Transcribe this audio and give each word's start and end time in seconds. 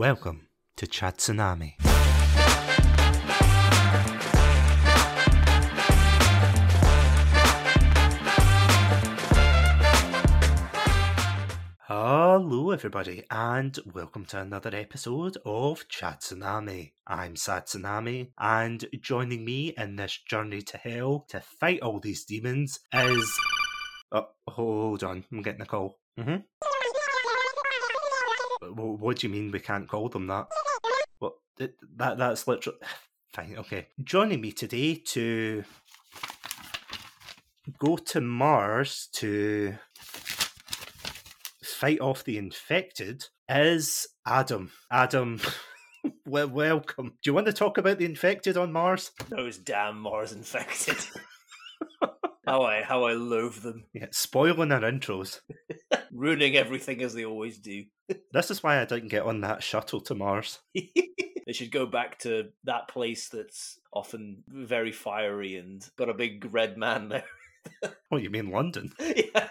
Welcome 0.00 0.48
to 0.76 0.86
Chat 0.86 1.18
Tsunami. 1.18 1.74
Hello, 11.80 12.70
everybody, 12.70 13.24
and 13.30 13.78
welcome 13.92 14.24
to 14.24 14.40
another 14.40 14.70
episode 14.72 15.36
of 15.44 15.86
Chat 15.88 16.22
Tsunami. 16.22 16.92
I'm 17.06 17.36
Sad 17.36 17.66
Tsunami, 17.66 18.30
and 18.38 18.86
joining 19.02 19.44
me 19.44 19.74
in 19.76 19.96
this 19.96 20.18
journey 20.26 20.62
to 20.62 20.78
hell 20.78 21.26
to 21.28 21.40
fight 21.40 21.82
all 21.82 22.00
these 22.00 22.24
demons 22.24 22.80
is. 22.94 23.38
Oh, 24.10 24.28
hold 24.48 25.04
on, 25.04 25.24
I'm 25.30 25.42
getting 25.42 25.60
a 25.60 25.66
call. 25.66 25.98
Mm-hmm. 26.18 26.36
What 28.60 29.18
do 29.18 29.26
you 29.26 29.32
mean 29.32 29.50
we 29.50 29.60
can't 29.60 29.88
call 29.88 30.08
them 30.08 30.26
that? 30.26 30.48
Well, 31.18 31.36
that 31.58 32.18
that's 32.18 32.46
literally 32.46 32.78
fine. 33.32 33.56
Okay, 33.58 33.88
joining 34.04 34.40
me 34.40 34.52
today 34.52 34.96
to 34.96 35.64
go 37.78 37.96
to 37.96 38.20
Mars 38.20 39.08
to 39.14 39.76
fight 41.62 42.00
off 42.00 42.24
the 42.24 42.36
infected 42.36 43.24
is 43.48 44.08
Adam. 44.26 44.70
Adam, 44.90 45.40
well, 46.26 46.48
welcome. 46.48 47.14
Do 47.22 47.30
you 47.30 47.34
want 47.34 47.46
to 47.46 47.54
talk 47.54 47.78
about 47.78 47.98
the 47.98 48.04
infected 48.04 48.58
on 48.58 48.72
Mars? 48.72 49.12
Those 49.30 49.56
damn 49.56 49.98
Mars 49.98 50.32
infected. 50.32 50.98
how 52.46 52.62
I 52.62 52.82
how 52.82 53.04
I 53.04 53.12
loathe 53.14 53.62
them. 53.62 53.84
Yeah, 53.94 54.06
spoiling 54.10 54.72
our 54.72 54.80
intros. 54.80 55.40
Ruining 56.12 56.56
everything 56.56 57.02
as 57.02 57.14
they 57.14 57.24
always 57.24 57.58
do. 57.58 57.84
this 58.32 58.50
is 58.50 58.62
why 58.62 58.80
I 58.80 58.84
didn't 58.84 59.08
get 59.08 59.24
on 59.24 59.40
that 59.42 59.62
shuttle 59.62 60.00
to 60.02 60.14
Mars. 60.14 60.58
they 60.74 61.52
should 61.52 61.70
go 61.70 61.86
back 61.86 62.18
to 62.20 62.48
that 62.64 62.88
place 62.88 63.28
that's 63.28 63.78
often 63.92 64.42
very 64.48 64.92
fiery 64.92 65.56
and 65.56 65.86
got 65.96 66.08
a 66.08 66.14
big 66.14 66.52
red 66.52 66.76
man 66.76 67.08
there. 67.08 67.24
oh, 68.10 68.16
you 68.16 68.30
mean 68.30 68.50
London? 68.50 68.92
yeah. 69.00 69.48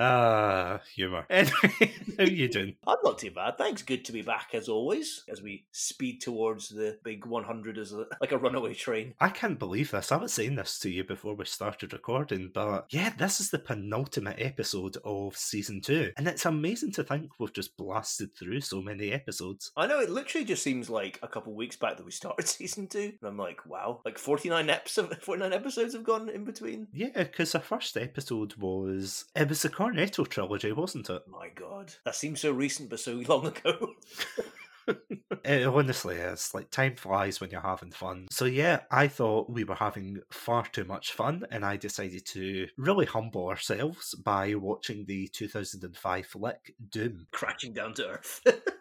Ah, 0.00 0.80
humour. 0.94 1.26
Anyway, 1.28 1.52
how 2.18 2.24
you 2.24 2.48
doing? 2.48 2.76
I'm 2.86 2.98
not 3.02 3.18
too 3.18 3.32
bad, 3.32 3.58
thanks. 3.58 3.82
Good 3.82 4.04
to 4.04 4.12
be 4.12 4.22
back 4.22 4.50
as 4.52 4.68
always, 4.68 5.24
as 5.28 5.42
we 5.42 5.66
speed 5.72 6.20
towards 6.20 6.68
the 6.68 6.98
big 7.02 7.26
100 7.26 7.78
as 7.78 7.92
a, 7.92 8.06
like 8.20 8.30
a 8.30 8.38
runaway 8.38 8.74
train. 8.74 9.14
I 9.18 9.30
can't 9.30 9.58
believe 9.58 9.90
this. 9.90 10.12
I 10.12 10.16
was 10.16 10.32
saying 10.32 10.54
this 10.54 10.78
to 10.80 10.90
you 10.90 11.02
before 11.02 11.34
we 11.34 11.46
started 11.46 11.92
recording, 11.92 12.52
but 12.54 12.86
yeah, 12.90 13.12
this 13.18 13.40
is 13.40 13.50
the 13.50 13.58
penultimate 13.58 14.36
episode 14.38 14.96
of 15.04 15.36
season 15.36 15.80
two, 15.80 16.12
and 16.16 16.28
it's 16.28 16.46
amazing 16.46 16.92
to 16.92 17.02
think 17.02 17.30
we've 17.40 17.52
just 17.52 17.76
blasted 17.76 18.36
through 18.36 18.60
so 18.60 18.80
many 18.80 19.10
episodes. 19.10 19.72
I 19.76 19.88
know 19.88 19.98
it 19.98 20.10
literally 20.10 20.44
just 20.44 20.62
seems 20.62 20.88
like 20.88 21.18
a 21.22 21.28
couple 21.28 21.54
weeks 21.54 21.76
back 21.76 21.96
that 21.96 22.06
we 22.06 22.12
started 22.12 22.46
season 22.48 22.86
two, 22.86 23.14
and 23.20 23.28
I'm 23.28 23.36
like, 23.36 23.66
wow, 23.66 24.00
like 24.04 24.18
49 24.18 24.70
episodes, 24.70 25.16
49 25.22 25.52
episodes 25.52 25.94
have 25.94 26.04
gone 26.04 26.28
in 26.28 26.44
between. 26.44 26.86
Yeah, 26.92 27.08
because 27.14 27.52
the 27.52 27.60
first 27.60 27.96
episode 27.96 28.54
was 28.54 29.24
it 29.34 29.48
was 29.48 29.64
a 29.64 29.68
Cornetto 29.88 30.28
trilogy, 30.28 30.72
wasn't 30.72 31.10
it? 31.10 31.22
My 31.28 31.48
God, 31.54 31.92
that 32.04 32.14
seems 32.14 32.40
so 32.40 32.52
recent 32.52 32.90
but 32.90 33.00
so 33.00 33.12
long 33.28 33.46
ago. 33.46 33.94
it 34.86 34.98
eh, 35.44 35.64
honestly 35.64 36.16
is. 36.16 36.52
Like, 36.54 36.70
time 36.70 36.96
flies 36.96 37.40
when 37.40 37.50
you're 37.50 37.60
having 37.60 37.90
fun. 37.90 38.28
So, 38.30 38.44
yeah, 38.44 38.80
I 38.90 39.08
thought 39.08 39.50
we 39.50 39.64
were 39.64 39.74
having 39.74 40.20
far 40.30 40.64
too 40.66 40.84
much 40.84 41.12
fun, 41.12 41.44
and 41.50 41.64
I 41.64 41.76
decided 41.76 42.26
to 42.26 42.68
really 42.76 43.06
humble 43.06 43.48
ourselves 43.48 44.14
by 44.14 44.54
watching 44.54 45.06
the 45.06 45.28
2005 45.28 46.26
flick 46.26 46.74
Doom. 46.90 47.26
Crashing 47.32 47.72
down 47.72 47.94
to 47.94 48.08
Earth. 48.08 48.42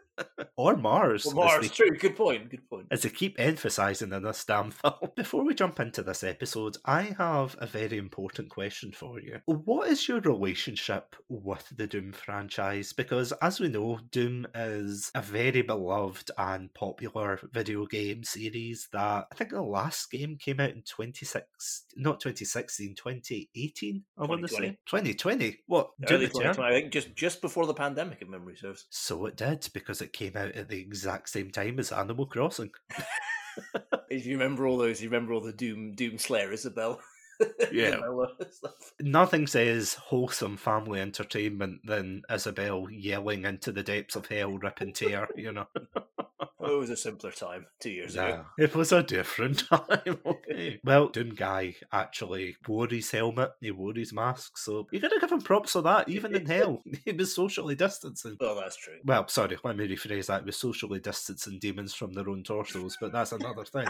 or 0.57 0.75
Mars. 0.75 1.25
Or 1.27 1.35
Mars, 1.35 1.61
they, 1.61 1.67
true. 1.67 1.97
Good 1.97 2.15
point. 2.15 2.49
Good 2.49 2.67
point. 2.67 2.87
As 2.89 3.03
they 3.03 3.09
keep 3.09 3.39
emphasising 3.39 4.11
in 4.11 4.23
this 4.23 4.43
damn 4.43 4.71
film. 4.71 5.11
Before 5.15 5.45
we 5.45 5.53
jump 5.53 5.79
into 5.79 6.01
this 6.01 6.23
episode, 6.23 6.77
I 6.83 7.13
have 7.17 7.55
a 7.59 7.67
very 7.67 7.97
important 7.97 8.49
question 8.49 8.91
for 8.91 9.21
you. 9.21 9.39
What 9.45 9.87
is 9.87 10.07
your 10.07 10.19
relationship 10.19 11.15
with 11.29 11.65
the 11.75 11.85
Doom 11.85 12.11
franchise? 12.11 12.91
Because 12.91 13.31
as 13.33 13.59
we 13.59 13.69
know, 13.69 13.99
Doom 14.11 14.47
is 14.55 15.11
a 15.13 15.21
very 15.21 15.61
beloved 15.61 16.31
and 16.37 16.73
popular 16.73 17.39
video 17.53 17.85
game 17.85 18.23
series 18.23 18.89
that 18.91 19.27
I 19.31 19.35
think 19.35 19.51
the 19.51 19.61
last 19.61 20.09
game 20.09 20.37
came 20.37 20.59
out 20.59 20.71
in 20.71 20.81
26, 20.81 21.85
not 21.95 22.19
2016, 22.19 22.95
2018, 22.95 24.03
I 24.17 24.25
want 24.25 24.41
to 24.41 24.47
say. 24.47 24.77
2020. 24.87 25.59
What? 25.67 25.91
Early 26.09 26.25
2020, 26.25 26.63
I 26.63 26.81
think 26.81 26.91
just, 26.91 27.15
just 27.15 27.41
before 27.41 27.67
the 27.67 27.75
pandemic, 27.75 28.19
if 28.21 28.27
memory 28.27 28.55
serves. 28.57 28.87
So 28.89 29.27
it 29.27 29.35
did, 29.35 29.67
because 29.71 30.01
it 30.01 30.13
came 30.13 30.35
out 30.35 30.46
at 30.55 30.69
the 30.69 30.79
exact 30.79 31.29
same 31.29 31.51
time 31.51 31.79
as 31.79 31.91
Animal 31.91 32.25
Crossing. 32.25 32.71
if 34.09 34.25
you 34.25 34.37
remember 34.37 34.65
all 34.65 34.77
those, 34.77 35.01
you 35.01 35.09
remember 35.09 35.33
all 35.33 35.41
the 35.41 35.53
Doom 35.53 35.93
Doom 35.95 36.17
Slayer 36.17 36.51
Isabelle. 36.51 36.99
Yeah. 37.71 37.99
Nothing 38.99 39.45
says 39.45 39.95
wholesome 39.95 40.57
family 40.57 40.99
entertainment 40.99 41.81
than 41.85 42.23
Isabelle 42.31 42.87
yelling 42.89 43.45
into 43.45 43.71
the 43.71 43.83
depths 43.83 44.15
of 44.15 44.27
hell, 44.27 44.57
rip 44.57 44.81
and 44.81 44.95
tear, 44.95 45.27
you 45.35 45.51
know. 45.51 45.67
Well, 45.93 46.07
oh, 46.59 46.75
it 46.77 46.79
was 46.79 46.89
a 46.89 46.97
simpler 46.97 47.31
time 47.31 47.65
two 47.79 47.89
years 47.89 48.15
yeah, 48.15 48.27
ago. 48.27 48.45
It 48.57 48.75
was 48.75 48.91
a 48.91 49.03
different 49.03 49.59
time. 49.69 50.19
okay. 50.25 50.79
well, 50.83 51.09
Doom 51.09 51.35
Guy 51.35 51.75
actually 51.91 52.55
wore 52.67 52.87
his 52.87 53.11
helmet, 53.11 53.51
he 53.59 53.71
wore 53.71 53.93
his 53.93 54.13
mask, 54.13 54.57
so 54.57 54.87
you 54.91 54.99
gotta 54.99 55.19
give 55.19 55.31
him 55.31 55.41
props 55.41 55.73
for 55.73 55.81
that, 55.83 56.09
even 56.09 56.35
in 56.35 56.45
hell. 56.45 56.83
He 57.05 57.11
was 57.11 57.35
socially 57.35 57.75
distancing. 57.75 58.37
Well, 58.39 58.55
that's 58.55 58.77
true. 58.77 58.97
Well, 59.03 59.27
sorry, 59.27 59.57
let 59.63 59.77
me 59.77 59.87
rephrase 59.87 60.27
that. 60.27 60.41
He 60.41 60.45
was 60.47 60.57
socially 60.57 60.99
distancing 60.99 61.59
demons 61.59 61.93
from 61.93 62.13
their 62.13 62.29
own 62.29 62.43
torsos, 62.43 62.97
but 62.99 63.11
that's 63.11 63.33
another 63.33 63.65
thing. 63.65 63.87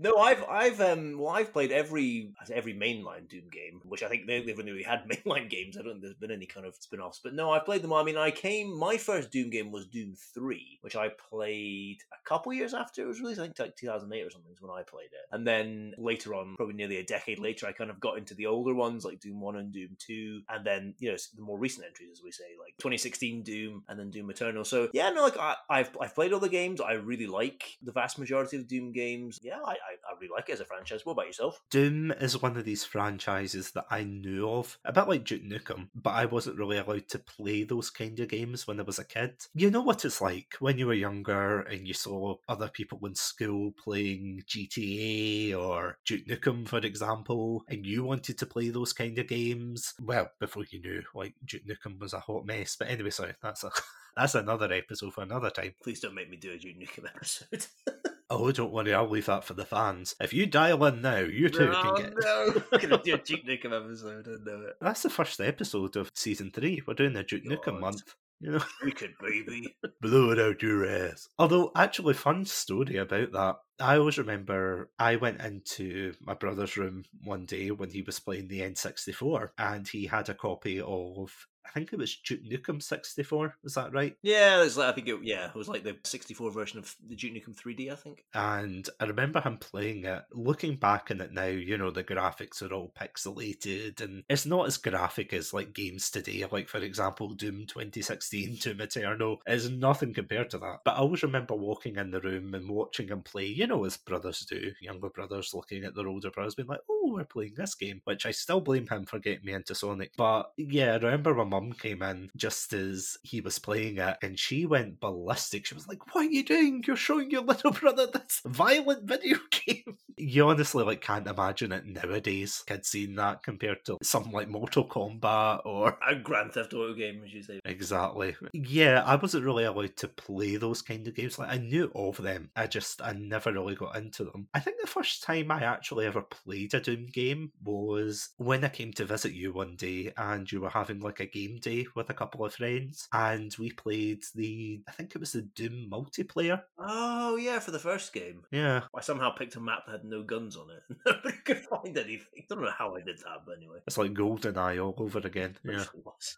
No, 0.00 0.16
I've 0.18 0.44
I've 0.44 0.80
um 0.80 1.18
well 1.18 1.32
I've 1.34 1.52
played 1.52 1.72
every 1.72 2.32
every 2.52 2.72
mainline 2.72 3.28
Doom 3.28 3.48
game, 3.50 3.80
which 3.84 4.04
I 4.04 4.08
think 4.08 4.26
they, 4.26 4.40
they've 4.40 4.58
only 4.58 4.84
had 4.84 5.08
mainline 5.08 5.50
games. 5.50 5.76
I 5.76 5.82
don't 5.82 5.94
think 5.94 6.02
there's 6.02 6.14
been 6.14 6.30
any 6.30 6.46
kind 6.46 6.66
of 6.66 6.76
spin-offs. 6.76 7.20
But 7.22 7.34
no, 7.34 7.50
I've 7.50 7.64
played 7.64 7.82
them 7.82 7.92
all. 7.92 8.00
I 8.00 8.04
mean, 8.04 8.16
I 8.16 8.30
came 8.30 8.78
my 8.78 8.96
first 8.96 9.32
Doom 9.32 9.50
game 9.50 9.72
was 9.72 9.86
Doom 9.86 10.14
Three, 10.34 10.78
which 10.82 10.94
I 10.94 11.08
played 11.30 11.98
a 12.12 12.28
couple 12.28 12.52
years 12.52 12.74
after 12.74 13.02
it 13.02 13.06
was 13.06 13.20
released. 13.20 13.40
I 13.40 13.44
think 13.44 13.58
like 13.58 13.76
2008 13.76 14.22
or 14.22 14.30
something 14.30 14.52
is 14.52 14.62
when 14.62 14.70
I 14.70 14.82
played 14.84 15.06
it. 15.06 15.26
And 15.32 15.44
then 15.44 15.94
later 15.98 16.32
on, 16.34 16.54
probably 16.56 16.76
nearly 16.76 16.98
a 16.98 17.04
decade 17.04 17.40
later, 17.40 17.66
I 17.66 17.72
kind 17.72 17.90
of 17.90 17.98
got 17.98 18.18
into 18.18 18.34
the 18.34 18.46
older 18.46 18.74
ones 18.74 19.04
like 19.04 19.18
Doom 19.18 19.40
One 19.40 19.56
and 19.56 19.72
Doom 19.72 19.96
Two, 19.98 20.42
and 20.48 20.64
then 20.64 20.94
you 21.00 21.10
know 21.10 21.16
the 21.34 21.42
more 21.42 21.58
recent 21.58 21.86
entries, 21.86 22.10
as 22.12 22.22
we 22.22 22.30
say, 22.30 22.44
like 22.60 22.74
2016 22.78 23.42
Doom 23.42 23.82
and 23.88 23.98
then 23.98 24.10
Doom 24.10 24.30
Eternal. 24.30 24.64
So 24.64 24.90
yeah, 24.92 25.10
no, 25.10 25.24
like 25.24 25.38
I, 25.38 25.56
have 25.70 25.96
I've 26.00 26.14
played 26.14 26.32
all 26.32 26.40
the 26.40 26.48
games. 26.48 26.80
I 26.80 26.92
really 26.92 27.26
like 27.26 27.78
the 27.82 27.90
vast 27.90 28.16
majority 28.16 28.56
of 28.58 28.68
Doom 28.68 28.92
games. 28.92 29.40
Yeah, 29.42 29.58
I 29.66 29.74
I, 29.88 29.92
I 30.08 30.14
really 30.20 30.32
like 30.34 30.48
it 30.48 30.52
as 30.52 30.60
a 30.60 30.64
franchise. 30.64 31.04
What 31.04 31.12
about 31.12 31.26
yourself? 31.26 31.60
Doom 31.70 32.12
is 32.12 32.40
one 32.40 32.56
of 32.56 32.64
these 32.64 32.84
franchises 32.84 33.70
that 33.72 33.86
I 33.90 34.04
knew 34.04 34.48
of, 34.48 34.78
a 34.84 34.92
bit 34.92 35.08
like 35.08 35.24
Duke 35.24 35.42
Nukem, 35.42 35.88
but 35.94 36.10
I 36.10 36.26
wasn't 36.26 36.58
really 36.58 36.78
allowed 36.78 37.08
to 37.08 37.18
play 37.18 37.64
those 37.64 37.90
kind 37.90 38.18
of 38.20 38.28
games 38.28 38.66
when 38.66 38.80
I 38.80 38.82
was 38.82 38.98
a 38.98 39.04
kid. 39.04 39.32
You 39.54 39.70
know 39.70 39.80
what 39.80 40.04
it's 40.04 40.20
like 40.20 40.54
when 40.60 40.78
you 40.78 40.86
were 40.86 40.94
younger 40.94 41.60
and 41.60 41.86
you 41.86 41.94
saw 41.94 42.36
other 42.48 42.68
people 42.68 43.00
in 43.04 43.14
school 43.14 43.72
playing 43.82 44.42
GTA 44.46 45.56
or 45.58 45.98
Duke 46.04 46.26
Nukem, 46.26 46.68
for 46.68 46.78
example, 46.78 47.64
and 47.68 47.86
you 47.86 48.04
wanted 48.04 48.38
to 48.38 48.46
play 48.46 48.68
those 48.70 48.92
kind 48.92 49.18
of 49.18 49.28
games. 49.28 49.94
Well, 50.00 50.30
before 50.38 50.64
you 50.70 50.80
knew, 50.80 51.02
like 51.14 51.34
Duke 51.44 51.62
Nukem 51.66 51.98
was 51.98 52.12
a 52.12 52.20
hot 52.20 52.44
mess. 52.44 52.76
But 52.76 52.88
anyway, 52.88 53.10
sorry, 53.10 53.34
that's 53.42 53.64
a 53.64 53.70
that's 54.16 54.34
another 54.34 54.72
episode 54.72 55.14
for 55.14 55.22
another 55.22 55.50
time. 55.50 55.74
Please 55.82 56.00
don't 56.00 56.14
make 56.14 56.30
me 56.30 56.36
do 56.36 56.52
a 56.52 56.58
Duke 56.58 56.76
Nukem 56.76 57.08
episode. 57.14 57.66
Oh, 58.30 58.52
don't 58.52 58.72
worry, 58.72 58.92
I'll 58.92 59.08
leave 59.08 59.26
that 59.26 59.44
for 59.44 59.54
the 59.54 59.64
fans. 59.64 60.14
If 60.20 60.34
you 60.34 60.44
dial 60.44 60.84
in 60.84 61.00
now, 61.00 61.18
you 61.18 61.48
two 61.48 61.72
oh, 61.74 61.82
can 61.82 62.04
get. 62.04 62.14
no, 62.20 62.62
gonna 62.78 63.02
do 63.02 63.14
a 63.14 63.18
Duke 63.18 63.46
Nukem 63.46 63.72
episode. 63.74 64.28
I 64.28 64.44
know 64.44 64.66
it. 64.66 64.76
That's 64.80 65.02
the 65.02 65.10
first 65.10 65.40
episode 65.40 65.96
of 65.96 66.10
season 66.14 66.50
three. 66.50 66.82
We're 66.86 66.94
doing 66.94 67.14
the 67.14 67.22
Duke 67.22 67.44
God. 67.48 67.58
Nukem 67.58 67.80
month. 67.80 68.14
You 68.40 68.52
know, 68.52 68.60
wicked 68.84 69.14
baby, 69.20 69.76
blow 70.00 70.30
it 70.30 70.38
out 70.38 70.62
your 70.62 70.86
ass. 70.86 71.28
Although, 71.38 71.72
actually, 71.74 72.14
fun 72.14 72.44
story 72.44 72.96
about 72.96 73.32
that. 73.32 73.56
I 73.80 73.96
always 73.96 74.18
remember 74.18 74.90
I 74.98 75.16
went 75.16 75.40
into 75.40 76.14
my 76.20 76.34
brother's 76.34 76.76
room 76.76 77.04
one 77.24 77.46
day 77.46 77.72
when 77.72 77.90
he 77.90 78.02
was 78.02 78.20
playing 78.20 78.46
the 78.46 78.60
N64, 78.60 79.50
and 79.58 79.88
he 79.88 80.06
had 80.06 80.28
a 80.28 80.34
copy 80.34 80.80
of 80.80 81.48
I 81.68 81.72
think 81.78 81.92
it 81.92 81.98
was 81.98 82.16
Duke 82.16 82.44
Nukem 82.44 82.82
64. 82.82 83.56
Was 83.62 83.74
that 83.74 83.92
right? 83.92 84.16
Yeah, 84.22 84.62
it's 84.62 84.76
like, 84.76 84.88
I 84.88 84.92
think 84.92 85.08
it, 85.08 85.18
yeah, 85.22 85.48
it 85.48 85.54
was 85.54 85.68
like 85.68 85.84
the 85.84 85.96
64 86.04 86.50
version 86.50 86.78
of 86.78 86.94
the 87.06 87.16
Duke 87.16 87.34
Nukem 87.34 87.56
3D, 87.56 87.92
I 87.92 87.94
think. 87.94 88.24
And 88.34 88.88
I 89.00 89.04
remember 89.06 89.40
him 89.40 89.58
playing 89.58 90.04
it. 90.04 90.22
Looking 90.32 90.76
back 90.76 91.10
on 91.10 91.20
it 91.20 91.32
now, 91.32 91.46
you 91.46 91.78
know, 91.78 91.90
the 91.90 92.04
graphics 92.04 92.62
are 92.62 92.72
all 92.72 92.92
pixelated 92.98 94.00
and 94.00 94.24
it's 94.28 94.46
not 94.46 94.66
as 94.66 94.76
graphic 94.76 95.32
as 95.32 95.52
like 95.52 95.72
games 95.72 96.10
today. 96.10 96.44
Like, 96.50 96.68
for 96.68 96.78
example, 96.78 97.30
Doom 97.34 97.66
2016, 97.66 98.56
Doom 98.60 98.80
Eternal 98.80 99.40
is 99.46 99.70
nothing 99.70 100.14
compared 100.14 100.50
to 100.50 100.58
that. 100.58 100.78
But 100.84 100.92
I 100.92 100.98
always 100.98 101.22
remember 101.22 101.54
walking 101.54 101.96
in 101.96 102.10
the 102.10 102.20
room 102.20 102.54
and 102.54 102.68
watching 102.68 103.08
him 103.08 103.22
play, 103.22 103.46
you 103.46 103.66
know, 103.66 103.84
as 103.84 103.96
brothers 103.96 104.40
do, 104.40 104.72
younger 104.80 105.10
brothers 105.10 105.54
looking 105.54 105.84
at 105.84 105.94
their 105.94 106.08
older 106.08 106.30
brothers 106.30 106.54
being 106.54 106.68
like, 106.68 106.80
oh, 106.90 107.12
we're 107.12 107.24
playing 107.24 107.54
this 107.56 107.74
game, 107.74 108.00
which 108.04 108.26
I 108.26 108.30
still 108.30 108.60
blame 108.60 108.86
him 108.86 109.04
for 109.04 109.18
getting 109.18 109.44
me 109.44 109.52
into 109.52 109.74
Sonic. 109.74 110.12
But 110.16 110.52
yeah, 110.56 110.92
I 110.92 110.96
remember 110.96 111.34
my 111.34 111.44
mum 111.44 111.57
mum 111.60 111.72
came 111.72 112.02
in 112.02 112.30
just 112.36 112.72
as 112.72 113.18
he 113.22 113.40
was 113.40 113.58
playing 113.58 113.98
it, 113.98 114.16
and 114.22 114.38
she 114.38 114.66
went 114.66 115.00
ballistic. 115.00 115.66
She 115.66 115.74
was 115.74 115.88
like, 115.88 116.14
"What 116.14 116.26
are 116.26 116.30
you 116.30 116.44
doing? 116.44 116.84
You're 116.86 116.96
showing 116.96 117.30
your 117.30 117.42
little 117.42 117.70
brother 117.80 118.06
this 118.06 118.40
violent 118.44 119.04
video 119.04 119.38
game." 119.50 119.98
you 120.18 120.48
honestly 120.48 120.84
like 120.84 121.00
can't 121.00 121.26
imagine 121.26 121.72
it 121.72 121.86
nowadays. 121.86 122.62
Kids 122.66 122.88
seeing 122.88 123.14
that 123.16 123.42
compared 123.42 123.84
to 123.86 123.98
something 124.02 124.32
like 124.32 124.48
Mortal 124.48 124.84
Kombat 124.84 125.60
or 125.64 125.98
a 126.06 126.16
Grand 126.16 126.52
Theft 126.52 126.74
Auto 126.74 126.94
game, 126.94 127.22
as 127.24 127.32
you 127.32 127.42
say. 127.42 127.60
Exactly. 127.64 128.36
Yeah, 128.52 129.02
I 129.06 129.16
wasn't 129.16 129.44
really 129.44 129.64
allowed 129.64 129.96
to 129.96 130.08
play 130.08 130.56
those 130.56 130.82
kind 130.82 131.06
of 131.06 131.14
games. 131.14 131.38
Like 131.38 131.50
I 131.50 131.58
knew 131.58 131.90
of 131.94 132.16
them, 132.18 132.50
I 132.56 132.66
just 132.66 133.02
I 133.02 133.12
never 133.12 133.52
really 133.52 133.74
got 133.74 133.96
into 133.96 134.24
them. 134.24 134.48
I 134.54 134.60
think 134.60 134.80
the 134.80 134.86
first 134.86 135.22
time 135.22 135.50
I 135.50 135.62
actually 135.62 136.06
ever 136.06 136.22
played 136.22 136.74
a 136.74 136.80
Doom 136.80 137.06
game 137.06 137.52
was 137.62 138.30
when 138.36 138.64
I 138.64 138.68
came 138.68 138.92
to 138.94 139.04
visit 139.04 139.32
you 139.32 139.52
one 139.52 139.76
day, 139.76 140.12
and 140.16 140.50
you 140.50 140.60
were 140.60 140.70
having 140.70 141.00
like 141.00 141.20
a 141.20 141.26
game 141.26 141.47
day 141.56 141.86
with 141.94 142.10
a 142.10 142.14
couple 142.14 142.44
of 142.44 142.54
friends, 142.54 143.08
and 143.12 143.54
we 143.58 143.70
played 143.72 144.24
the 144.34 144.82
I 144.88 144.92
think 144.92 145.14
it 145.14 145.18
was 145.20 145.32
the 145.32 145.42
Doom 145.42 145.88
multiplayer. 145.90 146.62
Oh 146.78 147.36
yeah, 147.36 147.58
for 147.58 147.70
the 147.70 147.78
first 147.78 148.12
game. 148.12 148.42
Yeah. 148.50 148.82
I 148.94 149.00
somehow 149.00 149.30
picked 149.30 149.56
a 149.56 149.60
map 149.60 149.86
that 149.86 149.92
had 149.92 150.04
no 150.04 150.22
guns 150.22 150.56
on 150.56 150.68
it. 150.70 150.96
Nobody 151.06 151.36
could 151.44 151.64
find 151.64 151.96
anything. 151.96 152.26
I 152.38 152.44
don't 152.48 152.62
know 152.62 152.70
how 152.76 152.94
I 152.94 153.00
did 153.00 153.18
that, 153.18 153.44
but 153.46 153.56
anyway. 153.56 153.78
It's 153.86 153.98
like 153.98 154.14
Golden 154.14 154.58
Eye 154.58 154.78
all 154.78 154.94
over 154.98 155.18
again. 155.20 155.56
Yeah. 155.68 155.84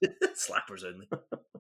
Slappers 0.35 0.85
only. 0.85 1.09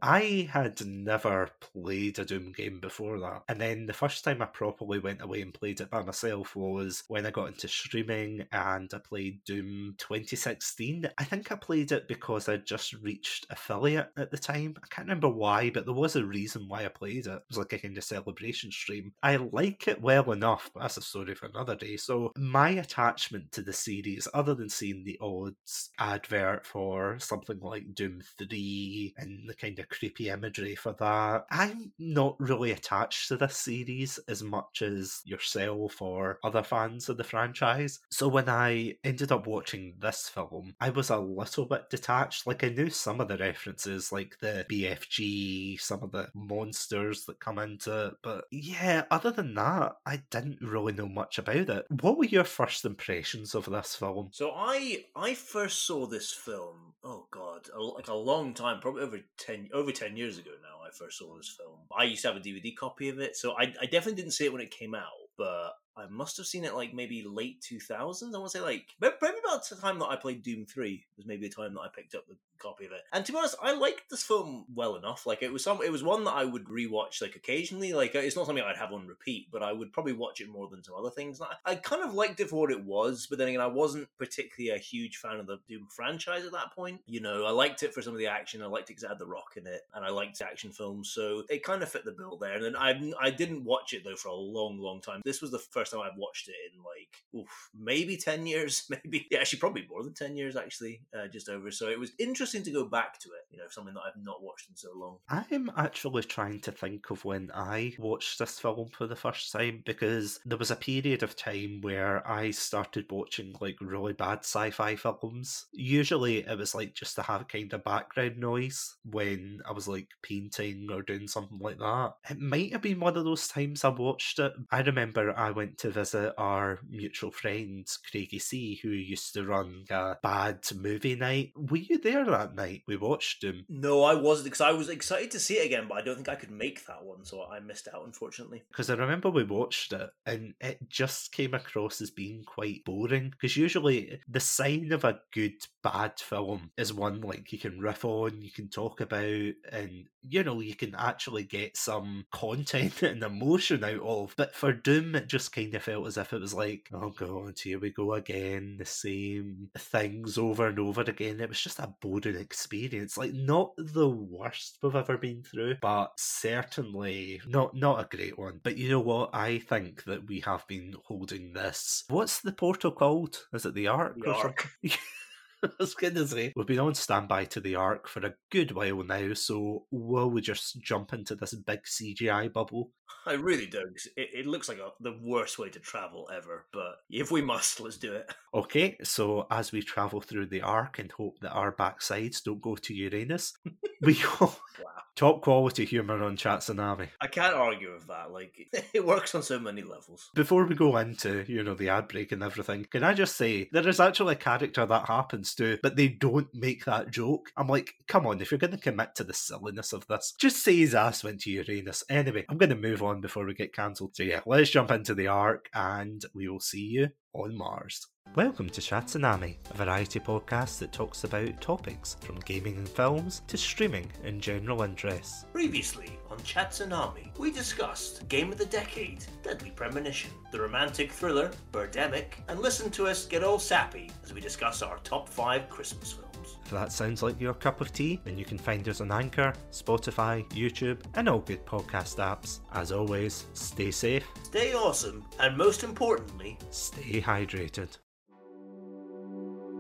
I 0.02 0.48
had 0.50 0.84
never 0.84 1.50
played 1.60 2.18
a 2.18 2.24
Doom 2.24 2.52
game 2.52 2.80
before 2.80 3.20
that. 3.20 3.42
And 3.48 3.60
then 3.60 3.86
the 3.86 3.92
first 3.92 4.24
time 4.24 4.42
I 4.42 4.46
properly 4.46 4.98
went 4.98 5.22
away 5.22 5.42
and 5.42 5.54
played 5.54 5.80
it 5.80 5.90
by 5.90 6.02
myself 6.02 6.56
was 6.56 7.04
when 7.08 7.26
I 7.26 7.30
got 7.30 7.48
into 7.48 7.68
streaming 7.68 8.46
and 8.50 8.90
I 8.92 8.98
played 8.98 9.44
Doom 9.44 9.94
2016. 9.98 11.08
I 11.16 11.24
think 11.24 11.52
I 11.52 11.56
played 11.56 11.92
it 11.92 12.08
because 12.08 12.48
I 12.48 12.56
just 12.56 12.94
reached 12.94 13.39
affiliate 13.50 14.10
at 14.16 14.30
the 14.30 14.38
time. 14.38 14.74
I 14.82 14.86
can't 14.88 15.08
remember 15.08 15.28
why, 15.28 15.70
but 15.70 15.84
there 15.84 15.94
was 15.94 16.16
a 16.16 16.24
reason 16.24 16.68
why 16.68 16.84
I 16.84 16.88
played 16.88 17.26
it. 17.26 17.30
It 17.30 17.42
was 17.48 17.58
like 17.58 17.72
a 17.72 17.78
kind 17.78 17.96
of 17.96 18.04
celebration 18.04 18.70
stream. 18.70 19.12
I 19.22 19.36
like 19.36 19.88
it 19.88 20.00
well 20.00 20.32
enough, 20.32 20.70
but 20.74 20.80
that's 20.80 20.96
a 20.96 21.02
story 21.02 21.34
for 21.34 21.46
another 21.46 21.76
day. 21.76 21.96
So 21.96 22.32
my 22.36 22.70
attachment 22.70 23.52
to 23.52 23.62
the 23.62 23.72
series, 23.72 24.28
other 24.34 24.54
than 24.54 24.68
seeing 24.68 25.04
the 25.04 25.18
odds 25.20 25.90
advert 25.98 26.66
for 26.66 27.18
something 27.18 27.58
like 27.60 27.94
Doom 27.94 28.20
3 28.38 29.14
and 29.16 29.48
the 29.48 29.54
kind 29.54 29.78
of 29.78 29.88
creepy 29.88 30.28
imagery 30.28 30.74
for 30.74 30.94
that. 30.98 31.46
I'm 31.50 31.92
not 31.98 32.36
really 32.40 32.72
attached 32.72 33.28
to 33.28 33.36
this 33.36 33.56
series 33.56 34.18
as 34.28 34.42
much 34.42 34.82
as 34.82 35.22
yourself 35.24 36.00
or 36.02 36.38
other 36.44 36.62
fans 36.62 37.08
of 37.08 37.16
the 37.16 37.24
franchise. 37.24 38.00
So 38.10 38.28
when 38.28 38.48
I 38.48 38.96
ended 39.04 39.32
up 39.32 39.46
watching 39.46 39.94
this 39.98 40.28
film, 40.28 40.74
I 40.80 40.90
was 40.90 41.10
a 41.10 41.18
little 41.18 41.66
bit 41.66 41.90
detached. 41.90 42.46
Like 42.46 42.64
I 42.64 42.68
knew 42.68 42.90
some 42.90 43.19
of 43.20 43.28
the 43.28 43.38
references, 43.38 44.12
like 44.12 44.38
the 44.40 44.66
BFG, 44.70 45.80
some 45.80 46.02
of 46.02 46.12
the 46.12 46.28
monsters 46.34 47.24
that 47.26 47.40
come 47.40 47.58
into 47.58 48.06
it, 48.06 48.14
but 48.22 48.44
yeah, 48.50 49.04
other 49.10 49.30
than 49.30 49.54
that, 49.54 49.96
I 50.06 50.22
didn't 50.30 50.60
really 50.60 50.92
know 50.92 51.08
much 51.08 51.38
about 51.38 51.68
it. 51.68 51.86
What 52.00 52.18
were 52.18 52.24
your 52.24 52.44
first 52.44 52.84
impressions 52.84 53.54
of 53.54 53.66
this 53.66 53.94
film? 53.94 54.30
So 54.32 54.52
I 54.54 55.04
I 55.14 55.34
first 55.34 55.86
saw 55.86 56.06
this 56.06 56.32
film. 56.32 56.94
Oh 57.02 57.26
God, 57.30 57.68
a, 57.74 57.80
like 57.80 58.08
a 58.08 58.14
long 58.14 58.54
time, 58.54 58.80
probably 58.80 59.02
over 59.02 59.20
ten 59.38 59.68
over 59.72 59.92
10 59.92 60.16
years 60.16 60.38
ago 60.38 60.50
now, 60.62 60.86
I 60.86 60.90
first 60.92 61.18
saw 61.18 61.36
this 61.36 61.48
film. 61.56 61.78
I 61.96 62.04
used 62.04 62.22
to 62.22 62.28
have 62.28 62.36
a 62.36 62.40
DVD 62.40 62.74
copy 62.74 63.08
of 63.08 63.18
it, 63.18 63.36
so 63.36 63.52
I, 63.52 63.72
I 63.80 63.86
definitely 63.86 64.14
didn't 64.14 64.32
see 64.32 64.44
it 64.44 64.52
when 64.52 64.62
it 64.62 64.70
came 64.70 64.94
out, 64.94 65.06
but 65.36 65.72
I 65.96 66.06
must 66.08 66.36
have 66.36 66.46
seen 66.46 66.64
it 66.64 66.74
like 66.74 66.94
maybe 66.94 67.22
late 67.22 67.60
2000s. 67.60 68.34
I 68.34 68.38
want 68.38 68.50
to 68.52 68.58
say 68.58 68.64
like 68.64 68.86
maybe 69.00 69.36
about 69.44 69.68
the 69.68 69.76
time 69.76 69.98
that 69.98 70.06
I 70.06 70.16
played 70.16 70.42
Doom 70.42 70.66
3 70.66 71.04
was 71.16 71.26
maybe 71.26 71.48
the 71.48 71.54
time 71.54 71.74
that 71.74 71.80
I 71.80 71.88
picked 71.88 72.14
up 72.14 72.26
the 72.28 72.36
copy 72.60 72.84
of 72.84 72.92
it. 72.92 73.02
And 73.12 73.24
to 73.24 73.32
be 73.32 73.38
honest, 73.38 73.56
I 73.60 73.74
liked 73.74 74.10
this 74.10 74.22
film 74.22 74.66
well 74.74 74.96
enough. 74.96 75.26
Like 75.26 75.42
it 75.42 75.52
was 75.52 75.64
some, 75.64 75.80
it 75.82 75.90
was 75.90 76.04
one 76.04 76.24
that 76.24 76.34
I 76.34 76.44
would 76.44 76.66
rewatch 76.66 77.20
like 77.20 77.34
occasionally. 77.34 77.92
Like 77.92 78.14
it's 78.14 78.36
not 78.36 78.46
something 78.46 78.62
I'd 78.62 78.76
have 78.76 78.92
on 78.92 79.06
repeat, 79.06 79.48
but 79.50 79.62
I 79.62 79.72
would 79.72 79.92
probably 79.92 80.12
watch 80.12 80.40
it 80.40 80.48
more 80.48 80.68
than 80.68 80.84
some 80.84 80.94
other 80.94 81.10
things. 81.10 81.40
I, 81.40 81.72
I 81.72 81.74
kind 81.74 82.02
of 82.02 82.14
liked 82.14 82.40
it 82.40 82.50
for 82.50 82.60
what 82.60 82.70
it 82.70 82.84
was, 82.84 83.26
but 83.28 83.38
then 83.38 83.48
again, 83.48 83.60
I 83.60 83.66
wasn't 83.66 84.08
particularly 84.18 84.76
a 84.76 84.78
huge 84.78 85.16
fan 85.16 85.40
of 85.40 85.46
the 85.46 85.58
Doom 85.68 85.88
franchise 85.90 86.44
at 86.44 86.52
that 86.52 86.74
point. 86.74 87.00
You 87.06 87.20
know, 87.20 87.44
I 87.44 87.50
liked 87.50 87.82
it 87.82 87.94
for 87.94 88.02
some 88.02 88.12
of 88.12 88.18
the 88.18 88.26
action. 88.26 88.62
I 88.62 88.66
liked 88.66 88.90
it 88.90 88.92
because 88.92 89.04
it 89.04 89.08
had 89.08 89.18
The 89.18 89.26
Rock 89.26 89.54
in 89.56 89.66
it, 89.66 89.82
and 89.94 90.04
I 90.04 90.10
liked 90.10 90.40
action 90.40 90.70
films, 90.70 91.10
so 91.10 91.42
it 91.48 91.64
kind 91.64 91.82
of 91.82 91.90
fit 91.90 92.04
the 92.04 92.12
bill 92.12 92.36
there. 92.36 92.54
And 92.54 92.64
then 92.64 92.76
I 92.76 93.12
I 93.20 93.30
didn't 93.30 93.64
watch 93.64 93.92
it 93.92 94.04
though 94.04 94.16
for 94.16 94.28
a 94.28 94.34
long, 94.34 94.78
long 94.78 95.00
time. 95.00 95.22
This 95.24 95.40
was 95.40 95.50
the 95.50 95.58
first 95.58 95.79
time 95.88 96.00
I've 96.00 96.18
watched 96.18 96.48
it 96.48 96.54
in 96.72 96.82
like 96.82 97.42
oof, 97.42 97.70
maybe 97.78 98.16
ten 98.16 98.46
years, 98.46 98.86
maybe 98.90 99.26
yeah, 99.30 99.40
actually 99.40 99.60
probably 99.60 99.86
more 99.88 100.02
than 100.02 100.14
ten 100.14 100.36
years 100.36 100.56
actually, 100.56 101.02
uh, 101.16 101.28
just 101.28 101.48
over. 101.48 101.70
So 101.70 101.88
it 101.88 101.98
was 101.98 102.12
interesting 102.18 102.62
to 102.64 102.70
go 102.70 102.84
back 102.84 103.18
to 103.20 103.28
it. 103.28 103.46
You 103.50 103.58
know, 103.58 103.64
something 103.68 103.94
that 103.94 104.02
I've 104.06 104.22
not 104.22 104.42
watched 104.42 104.68
in 104.68 104.76
so 104.76 104.90
long. 104.94 105.18
I'm 105.28 105.70
actually 105.76 106.22
trying 106.24 106.60
to 106.60 106.72
think 106.72 107.10
of 107.10 107.24
when 107.24 107.50
I 107.54 107.94
watched 107.98 108.38
this 108.38 108.58
film 108.58 108.88
for 108.90 109.06
the 109.06 109.16
first 109.16 109.52
time 109.52 109.82
because 109.84 110.40
there 110.44 110.58
was 110.58 110.70
a 110.70 110.76
period 110.76 111.22
of 111.22 111.36
time 111.36 111.80
where 111.80 112.26
I 112.28 112.50
started 112.50 113.06
watching 113.10 113.54
like 113.60 113.76
really 113.80 114.12
bad 114.12 114.40
sci-fi 114.40 114.96
films. 114.96 115.66
Usually 115.72 116.38
it 116.38 116.58
was 116.58 116.74
like 116.74 116.94
just 116.94 117.16
to 117.16 117.22
have 117.22 117.48
kind 117.48 117.72
of 117.72 117.84
background 117.84 118.38
noise 118.38 118.96
when 119.04 119.60
I 119.68 119.72
was 119.72 119.88
like 119.88 120.08
painting 120.22 120.88
or 120.90 121.02
doing 121.02 121.28
something 121.28 121.58
like 121.58 121.78
that. 121.78 122.14
It 122.28 122.38
might 122.38 122.72
have 122.72 122.82
been 122.82 123.00
one 123.00 123.16
of 123.16 123.24
those 123.24 123.48
times 123.48 123.84
I 123.84 123.88
watched 123.88 124.38
it. 124.38 124.52
I 124.70 124.80
remember 124.80 125.36
I 125.36 125.50
went 125.50 125.69
to 125.78 125.90
visit 125.90 126.34
our 126.38 126.80
mutual 126.88 127.30
friend 127.30 127.86
Craigie 128.10 128.38
C, 128.38 128.80
who 128.82 128.90
used 128.90 129.34
to 129.34 129.44
run 129.44 129.84
a 129.90 130.16
bad 130.22 130.60
movie 130.74 131.16
night. 131.16 131.52
Were 131.56 131.76
you 131.76 131.98
there 131.98 132.24
that 132.24 132.54
night? 132.54 132.82
We 132.86 132.96
watched 132.96 133.44
him. 133.44 133.64
No, 133.68 134.02
I 134.04 134.14
wasn't 134.14 134.46
because 134.46 134.60
I 134.60 134.72
was 134.72 134.88
excited 134.88 135.30
to 135.32 135.40
see 135.40 135.54
it 135.54 135.66
again, 135.66 135.86
but 135.88 135.98
I 135.98 136.02
don't 136.02 136.16
think 136.16 136.28
I 136.28 136.34
could 136.34 136.50
make 136.50 136.86
that 136.86 137.04
one, 137.04 137.24
so 137.24 137.44
I 137.44 137.60
missed 137.60 137.88
out 137.92 138.04
unfortunately. 138.04 138.62
Because 138.70 138.90
I 138.90 138.94
remember 138.94 139.30
we 139.30 139.44
watched 139.44 139.92
it 139.92 140.10
and 140.26 140.54
it 140.60 140.88
just 140.88 141.32
came 141.32 141.54
across 141.54 142.00
as 142.00 142.10
being 142.10 142.44
quite 142.44 142.84
boring. 142.84 143.30
Because 143.30 143.56
usually 143.56 144.20
the 144.28 144.40
sign 144.40 144.92
of 144.92 145.04
a 145.04 145.20
good 145.32 145.54
bad 145.82 146.18
film 146.18 146.70
is 146.76 146.92
one 146.92 147.20
like 147.20 147.52
you 147.52 147.58
can 147.58 147.80
riff 147.80 148.04
on, 148.04 148.42
you 148.42 148.50
can 148.50 148.68
talk 148.68 149.00
about, 149.00 149.52
and 149.72 150.06
you 150.28 150.42
know 150.44 150.60
you 150.60 150.74
can 150.74 150.94
actually 150.94 151.44
get 151.44 151.76
some 151.76 152.24
content 152.32 153.02
and 153.02 153.22
emotion 153.22 153.84
out 153.84 154.00
of. 154.00 154.34
But 154.36 154.54
for 154.54 154.72
Doom, 154.72 155.14
it 155.14 155.28
just 155.28 155.52
kind 155.52 155.74
of 155.74 155.82
felt 155.82 156.06
as 156.06 156.16
if 156.18 156.32
it 156.32 156.40
was 156.40 156.54
like, 156.54 156.88
oh 156.92 157.10
god, 157.10 157.58
here 157.58 157.78
we 157.78 157.90
go 157.90 158.14
again, 158.14 158.76
the 158.78 158.84
same 158.84 159.68
things 159.78 160.38
over 160.38 160.68
and 160.68 160.78
over 160.78 161.02
again. 161.02 161.40
It 161.40 161.48
was 161.48 161.60
just 161.60 161.78
a 161.78 161.94
boring 162.00 162.36
experience. 162.36 163.16
Like 163.16 163.32
not 163.32 163.72
the 163.76 164.08
worst 164.08 164.78
we've 164.82 164.94
ever 164.96 165.16
been 165.16 165.42
through, 165.42 165.76
but 165.80 166.12
certainly 166.16 167.40
not 167.46 167.74
not 167.74 168.00
a 168.00 168.16
great 168.16 168.38
one. 168.38 168.60
But 168.62 168.76
you 168.76 168.88
know 168.90 169.00
what? 169.00 169.30
I 169.34 169.58
think 169.58 170.04
that 170.04 170.26
we 170.26 170.40
have 170.40 170.66
been 170.66 170.94
holding 171.04 171.52
this. 171.52 172.04
What's 172.08 172.40
the 172.40 172.52
portal 172.52 172.92
called? 172.92 173.38
Is 173.52 173.64
it 173.66 173.74
the 173.74 173.88
Ark 173.88 174.16
The 174.18 174.30
or 174.30 174.34
Ark. 174.34 174.68
something? 174.82 174.98
I 175.62 175.68
was 175.78 175.94
going 175.94 176.14
to 176.14 176.26
say, 176.26 176.52
we've 176.56 176.66
been 176.66 176.78
on 176.78 176.94
standby 176.94 177.44
to 177.46 177.60
the 177.60 177.74
Ark 177.76 178.08
for 178.08 178.24
a 178.24 178.34
good 178.50 178.72
while 178.72 179.02
now, 179.02 179.34
so 179.34 179.86
will 179.90 180.30
we 180.30 180.40
just 180.40 180.80
jump 180.80 181.12
into 181.12 181.34
this 181.34 181.54
big 181.54 181.80
CGI 181.86 182.52
bubble? 182.52 182.92
I 183.26 183.34
really 183.34 183.66
don't. 183.66 183.90
'cause 183.90 184.08
It, 184.16 184.30
it 184.32 184.46
looks 184.46 184.68
like 184.68 184.78
a, 184.78 184.90
the 185.00 185.18
worst 185.22 185.58
way 185.58 185.68
to 185.70 185.80
travel 185.80 186.30
ever, 186.32 186.66
but 186.72 186.96
if 187.10 187.30
we 187.30 187.42
must, 187.42 187.80
let's 187.80 187.98
do 187.98 188.14
it. 188.14 188.32
Okay, 188.52 188.96
so 189.04 189.46
as 189.48 189.70
we 189.70 189.80
travel 189.80 190.20
through 190.20 190.46
the 190.46 190.62
Ark 190.62 190.98
and 190.98 191.12
hope 191.12 191.38
that 191.38 191.52
our 191.52 191.70
backsides 191.70 192.42
don't 192.42 192.60
go 192.60 192.74
to 192.74 192.92
Uranus, 192.92 193.52
we 194.02 194.14
go 194.14 194.52
Wow. 194.82 195.02
top 195.14 195.42
quality 195.42 195.84
humour 195.84 196.20
on 196.24 196.36
Chatsunami. 196.36 197.10
I 197.20 197.28
can't 197.28 197.54
argue 197.54 197.92
with 197.92 198.08
that. 198.08 198.32
Like, 198.32 198.56
it 198.92 199.06
works 199.06 199.36
on 199.36 199.44
so 199.44 199.60
many 199.60 199.82
levels. 199.82 200.30
Before 200.34 200.64
we 200.66 200.74
go 200.74 200.96
into, 200.96 201.44
you 201.46 201.62
know, 201.62 201.74
the 201.74 201.90
ad 201.90 202.08
break 202.08 202.32
and 202.32 202.42
everything, 202.42 202.86
can 202.90 203.04
I 203.04 203.14
just 203.14 203.36
say 203.36 203.68
there 203.70 203.86
is 203.86 204.00
actually 204.00 204.32
a 204.32 204.38
character 204.38 204.84
that 204.84 205.06
happens 205.06 205.49
to, 205.56 205.78
but 205.82 205.96
they 205.96 206.08
don't 206.08 206.48
make 206.54 206.84
that 206.84 207.10
joke. 207.10 207.50
I'm 207.56 207.68
like, 207.68 207.94
come 208.08 208.26
on, 208.26 208.40
if 208.40 208.50
you're 208.50 208.58
going 208.58 208.70
to 208.72 208.76
commit 208.76 209.14
to 209.16 209.24
the 209.24 209.34
silliness 209.34 209.92
of 209.92 210.06
this, 210.06 210.34
just 210.38 210.62
say 210.62 210.76
his 210.76 210.94
ass 210.94 211.24
went 211.24 211.40
to 211.42 211.50
Uranus. 211.50 212.04
Anyway, 212.08 212.44
I'm 212.48 212.58
going 212.58 212.70
to 212.70 212.76
move 212.76 213.02
on 213.02 213.20
before 213.20 213.44
we 213.44 213.54
get 213.54 213.74
cancelled. 213.74 214.16
So 214.16 214.22
yeah, 214.22 214.40
let's 214.46 214.70
jump 214.70 214.90
into 214.90 215.14
the 215.14 215.28
arc 215.28 215.68
and 215.74 216.22
we 216.34 216.48
will 216.48 216.60
see 216.60 216.86
you 216.86 217.08
on 217.32 217.56
Mars. 217.56 218.06
Welcome 218.36 218.70
to 218.70 218.80
Chatsunami, 218.80 219.56
a 219.72 219.76
variety 219.76 220.20
podcast 220.20 220.78
that 220.78 220.92
talks 220.92 221.24
about 221.24 221.60
topics 221.60 222.16
from 222.20 222.38
gaming 222.44 222.76
and 222.76 222.88
films 222.88 223.42
to 223.48 223.56
streaming 223.56 224.08
and 224.22 224.40
general 224.40 224.82
interests. 224.82 225.46
Previously 225.52 226.16
on 226.30 226.38
Chatsunami, 226.38 227.36
we 227.40 227.50
discussed 227.50 228.28
Game 228.28 228.52
of 228.52 228.58
the 228.58 228.66
Decade, 228.66 229.24
Deadly 229.42 229.72
Premonition, 229.72 230.30
the 230.52 230.60
romantic 230.60 231.10
thriller 231.10 231.50
Birdemic, 231.72 232.34
and 232.46 232.60
listen 232.60 232.88
to 232.92 233.08
us 233.08 233.26
get 233.26 233.42
all 233.42 233.58
sappy 233.58 234.12
as 234.22 234.32
we 234.32 234.40
discuss 234.40 234.80
our 234.80 234.98
top 234.98 235.28
five 235.28 235.68
Christmas 235.68 236.12
films. 236.12 236.56
If 236.64 236.70
that 236.70 236.92
sounds 236.92 237.24
like 237.24 237.40
your 237.40 237.54
cup 237.54 237.80
of 237.80 237.92
tea, 237.92 238.20
then 238.24 238.38
you 238.38 238.44
can 238.44 238.58
find 238.58 238.88
us 238.88 239.00
on 239.00 239.10
Anchor, 239.10 239.52
Spotify, 239.72 240.48
YouTube, 240.50 241.00
and 241.14 241.28
all 241.28 241.40
good 241.40 241.66
podcast 241.66 242.18
apps. 242.18 242.60
As 242.72 242.92
always, 242.92 243.46
stay 243.54 243.90
safe, 243.90 244.24
Stay 244.44 244.72
awesome, 244.72 245.24
and 245.40 245.58
most 245.58 245.82
importantly, 245.82 246.56
stay 246.70 247.20
hydrated. 247.20 247.98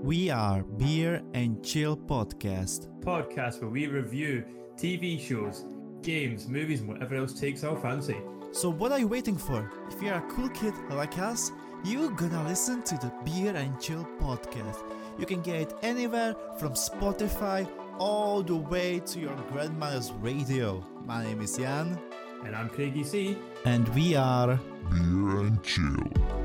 We 0.02 0.30
are 0.30 0.62
Beer 0.62 1.22
and 1.34 1.62
Chill 1.64 1.96
Podcast. 1.96 2.88
podcast 3.00 3.60
where 3.60 3.70
we 3.70 3.86
review 3.86 4.44
TV 4.76 5.18
shows, 5.20 5.64
games, 6.02 6.48
movies, 6.48 6.80
and 6.80 6.88
whatever 6.88 7.14
else 7.16 7.38
takes 7.38 7.64
our 7.64 7.76
fancy. 7.76 8.16
So 8.52 8.70
what 8.70 8.92
are 8.92 8.98
you 8.98 9.08
waiting 9.08 9.36
for? 9.36 9.70
If 9.90 10.02
you're 10.02 10.14
a 10.14 10.22
cool 10.30 10.48
kid 10.50 10.74
like 10.90 11.18
us, 11.18 11.52
you're 11.84 12.10
gonna 12.10 12.44
listen 12.44 12.82
to 12.84 12.94
the 12.96 13.12
Beer 13.24 13.54
and 13.54 13.78
Chill 13.80 14.06
Podcast. 14.20 14.82
You 15.18 15.26
can 15.26 15.40
get 15.42 15.56
it 15.62 15.74
anywhere 15.82 16.34
from 16.58 16.72
Spotify 16.72 17.68
all 17.98 18.42
the 18.42 18.56
way 18.56 19.00
to 19.00 19.20
your 19.20 19.36
grandmother's 19.52 20.10
radio. 20.12 20.82
My 21.06 21.24
name 21.24 21.40
is 21.42 21.56
Jan, 21.56 21.98
And 22.44 22.56
I'm 22.56 22.68
Craigie 22.70 23.04
C. 23.04 23.36
and 23.64 23.88
we 23.94 24.14
are 24.16 24.58
Beer 24.90 25.40
and 25.46 25.62
chill. 25.62 26.39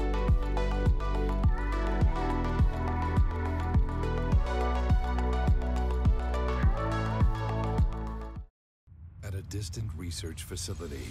Distant 9.65 9.89
research 9.97 10.43
facility, 10.43 11.07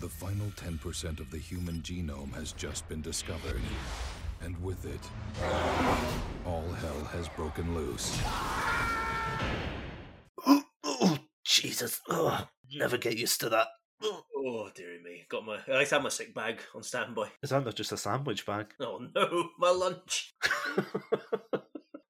the 0.00 0.08
final 0.08 0.46
10% 0.56 1.20
of 1.20 1.30
the 1.30 1.36
human 1.36 1.82
genome 1.82 2.32
has 2.32 2.52
just 2.52 2.88
been 2.88 3.02
discovered. 3.02 3.60
And 4.40 4.56
with 4.62 4.86
it, 4.86 5.00
all 6.46 6.66
hell 6.80 7.04
has 7.12 7.28
broken 7.28 7.74
loose. 7.74 8.18
oh, 10.46 11.18
Jesus. 11.44 12.00
Oh, 12.08 12.48
never 12.72 12.96
get 12.96 13.18
used 13.18 13.42
to 13.42 13.50
that. 13.50 13.66
Oh. 14.02 14.22
Oh 14.46 14.68
dearie 14.74 15.02
me! 15.02 15.24
Got 15.30 15.46
my. 15.46 15.58
I 15.66 15.72
like 15.72 15.88
to 15.88 15.94
have 15.94 16.02
my 16.02 16.10
sick 16.10 16.34
bag 16.34 16.60
on 16.74 16.82
standby. 16.82 17.30
Is 17.42 17.48
that 17.48 17.64
not 17.64 17.74
just 17.74 17.92
a 17.92 17.96
sandwich 17.96 18.44
bag? 18.44 18.66
Oh 18.78 19.00
no, 19.14 19.48
my 19.58 19.70
lunch. 19.70 20.34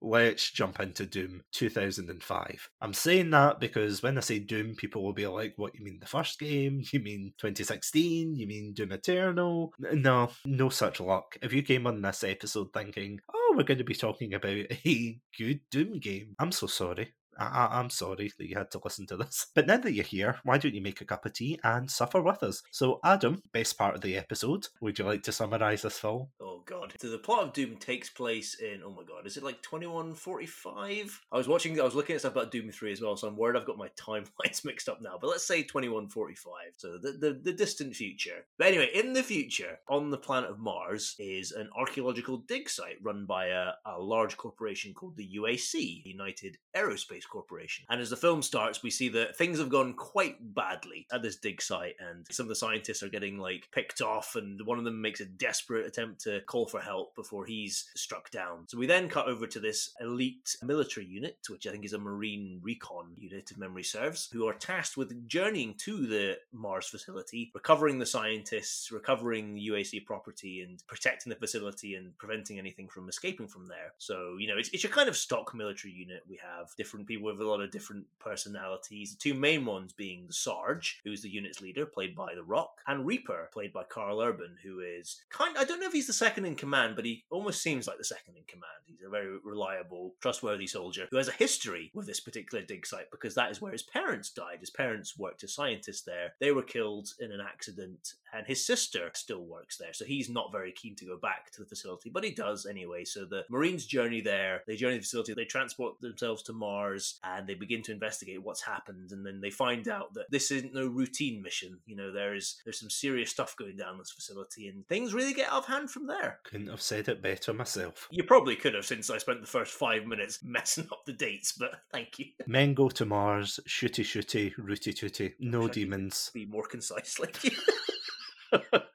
Let's 0.07 0.51
jump 0.51 0.81
into 0.81 1.07
Doom 1.07 1.41
2005. 1.53 2.69
I'm 2.83 2.93
saying 2.93 3.31
that 3.31 3.59
because 3.59 4.03
when 4.03 4.19
I 4.19 4.21
say 4.21 4.39
Doom, 4.39 4.75
people 4.75 5.03
will 5.03 5.15
be 5.15 5.27
like, 5.27 5.55
what, 5.57 5.75
you 5.75 5.83
mean 5.83 5.99
the 5.99 6.07
first 6.07 6.39
game? 6.39 6.83
You 6.93 7.01
mean 7.01 7.33
2016? 7.39 8.37
You 8.37 8.47
mean 8.47 8.75
Doom 8.75 8.93
Eternal? 8.93 9.73
No, 9.79 10.31
no 10.45 10.69
such 10.69 11.01
luck. 11.01 11.39
If 11.41 11.55
you 11.55 11.63
came 11.63 11.87
on 11.87 12.03
this 12.03 12.23
episode 12.23 12.69
thinking, 12.75 13.19
oh, 13.35 13.55
we're 13.57 13.65
going 13.65 13.79
to 13.79 13.85
be 13.85 13.95
talking 13.95 14.35
about 14.35 14.51
a 14.87 15.19
good 15.39 15.61
Doom 15.71 15.99
game, 16.01 16.37
I'm 16.39 16.53
so 16.53 16.67
sorry. 16.67 17.15
I- 17.39 17.79
I'm 17.79 17.91
sorry 17.91 18.33
that 18.39 18.49
you 18.49 18.57
had 18.57 18.71
to 18.73 18.81
listen 18.83 19.07
to 19.09 19.17
this. 19.17 19.47
But 19.55 19.67
now 19.67 19.77
that 19.79 19.93
you're 19.93 20.05
here, 20.05 20.39
why 20.45 20.59
don't 20.59 20.75
you 20.75 20.81
make 20.83 21.01
a 21.01 21.05
cup 21.05 21.25
of 21.27 21.33
tea 21.33 21.59
and 21.63 21.91
suffer 21.91 22.21
with 22.21 22.43
us? 22.43 22.63
So, 22.71 23.01
Adam, 23.05 23.41
best 23.53 23.79
part 23.79 23.95
of 23.95 24.01
the 24.01 24.17
episode, 24.17 24.67
would 24.81 24.99
you 24.99 25.05
like 25.05 25.23
to 25.25 25.33
summarise 25.33 25.83
this 25.83 25.99
film? 25.99 26.29
Oh 26.41 26.63
god. 26.67 26.95
So 26.99 27.09
the 27.09 27.19
plot 27.19 27.45
of 27.45 27.53
Doom 27.53 27.77
takes 27.77 28.11
place 28.11 28.57
in 28.61 28.81
oh 28.85 28.91
my 28.91 29.03
god, 29.05 29.27
is 29.27 29.37
it 29.37 29.43
like 29.45 29.63
twenty 29.63 29.87
one 29.87 30.15
forty 30.15 30.47
five? 30.47 31.21
I 31.33 31.37
was 31.37 31.49
watching 31.49 31.79
I 31.81 31.85
was 31.85 31.95
looking 31.95 32.15
at 32.15 32.21
stuff 32.21 32.33
about 32.33 32.51
Doom 32.51 32.71
3 32.71 32.93
as 32.93 33.01
well, 33.01 33.17
so 33.17 33.29
I'm 33.29 33.37
worried 33.37 33.57
I've 33.59 33.67
got 33.67 33.79
my 33.79 33.89
timelines 34.01 34.65
mixed 34.65 34.89
up 34.89 35.01
now. 35.03 35.19
But 35.21 35.29
let's 35.31 35.47
say 35.47 35.63
twenty 35.63 35.89
one 35.89 36.09
forty 36.09 36.35
five. 36.35 36.73
So 36.77 36.99
the, 36.99 37.13
the 37.13 37.41
the 37.43 37.53
distant 37.53 37.95
future. 37.95 38.47
But 38.59 38.69
anyway, 38.69 38.91
in 38.95 39.13
the 39.13 39.23
future, 39.23 39.79
on 39.89 40.11
the 40.11 40.19
planet 40.19 40.51
of 40.51 40.59
Mars 40.59 41.15
is 41.19 41.53
an 41.53 41.69
archaeological 41.77 42.39
dig 42.39 42.69
site 42.69 42.97
run 43.03 43.27
by 43.27 43.47
a, 43.47 43.73
a 43.87 43.99
large 43.99 44.37
corporation 44.37 44.95
called 44.95 45.17
the 45.17 45.29
UAC, 45.39 46.03
United 46.05 46.57
Aerospace 46.77 47.24
Corporation. 47.29 47.85
And 47.89 48.01
as 48.01 48.11
the 48.11 48.17
film 48.17 48.43
starts, 48.43 48.83
we 48.83 48.91
see 48.91 49.09
that 49.11 49.37
things 49.37 49.59
have 49.59 49.69
gone 49.69 49.95
quite 49.95 50.55
badly 50.55 51.07
at 51.13 51.23
this 51.23 51.37
dig 51.37 51.61
site, 51.61 51.97
and 52.01 52.27
some 52.31 52.45
of 52.45 52.49
the 52.49 52.55
scientists 52.55 53.03
are 53.03 53.09
getting 53.09 53.39
like 53.39 53.69
picked 53.73 54.01
off, 54.01 54.37
and 54.37 54.65
one 54.67 54.79
of 54.79 54.85
them 54.85 55.01
makes 55.01 55.21
a 55.21 55.25
desperate 55.25 55.87
attempt 55.87 56.23
to 56.23 56.41
call 56.43 56.67
for 56.67 56.81
help 56.81 57.15
before 57.15 57.47
he's 57.47 57.91
struck 57.95 58.31
down. 58.31 58.67
So 58.69 58.79
we 58.79 58.87
then 58.87 59.09
cut 59.09 59.27
over 59.27 59.47
to 59.47 59.61
this 59.61 59.91
elite 60.01 60.57
military 60.63 61.07
unit, 61.07 61.39
which 61.49 61.67
I 61.67 61.71
think 61.71 61.85
is 61.85 61.93
a 61.93 61.99
Marine 61.99 62.61
recon 62.63 63.13
unit, 63.17 63.51
if 63.51 63.59
memory 63.59 63.85
serves, 63.85 64.29
who 64.33 64.47
are 64.47 64.55
tasked 64.55 64.97
with 64.97 65.29
journeying 65.29 65.75
to 65.79 66.07
the 66.07 66.39
Mars 66.53 66.87
facility, 66.87 67.51
recovering 67.55 67.99
the 67.99 68.07
scientists, 68.07 68.91
recovering 68.91 69.57
UAC 69.57 70.05
property, 70.05 70.63
and 70.63 70.83
protecting 70.87 71.31
the 71.31 71.37
facility 71.37 71.95
and 71.95 72.17
preventing 72.19 72.59
anything 72.59 72.89
from 72.89 73.09
escaping 73.09 73.49
from 73.49 73.69
there. 73.69 73.93
So, 73.99 74.37
you 74.39 74.49
know, 74.49 74.59
it's, 74.59 74.71
it's 74.71 74.83
your 74.83 74.93
kind 74.93 75.09
of 75.09 75.17
stock 75.17 75.55
military 75.55 75.95
unit. 75.95 76.23
We 76.29 76.39
have 76.43 76.71
different 76.77 77.07
people 77.07 77.14
with 77.17 77.41
a 77.41 77.45
lot 77.45 77.61
of 77.61 77.71
different 77.71 78.07
personalities. 78.19 79.13
The 79.13 79.19
two 79.19 79.35
main 79.35 79.65
ones 79.65 79.93
being 79.93 80.27
the 80.27 80.33
Sarge, 80.33 81.01
who's 81.05 81.23
the 81.23 81.29
unit's 81.29 81.61
leader, 81.61 81.87
played 81.87 82.15
by 82.15 82.35
The 82.35 82.43
Rock, 82.43 82.79
and 82.87 83.07
Reaper, 83.07 83.51
played 83.53 83.73
by 83.73 83.85
Karl 83.85 84.21
Urban, 84.21 84.57
who 84.63 84.81
is 84.81 85.21
kind 85.31 85.57
I 85.57 85.65
don't 85.65 85.81
know 85.81 85.87
if 85.87 85.93
he's 85.93 86.07
the 86.07 86.13
second 86.13 86.45
in 86.45 86.55
command, 86.55 86.97
but 86.97 87.05
he 87.05 87.25
almost 87.31 87.63
seems 87.63 87.87
like 87.87 87.99
the 87.99 88.05
second 88.05 88.37
in 88.37 88.45
command. 88.47 88.65
He's 88.87 89.07
a 89.07 89.11
very 89.11 89.39
reliable, 89.45 90.15
trustworthy 90.21 90.67
soldier 90.67 91.07
who 91.11 91.17
has 91.17 91.29
a 91.29 91.33
history 91.33 91.91
with 91.95 92.07
this 92.07 92.21
particular 92.21 92.65
dig 92.65 92.87
site 92.87 93.11
because 93.11 93.35
that 93.35 93.51
is 93.51 93.61
where 93.61 93.73
his 93.73 93.83
parents 93.83 94.31
died. 94.31 94.59
His 94.61 94.71
parents 94.71 95.19
worked 95.19 95.45
as 95.45 95.55
scientists 95.55 96.03
there. 96.03 96.35
They 96.41 96.53
were 96.53 96.63
killed 96.63 97.11
in 97.21 97.33
an 97.33 97.41
accident, 97.41 98.15
and 98.33 98.47
his 98.47 98.65
sister 98.65 99.11
still 99.15 99.45
works 99.45 99.77
there. 99.77 99.93
So 99.93 100.05
he's 100.05 100.29
not 100.29 100.53
very 100.53 100.73
keen 100.73 100.97
to 100.97 101.05
go 101.05 101.17
back 101.17 101.51
to 101.53 101.61
the 101.61 101.69
facility, 101.69 102.11
but 102.11 102.25
he 102.25 102.31
does 102.31 102.67
anyway. 102.67 103.05
So 103.05 103.25
the 103.25 103.45
Marines 103.51 103.87
journey 103.87 104.21
there, 104.21 104.63
they 104.67 104.77
journey 104.77 104.97
the 104.97 105.03
facility, 105.03 105.35
they 105.35 105.45
transport 105.45 106.01
themselves 106.01 106.43
to 106.45 106.53
Mars, 106.53 107.04
and 107.23 107.47
they 107.47 107.55
begin 107.55 107.83
to 107.83 107.93
investigate 107.93 108.43
what's 108.43 108.63
happened. 108.63 109.11
And 109.13 109.25
then 109.25 109.41
they 109.41 109.51
find 109.51 109.89
out 109.89 110.15
that 110.15 110.31
this 110.31 110.51
isn't 110.51 110.75
no 110.75 110.87
routine 110.87 111.43
mission. 111.43 111.79
You 111.87 111.97
know, 111.97 112.13
there 112.13 112.35
is 112.35 112.57
there's 112.65 112.81
some 112.81 112.91
serious 112.91 113.31
stuff 113.31 113.57
going 113.57 113.77
down 113.77 113.93
in 113.95 113.99
this 113.99 114.13
facility, 114.13 114.69
and 114.69 114.87
things 114.89 115.15
really 115.15 115.35
get 115.35 115.49
out 115.49 115.59
of 115.59 115.67
hand 115.67 115.91
from 115.91 116.07
there. 116.07 116.41
Couldn't 116.45 116.69
have 116.69 116.83
said 116.83 117.09
it 117.09 117.23
better 117.23 117.53
myself. 117.53 118.09
You 118.11 118.25
probably 118.25 118.57
could 118.57 118.75
have, 118.75 118.87
since 118.87 119.11
I 119.11 119.19
spent 119.19 119.41
the 119.41 119.47
first 119.47 119.73
five 119.73 120.07
minutes 120.07 120.41
messing 120.45 120.89
up 120.93 121.05
the 121.07 121.13
dates, 121.13 121.53
but 121.53 121.73
thank 121.93 122.19
you. 122.19 122.27
Men 122.47 122.75
go 122.75 122.89
to 122.89 123.05
Mars, 123.05 123.61
shooty 123.69 124.05
shooty, 124.05 124.53
rooty 124.59 124.93
tooty, 124.93 125.35
no 125.41 125.61
Wish 125.61 125.65
I 125.65 125.69
could 125.69 125.75
demons. 125.81 126.31
Be 126.35 126.47
more 126.47 126.67
concise, 126.67 127.19
like 127.19 127.43
you. 127.45 127.51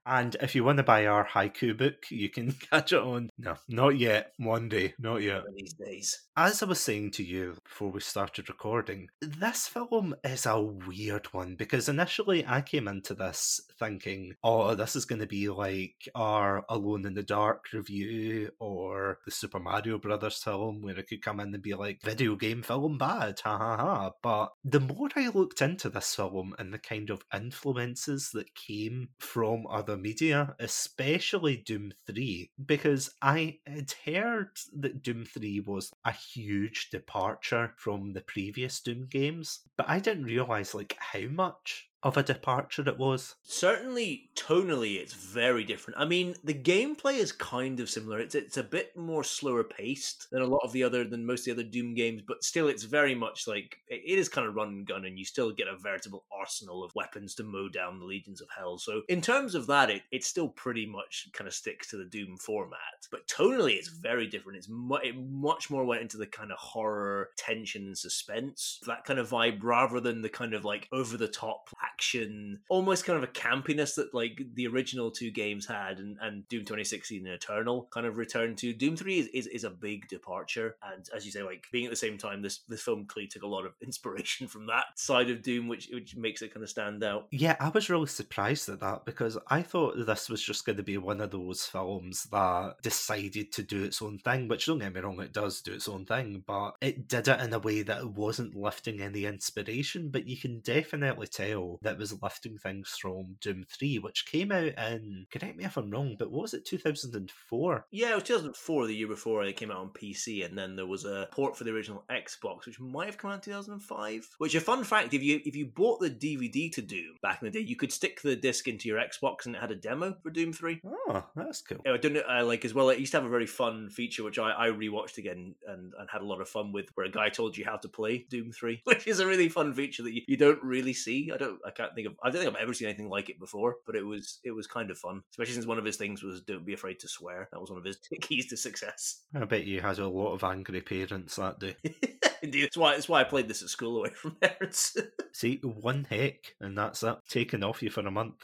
And 0.10 0.36
if 0.42 0.56
you 0.56 0.64
want 0.64 0.78
to 0.78 0.84
buy 0.84 1.06
our 1.06 1.24
haiku 1.24 1.78
book, 1.78 2.10
you 2.10 2.30
can 2.30 2.52
catch 2.72 2.92
it 2.94 3.00
on. 3.00 3.30
No, 3.38 3.58
not 3.68 4.00
yet. 4.00 4.34
One 4.38 4.68
day, 4.68 4.96
not 4.98 5.22
yet. 5.22 5.44
One 5.44 5.54
these 5.56 5.74
days. 5.74 6.22
As 6.36 6.64
I 6.64 6.66
was 6.66 6.80
saying 6.80 7.12
to 7.12 7.24
you 7.24 7.58
before 7.64 7.92
we 7.92 8.00
started 8.00 8.50
recording, 8.50 9.10
this 9.22 9.68
film 9.68 10.16
is 10.24 10.48
a 10.48 10.60
weird 10.60 11.28
one 11.28 11.56
because 11.56 11.88
initially 11.88 12.44
I 12.48 12.62
came 12.62 12.88
into 12.88 13.14
this 13.14 13.62
thinking, 13.78 14.34
oh, 14.44 14.74
this 14.74 14.96
is 14.96 15.06
going 15.06 15.22
to 15.22 15.28
be 15.28 15.50
like 15.50 16.10
our 16.16 16.66
Alone 16.70 17.06
in 17.06 17.14
the 17.14 17.22
Dark 17.22 17.66
review 17.72 18.50
or 18.60 19.20
the 19.26 19.32
Super 19.32 19.60
Mario 19.60 20.00
Brothers 20.00 20.42
film 20.42 20.82
where 20.82 20.98
it 20.98 21.08
could 21.08 21.22
come 21.22 21.40
in 21.40 21.54
and 21.54 21.62
be 21.62 21.76
like, 21.76 22.02
video 22.02 22.36
game 22.36 22.64
film 22.64 22.98
bad, 22.98 23.40
ha 23.42 23.58
ha 23.58 23.78
ha. 23.78 24.12
But 24.24 24.54
the 24.64 24.80
more 24.80 25.10
I 25.16 25.28
looked 25.28 25.62
into 25.62 25.90
this 25.90 26.16
film 26.16 26.56
and 26.58 26.74
the 26.74 26.80
kind 26.80 27.12
of 27.12 27.24
influences 27.36 28.32
that 28.34 28.56
came 28.56 29.10
from 29.20 29.68
other 29.68 29.99
media, 30.02 30.56
especially 30.60 31.58
Doom 31.58 31.94
3, 32.08 32.52
because 32.66 33.12
I 33.22 33.60
had 33.66 33.94
heard 34.06 34.58
that 34.78 35.04
Doom 35.04 35.26
3 35.26 35.62
was 35.62 35.92
a 36.06 36.12
huge 36.12 36.90
departure 36.90 37.74
from 37.78 38.14
the 38.14 38.22
previous 38.22 38.80
Doom 38.80 39.08
games, 39.10 39.62
but 39.78 39.90
I 39.90 40.00
didn't 40.00 40.26
realize 40.26 40.74
like 40.74 40.96
how 41.00 41.28
much 41.28 41.89
of 42.02 42.18
a 42.18 42.24
departure 42.24 42.88
it 42.88 42.98
was. 42.98 43.36
Certainly, 43.44 44.30
tonally, 44.36 44.96
it's 44.98 45.14
very 45.14 45.64
different. 45.64 46.00
I 46.00 46.06
mean, 46.06 46.36
the 46.44 46.54
gameplay 46.54 47.16
is 47.16 47.32
kind 47.32 47.80
of 47.80 47.90
similar. 47.90 48.20
It's 48.20 48.36
it's 48.36 48.58
a 48.58 48.64
bit 48.64 48.96
more 48.96 49.24
slower 49.24 49.64
paced 49.64 50.30
than 50.32 50.42
a 50.42 50.48
lot 50.48 50.62
of 50.64 50.72
the 50.72 50.84
other 50.84 51.04
than 51.04 51.26
most 51.26 51.42
of 51.42 51.46
the 51.46 51.62
other 51.62 51.70
Doom 51.70 51.94
games, 51.94 52.22
but 52.26 52.44
still, 52.44 52.68
it's 52.68 52.84
very 52.84 53.16
much 53.16 53.48
like 53.48 53.78
it 53.88 54.18
is 54.18 54.30
kind 54.30 54.48
of 54.48 54.56
run 54.56 54.70
and 54.70 54.88
gun, 54.88 55.06
and 55.06 55.20
you 55.20 55.26
still 55.26 55.52
get 55.52 55.68
a 55.68 55.78
veritable 55.78 56.26
arsenal 56.32 56.84
of 56.84 56.96
weapons 56.96 57.36
to 57.36 57.44
mow 57.44 57.68
down 57.68 58.00
the 58.00 58.06
legions 58.06 58.42
of 58.42 58.48
hell. 58.56 58.78
So, 58.78 59.02
in 59.10 59.22
terms 59.22 59.56
of 59.56 59.68
that, 59.68 59.90
it 59.90 60.04
it 60.12 60.24
still 60.24 60.50
pretty 60.50 60.86
much 60.86 61.28
kind 61.34 61.48
of 61.48 61.54
sticks 61.54 61.90
to 61.90 61.98
the 61.98 62.06
Doom 62.06 62.38
format. 62.38 62.80
But 63.12 63.28
tonally, 63.28 63.74
it's 63.74 63.90
very 63.90 64.28
different. 64.28 64.58
It's 64.58 64.70
mu- 64.70 64.96
it 64.96 65.16
much 65.18 65.70
more 65.70 65.86
went 65.86 66.02
into 66.02 66.18
the 66.18 66.28
kind 66.28 66.52
of 66.52 66.58
horror, 66.60 67.30
tension, 67.38 67.88
and 67.88 67.98
suspense 67.98 68.80
that 68.86 69.04
kind 69.04 69.20
of 69.20 69.30
vibe, 69.30 69.60
rather 69.64 70.00
than 70.00 70.22
the 70.22 70.30
kind 70.30 70.54
of 70.54 70.64
like 70.64 70.88
over 70.92 71.18
the 71.18 71.28
top 71.28 71.70
action, 71.94 72.60
almost 72.70 73.06
kind 73.06 73.18
of 73.18 73.24
a 73.24 73.32
campiness 73.32 73.96
that 73.96 74.14
like 74.14 74.42
the 74.54 74.68
original 74.68 75.12
two 75.12 75.32
games 75.32 75.66
had, 75.66 76.00
and, 76.00 76.18
and 76.22 76.48
Doom 76.48 76.62
2016 76.62 77.26
and 77.26 77.34
Eternal 77.34 77.88
kind 77.92 78.06
of 78.06 78.18
returned 78.18 78.58
to. 78.60 78.74
Doom 78.74 78.96
3 78.96 79.20
is, 79.20 79.28
is, 79.28 79.48
is 79.48 79.64
a 79.64 79.70
big 79.70 80.08
departure, 80.08 80.76
and 80.94 81.08
as 81.16 81.26
you 81.26 81.32
say, 81.32 81.44
like 81.44 81.68
being 81.72 81.86
at 81.86 81.92
the 81.92 81.96
same 81.96 82.18
time, 82.18 82.42
this 82.42 82.60
this 82.68 82.82
film 82.82 83.06
clearly 83.06 83.28
took 83.28 83.44
a 83.44 83.48
lot 83.48 83.66
of 83.66 83.74
inspiration 83.82 84.48
from 84.48 84.68
that 84.68 84.86
side 84.96 85.30
of 85.30 85.42
Doom, 85.42 85.68
which 85.68 85.90
which 85.92 86.16
makes 86.16 86.42
it 86.42 86.54
kind 86.54 86.64
of 86.64 86.70
stand 86.70 87.04
out. 87.04 87.28
Yeah, 87.32 87.56
I 87.60 87.70
was 87.70 87.90
really 87.90 88.08
surprised 88.08 88.70
at 88.70 88.80
that 88.80 89.06
because 89.06 89.38
I 89.48 89.62
thought 89.62 90.06
this 90.06 90.30
was 90.30 90.42
just 90.42 90.66
going 90.66 90.78
to 90.78 90.84
be 90.84 90.98
one 90.98 91.22
of 91.22 91.32
those 91.32 91.66
films 91.66 92.24
that 92.32 92.76
decided 92.82 93.52
to 93.54 93.64
do 93.64 93.84
its 93.84 94.02
own 94.02 94.18
thing, 94.20 94.48
which 94.48 94.66
don't 94.66 94.80
get 94.80 94.94
me 94.94 95.02
wrong, 95.02 95.20
it 95.22 95.34
does 95.34 95.62
do 95.62 95.74
its 95.74 95.88
own 95.88 96.06
thing, 96.06 96.44
but 96.46 96.76
it 96.82 97.08
did 97.08 97.28
it 97.28 97.40
in 97.42 97.54
a 97.54 97.60
way 97.60 97.82
that 97.82 98.02
it 98.02 98.12
wasn't 98.12 98.56
lifting 98.56 99.02
any 99.02 99.26
inspiration. 99.26 100.10
But 100.10 100.28
you 100.28 100.38
can 100.38 100.60
definitely 100.60 101.28
tell 101.28 101.79
that 101.82 101.98
was 101.98 102.22
lifting 102.22 102.58
things 102.58 102.96
from 103.00 103.36
Doom 103.42 103.66
3, 103.70 104.00
which 104.00 104.26
came 104.26 104.52
out 104.52 104.74
in, 104.78 105.26
correct 105.32 105.58
me 105.58 105.66
if 105.66 105.78
I'm 105.78 105.92
wrong, 105.92 106.16
but 106.18 106.32
was 106.32 106.54
it, 106.54 106.66
2004? 106.66 107.86
Yeah, 107.92 108.12
it 108.12 108.16
was 108.16 108.24
2004, 108.24 108.88
the 108.88 108.96
year 108.96 109.08
before 109.08 109.44
it 109.44 109.56
came 109.56 109.72
out 109.72 109.78
on 109.78 109.90
PC, 109.90 110.46
and 110.46 110.58
then 110.58 110.76
there 110.76 110.86
was 110.86 111.06
a 111.06 111.28
port 111.32 111.58
for 111.58 111.64
the 111.64 111.72
original 111.72 112.04
Xbox, 112.10 112.66
which 112.66 112.80
might 112.80 113.06
have 113.06 113.18
come 113.18 113.32
out 113.32 113.36
in 113.36 113.54
2005. 113.54 114.30
Which 114.38 114.56
a 114.56 114.62
fun 114.62 114.84
fact: 114.84 115.14
if 115.14 115.24
you 115.24 115.40
if 115.46 115.56
you 115.56 115.66
bought 115.66 116.00
the 116.00 116.10
DVD 116.10 116.72
to 116.74 116.82
Doom 116.82 117.16
back 117.22 117.42
in 117.42 117.46
the 117.48 117.52
day, 117.52 117.66
you 117.66 117.76
could 117.76 117.92
stick 117.92 118.22
the 118.22 118.36
disc 118.36 118.68
into 118.68 118.88
your 118.88 119.00
Xbox, 119.00 119.46
and 119.46 119.56
it 119.56 119.62
had 119.62 119.72
a 119.72 119.76
demo 119.76 120.16
for 120.22 120.30
Doom 120.30 120.54
3. 120.54 120.82
Oh, 120.86 121.24
that's 121.36 121.62
cool. 121.62 121.80
I 121.88 121.98
don't 121.98 122.14
know, 122.14 122.24
uh, 122.30 122.46
like 122.46 122.66
as 122.66 122.74
well. 122.74 122.90
It 122.90 123.00
used 123.00 123.12
to 123.12 123.18
have 123.18 123.26
a 123.26 123.30
very 123.30 123.48
fun 123.48 123.90
feature, 123.90 124.24
which 124.24 124.40
I, 124.40 124.52
I 124.52 124.68
rewatched 124.70 125.18
again 125.18 125.56
and, 125.68 125.94
and 125.98 126.10
had 126.10 126.22
a 126.22 126.26
lot 126.26 126.42
of 126.42 126.50
fun 126.50 126.72
with, 126.72 126.90
where 126.96 127.06
a 127.06 127.12
guy 127.12 127.30
told 127.30 127.58
you 127.58 127.66
how 127.66 127.78
to 127.78 127.88
play 127.88 128.26
Doom 128.30 128.52
Three, 128.52 128.82
which 128.86 129.08
is 129.08 129.20
a 129.20 129.28
really 129.28 129.50
fun 129.50 129.74
feature 129.74 130.04
that 130.04 130.14
you, 130.14 130.22
you 130.28 130.38
don't 130.38 130.62
really 130.64 130.94
see. 130.94 131.32
I 131.34 131.38
don't, 131.38 131.60
I 131.66 131.69
can't 131.72 131.94
think 131.96 132.08
of, 132.08 132.14
I 132.24 132.30
don't 132.30 132.42
think 132.42 132.56
I've 132.56 132.62
ever 132.62 132.74
seen 132.74 132.88
anything 132.88 133.10
like 133.10 133.30
it 133.30 133.40
before, 133.40 133.78
but 133.86 133.96
it 133.96 134.06
was 134.06 134.40
it 134.44 134.52
was 134.52 134.68
kind 134.68 134.90
of 134.92 134.98
fun, 134.98 135.22
especially 135.32 135.54
since 135.54 135.66
one 135.66 135.78
of 135.78 135.86
his 135.86 135.98
things 135.98 136.24
was 136.24 136.42
don't 136.42 136.66
be 136.66 136.74
afraid 136.74 137.00
to 137.00 137.08
swear. 137.08 137.50
That 137.52 137.60
was 137.60 137.70
one 137.70 137.80
of 137.80 137.86
his 137.86 137.98
keys 138.22 138.48
to 138.48 138.58
success. 138.58 139.22
I 139.36 139.46
bet 139.46 139.66
you 139.66 139.82
had 139.82 140.00
a 140.00 140.08
lot 140.08 140.34
of 140.34 140.44
angry 140.44 140.82
parents 140.82 141.36
that 141.36 141.60
day. 141.60 141.76
Indeed, 142.42 142.64
that's 142.64 142.78
why 142.78 142.94
that's 142.94 143.10
why 143.10 143.22
I 143.22 143.26
played 143.26 143.48
this 143.48 143.62
at 143.62 143.70
school 143.70 143.98
away 143.98 144.12
from 144.12 144.36
parents. 144.42 144.96
See, 145.34 145.60
one 145.64 146.06
heck, 146.10 146.56
and 146.62 146.78
that's 146.78 147.04
it. 147.04 147.18
Taken 147.28 147.64
off 147.64 147.84
you 147.84 147.90
for 147.90 148.02
a 148.02 148.12
month. 148.12 148.44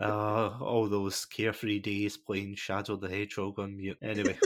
uh, 0.00 0.58
all 0.60 0.88
those 0.88 1.24
carefree 1.24 1.78
days 1.78 2.16
playing 2.16 2.54
Shadow 2.54 2.96
the 2.96 3.08
Hedgehog 3.08 3.58
on 3.58 3.76
mute. 3.76 3.98
Anyway. 4.02 4.38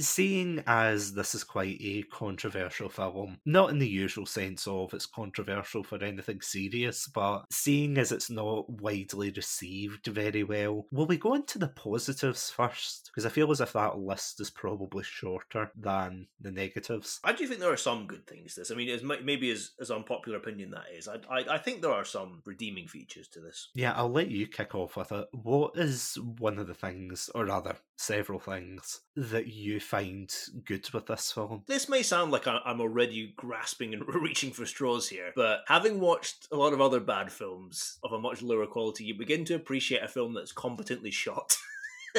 Seeing 0.00 0.62
as 0.66 1.12
this 1.12 1.34
is 1.34 1.44
quite 1.44 1.78
a 1.80 2.02
controversial 2.04 2.88
film, 2.88 3.38
not 3.44 3.70
in 3.70 3.78
the 3.78 3.88
usual 3.88 4.26
sense 4.26 4.66
of 4.66 4.92
it's 4.92 5.06
controversial 5.06 5.84
for 5.84 6.02
anything 6.02 6.40
serious, 6.40 7.06
but 7.06 7.44
seeing 7.52 7.96
as 7.98 8.10
it's 8.10 8.30
not 8.30 8.68
widely 8.68 9.30
received 9.30 10.06
very 10.06 10.42
well, 10.42 10.86
will 10.90 11.06
we 11.06 11.16
go 11.16 11.34
into 11.34 11.58
the 11.58 11.68
positives 11.68 12.50
first? 12.50 13.10
Because 13.12 13.26
I 13.26 13.28
feel 13.28 13.50
as 13.50 13.60
if 13.60 13.72
that 13.74 13.98
list 13.98 14.40
is 14.40 14.50
probably 14.50 15.04
shorter 15.04 15.70
than 15.76 16.26
the 16.40 16.50
negatives. 16.50 17.20
I 17.22 17.32
do 17.32 17.46
think 17.46 17.60
there 17.60 17.72
are 17.72 17.76
some 17.76 18.06
good 18.06 18.26
things 18.26 18.54
to 18.54 18.60
this. 18.60 18.70
I 18.70 18.74
mean, 18.74 18.88
as 18.88 19.02
maybe 19.02 19.50
as, 19.50 19.72
as 19.80 19.90
unpopular 19.90 20.38
opinion 20.38 20.70
that 20.70 20.86
is, 20.96 21.08
I, 21.08 21.18
I 21.30 21.54
I 21.54 21.58
think 21.58 21.82
there 21.82 21.92
are 21.92 22.04
some 22.04 22.42
redeeming 22.44 22.88
features 22.88 23.28
to 23.28 23.40
this. 23.40 23.70
Yeah, 23.74 23.92
I'll 23.92 24.10
let 24.10 24.30
you 24.30 24.46
kick 24.46 24.74
off 24.74 24.96
with 24.96 25.12
it. 25.12 25.26
What 25.32 25.76
is 25.76 26.18
one 26.38 26.58
of 26.58 26.66
the 26.66 26.74
things, 26.74 27.30
or 27.34 27.44
rather, 27.44 27.76
several 27.96 28.40
things 28.40 29.00
that 29.14 29.33
you 29.40 29.80
find 29.80 30.32
good 30.64 30.88
with 30.92 31.06
this 31.06 31.32
film? 31.32 31.62
This 31.66 31.88
may 31.88 32.02
sound 32.02 32.32
like 32.32 32.46
I'm 32.46 32.80
already 32.80 33.32
grasping 33.36 33.94
and 33.94 34.02
reaching 34.14 34.52
for 34.52 34.66
straws 34.66 35.08
here, 35.08 35.32
but 35.34 35.60
having 35.66 36.00
watched 36.00 36.48
a 36.52 36.56
lot 36.56 36.72
of 36.72 36.80
other 36.80 37.00
bad 37.00 37.30
films 37.32 37.98
of 38.02 38.12
a 38.12 38.18
much 38.18 38.42
lower 38.42 38.66
quality, 38.66 39.04
you 39.04 39.14
begin 39.14 39.44
to 39.46 39.54
appreciate 39.54 40.02
a 40.02 40.08
film 40.08 40.34
that's 40.34 40.52
competently 40.52 41.10
shot. 41.10 41.56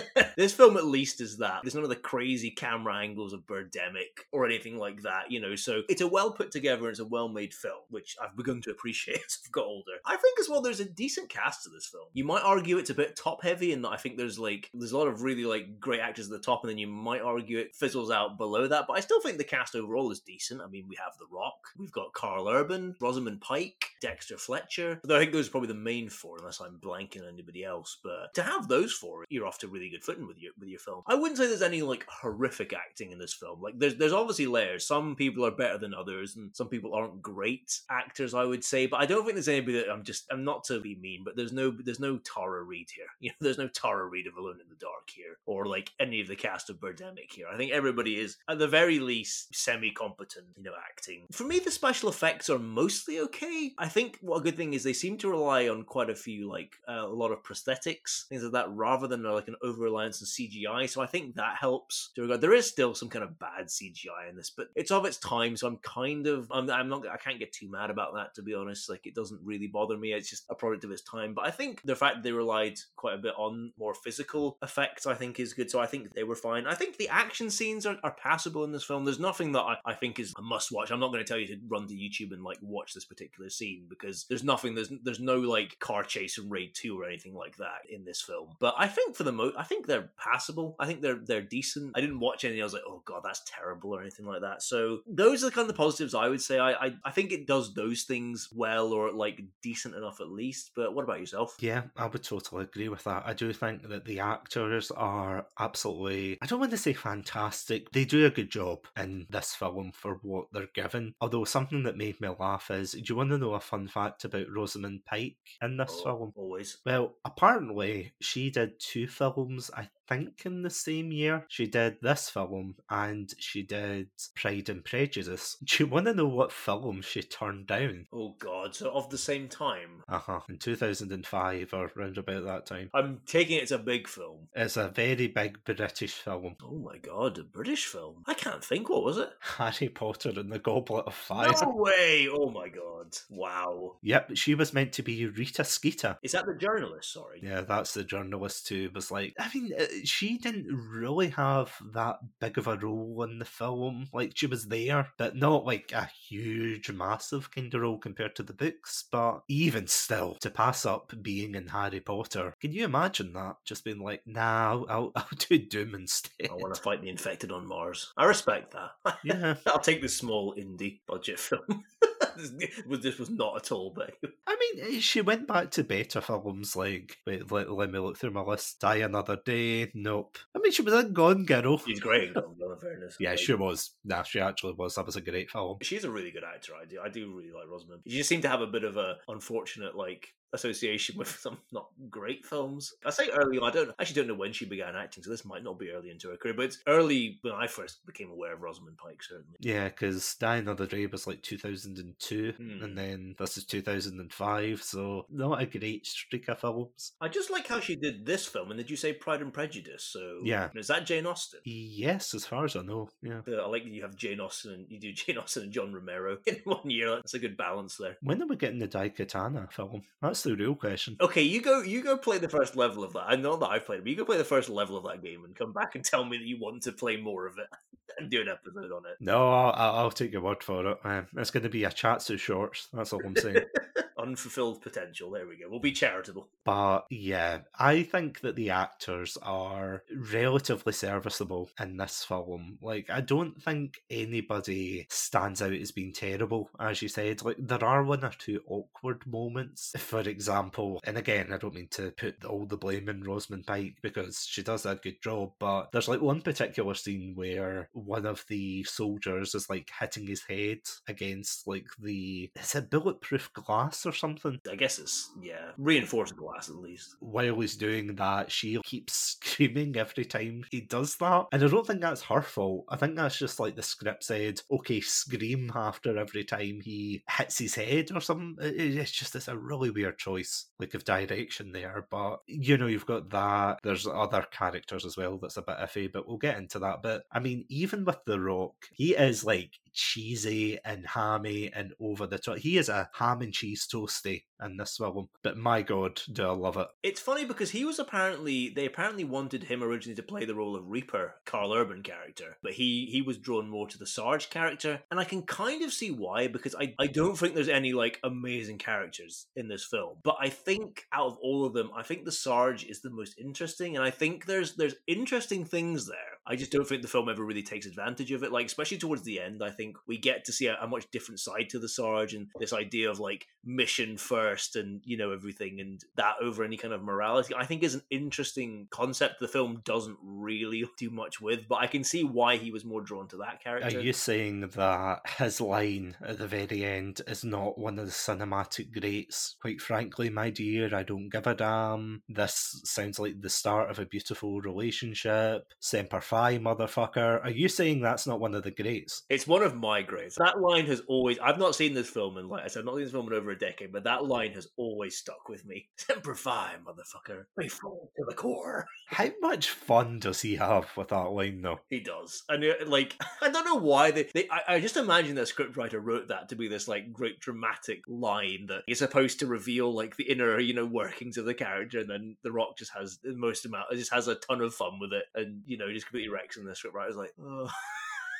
this 0.37 0.53
film 0.53 0.77
at 0.77 0.85
least 0.85 1.21
is 1.21 1.37
that. 1.37 1.59
There's 1.63 1.75
none 1.75 1.83
of 1.83 1.89
the 1.89 1.95
crazy 1.95 2.51
camera 2.51 2.95
angles 2.95 3.33
of 3.33 3.45
Birdemic 3.45 4.25
or 4.31 4.45
anything 4.45 4.77
like 4.77 5.01
that, 5.03 5.31
you 5.31 5.39
know. 5.39 5.55
So 5.55 5.83
it's 5.89 6.01
a 6.01 6.07
well 6.07 6.31
put 6.31 6.51
together, 6.51 6.83
and 6.83 6.89
it's 6.89 6.99
a 6.99 7.05
well 7.05 7.29
made 7.29 7.53
film, 7.53 7.81
which 7.89 8.15
I've 8.21 8.35
begun 8.35 8.61
to 8.61 8.71
appreciate 8.71 9.17
as 9.25 9.39
I've 9.45 9.51
got 9.51 9.65
older. 9.65 9.93
I 10.05 10.17
think 10.17 10.39
as 10.39 10.49
well 10.49 10.61
there's 10.61 10.79
a 10.79 10.85
decent 10.85 11.29
cast 11.29 11.63
to 11.63 11.69
this 11.69 11.87
film. 11.87 12.05
You 12.13 12.23
might 12.23 12.43
argue 12.43 12.77
it's 12.77 12.89
a 12.89 12.95
bit 12.95 13.15
top 13.15 13.43
heavy 13.43 13.73
and 13.73 13.85
I 13.85 13.97
think 13.97 14.17
there's 14.17 14.39
like 14.39 14.69
there's 14.73 14.91
a 14.91 14.97
lot 14.97 15.07
of 15.07 15.21
really 15.21 15.45
like 15.45 15.79
great 15.79 15.99
actors 15.99 16.25
at 16.25 16.31
the 16.31 16.39
top, 16.39 16.63
and 16.63 16.69
then 16.69 16.77
you 16.77 16.87
might 16.87 17.21
argue 17.21 17.59
it 17.59 17.75
fizzles 17.75 18.11
out 18.11 18.37
below 18.37 18.67
that. 18.67 18.85
But 18.87 18.97
I 18.97 19.01
still 19.01 19.21
think 19.21 19.37
the 19.37 19.43
cast 19.43 19.75
overall 19.75 20.11
is 20.11 20.19
decent. 20.19 20.61
I 20.61 20.67
mean, 20.67 20.85
we 20.87 20.95
have 20.95 21.13
The 21.19 21.25
Rock, 21.31 21.55
we've 21.77 21.91
got 21.91 22.13
Karl 22.13 22.47
Urban, 22.47 22.95
Rosamund 22.99 23.41
Pike, 23.41 23.91
Dexter 24.01 24.37
Fletcher. 24.37 24.99
I 25.09 25.19
think 25.19 25.31
those 25.31 25.47
are 25.47 25.51
probably 25.51 25.67
the 25.67 25.75
main 25.75 26.09
four, 26.09 26.37
unless 26.39 26.61
I'm 26.61 26.79
blanking 26.83 27.21
on 27.21 27.33
anybody 27.33 27.63
else. 27.63 27.97
But 28.03 28.33
to 28.35 28.43
have 28.43 28.67
those 28.67 28.93
four, 28.93 29.25
you're 29.29 29.47
off 29.47 29.59
to 29.59 29.67
really 29.67 29.84
good 29.89 30.03
footing 30.03 30.27
with 30.27 30.37
your 30.37 30.51
with 30.59 30.69
your 30.69 30.79
film. 30.79 31.03
I 31.07 31.15
wouldn't 31.15 31.37
say 31.37 31.47
there's 31.47 31.61
any 31.61 31.81
like 31.81 32.05
horrific 32.09 32.73
acting 32.73 33.11
in 33.11 33.19
this 33.19 33.33
film. 33.33 33.61
Like 33.61 33.77
there's 33.77 33.95
there's 33.95 34.13
obviously 34.13 34.47
layers. 34.47 34.85
Some 34.85 35.15
people 35.15 35.45
are 35.45 35.51
better 35.51 35.77
than 35.77 35.93
others, 35.93 36.35
and 36.35 36.55
some 36.55 36.67
people 36.67 36.93
aren't 36.93 37.21
great 37.21 37.79
actors. 37.89 38.33
I 38.33 38.43
would 38.43 38.63
say, 38.63 38.85
but 38.85 38.99
I 38.99 39.05
don't 39.05 39.23
think 39.23 39.35
there's 39.35 39.47
anybody 39.47 39.79
that 39.79 39.91
I'm 39.91 40.03
just 40.03 40.25
I'm 40.31 40.43
not 40.43 40.63
to 40.65 40.79
be 40.79 40.95
mean, 40.95 41.23
but 41.23 41.35
there's 41.35 41.53
no 41.53 41.71
there's 41.71 41.99
no 41.99 42.17
Tara 42.19 42.63
Reid 42.63 42.89
here. 42.95 43.05
You 43.25 43.31
know, 43.31 43.35
there's 43.39 43.57
no 43.57 43.67
Tara 43.67 44.05
Reid 44.05 44.27
of 44.27 44.37
Alone 44.37 44.59
in 44.61 44.69
the 44.69 44.75
Dark 44.75 45.09
here, 45.09 45.37
or 45.47 45.65
like 45.65 45.91
any 45.99 46.21
of 46.21 46.27
the 46.27 46.35
cast 46.35 46.69
of 46.69 46.79
Birdemic 46.79 47.31
here. 47.31 47.47
I 47.51 47.57
think 47.57 47.71
everybody 47.71 48.19
is 48.19 48.37
at 48.47 48.59
the 48.59 48.67
very 48.67 48.99
least 48.99 49.55
semi 49.55 49.89
competent. 49.89 50.45
You 50.55 50.63
know, 50.63 50.73
acting. 50.87 51.25
For 51.31 51.43
me, 51.43 51.57
the 51.57 51.71
special 51.71 52.09
effects 52.09 52.49
are 52.51 52.59
mostly 52.59 53.19
okay. 53.21 53.71
I 53.79 53.87
think 53.87 54.19
what 54.21 54.37
a 54.37 54.43
good 54.43 54.57
thing 54.57 54.73
is 54.73 54.83
they 54.83 54.93
seem 54.93 55.17
to 55.19 55.29
rely 55.29 55.69
on 55.69 55.83
quite 55.83 56.11
a 56.11 56.15
few 56.15 56.47
like 56.47 56.75
uh, 56.87 57.05
a 57.05 57.07
lot 57.07 57.31
of 57.31 57.41
prosthetics 57.41 58.27
things 58.27 58.43
like 58.43 58.53
that 58.53 58.69
rather 58.69 59.07
than 59.07 59.23
like 59.23 59.47
an 59.47 59.55
over 59.61 59.74
reliance 59.77 60.21
on 60.21 60.27
CGI. 60.27 60.89
So 60.89 61.01
I 61.01 61.05
think 61.05 61.35
that 61.35 61.57
helps 61.59 62.11
to 62.15 62.21
regard. 62.21 62.41
There 62.41 62.53
is 62.53 62.67
still 62.67 62.95
some 62.95 63.09
kind 63.09 63.23
of 63.23 63.39
bad 63.39 63.67
CGI 63.67 64.29
in 64.29 64.35
this, 64.35 64.51
but 64.55 64.67
it's 64.75 64.91
of 64.91 65.05
its 65.05 65.17
time. 65.17 65.55
So 65.57 65.67
I'm 65.67 65.77
kind 65.77 66.27
of 66.27 66.47
I'm, 66.51 66.69
I'm 66.69 66.89
not 66.89 67.07
I 67.07 67.17
can't 67.17 67.39
get 67.39 67.53
too 67.53 67.69
mad 67.69 67.89
about 67.89 68.13
that 68.15 68.35
to 68.35 68.41
be 68.41 68.53
honest. 68.53 68.89
Like 68.89 69.05
it 69.05 69.15
doesn't 69.15 69.41
really 69.43 69.67
bother 69.67 69.97
me. 69.97 70.13
It's 70.13 70.29
just 70.29 70.45
a 70.49 70.55
product 70.55 70.83
of 70.83 70.91
its 70.91 71.01
time. 71.03 71.33
But 71.33 71.45
I 71.45 71.51
think 71.51 71.81
the 71.83 71.95
fact 71.95 72.17
that 72.17 72.23
they 72.23 72.31
relied 72.31 72.79
quite 72.95 73.15
a 73.15 73.19
bit 73.19 73.33
on 73.37 73.71
more 73.77 73.93
physical 73.93 74.57
effects, 74.61 75.05
I 75.05 75.13
think, 75.13 75.39
is 75.39 75.53
good. 75.53 75.69
So 75.69 75.79
I 75.79 75.85
think 75.85 76.13
they 76.13 76.23
were 76.23 76.35
fine. 76.35 76.67
I 76.67 76.75
think 76.75 76.97
the 76.97 77.09
action 77.09 77.49
scenes 77.49 77.85
are, 77.85 77.97
are 78.03 78.15
passable 78.15 78.63
in 78.63 78.71
this 78.71 78.83
film. 78.83 79.05
There's 79.05 79.19
nothing 79.19 79.51
that 79.53 79.61
I, 79.61 79.77
I 79.85 79.93
think 79.93 80.19
is 80.19 80.33
a 80.37 80.41
must 80.41 80.71
watch. 80.71 80.91
I'm 80.91 80.99
not 80.99 81.11
going 81.11 81.23
to 81.23 81.27
tell 81.27 81.39
you 81.39 81.47
to 81.47 81.57
run 81.67 81.87
to 81.87 81.93
YouTube 81.93 82.31
and 82.31 82.43
like 82.43 82.57
watch 82.61 82.93
this 82.93 83.05
particular 83.05 83.49
scene 83.49 83.85
because 83.89 84.25
there's 84.29 84.43
nothing. 84.43 84.75
There's 84.75 84.91
there's 85.03 85.19
no 85.19 85.39
like 85.39 85.79
car 85.79 86.03
chase 86.03 86.37
in 86.37 86.49
Raid 86.49 86.71
Two 86.73 86.99
or 86.99 87.05
anything 87.05 87.33
like 87.33 87.57
that 87.57 87.81
in 87.89 88.05
this 88.05 88.21
film. 88.21 88.55
But 88.59 88.75
I 88.77 88.87
think 88.87 89.15
for 89.15 89.23
the 89.23 89.31
most, 89.31 89.55
think 89.65 89.85
they're 89.85 90.09
passable. 90.17 90.75
I 90.79 90.85
think 90.87 91.01
they're 91.01 91.19
they're 91.23 91.41
decent. 91.41 91.91
I 91.95 92.01
didn't 92.01 92.19
watch 92.19 92.43
any. 92.45 92.59
I 92.61 92.63
was 92.63 92.73
like, 92.73 92.83
oh 92.87 93.01
god, 93.05 93.21
that's 93.23 93.41
terrible 93.45 93.93
or 93.93 94.01
anything 94.01 94.25
like 94.25 94.41
that. 94.41 94.63
So 94.63 94.99
those 95.05 95.43
are 95.43 95.47
the 95.47 95.51
kind 95.51 95.69
of 95.69 95.75
the 95.75 95.77
positives 95.77 96.15
I 96.15 96.29
would 96.29 96.41
say. 96.41 96.57
I 96.59 96.71
I, 96.85 96.93
I 97.05 97.11
think 97.11 97.31
it 97.31 97.45
does 97.47 97.73
those 97.73 98.03
things 98.03 98.49
well 98.53 98.93
or 98.93 99.11
like 99.11 99.41
decent 99.61 99.95
enough 99.95 100.21
at 100.21 100.29
least. 100.29 100.71
But 100.75 100.93
what 100.95 101.03
about 101.03 101.19
yourself? 101.19 101.55
Yeah, 101.59 101.83
I 101.97 102.07
would 102.07 102.23
totally 102.23 102.63
agree 102.63 102.89
with 102.89 103.03
that. 103.03 103.23
I 103.25 103.33
do 103.33 103.51
think 103.53 103.87
that 103.89 104.05
the 104.05 104.19
actors 104.19 104.91
are 104.91 105.47
absolutely, 105.59 106.37
I 106.41 106.45
don't 106.45 106.59
want 106.59 106.71
to 106.71 106.77
say 106.77 106.93
fantastic. 106.93 107.91
They 107.91 108.05
do 108.05 108.25
a 108.25 108.29
good 108.29 108.49
job 108.51 108.79
in 108.97 109.25
this 109.29 109.53
film 109.55 109.91
for 109.93 110.19
what 110.21 110.47
they're 110.51 110.69
given. 110.73 111.13
Although 111.21 111.43
something 111.45 111.83
that 111.83 111.97
made 111.97 112.19
me 112.21 112.29
laugh 112.39 112.69
is, 112.71 112.91
do 112.91 113.01
you 113.05 113.15
want 113.15 113.29
to 113.31 113.37
know 113.37 113.53
a 113.53 113.59
fun 113.59 113.87
fact 113.87 114.23
about 114.25 114.49
Rosamund 114.49 115.05
Pike 115.05 115.37
in 115.61 115.77
this 115.77 115.91
Oh, 115.99 116.03
film? 116.03 116.33
always. 116.35 116.77
Well, 116.85 117.15
apparently 117.25 118.13
she 118.21 118.49
did 118.49 118.79
two 118.79 119.07
films, 119.07 119.54
I 119.75 119.87
think, 120.07 120.45
in 120.45 120.61
the 120.61 120.69
same 120.69 121.11
year. 121.11 121.45
She 121.49 121.67
did 121.67 121.97
this 122.01 122.29
film 122.29 122.75
and 122.89 123.33
she 123.37 123.63
did 123.63 124.07
Pride 124.35 124.69
and 124.69 124.83
Prejudice. 124.83 125.57
Do 125.63 125.83
you 125.83 125.89
want 125.89 126.05
to 126.05 126.13
know 126.13 126.27
what 126.27 126.51
film 126.51 127.01
she 127.01 127.21
turned 127.21 127.67
down? 127.67 128.07
Oh 128.13 128.35
god. 128.39 128.75
So 128.75 128.91
of 128.91 129.09
the 129.09 129.17
same 129.17 129.47
time. 129.49 130.03
Uh 130.07 130.19
huh. 130.19 130.39
In 130.49 130.57
2005 130.57 131.73
or 131.73 131.91
round 131.95 132.17
about 132.17 132.45
that 132.45 132.65
time. 132.65 132.89
I'm 132.93 133.21
taking 133.25 133.57
it 133.57 133.65
it's 133.65 133.71
a 133.71 133.79
big 133.79 134.07
film. 134.07 134.47
It's 134.53 134.77
a 134.77 134.89
very 134.89 135.25
big 135.25 135.63
British 135.63 136.13
film. 136.13 136.55
Oh 136.63 136.77
my 136.77 136.99
god, 136.99 137.39
a 137.39 137.43
British 137.43 137.87
film. 137.87 138.23
I 138.27 138.35
can't 138.35 138.63
think. 138.63 138.89
What 138.89 139.03
was 139.03 139.17
it? 139.17 139.31
Harry 139.57 139.89
Potter 139.89 140.29
and 140.35 140.51
the 140.51 140.59
Goblet 140.59 141.07
of 141.07 141.15
Fire. 141.15 141.51
No 141.63 141.71
way! 141.71 142.27
Oh 142.31 142.51
my 142.51 142.69
god! 142.69 143.17
Wow. 143.31 143.95
Yep, 144.03 144.33
she 144.35 144.53
was 144.53 144.71
meant 144.71 144.93
to 144.93 145.01
be 145.01 145.25
Rita 145.25 145.63
Skeeter. 145.63 146.19
Is 146.21 146.33
that 146.33 146.45
the 146.45 146.53
journalist? 146.53 147.11
Sorry. 147.11 147.39
Yeah, 147.41 147.61
that's 147.61 147.95
the 147.95 148.03
journalist 148.03 148.69
who 148.69 148.87
was 148.93 149.09
like, 149.09 149.33
I 149.39 149.49
mean, 149.51 149.73
uh, 149.73 149.85
she 150.03 150.37
didn't 150.37 150.67
really 150.67 151.29
have 151.29 151.73
that 151.93 152.19
big 152.39 152.57
of 152.57 152.67
a 152.67 152.77
role 152.77 153.23
in 153.23 153.39
the 153.39 153.45
film. 153.45 154.07
Like, 154.13 154.33
she 154.35 154.47
was 154.47 154.67
there, 154.67 155.09
but 155.17 155.35
not 155.35 155.65
like 155.65 155.91
a 155.93 156.09
huge, 156.27 156.91
massive 156.91 157.51
kind 157.51 157.73
of 157.73 157.81
role 157.81 157.97
compared 157.97 158.35
to 158.35 158.43
the 158.43 158.53
books. 158.53 159.05
But 159.11 159.41
even 159.47 159.87
still, 159.87 160.35
to 160.41 160.49
pass 160.49 160.85
up 160.85 161.13
being 161.21 161.55
in 161.55 161.67
Harry 161.67 161.99
Potter, 161.99 162.53
can 162.59 162.71
you 162.71 162.85
imagine 162.85 163.33
that? 163.33 163.57
Just 163.65 163.83
being 163.83 163.99
like, 163.99 164.21
nah, 164.25 164.71
I'll, 164.71 164.85
I'll, 164.89 165.11
I'll 165.15 165.27
do 165.37 165.57
Doom 165.57 165.95
instead. 165.95 166.49
I 166.49 166.53
want 166.53 166.75
to 166.75 166.81
fight 166.81 167.01
the 167.01 167.09
infected 167.09 167.51
on 167.51 167.67
Mars. 167.67 168.13
I 168.17 168.25
respect 168.25 168.73
that. 168.73 169.17
Yeah. 169.23 169.55
I'll 169.67 169.79
take 169.79 170.01
this 170.01 170.17
small 170.17 170.55
indie 170.55 170.99
budget 171.07 171.39
film. 171.39 171.83
this, 172.57 172.69
was- 172.87 173.01
this 173.01 173.19
was 173.19 173.29
not 173.29 173.57
at 173.57 173.71
all 173.71 173.91
big. 173.93 174.13
I 174.47 174.55
mean, 174.59 174.95
eh, 174.95 174.99
she 174.99 175.21
went 175.21 175.47
back 175.47 175.71
to 175.71 175.83
better 175.83 176.21
films 176.21 176.75
like, 176.75 177.17
wait, 177.25 177.51
let, 177.51 177.69
let 177.71 177.91
me 177.91 177.99
look 177.99 178.17
through 178.17 178.31
my 178.31 178.41
list. 178.41 178.79
Die 178.79 178.95
Another 178.97 179.37
Day, 179.45 179.91
nope. 179.93 180.37
I 180.55 180.59
mean, 180.59 180.71
she 180.71 180.81
was 180.81 180.93
in 180.93 181.13
Gone 181.13 181.45
Girl. 181.45 181.77
She's 181.79 181.99
great 181.99 182.29
in 182.29 182.33
Gone 182.35 182.55
Girl, 182.59 182.73
in 182.73 182.79
fairness. 182.79 183.17
Yeah, 183.19 183.31
Like, 183.31 183.39
she 183.39 183.53
was. 183.53 183.91
Nah, 184.03 184.23
she 184.23 184.39
actually 184.39 184.73
was. 184.73 184.95
That 184.95 185.05
was 185.05 185.15
a 185.15 185.21
great 185.21 185.49
film. 185.51 185.77
She's 185.81 186.03
a 186.03 186.11
really 186.11 186.31
good 186.31 186.43
actor. 186.43 186.73
I 186.81 186.85
do. 186.85 186.99
I 187.03 187.09
do 187.09 187.33
really 187.35 187.51
like 187.51 187.67
Rosamund. 187.69 188.01
She 188.07 188.17
just 188.17 188.29
seemed 188.29 188.43
to 188.43 188.49
have 188.49 188.61
a 188.61 188.67
bit 188.67 188.83
of 188.83 188.97
a 188.97 189.15
unfortunate, 189.27 189.95
like, 189.95 190.33
association 190.55 191.17
with 191.17 191.27
some 191.39 191.57
not 191.71 191.87
great 192.09 192.45
films. 192.45 192.93
I 193.05 193.11
say 193.11 193.29
early 193.29 193.59
on, 193.59 193.69
I 193.69 193.71
don't 193.71 193.89
I 193.91 193.93
actually 194.01 194.15
don't 194.21 194.27
know 194.29 194.35
when 194.39 194.53
she 194.53 194.65
began 194.65 194.95
acting, 194.95 195.23
so 195.23 195.29
this 195.29 195.45
might 195.45 195.63
not 195.63 195.77
be 195.79 195.91
early 195.91 196.09
into 196.09 196.29
her 196.29 196.37
career, 196.37 196.53
but 196.55 196.65
it's 196.65 196.79
early 196.87 197.37
when 197.43 197.53
I 197.53 197.67
first 197.67 198.05
became 198.05 198.31
aware 198.31 198.53
of 198.53 198.61
Rosamund 198.61 198.97
Pike, 198.97 199.21
certainly. 199.23 199.57
Yeah, 199.59 199.85
because 199.89 200.35
Die 200.35 200.55
Another 200.57 200.87
Day 200.87 201.05
was 201.05 201.27
like 201.27 201.41
2002, 201.43 202.53
Hmm. 202.57 202.83
and 202.83 202.97
then 202.97 203.35
this 203.37 203.57
is 203.57 203.65
2005, 203.65 204.81
so 204.81 205.25
not 205.29 205.61
a 205.61 205.65
great 205.65 206.05
streak 206.05 206.47
of 206.47 206.59
films. 206.59 207.13
I 207.21 207.27
just 207.27 207.51
like 207.51 207.67
how 207.67 207.79
she 207.79 207.95
did 207.95 208.25
this 208.25 208.45
film, 208.45 208.71
and 208.71 208.77
did 208.77 208.89
you 208.89 208.97
say 208.97 209.13
Pride 209.13 209.41
and 209.41 209.53
Prejudice? 209.53 210.03
So 210.03 210.41
Yeah. 210.43 210.69
is 210.75 210.87
that 210.87 211.05
Jane 211.05 211.25
Austen? 211.25 211.59
Yes, 211.65 212.33
as 212.33 212.45
far 212.45 212.65
as 212.65 212.75
I 212.75 212.81
know, 212.81 213.09
yeah. 213.21 213.41
Uh, 213.47 213.55
I 213.57 213.67
like 213.67 213.83
that 213.83 213.89
you 213.91 214.01
have 214.03 214.15
Jane 214.15 214.39
Austen 214.39 214.73
and 214.73 214.85
you 214.89 214.99
do 214.99 215.11
Jane 215.13 215.37
Austen 215.37 215.63
and 215.63 215.71
John 215.71 215.93
Romero 215.93 216.37
in 216.45 216.61
one 216.63 216.89
year. 216.89 217.15
That's 217.15 217.33
a 217.33 217.39
good 217.39 217.57
balance 217.57 217.97
there. 217.97 218.17
When 218.21 218.41
are 218.41 218.47
we 218.47 218.55
getting 218.55 218.79
the 218.79 218.87
Daikatana 218.87 219.71
film? 219.71 220.03
That's 220.21 220.43
the 220.45 220.55
real 220.55 220.75
question. 220.75 221.17
Okay, 221.19 221.41
you 221.41 221.61
go. 221.61 221.81
You 221.81 222.01
go 222.03 222.17
play 222.17 222.37
the 222.37 222.49
first 222.49 222.75
level 222.75 223.03
of 223.03 223.13
that. 223.13 223.25
I 223.27 223.35
know 223.35 223.57
that 223.57 223.67
I've 223.67 223.85
played, 223.85 223.99
it, 223.99 224.03
but 224.03 224.09
you 224.09 224.15
go 224.15 224.25
play 224.25 224.37
the 224.37 224.43
first 224.43 224.69
level 224.69 224.97
of 224.97 225.03
that 225.05 225.23
game 225.23 225.43
and 225.43 225.55
come 225.55 225.73
back 225.73 225.95
and 225.95 226.03
tell 226.03 226.23
me 226.23 226.37
that 226.37 226.45
you 226.45 226.59
want 226.59 226.83
to 226.83 226.91
play 226.91 227.17
more 227.17 227.45
of 227.45 227.57
it 227.57 227.67
and 228.17 228.29
do 228.29 228.41
an 228.41 228.49
episode 228.49 228.91
on 228.91 229.03
it. 229.05 229.17
No, 229.19 229.51
I'll, 229.51 229.95
I'll 229.95 230.11
take 230.11 230.31
your 230.31 230.41
word 230.41 230.63
for 230.63 230.91
it. 230.91 230.97
Um, 231.03 231.27
it's 231.37 231.51
going 231.51 231.63
to 231.63 231.69
be 231.69 231.83
a 231.83 231.89
Chatsu 231.89 232.37
shorts. 232.37 232.87
That's 232.93 233.13
all 233.13 233.21
I'm 233.25 233.35
saying. 233.35 233.65
Unfulfilled 234.17 234.81
potential. 234.81 235.29
There 235.29 235.45
we 235.45 235.57
go. 235.57 235.65
We'll 235.69 235.79
be 235.79 235.91
charitable. 235.91 236.47
But 236.63 237.05
yeah, 237.09 237.59
I 237.77 238.03
think 238.03 238.39
that 238.41 238.55
the 238.55 238.69
actors 238.69 239.37
are 239.41 240.03
relatively 240.31 240.93
serviceable 240.93 241.69
in 241.79 241.97
this 241.97 242.23
film. 242.23 242.77
Like, 242.81 243.09
I 243.09 243.21
don't 243.21 243.61
think 243.61 244.01
anybody 244.09 245.05
stands 245.09 245.61
out 245.61 245.73
as 245.73 245.91
being 245.91 246.13
terrible, 246.13 246.69
as 246.79 247.01
you 247.01 247.09
said. 247.09 247.43
Like, 247.43 247.57
there 247.59 247.83
are 247.83 248.03
one 248.03 248.23
or 248.23 248.31
two 248.31 248.61
awkward 248.67 249.27
moments. 249.27 249.93
For 249.97 250.24
example, 250.27 250.99
and 251.05 251.17
again, 251.17 251.51
I 251.53 251.57
don't 251.57 251.73
mean 251.75 251.87
to 251.91 252.11
put 252.11 252.43
all 252.45 252.65
the 252.65 252.77
blame 252.77 253.09
in 253.09 253.23
Rosamund 253.23 253.65
Pike 253.67 253.95
because 254.01 254.45
she 254.49 254.63
does 254.63 254.85
a 254.85 254.95
good 254.95 255.21
job, 255.21 255.51
but 255.59 255.91
there's 255.91 256.07
like 256.07 256.21
one 256.21 256.41
particular 256.41 256.93
scene 256.93 257.33
where 257.35 257.89
one 257.93 258.25
of 258.25 258.43
the 258.47 258.83
soldiers 258.83 259.55
is 259.55 259.69
like 259.69 259.89
hitting 259.99 260.27
his 260.27 260.43
head 260.43 260.79
against 261.07 261.67
like 261.67 261.87
the 262.01 262.49
is 262.59 262.75
it 262.75 262.89
bulletproof 262.89 263.51
glass 263.53 264.05
or 264.05 264.11
something? 264.13 264.59
I 264.69 264.75
guess 264.75 264.99
it's 264.99 265.31
yeah 265.41 265.71
reinforced 265.77 266.35
glass 266.35 266.69
at 266.69 266.75
least. 266.75 267.15
while 267.19 267.59
he's 267.61 267.75
doing 267.75 268.15
that, 268.15 268.51
she 268.51 268.79
keeps 268.83 269.13
screaming 269.41 269.95
every 269.97 270.25
time 270.25 270.63
he 270.71 270.81
does 270.81 271.15
that. 271.17 271.45
And 271.51 271.63
I 271.63 271.67
don't 271.67 271.85
think 271.85 272.01
that's 272.01 272.23
her 272.23 272.41
fault. 272.41 272.85
I 272.89 272.97
think 272.97 273.15
that's 273.15 273.37
just 273.37 273.59
like 273.59 273.75
the 273.75 273.83
script 273.83 274.23
said, 274.23 274.61
okay, 274.71 275.01
scream 275.01 275.71
after 275.75 276.17
every 276.17 276.43
time 276.43 276.81
he 276.83 277.23
hits 277.29 277.57
his 277.59 277.75
head 277.75 278.09
or 278.13 278.21
something. 278.21 278.55
It- 278.65 278.75
it- 278.75 278.95
It's 279.05 279.11
just, 279.11 279.35
it's 279.35 279.47
a 279.47 279.57
really 279.57 279.91
weird 279.91 280.14
choice, 280.17 280.65
like 280.79 280.93
of 280.93 281.03
direction 281.03 281.71
there. 281.71 282.07
But, 282.09 282.37
you 282.47 282.77
know, 282.77 282.87
you've 282.87 283.05
got 283.05 283.29
that. 283.31 283.79
There's 283.83 284.07
other 284.07 284.45
characters 284.51 285.05
as 285.05 285.17
well 285.17 285.37
that's 285.37 285.57
a 285.57 285.61
bit 285.61 285.77
iffy, 285.77 286.11
but 286.11 286.27
we'll 286.27 286.37
get 286.37 286.57
into 286.57 286.79
that. 286.79 287.01
But, 287.01 287.23
I 287.31 287.39
mean, 287.39 287.65
even 287.69 288.05
with 288.05 288.23
The 288.25 288.39
Rock, 288.39 288.89
he 288.93 289.15
is 289.15 289.43
like 289.43 289.79
cheesy 289.95 290.77
and 290.85 291.07
hammy 291.07 291.71
and 291.73 291.93
over 291.99 292.27
the 292.27 292.37
top. 292.37 292.57
He 292.57 292.77
is 292.77 292.89
a 292.89 293.09
ham 293.13 293.41
and 293.41 293.53
cheese 293.53 293.87
toasty 293.91 294.43
in 294.63 294.77
this 294.77 294.97
film. 294.97 295.29
But 295.41 295.57
my 295.57 295.81
God, 295.81 296.21
do 296.31 296.43
I 296.45 296.51
love 296.51 296.77
it. 296.77 296.87
It's 297.03 297.19
funny 297.19 297.45
because 297.45 297.71
he 297.71 297.85
was 297.85 297.99
apparently 297.99 298.69
they 298.69 298.85
apparently 298.85 299.23
wanted 299.23 299.63
him 299.63 299.83
originally 299.83 300.15
to 300.15 300.23
play 300.23 300.45
the 300.45 300.55
role 300.55 300.75
of 300.75 300.89
Reaper, 300.89 301.35
Karl 301.45 301.73
Urban 301.73 302.03
character, 302.03 302.57
but 302.61 302.73
he 302.73 303.07
he 303.11 303.21
was 303.21 303.37
drawn 303.37 303.69
more 303.69 303.87
to 303.87 303.97
the 303.97 304.05
Sarge 304.05 304.49
character, 304.49 305.01
and 305.09 305.19
I 305.19 305.23
can 305.23 305.41
kind 305.41 305.83
of 305.83 305.93
see 305.93 306.11
why 306.11 306.47
because 306.47 306.75
I 306.75 306.93
I 306.99 307.07
don't 307.07 307.37
think 307.37 307.55
there's 307.55 307.69
any 307.69 307.93
like 307.93 308.19
amazing 308.23 308.77
characters 308.77 309.47
in 309.55 309.67
this 309.67 309.85
film, 309.85 310.17
but 310.23 310.35
I 310.39 310.49
think 310.49 311.05
out 311.13 311.27
of 311.27 311.37
all 311.41 311.65
of 311.65 311.73
them, 311.73 311.91
I 311.95 312.03
think 312.03 312.25
the 312.25 312.31
Sarge 312.31 312.83
is 312.85 313.01
the 313.01 313.09
most 313.09 313.37
interesting, 313.39 313.95
and 313.95 314.05
I 314.05 314.11
think 314.11 314.45
there's 314.45 314.75
there's 314.75 314.95
interesting 315.07 315.65
things 315.65 316.07
there. 316.07 316.34
I 316.47 316.55
just 316.55 316.71
don't 316.71 316.87
think 316.87 317.01
the 317.01 317.07
film 317.07 317.29
ever 317.29 317.43
really 317.43 317.63
takes 317.63 317.85
advantage 317.85 318.31
of 318.31 318.43
it. 318.43 318.51
Like 318.51 318.65
especially 318.65 318.97
towards 318.97 319.23
the 319.23 319.39
end, 319.39 319.63
I 319.63 319.71
think 319.71 319.97
we 320.07 320.17
get 320.17 320.45
to 320.45 320.53
see 320.53 320.67
a, 320.67 320.77
a 320.81 320.87
much 320.87 321.09
different 321.11 321.39
side 321.39 321.69
to 321.69 321.79
the 321.79 321.89
Sarge 321.89 322.33
and 322.33 322.47
this 322.59 322.73
idea 322.73 323.09
of 323.09 323.19
like 323.19 323.47
mission 323.63 324.17
first 324.17 324.75
and 324.75 325.01
you 325.03 325.17
know 325.17 325.31
everything 325.31 325.79
and 325.79 326.01
that 326.15 326.35
over 326.41 326.63
any 326.63 326.77
kind 326.77 326.93
of 326.93 327.03
morality. 327.03 327.53
I 327.55 327.65
think 327.65 327.83
is 327.83 327.95
an 327.95 328.03
interesting 328.09 328.87
concept. 328.91 329.39
The 329.39 329.47
film 329.47 329.81
doesn't 329.83 330.17
really 330.21 330.85
do 330.97 331.09
much 331.09 331.41
with, 331.41 331.67
but 331.67 331.75
I 331.75 331.87
can 331.87 332.03
see 332.03 332.23
why 332.23 332.57
he 332.57 332.71
was 332.71 332.85
more 332.85 333.01
drawn 333.01 333.27
to 333.29 333.37
that 333.37 333.63
character. 333.63 333.97
Are 333.97 334.01
you 334.01 334.13
saying 334.13 334.69
that 334.75 335.21
his 335.37 335.59
line 335.61 336.15
at 336.23 336.37
the 336.37 336.47
very 336.47 336.83
end 336.83 337.21
is 337.27 337.43
not 337.43 337.77
one 337.77 337.99
of 337.99 338.05
the 338.05 338.11
cinematic 338.11 338.91
greats? 338.91 339.55
Quite 339.61 339.81
frankly, 339.81 340.29
my 340.29 340.49
dear, 340.49 340.95
I 340.95 341.03
don't 341.03 341.29
give 341.29 341.47
a 341.47 341.55
damn. 341.55 342.21
This 342.29 342.81
sounds 342.85 343.19
like 343.19 343.41
the 343.41 343.49
start 343.49 343.89
of 343.89 343.99
a 343.99 344.05
beautiful 344.05 344.61
relationship. 344.61 345.73
Semper 345.79 346.21
Fi, 346.35 346.57
motherfucker. 346.57 347.41
Are 347.45 347.49
you 347.49 347.69
saying 347.69 348.01
that's 348.01 348.27
not 348.27 348.41
one 348.41 348.55
of 348.55 348.63
the 348.63 348.71
greats? 348.71 349.23
It's 349.29 349.47
one 349.47 349.63
of 349.63 349.73
my 349.73 350.01
greats. 350.01 350.35
That 350.35 350.59
line 350.59 350.85
has 350.87 351.01
always. 351.07 351.39
I've 351.39 351.57
not 351.57 351.75
seen 351.75 351.93
this 351.93 352.09
film 352.09 352.37
in, 352.37 352.49
like 352.49 352.65
I 352.65 352.67
said, 352.67 352.79
I've 352.79 352.87
not 352.87 352.95
seen 352.95 353.05
this 353.05 353.13
film 353.13 353.27
in 353.27 353.33
over 353.33 353.51
a 353.51 353.57
decade, 353.57 353.93
but 353.93 354.03
that 354.03 354.25
line 354.25 354.51
has 354.51 354.67
always 354.75 355.15
stuck 355.15 355.47
with 355.47 355.65
me. 355.65 355.87
Semper 355.95 356.35
Fi, 356.35 356.73
motherfucker. 356.85 357.45
We 357.55 357.69
fall 357.69 358.11
to 358.17 358.25
the 358.27 358.35
core. 358.35 358.85
How 359.07 359.29
much 359.39 359.69
fun 359.69 360.19
does 360.19 360.41
he 360.41 360.57
have 360.57 360.89
with 360.97 361.07
that 361.07 361.31
line, 361.31 361.61
though? 361.61 361.79
He 361.89 362.01
does, 362.01 362.43
and 362.49 362.65
uh, 362.65 362.73
like 362.85 363.15
I 363.41 363.49
don't 363.49 363.63
know 363.63 363.75
why 363.75 364.11
they. 364.11 364.23
they 364.33 364.49
I, 364.51 364.75
I 364.75 364.79
just 364.81 364.97
imagine 364.97 365.35
that 365.35 365.47
scriptwriter 365.47 366.03
wrote 366.03 366.27
that 366.27 366.49
to 366.49 366.57
be 366.57 366.67
this 366.67 366.89
like 366.89 367.13
great 367.13 367.39
dramatic 367.39 368.01
line 368.09 368.65
that 368.67 368.81
is 368.89 368.99
supposed 368.99 369.39
to 369.39 369.47
reveal 369.47 369.93
like 369.93 370.17
the 370.17 370.29
inner 370.29 370.59
you 370.59 370.73
know 370.73 370.85
workings 370.85 371.37
of 371.37 371.45
the 371.45 371.53
character, 371.53 371.99
and 371.99 372.09
then 372.09 372.35
The 372.43 372.51
Rock 372.51 372.77
just 372.77 372.91
has 372.91 373.19
the 373.23 373.37
most 373.37 373.65
amount, 373.65 373.85
just 373.93 374.13
has 374.13 374.27
a 374.27 374.35
ton 374.35 374.59
of 374.59 374.73
fun 374.73 374.99
with 374.99 375.13
it, 375.13 375.23
and 375.33 375.61
you 375.65 375.77
know 375.77 375.89
just 375.93 376.07
completely 376.07 376.24
wrecks. 376.27 376.57
And 376.57 376.67
the 376.67 376.71
scriptwriter's 376.71 377.15
like, 377.15 377.33
oh, 377.41 377.69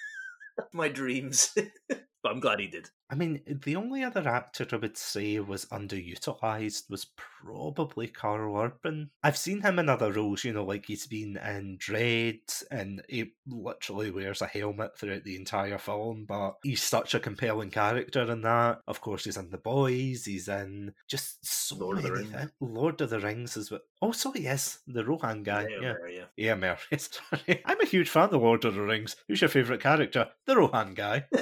my 0.74 0.88
dreams. 0.90 1.56
but 2.26 2.32
I'm 2.32 2.40
glad 2.40 2.60
he 2.60 2.66
did. 2.66 2.90
I 3.08 3.14
mean, 3.14 3.42
the 3.46 3.76
only 3.76 4.04
other 4.04 4.28
actor 4.28 4.66
I 4.72 4.78
would 4.78 4.98
say 4.98 5.40
was 5.40 5.66
underutilized 5.66 6.90
was 6.90 7.06
probably 7.46 8.08
Karl 8.08 8.58
Urban. 8.58 9.12
I've 9.22 9.38
seen 9.38 9.62
him 9.62 9.78
in 9.78 9.90
other 9.90 10.12
roles, 10.12 10.44
you 10.44 10.52
know, 10.52 10.64
like 10.64 10.88
he's 10.88 11.06
been 11.06 11.38
in 11.38 11.78
Dredd, 11.78 12.64
and 12.72 13.04
he 13.08 13.34
literally 13.48 14.10
wears 14.10 14.42
a 14.42 14.48
helmet 14.48 14.98
throughout 14.98 15.24
the 15.24 15.36
entire 15.36 15.78
film, 15.78 16.26
but 16.28 16.56
he's 16.64 16.82
such 16.82 17.14
a 17.14 17.20
compelling 17.20 17.70
character 17.70 18.24
in 18.24 18.42
that. 18.42 18.80
Of 18.88 19.02
course, 19.02 19.26
he's 19.26 19.38
in 19.38 19.52
The 19.52 19.60
Boys, 19.60 20.26
he's 20.26 20.48
in 20.48 20.92
just 21.08 21.46
so 21.46 21.76
Lord 21.76 21.98
of 21.98 22.04
the 22.06 22.10
many 22.10 22.24
Rings. 22.24 22.36
things. 22.36 22.52
Lord 22.60 23.02
of 23.02 23.12
the 23.12 23.20
Rings 23.20 23.56
is 23.56 23.70
what. 23.70 23.84
Also, 24.02 24.32
he 24.32 24.48
is 24.48 24.80
the 24.88 25.06
Rohan 25.06 25.44
guy. 25.44 25.68
Yeah, 25.70 25.80
yeah. 25.80 25.94
yeah. 26.10 26.24
Yeah, 26.36 26.56
Mary. 26.56 26.78
Sorry. 26.98 27.62
I'm 27.66 27.82
a 27.82 27.86
huge 27.86 28.10
fan 28.10 28.34
of 28.34 28.42
Lord 28.42 28.66
of 28.66 28.74
the 28.74 28.82
Rings. 28.82 29.16
Who's 29.28 29.42
your 29.42 29.50
favourite 29.50 29.82
character? 29.82 30.30
The 30.48 30.58
Rohan 30.58 30.96
guy. 30.96 31.26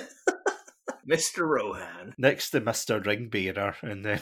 Mr. 1.09 1.47
Rohan. 1.47 2.13
Next 2.17 2.51
to 2.51 2.61
Mr. 2.61 3.03
Ringbearer 3.03 3.75
and 3.83 4.05
then 4.05 4.21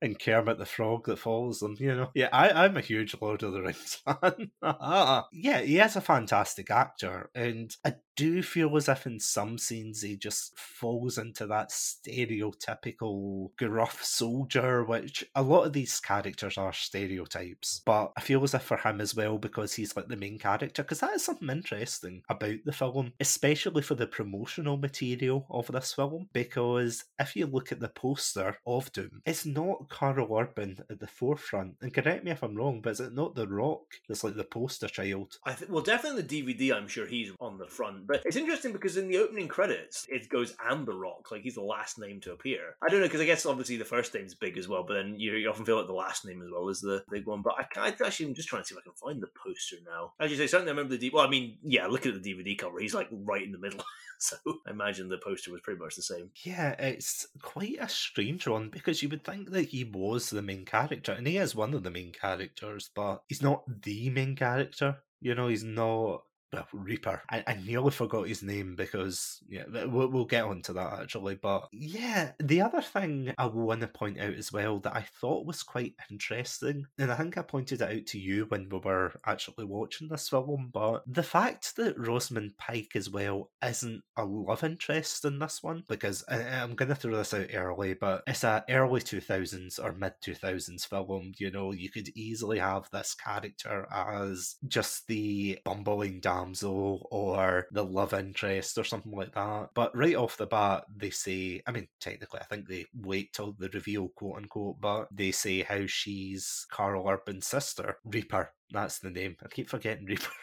and 0.00 0.18
Kermit 0.18 0.58
the 0.58 0.66
Frog 0.66 1.06
that 1.06 1.18
follows 1.18 1.60
them, 1.60 1.76
you 1.78 1.94
know. 1.94 2.10
Yeah, 2.14 2.28
I, 2.32 2.50
I'm 2.64 2.76
a 2.76 2.82
huge 2.82 3.14
Lord 3.20 3.42
of 3.42 3.52
the 3.52 3.62
Rings 3.62 4.02
fan. 4.04 4.50
yeah, 5.32 5.60
he 5.60 5.78
is 5.78 5.96
a 5.96 6.00
fantastic 6.00 6.70
actor, 6.70 7.30
and 7.34 7.74
I 7.84 7.94
do 8.18 8.42
feel 8.42 8.76
as 8.76 8.88
if 8.88 9.06
in 9.06 9.20
some 9.20 9.56
scenes 9.58 10.02
he 10.02 10.16
just 10.16 10.58
falls 10.58 11.18
into 11.18 11.46
that 11.46 11.70
stereotypical 11.70 13.50
gruff 13.56 14.02
soldier, 14.02 14.82
which 14.82 15.24
a 15.36 15.42
lot 15.42 15.62
of 15.62 15.72
these 15.72 16.00
characters 16.00 16.58
are 16.58 16.72
stereotypes. 16.72 17.80
But 17.86 18.10
I 18.16 18.20
feel 18.20 18.42
as 18.42 18.54
if 18.54 18.62
for 18.62 18.76
him 18.76 19.00
as 19.00 19.14
well, 19.14 19.38
because 19.38 19.74
he's 19.74 19.96
like 19.96 20.08
the 20.08 20.16
main 20.16 20.36
character, 20.36 20.82
because 20.82 20.98
that 20.98 21.14
is 21.14 21.24
something 21.24 21.48
interesting 21.48 22.22
about 22.28 22.56
the 22.64 22.72
film, 22.72 23.12
especially 23.20 23.82
for 23.82 23.94
the 23.94 24.08
promotional 24.08 24.76
material 24.76 25.46
of 25.48 25.68
this 25.68 25.92
film. 25.92 26.28
Because 26.32 27.04
if 27.20 27.36
you 27.36 27.46
look 27.46 27.70
at 27.70 27.78
the 27.78 27.88
poster 27.88 28.58
of 28.66 28.90
Doom, 28.92 29.22
it's 29.26 29.46
not 29.46 29.88
Karl 29.88 30.36
Urban 30.36 30.78
at 30.90 30.98
the 30.98 31.06
forefront. 31.06 31.76
And 31.80 31.94
correct 31.94 32.24
me 32.24 32.32
if 32.32 32.42
I'm 32.42 32.56
wrong, 32.56 32.80
but 32.82 32.90
is 32.90 33.00
it 33.00 33.14
not 33.14 33.36
The 33.36 33.46
Rock 33.46 33.82
that's 34.08 34.24
like 34.24 34.34
the 34.34 34.42
poster 34.42 34.88
child? 34.88 35.38
I 35.46 35.56
well, 35.68 35.84
definitely 35.84 36.22
the 36.22 36.42
DVD. 36.42 36.74
I'm 36.74 36.88
sure 36.88 37.06
he's 37.06 37.30
on 37.40 37.58
the 37.58 37.68
front, 37.68 38.07
but 38.08 38.22
it's 38.24 38.36
interesting 38.36 38.72
because 38.72 38.96
in 38.96 39.06
the 39.06 39.18
opening 39.18 39.48
credits, 39.48 40.06
it 40.08 40.30
goes 40.30 40.56
Amber 40.66 40.96
Rock, 40.96 41.30
like 41.30 41.42
he's 41.42 41.56
the 41.56 41.62
last 41.62 41.98
name 41.98 42.20
to 42.22 42.32
appear. 42.32 42.74
I 42.82 42.88
don't 42.88 43.00
know 43.00 43.06
because 43.06 43.20
I 43.20 43.26
guess 43.26 43.44
obviously 43.44 43.76
the 43.76 43.84
first 43.84 44.14
name's 44.14 44.34
big 44.34 44.56
as 44.56 44.66
well, 44.66 44.82
but 44.82 44.94
then 44.94 45.14
you, 45.18 45.34
you 45.34 45.50
often 45.50 45.66
feel 45.66 45.76
like 45.76 45.86
the 45.86 45.92
last 45.92 46.24
name 46.24 46.40
as 46.40 46.48
well 46.50 46.70
is 46.70 46.80
the 46.80 47.04
big 47.10 47.26
one. 47.26 47.42
But 47.42 47.56
I 47.58 47.64
can't 47.64 48.00
actually. 48.00 48.26
I'm 48.26 48.34
just 48.34 48.48
trying 48.48 48.62
to 48.62 48.66
see 48.66 48.74
if 48.74 48.78
I 48.78 48.82
can 48.82 48.94
find 48.94 49.22
the 49.22 49.28
poster 49.44 49.76
now. 49.84 50.14
As 50.18 50.30
you 50.30 50.38
say, 50.38 50.46
certainly 50.46 50.70
I 50.70 50.74
remember 50.74 50.94
the. 50.94 50.98
D- 50.98 51.10
well, 51.12 51.26
I 51.26 51.28
mean, 51.28 51.58
yeah, 51.62 51.86
looking 51.86 52.14
at 52.14 52.22
the 52.22 52.34
DVD 52.34 52.56
cover, 52.56 52.80
he's 52.80 52.94
like 52.94 53.08
right 53.12 53.44
in 53.44 53.52
the 53.52 53.58
middle. 53.58 53.84
so 54.18 54.36
I 54.66 54.70
imagine 54.70 55.08
the 55.08 55.18
poster 55.18 55.52
was 55.52 55.60
pretty 55.60 55.78
much 55.78 55.94
the 55.94 56.02
same. 56.02 56.30
Yeah, 56.42 56.70
it's 56.78 57.26
quite 57.42 57.76
a 57.78 57.90
strange 57.90 58.46
one 58.46 58.70
because 58.70 59.02
you 59.02 59.10
would 59.10 59.24
think 59.24 59.50
that 59.50 59.68
he 59.68 59.84
was 59.84 60.30
the 60.30 60.42
main 60.42 60.64
character, 60.64 61.12
and 61.12 61.26
he 61.26 61.36
is 61.36 61.54
one 61.54 61.74
of 61.74 61.82
the 61.82 61.90
main 61.90 62.12
characters, 62.12 62.90
but 62.94 63.22
he's 63.28 63.42
not 63.42 63.64
the 63.82 64.08
main 64.08 64.34
character. 64.34 64.96
You 65.20 65.34
know, 65.34 65.48
he's 65.48 65.64
not 65.64 66.22
well, 66.52 66.66
Reaper. 66.72 67.22
I, 67.30 67.44
I 67.46 67.54
nearly 67.54 67.90
forgot 67.90 68.28
his 68.28 68.42
name 68.42 68.74
because 68.76 69.40
yeah, 69.48 69.64
we'll, 69.86 70.08
we'll 70.08 70.24
get 70.24 70.44
onto 70.44 70.72
that 70.74 71.00
actually. 71.00 71.36
But 71.36 71.68
yeah, 71.72 72.32
the 72.40 72.62
other 72.62 72.80
thing 72.80 73.34
I 73.36 73.46
want 73.46 73.80
to 73.82 73.88
point 73.88 74.20
out 74.20 74.34
as 74.34 74.52
well 74.52 74.78
that 74.80 74.96
I 74.96 75.06
thought 75.20 75.46
was 75.46 75.62
quite 75.62 75.94
interesting, 76.10 76.86
and 76.98 77.12
I 77.12 77.16
think 77.16 77.36
I 77.36 77.42
pointed 77.42 77.82
it 77.82 77.98
out 77.98 78.06
to 78.06 78.18
you 78.18 78.46
when 78.48 78.68
we 78.68 78.78
were 78.78 79.12
actually 79.26 79.64
watching 79.64 80.08
this 80.08 80.28
film, 80.28 80.70
but 80.72 81.02
the 81.06 81.22
fact 81.22 81.76
that 81.76 81.98
Rosamund 81.98 82.56
Pike 82.58 82.92
as 82.94 83.10
well 83.10 83.50
isn't 83.64 84.02
a 84.16 84.24
love 84.24 84.64
interest 84.64 85.24
in 85.24 85.38
this 85.38 85.62
one, 85.62 85.84
because 85.88 86.24
I'm 86.28 86.74
going 86.74 86.88
to 86.88 86.94
throw 86.94 87.16
this 87.16 87.34
out 87.34 87.48
early, 87.52 87.94
but 87.94 88.22
it's 88.26 88.44
a 88.44 88.64
early 88.68 89.00
2000s 89.00 89.82
or 89.82 89.92
mid 89.92 90.14
2000s 90.24 90.86
film. 90.86 91.32
You 91.36 91.50
know, 91.50 91.72
you 91.72 91.90
could 91.90 92.08
easily 92.16 92.58
have 92.58 92.88
this 92.92 93.14
character 93.14 93.86
as 93.92 94.56
just 94.66 95.06
the 95.06 95.58
bumbling 95.64 96.20
damsel 96.38 97.08
or 97.10 97.66
the 97.72 97.84
love 97.84 98.14
interest 98.14 98.78
or 98.78 98.84
something 98.84 99.12
like 99.12 99.34
that. 99.34 99.70
But 99.74 99.96
right 99.96 100.16
off 100.16 100.36
the 100.36 100.46
bat, 100.46 100.84
they 100.94 101.10
say, 101.10 101.62
I 101.66 101.72
mean, 101.72 101.88
technically, 102.00 102.40
I 102.40 102.44
think 102.44 102.68
they 102.68 102.86
wait 102.94 103.32
till 103.32 103.52
the 103.58 103.68
reveal, 103.70 104.08
quote 104.08 104.38
unquote, 104.38 104.80
but 104.80 105.08
they 105.10 105.32
say 105.32 105.62
how 105.62 105.86
she's 105.86 106.66
Karl 106.70 107.08
Urban's 107.08 107.46
sister, 107.46 107.98
Reaper. 108.04 108.52
That's 108.70 108.98
the 108.98 109.10
name. 109.10 109.36
I 109.42 109.48
keep 109.48 109.68
forgetting 109.68 110.06
Reaper. 110.06 110.30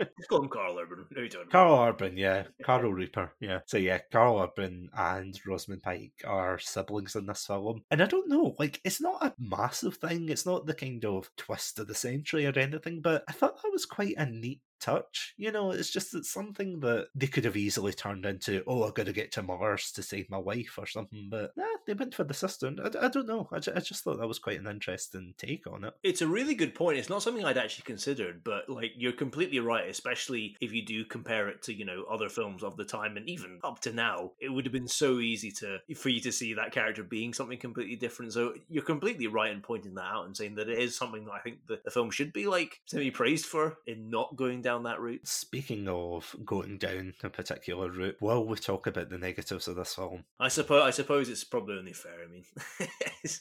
Just 0.00 0.28
call 0.28 0.42
him 0.42 0.48
Karl 0.48 0.78
Urban. 0.78 1.04
No, 1.10 1.22
you 1.22 1.28
don't. 1.28 1.50
Karl 1.50 1.88
Urban, 1.88 2.16
yeah. 2.16 2.44
Carl 2.62 2.92
Reaper, 2.92 3.32
yeah. 3.40 3.60
So 3.66 3.76
yeah, 3.76 3.98
Karl 4.12 4.40
Urban 4.40 4.88
and 4.96 5.38
Rosamund 5.46 5.82
Pike 5.82 6.12
are 6.26 6.58
siblings 6.58 7.16
in 7.16 7.26
this 7.26 7.46
film. 7.46 7.82
And 7.90 8.02
I 8.02 8.06
don't 8.06 8.28
know, 8.28 8.54
like, 8.58 8.80
it's 8.84 9.00
not 9.00 9.24
a 9.24 9.34
massive 9.38 9.96
thing. 9.96 10.28
It's 10.28 10.46
not 10.46 10.66
the 10.66 10.74
kind 10.74 11.04
of 11.04 11.30
twist 11.36 11.78
of 11.78 11.88
the 11.88 11.94
century 11.94 12.46
or 12.46 12.58
anything, 12.58 13.00
but 13.00 13.24
I 13.28 13.32
thought 13.32 13.60
that 13.62 13.72
was 13.72 13.86
quite 13.86 14.14
a 14.16 14.26
neat 14.26 14.60
touch. 14.80 15.34
You 15.36 15.52
know, 15.52 15.70
it's 15.70 15.90
just 15.90 16.14
it's 16.14 16.32
something 16.32 16.80
that 16.80 17.08
they 17.14 17.26
could 17.26 17.44
have 17.44 17.56
easily 17.56 17.92
turned 17.92 18.24
into, 18.24 18.62
oh, 18.66 18.84
I've 18.84 18.94
got 18.94 19.06
to 19.06 19.12
get 19.12 19.32
to 19.32 19.42
Mars 19.42 19.92
to 19.92 20.02
save 20.02 20.30
my 20.30 20.38
wife 20.38 20.78
or 20.78 20.86
something. 20.86 21.28
But 21.30 21.52
nah, 21.56 21.64
they 21.86 21.94
went 21.94 22.14
for 22.14 22.24
the 22.24 22.34
sister. 22.34 22.72
I, 22.82 23.06
I 23.06 23.08
don't 23.08 23.26
know. 23.26 23.48
I, 23.52 23.56
I 23.56 23.80
just 23.80 24.04
thought 24.04 24.18
that 24.18 24.28
was 24.28 24.38
quite 24.38 24.60
an 24.60 24.66
interesting 24.66 25.34
take 25.38 25.66
on 25.66 25.84
it. 25.84 25.94
It's 26.02 26.22
a 26.22 26.26
really 26.26 26.54
good 26.54 26.74
point. 26.74 26.98
It's 26.98 27.08
not 27.08 27.22
something 27.22 27.44
I'd 27.44 27.58
actually 27.58 27.84
considered, 27.84 28.42
but 28.44 28.68
like 28.68 28.92
you're 28.96 29.12
completely 29.12 29.60
right, 29.60 29.88
especially 29.88 30.56
if 30.60 30.72
you 30.72 30.84
do 30.84 31.04
compare 31.04 31.48
it 31.48 31.62
to, 31.62 31.74
you 31.74 31.84
know, 31.84 32.04
other 32.10 32.28
films 32.28 32.62
of 32.62 32.76
the 32.76 32.84
time 32.84 33.16
and 33.16 33.28
even 33.28 33.58
up 33.64 33.80
to 33.80 33.92
now. 33.92 34.32
It 34.40 34.50
would 34.50 34.64
have 34.64 34.72
been 34.72 34.88
so 34.88 35.18
easy 35.18 35.50
to 35.52 35.78
for 35.96 36.08
you 36.08 36.20
to 36.20 36.32
see 36.32 36.54
that 36.54 36.72
character 36.72 37.02
being 37.02 37.32
something 37.32 37.58
completely 37.58 37.96
different. 37.96 38.32
So 38.32 38.54
you're 38.68 38.82
completely 38.82 39.26
right 39.26 39.50
in 39.50 39.60
pointing 39.60 39.94
that 39.94 40.04
out 40.04 40.26
and 40.26 40.36
saying 40.36 40.54
that 40.56 40.68
it 40.68 40.78
is 40.78 40.96
something 40.96 41.24
that 41.24 41.32
I 41.32 41.40
think 41.40 41.66
that 41.66 41.84
the 41.84 41.90
film 41.90 42.10
should 42.10 42.32
be 42.32 42.46
like 42.46 42.80
semi 42.86 43.10
praised 43.10 43.46
for 43.46 43.78
in 43.86 44.10
not 44.10 44.36
going 44.36 44.62
down 44.62 44.67
that 44.68 45.00
route. 45.00 45.26
Speaking 45.26 45.88
of 45.88 46.36
going 46.44 46.78
down 46.78 47.14
a 47.22 47.30
particular 47.30 47.90
route, 47.90 48.16
will 48.20 48.44
we 48.44 48.56
talk 48.56 48.86
about 48.86 49.10
the 49.10 49.18
negatives 49.18 49.68
of 49.68 49.76
this 49.76 49.94
film? 49.94 50.24
I 50.38 50.48
suppose 50.48 50.82
I 50.82 50.90
suppose 50.90 51.28
it's 51.28 51.44
probably 51.44 51.78
only 51.78 51.92
fair. 51.92 52.24
I 52.24 52.30
mean, 52.30 52.44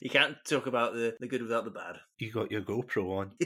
you 0.01 0.09
can't 0.09 0.37
talk 0.45 0.67
about 0.67 0.93
the, 0.93 1.15
the 1.19 1.27
good 1.27 1.41
without 1.41 1.65
the 1.65 1.71
bad. 1.71 1.97
You 2.17 2.31
got 2.31 2.51
your 2.51 2.61
GoPro 2.61 3.17
on. 3.17 3.31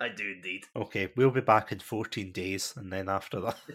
I 0.00 0.08
do 0.08 0.30
indeed. 0.30 0.64
Okay, 0.74 1.12
we'll 1.14 1.30
be 1.30 1.40
back 1.40 1.72
in 1.72 1.78
14 1.78 2.32
days, 2.32 2.74
and 2.76 2.92
then 2.92 3.08
after 3.08 3.40
that. 3.40 3.56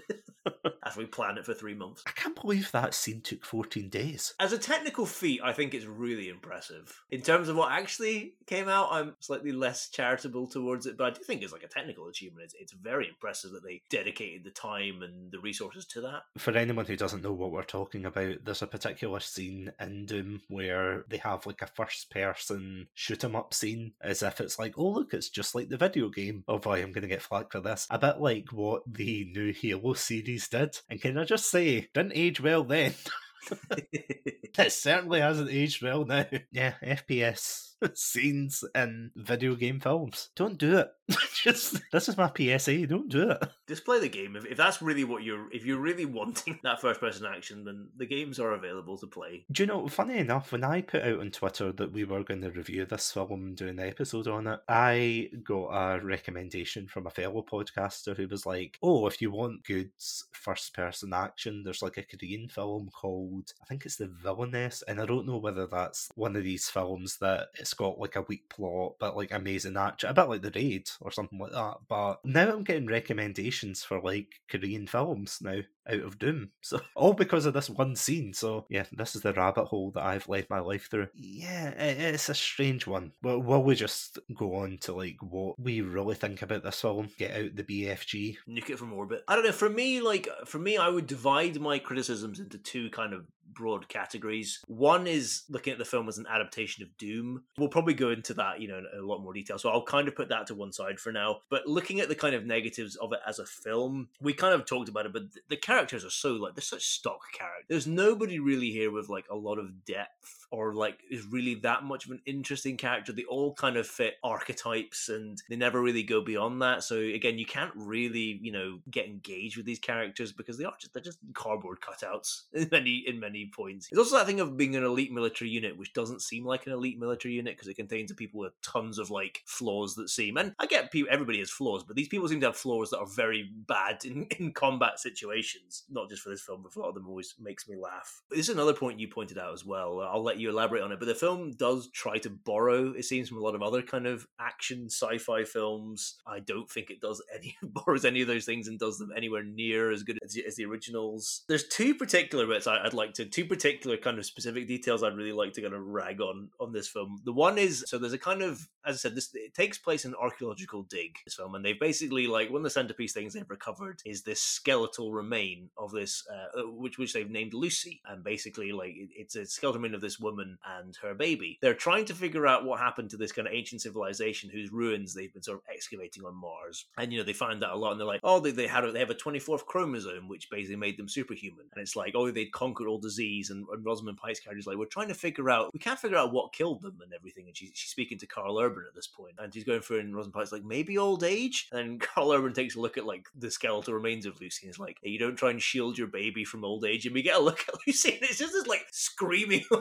As 0.84 0.96
we 0.96 1.06
plan 1.06 1.38
it 1.38 1.46
for 1.46 1.56
three 1.56 1.74
months. 1.74 2.04
I 2.06 2.12
can't 2.12 2.40
believe 2.40 2.72
that 2.72 2.94
scene 2.94 3.22
took 3.22 3.44
14 3.44 3.90
days. 3.90 4.36
As 4.40 4.54
a 4.54 4.58
technical 4.58 5.08
feat, 5.08 5.42
I 5.44 5.52
think 5.52 5.74
it's 5.74 5.86
really 5.86 6.30
impressive. 6.30 7.02
In 7.10 7.22
terms 7.22 7.50
of 7.50 7.56
what 7.56 7.72
actually 7.72 8.36
came 8.46 8.70
out, 8.70 8.90
I'm 8.92 9.16
slightly 9.20 9.52
less 9.52 9.90
charitable 9.90 10.48
towards 10.48 10.86
it, 10.86 10.96
but 10.96 11.08
I 11.08 11.10
do 11.10 11.24
think 11.24 11.42
it's 11.42 11.52
like 11.52 11.64
a 11.64 11.68
technical 11.68 12.08
achievement. 12.08 12.46
It's, 12.46 12.56
it's 12.60 12.74
very 12.74 13.08
impressive 13.08 13.52
that 13.52 13.64
they 13.64 13.82
dedicated 13.90 14.44
the 14.44 14.52
time 14.52 15.02
and 15.02 15.32
the 15.32 15.40
resources 15.40 15.86
to 15.88 16.02
that. 16.02 16.22
For 16.38 16.56
anyone 16.56 16.86
who 16.86 16.96
doesn't 16.96 17.24
know 17.24 17.34
what 17.34 17.52
we're 17.52 17.64
talking 17.64 18.06
about, 18.06 18.46
there's 18.46 18.62
a 18.62 18.68
particular 18.68 19.20
scene 19.20 19.72
in 19.80 20.06
Doom 20.06 20.42
where 20.50 21.06
they 21.10 21.18
have 21.18 21.48
like 21.48 21.64
a 21.64 21.68
first 21.68 22.12
person 22.12 22.88
shoot 22.94 23.24
'em 23.24 23.36
up 23.36 23.56
scene 23.56 23.94
as 24.02 24.22
if 24.22 24.40
it's 24.40 24.60
like, 24.60 24.78
oh, 24.78 24.90
look, 24.90 25.16
it's 25.16 25.30
just 25.30 25.56
like 25.56 25.70
the 25.70 25.78
video 25.78 26.10
game. 26.16 26.44
Oh 26.48 26.58
boy, 26.58 26.82
I'm 26.82 26.92
going 26.92 27.04
to 27.04 27.08
get 27.08 27.22
flagged 27.22 27.52
for 27.52 27.60
this. 27.60 27.88
A 27.90 28.00
bit 28.00 28.20
like 28.20 28.52
what 28.52 28.84
the 28.92 29.30
new 29.34 29.54
Halo 29.54 29.94
series 29.94 30.48
did. 30.48 30.80
And 30.90 31.02
can 31.02 31.18
I 31.18 31.26
just 31.26 31.52
say, 31.52 31.90
didn't 31.94 32.14
age 32.16 32.42
well 32.42 32.64
then. 32.64 32.94
it 33.72 34.72
certainly 34.72 35.20
hasn't 35.20 35.50
aged 35.50 35.84
well 35.84 36.06
now. 36.06 36.26
Yeah, 36.52 36.74
FPS 36.84 37.75
scenes 37.94 38.64
in 38.74 39.12
video 39.16 39.56
game 39.56 39.80
films. 39.80 40.30
Don't 40.36 40.58
do 40.58 40.78
it. 40.78 40.92
Just 41.44 41.82
this 41.92 42.10
is 42.10 42.18
my 42.18 42.32
PSA. 42.36 42.88
Don't 42.88 43.10
do 43.10 43.30
it. 43.30 43.44
Just 43.68 43.86
play 43.86 44.00
the 44.00 44.10
game. 44.10 44.36
If, 44.36 44.46
if 44.46 44.58
that's 44.58 44.82
really 44.82 45.04
what 45.04 45.24
you're, 45.24 45.52
if 45.52 45.66
you're 45.66 45.80
really 45.80 46.06
wanting 46.06 46.60
that 46.64 46.82
first 46.82 47.00
person 47.00 47.26
action, 47.26 47.64
then 47.64 47.90
the 47.96 48.06
games 48.06 48.40
are 48.40 48.54
available 48.54 48.98
to 48.98 49.08
play. 49.08 49.46
Do 49.52 49.64
you 49.64 49.68
know? 49.68 49.88
Funny 49.88 50.18
enough, 50.18 50.52
when 50.52 50.64
I 50.64 50.82
put 50.82 51.04
out 51.04 51.20
on 51.20 51.32
Twitter 51.32 51.72
that 51.74 51.92
we 51.92 52.06
were 52.06 52.24
going 52.24 52.42
to 52.42 52.52
review 52.52 52.86
this 52.86 53.12
film 53.12 53.32
and 53.32 53.56
do 53.56 53.68
an 53.68 53.80
episode 53.80 54.28
on 54.28 54.48
it, 54.48 54.60
I 54.68 55.30
got 55.44 55.68
a 55.68 56.04
recommendation 56.04 56.88
from 56.88 57.08
a 57.08 57.12
fellow 57.12 57.44
podcaster 57.44 58.16
who 58.16 58.28
was 58.28 58.46
like, 58.46 58.78
"Oh, 58.82 59.08
if 59.08 59.22
you 59.22 59.32
want 59.32 59.66
good 59.66 59.92
first 60.32 60.74
person 60.74 61.14
action, 61.14 61.64
there's 61.64 61.82
like 61.82 61.98
a 61.98 62.04
Korean 62.04 62.48
film 62.48 62.90
called 62.94 63.54
I 63.62 63.66
think 63.66 63.86
it's 63.86 63.98
The 63.98 64.08
Villainess, 64.08 64.84
and 64.88 65.00
I 65.00 65.06
don't 65.06 65.28
know 65.28 65.38
whether 65.38 65.68
that's 65.68 66.10
one 66.16 66.36
of 66.36 66.44
these 66.44 66.70
films 66.70 67.18
that 67.18 67.50
it's 67.66 67.74
got 67.74 67.98
like 68.00 68.16
a 68.16 68.22
weak 68.22 68.48
plot 68.48 68.94
but 69.00 69.18
like 69.18 69.32
amazing 69.32 69.76
action, 69.76 70.08
a 70.08 70.14
bit 70.14 70.30
like 70.30 70.42
The 70.44 70.52
Raid 70.54 70.88
or 71.02 71.12
something 71.12 71.40
like 71.40 71.52
that. 71.52 71.78
But 71.90 72.24
now 72.24 72.52
I'm 72.52 72.64
getting 72.64 72.86
recommendations 72.86 73.84
for 73.84 74.00
like 74.00 74.28
Korean 74.48 74.86
films 74.86 75.40
now 75.42 75.62
out 75.90 76.02
of 76.02 76.20
Doom. 76.20 76.52
So 76.62 76.80
all 76.96 77.14
because 77.14 77.46
of 77.46 77.54
this 77.54 77.70
one 77.70 77.96
scene. 77.96 78.34
So 78.34 78.66
yeah, 78.70 78.86
this 78.92 79.16
is 79.16 79.22
the 79.22 79.34
rabbit 79.34 79.66
hole 79.66 79.92
that 79.92 80.04
I've 80.04 80.28
led 80.28 80.48
my 80.50 80.60
life 80.60 80.90
through. 80.90 81.08
Yeah, 81.14 81.70
it's 81.70 82.30
a 82.30 82.34
strange 82.34 82.88
one. 82.88 83.12
But 83.22 83.40
will 83.40 83.64
we 83.64 83.76
just 83.76 84.18
go 84.36 84.56
on 84.56 84.80
to 84.82 84.94
like 84.94 85.18
what 85.22 85.60
we 85.60 85.82
really 85.82 86.16
think 86.16 86.42
about 86.42 86.64
this 86.64 86.82
film? 86.82 87.10
Get 87.18 87.36
out 87.36 87.56
the 87.56 87.64
BFG, 87.64 88.38
nuke 88.50 88.72
it 88.72 88.80
from 88.80 88.94
orbit. 88.94 89.24
I 89.28 89.36
don't 89.36 89.46
know. 89.46 89.52
For 89.52 89.70
me, 89.70 90.02
like 90.02 90.28
for 90.46 90.58
me, 90.58 90.78
I 90.78 90.90
would 90.90 91.06
divide 91.06 91.60
my 91.60 91.78
criticisms 91.78 92.40
into 92.40 92.58
two 92.58 92.90
kind 92.90 93.14
of 93.14 93.26
broad 93.56 93.88
categories. 93.88 94.60
One 94.68 95.08
is 95.08 95.44
looking 95.50 95.74
at 95.74 95.80
the 95.80 95.86
film 95.86 96.08
as 96.08 96.18
an 96.18 96.28
adaptation 96.30 96.84
of 96.84 96.96
Doom. 96.98 97.44
We'll 97.58 97.70
probably 97.70 97.94
go 97.94 98.12
into 98.12 98.34
that, 98.36 98.62
you 98.62 98.68
know, 98.68 98.78
in 98.78 99.00
a 99.00 99.06
lot 99.06 99.22
more 99.22 99.34
detail. 99.34 99.58
So 99.58 99.70
I'll 99.70 99.84
kind 99.84 100.08
of 100.08 100.16
put 100.16 100.30
that 100.30 100.48
to 100.48 100.56
one 100.56 100.72
side 100.72 101.00
for 101.00 101.12
now. 101.12 101.38
But 101.50 101.68
looking 101.68 102.00
at 102.00 102.10
the 102.10 102.16
kind 102.16 102.36
of 102.36 102.46
negatives 102.46 102.96
of 102.98 103.14
it 103.14 103.20
as 103.28 103.40
a 103.40 103.46
film, 103.46 104.10
we 104.22 104.34
kind 104.34 104.54
of 104.54 104.66
talked 104.66 104.90
about 104.90 105.06
it, 105.06 105.14
but 105.14 105.24
the 105.50 105.58
characters 105.58 106.06
are 106.06 106.10
so 106.10 106.34
like 106.34 106.56
they're 106.56 106.62
such 106.62 106.86
stock 106.86 107.22
characters. 107.34 107.66
There's 107.70 107.88
nobody 107.88 108.40
really 108.40 108.72
here 108.72 108.92
with 108.92 109.10
like 109.10 109.26
a 109.30 109.36
lot 109.36 109.58
of 109.58 109.86
depth 109.86 110.45
or 110.52 110.74
like 110.74 111.00
is 111.10 111.26
really 111.26 111.56
that 111.56 111.84
much 111.84 112.06
of 112.06 112.12
an 112.12 112.22
interesting 112.26 112.78
character. 112.78 113.12
They 113.12 113.24
all 113.26 113.54
kind 113.54 113.78
of 113.78 113.88
fit 113.88 114.16
archetypes 114.24 115.10
and 115.10 115.42
they 115.50 115.56
never 115.56 115.82
really 115.82 116.04
go 116.04 116.22
beyond 116.22 116.62
that. 116.62 116.84
So 116.84 116.98
again, 116.98 117.38
you 117.38 117.46
can't 117.46 117.74
really, 117.76 118.40
you 118.42 118.52
know, 118.52 118.80
get 118.90 119.06
engaged 119.06 119.58
with 119.58 119.66
these 119.66 119.80
characters 119.80 120.32
because 120.32 120.58
they 120.58 120.66
are 120.66 120.74
just 120.80 120.94
they're 120.94 121.04
just 121.04 121.20
cardboard 121.34 121.80
cutouts 121.82 122.44
in 122.54 122.70
many 122.72 123.04
in 123.08 123.20
many 123.20 123.52
points. 123.54 123.90
There's 123.90 124.00
also 124.00 124.18
that 124.18 124.26
thing 124.26 124.40
of 124.40 124.58
being 124.58 124.76
an 124.76 124.84
elite 124.84 125.12
military 125.12 125.50
unit, 125.50 125.78
which 125.78 125.94
doesn't 125.94 126.22
seem 126.22 126.46
like 126.46 126.66
an 126.66 126.74
elite 126.74 127.00
military 127.00 127.36
unit 127.36 127.56
because 127.56 127.68
it 127.68 127.76
contains 127.76 128.12
people 128.14 128.40
with 128.40 128.60
tons 128.62 128.98
of 128.98 129.10
like 129.10 129.42
flaws 129.46 129.96
that 129.96 130.10
seem. 130.10 130.38
And 130.38 130.54
I 130.60 130.66
get 130.66 130.92
people, 130.92 131.12
everybody 131.12 131.40
has 131.40 131.50
flaws, 131.50 131.84
but 131.84 131.96
these 131.96 132.08
people 132.08 132.28
seem 132.28 132.40
to 132.42 132.48
have 132.48 132.58
flaws 132.58 132.90
that 132.90 133.00
are 133.00 133.08
very 133.08 133.50
bad 133.68 134.06
in, 134.06 134.24
in 134.40 134.52
combat 134.54 135.00
situations. 135.00 135.84
Not 135.90 136.10
just 136.10 136.22
for 136.22 136.30
this 136.30 136.42
film, 136.42 136.64
but 136.64 136.76
a 136.76 136.80
lot 136.80 136.90
of 136.90 136.96
them 136.96 137.08
always 137.08 137.36
makes 137.40 137.68
me 137.68 137.76
laugh. 137.76 138.22
But 138.30 138.38
this 138.38 138.50
is 138.50 138.56
another 138.56 138.74
point 138.74 139.00
you 139.00 139.08
pointed 139.08 139.38
out 139.38 139.54
as 139.54 139.66
well. 139.66 140.02
I'll 140.02 140.24
let 140.24 140.35
you 140.40 140.50
elaborate 140.50 140.84
on 140.84 140.92
it. 140.92 141.00
But 141.00 141.08
the 141.08 141.16
film 141.16 141.52
does 141.52 141.90
try 141.92 142.18
to 142.20 142.30
borrow, 142.30 142.92
it 142.92 143.06
seems, 143.06 143.30
from 143.30 143.38
a 143.38 143.42
lot 143.42 143.56
of 143.56 143.62
other 143.62 143.82
kind 143.82 144.08
of 144.08 144.28
action 144.40 144.88
sci-fi 144.90 145.44
films. 145.44 146.16
I 146.26 146.40
don't 146.40 146.70
think 146.70 146.90
it 146.90 147.02
does 147.02 147.22
any 147.34 147.56
borrows 147.64 148.06
any 148.06 148.22
of 148.22 148.28
those 148.28 148.46
things 148.46 148.68
and 148.68 148.80
does 148.80 148.98
them 148.98 149.12
anywhere 149.16 149.44
near 149.44 149.92
as 149.92 150.04
good 150.04 150.20
as, 150.24 150.38
as 150.46 150.56
the 150.56 150.66
originals. 150.66 151.44
There's 151.48 151.68
two 151.68 151.96
particular 151.96 152.48
bits 152.48 152.68
I, 152.68 152.84
would 152.84 152.94
like 152.94 153.14
to 153.14 153.26
two 153.26 153.46
particular 153.46 153.98
kind 153.98 154.18
of 154.18 154.26
specific 154.26 154.68
details 154.68 155.04
I'd 155.04 155.16
really 155.16 155.32
like 155.32 155.54
to 155.54 155.62
kind 155.62 155.74
of 155.74 155.86
rag 155.86 156.22
on 156.22 156.50
on 156.60 156.72
this 156.72 156.88
film. 156.88 157.22
The 157.24 157.34
one 157.34 157.58
is 157.58 157.86
so 157.88 157.98
there's 157.98 158.14
a 158.14 158.18
kind 158.18 158.42
of 158.42 158.68
as 158.86 158.96
I 158.96 158.98
said, 158.98 159.16
this 159.16 159.30
it 159.34 159.54
takes 159.54 159.78
place 159.78 160.06
in 160.06 160.12
an 160.12 160.18
archaeological 160.22 160.84
dig. 160.84 161.18
This 161.26 161.36
film, 161.36 161.56
and 161.56 161.66
they've 161.66 161.80
basically 161.80 162.28
like 162.28 162.50
one 162.50 162.60
of 162.60 162.64
the 162.64 162.70
centerpiece 162.70 163.14
things 163.14 163.34
they've 163.34 163.50
recovered 163.50 164.02
is 164.06 164.22
this 164.22 164.42
skeletal 164.42 165.12
remain 165.12 165.70
of 165.78 165.92
this, 165.92 166.24
uh, 166.32 166.60
uh 166.60 166.72
which 166.72 166.98
which 166.98 167.14
they've 167.14 167.30
named 167.30 167.54
Lucy, 167.54 168.02
and 168.06 168.24
basically 168.24 168.72
like 168.72 168.94
it, 168.96 169.10
it's 169.16 169.36
a 169.36 169.46
skeletal 169.46 169.82
remain 169.82 169.96
of 169.96 170.02
this 170.02 170.20
woman 170.26 170.58
and 170.80 170.96
her 171.02 171.14
baby. 171.14 171.58
They're 171.62 171.74
trying 171.74 172.06
to 172.06 172.14
figure 172.14 172.48
out 172.48 172.66
what 172.66 172.80
happened 172.80 173.12
to 173.12 173.18
this 173.18 173.32
kind 173.32 173.48
of 173.48 173.54
ancient 173.54 173.82
civilization 173.82 174.50
whose 174.50 174.72
ruins 174.72 175.14
they've 175.14 175.32
been 175.32 175.44
sort 175.44 175.60
of 175.60 175.64
excavating 175.74 176.26
on 176.26 176.36
Mars, 176.36 176.86
and 176.98 177.14
you 177.14 177.20
know 177.20 177.26
they 177.26 177.34
find 177.34 177.62
that 177.62 177.72
a 177.72 177.78
lot, 177.78 177.92
and 177.92 178.00
they're 178.00 178.08
like, 178.08 178.22
oh, 178.24 178.40
they, 178.40 178.52
they 178.52 178.68
had 178.68 178.84
a, 178.84 178.92
they 178.92 179.00
have 179.00 179.10
a 179.10 179.16
24th 179.16 179.66
chromosome, 179.66 180.28
which 180.28 180.50
basically 180.50 180.76
made 180.76 180.98
them 180.98 181.08
superhuman, 181.08 181.66
and 181.74 181.82
it's 181.82 181.96
like, 181.96 182.14
oh, 182.16 182.32
they'd 182.32 182.52
conquered 182.52 182.88
all 182.88 182.98
disease, 182.98 183.50
and, 183.50 183.66
and 183.72 183.86
Rosamund 183.86 184.18
Pike's 184.18 184.40
character 184.40 184.60
is 184.60 184.68
like, 184.68 184.78
we're 184.78 184.86
trying 184.86 185.08
to 185.08 185.14
figure 185.14 185.50
out, 185.50 185.74
we 185.74 185.80
can't 185.80 186.00
figure 186.00 186.18
out 186.18 186.34
what 186.34 186.54
killed 186.54 186.82
them 186.82 187.00
and 187.04 187.14
everything. 187.14 187.46
And 187.48 187.56
she's, 187.56 187.72
she's 187.74 187.92
speaking 187.92 188.18
to 188.20 188.28
Karl 188.28 188.60
Urban 188.60 188.84
at 188.88 188.96
this 188.96 189.08
point, 189.08 189.36
and 189.40 189.54
she's 189.54 189.64
going 189.64 189.82
through, 189.82 190.00
and 190.00 190.16
Rosamund 190.16 190.34
Pike's 190.34 190.52
like, 190.52 190.64
maybe 190.64 190.98
old 190.98 191.24
age. 191.24 191.70
And 191.72 192.00
Karl 192.16 192.32
Urban 192.32 192.54
takes 192.54 192.76
a 192.76 192.80
look 192.82 192.98
at 192.98 193.06
like 193.06 193.28
the 193.38 193.52
skeletal 193.52 193.94
remains 193.94 194.26
of 194.26 194.40
Lucy, 194.42 194.66
and 194.66 194.74
is 194.74 194.80
like, 194.80 194.98
hey, 195.04 195.10
you 195.10 195.20
don't 195.20 195.36
try 195.36 195.52
and 195.52 195.62
shield 195.62 195.98
your 195.98 196.08
baby 196.08 196.44
from 196.44 196.66
old 196.66 196.86
age. 196.86 197.06
And 197.06 197.14
we 197.14 197.22
get 197.22 197.38
a 197.38 197.44
look 197.44 197.66
at 197.68 197.76
Lucy, 197.88 198.14
and 198.14 198.24
it's 198.24 198.40
just 198.40 198.54
this 198.54 198.68
like 198.68 198.86
screaming 198.92 199.64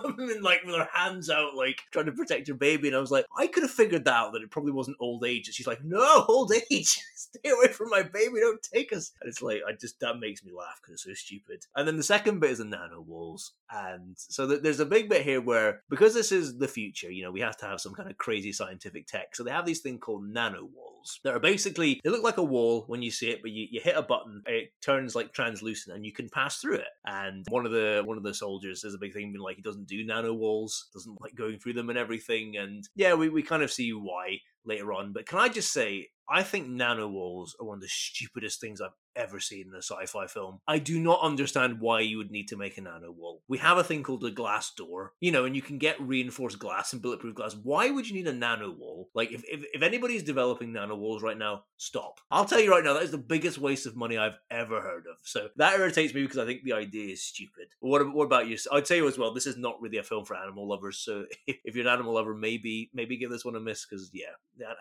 like 0.43 0.63
with 0.65 0.75
her 0.75 0.89
hands 0.93 1.31
out, 1.31 1.55
like 1.55 1.81
trying 1.91 2.07
to 2.07 2.13
protect 2.13 2.49
her 2.49 2.55
baby. 2.55 2.89
And 2.89 2.97
I 2.97 3.01
was 3.01 3.11
like, 3.11 3.27
I 3.37 3.47
could 3.47 3.63
have 3.63 3.73
figured 3.73 4.05
that 4.05 4.15
out 4.15 4.33
that 4.33 4.43
it 4.43 4.51
probably 4.51 4.73
wasn't 4.73 4.97
old 5.01 5.25
age. 5.25 5.49
And 5.49 5.55
she's 5.55 5.67
like, 5.67 5.85
no, 5.85 6.25
old 6.29 6.53
age, 6.71 6.99
stay 7.15 7.51
away 7.51 7.69
from 7.69 7.91
my 7.91 8.03
baby, 8.03 8.41
don't 8.41 8.63
take 8.63 8.93
us. 8.93 9.13
And 9.21 9.29
it's 9.29 9.43
like, 9.43 9.63
I 9.69 9.73
just 9.73 10.01
that 10.01 10.19
makes 10.19 10.45
me 10.45 10.53
laugh 10.53 10.81
because 10.81 10.95
it's 10.95 11.05
so 11.05 11.15
stupid. 11.15 11.67
And 11.77 11.87
then 11.87 11.97
the 11.97 12.03
second 12.03 12.41
bit 12.41 12.51
is 12.51 12.59
the 12.59 12.65
nano 12.65 13.01
walls, 13.01 13.53
and 13.71 14.15
so 14.17 14.49
th- 14.49 14.63
there's 14.63 14.81
a 14.81 14.87
big 14.87 15.09
bit 15.09 15.23
here 15.23 15.41
where 15.41 15.83
because 15.89 16.15
this 16.15 16.33
is 16.33 16.59
the 16.59 16.69
future, 16.69 17.11
you 17.11 17.23
know, 17.23 17.31
we 17.31 17.41
have 17.41 17.57
to 17.59 17.67
have 17.67 17.81
some 17.81 17.95
kind 17.95 18.11
of 18.11 18.19
crazy 18.19 18.53
scientific 18.53 19.07
tech. 19.07 19.35
So 19.35 19.43
they 19.43 19.51
have 19.51 19.67
these 19.67 19.81
thing 19.81 19.99
called 19.99 20.29
nano 20.29 20.69
walls 20.75 21.21
that 21.25 21.35
are 21.35 21.41
basically 21.41 22.01
they 22.05 22.11
look 22.11 22.23
like 22.23 22.37
a 22.37 22.43
wall 22.43 22.85
when 22.87 23.03
you 23.03 23.11
see 23.11 23.31
it, 23.31 23.41
but 23.43 23.51
you, 23.51 23.67
you 23.71 23.81
hit 23.81 23.97
a 23.97 24.03
button, 24.03 24.43
it 24.47 24.73
turns 24.81 25.15
like 25.15 25.33
translucent, 25.33 25.97
and 25.97 26.05
you 26.05 26.13
can 26.13 26.29
pass 26.29 26.59
through 26.59 26.77
it. 26.77 26.89
And 27.07 27.45
one 27.49 27.67
of 27.67 27.73
the 27.73 28.03
one 28.05 28.17
of 28.17 28.23
the 28.23 28.35
soldiers 28.35 28.83
has 28.83 28.95
a 28.95 28.99
big 28.99 29.13
thing 29.13 29.33
being 29.33 29.43
like 29.43 29.57
he 29.57 29.63
doesn't 29.63 29.89
do 29.89 30.05
nano 30.05 30.35
walls, 30.35 30.89
doesn't 30.93 31.21
like 31.21 31.35
going 31.35 31.59
through 31.59 31.75
them 31.75 31.91
and 31.91 31.99
everything. 31.99 32.57
And 32.57 32.89
yeah, 32.95 33.15
we, 33.15 33.29
we 33.29 33.43
kind 33.43 33.63
of 33.63 33.73
see 33.73 33.93
why 33.93 34.39
later 34.65 34.93
on. 34.93 35.13
But 35.13 35.27
can 35.27 35.39
I 35.39 35.49
just 35.49 35.73
say, 35.73 36.09
I 36.29 36.43
think 36.43 36.69
nano 36.69 37.09
walls 37.09 37.55
are 37.61 37.67
one 37.67 37.77
of 37.77 37.83
the 37.83 37.89
stupidest 37.89 38.61
things 38.61 38.81
I've 38.81 38.95
ever 39.17 39.39
seen 39.41 39.69
in 39.69 39.75
a 39.75 39.83
sci-fi 39.83 40.27
film. 40.27 40.61
I 40.67 40.79
do 40.79 40.99
not 40.99 41.21
understand 41.21 41.81
why 41.81 42.01
you 42.01 42.19
would 42.19 42.31
need 42.31 42.49
to 42.49 42.57
make 42.57 42.79
a 42.79 42.81
nano 42.81 43.13
wall. 43.13 43.43
We 43.49 43.59
have 43.59 43.79
a 43.79 43.85
thing 43.85 44.03
called 44.03 44.25
a 44.25 44.31
glass 44.31 44.73
door, 44.75 45.13
you 45.21 45.31
know, 45.31 45.45
and 45.45 45.55
you 45.55 45.63
can 45.63 45.79
get 45.79 46.01
reinforced 46.01 46.59
glass 46.59 46.93
and 46.93 47.03
bulletproof 47.03 47.35
glass. 47.35 47.57
Why 47.63 47.91
would 47.91 48.09
you 48.09 48.15
need 48.15 48.27
a 48.27 48.33
nano 48.33 48.71
wall? 48.71 49.11
Like, 49.15 49.33
if, 49.33 49.43
if, 49.45 49.65
if 49.73 49.83
anybody's 49.83 50.23
developing 50.23 50.73
nano 50.73 50.97
walls 50.97 51.23
right 51.23 51.39
now, 51.39 51.65
stop. 51.77 52.21
I'll 52.31 52.45
tell 52.45 52.61
you 52.61 52.71
right 52.71 52.85
now, 52.85 52.95
that 52.95 53.03
is 53.03 53.11
the 53.11 53.19
biggest 53.19 53.59
waste 53.59 53.87
of 53.87 53.97
money 53.97 54.19
I've 54.19 54.39
ever 54.51 54.81
heard 54.81 55.05
of. 55.11 55.19
So 55.23 55.49
that 55.57 55.79
irritates 55.79 56.15
me 56.15 56.23
because 56.23 56.39
I 56.39 56.47
think 56.47 56.63
the 56.65 56.73
idea 56.73 57.13
is 57.13 57.23
stupid. 57.23 57.69
What, 57.81 58.13
what 58.13 58.25
about 58.25 58.49
you? 58.49 58.57
I'd 58.73 58.87
say 58.87 58.97
you 58.97 59.09
as 59.09 59.19
well, 59.19 59.33
this 59.33 59.47
is 59.47 59.57
not 59.57 59.81
really 59.81 59.99
a 59.99 60.03
film 60.03 60.25
for 60.25 60.37
animal 60.37 60.69
lovers. 60.69 60.99
So 60.99 61.27
if, 61.47 61.59
if 61.65 61.77
you're 61.77 61.87
an 61.87 61.93
animal 61.93 62.15
lover, 62.15 62.35
maybe 62.35 62.91
maybe 62.95 63.17
give 63.17 63.31
this 63.31 63.45
one 63.45 63.57
a 63.57 63.61
miss 63.61 63.87
because 63.87 64.11
yeah, 64.13 64.33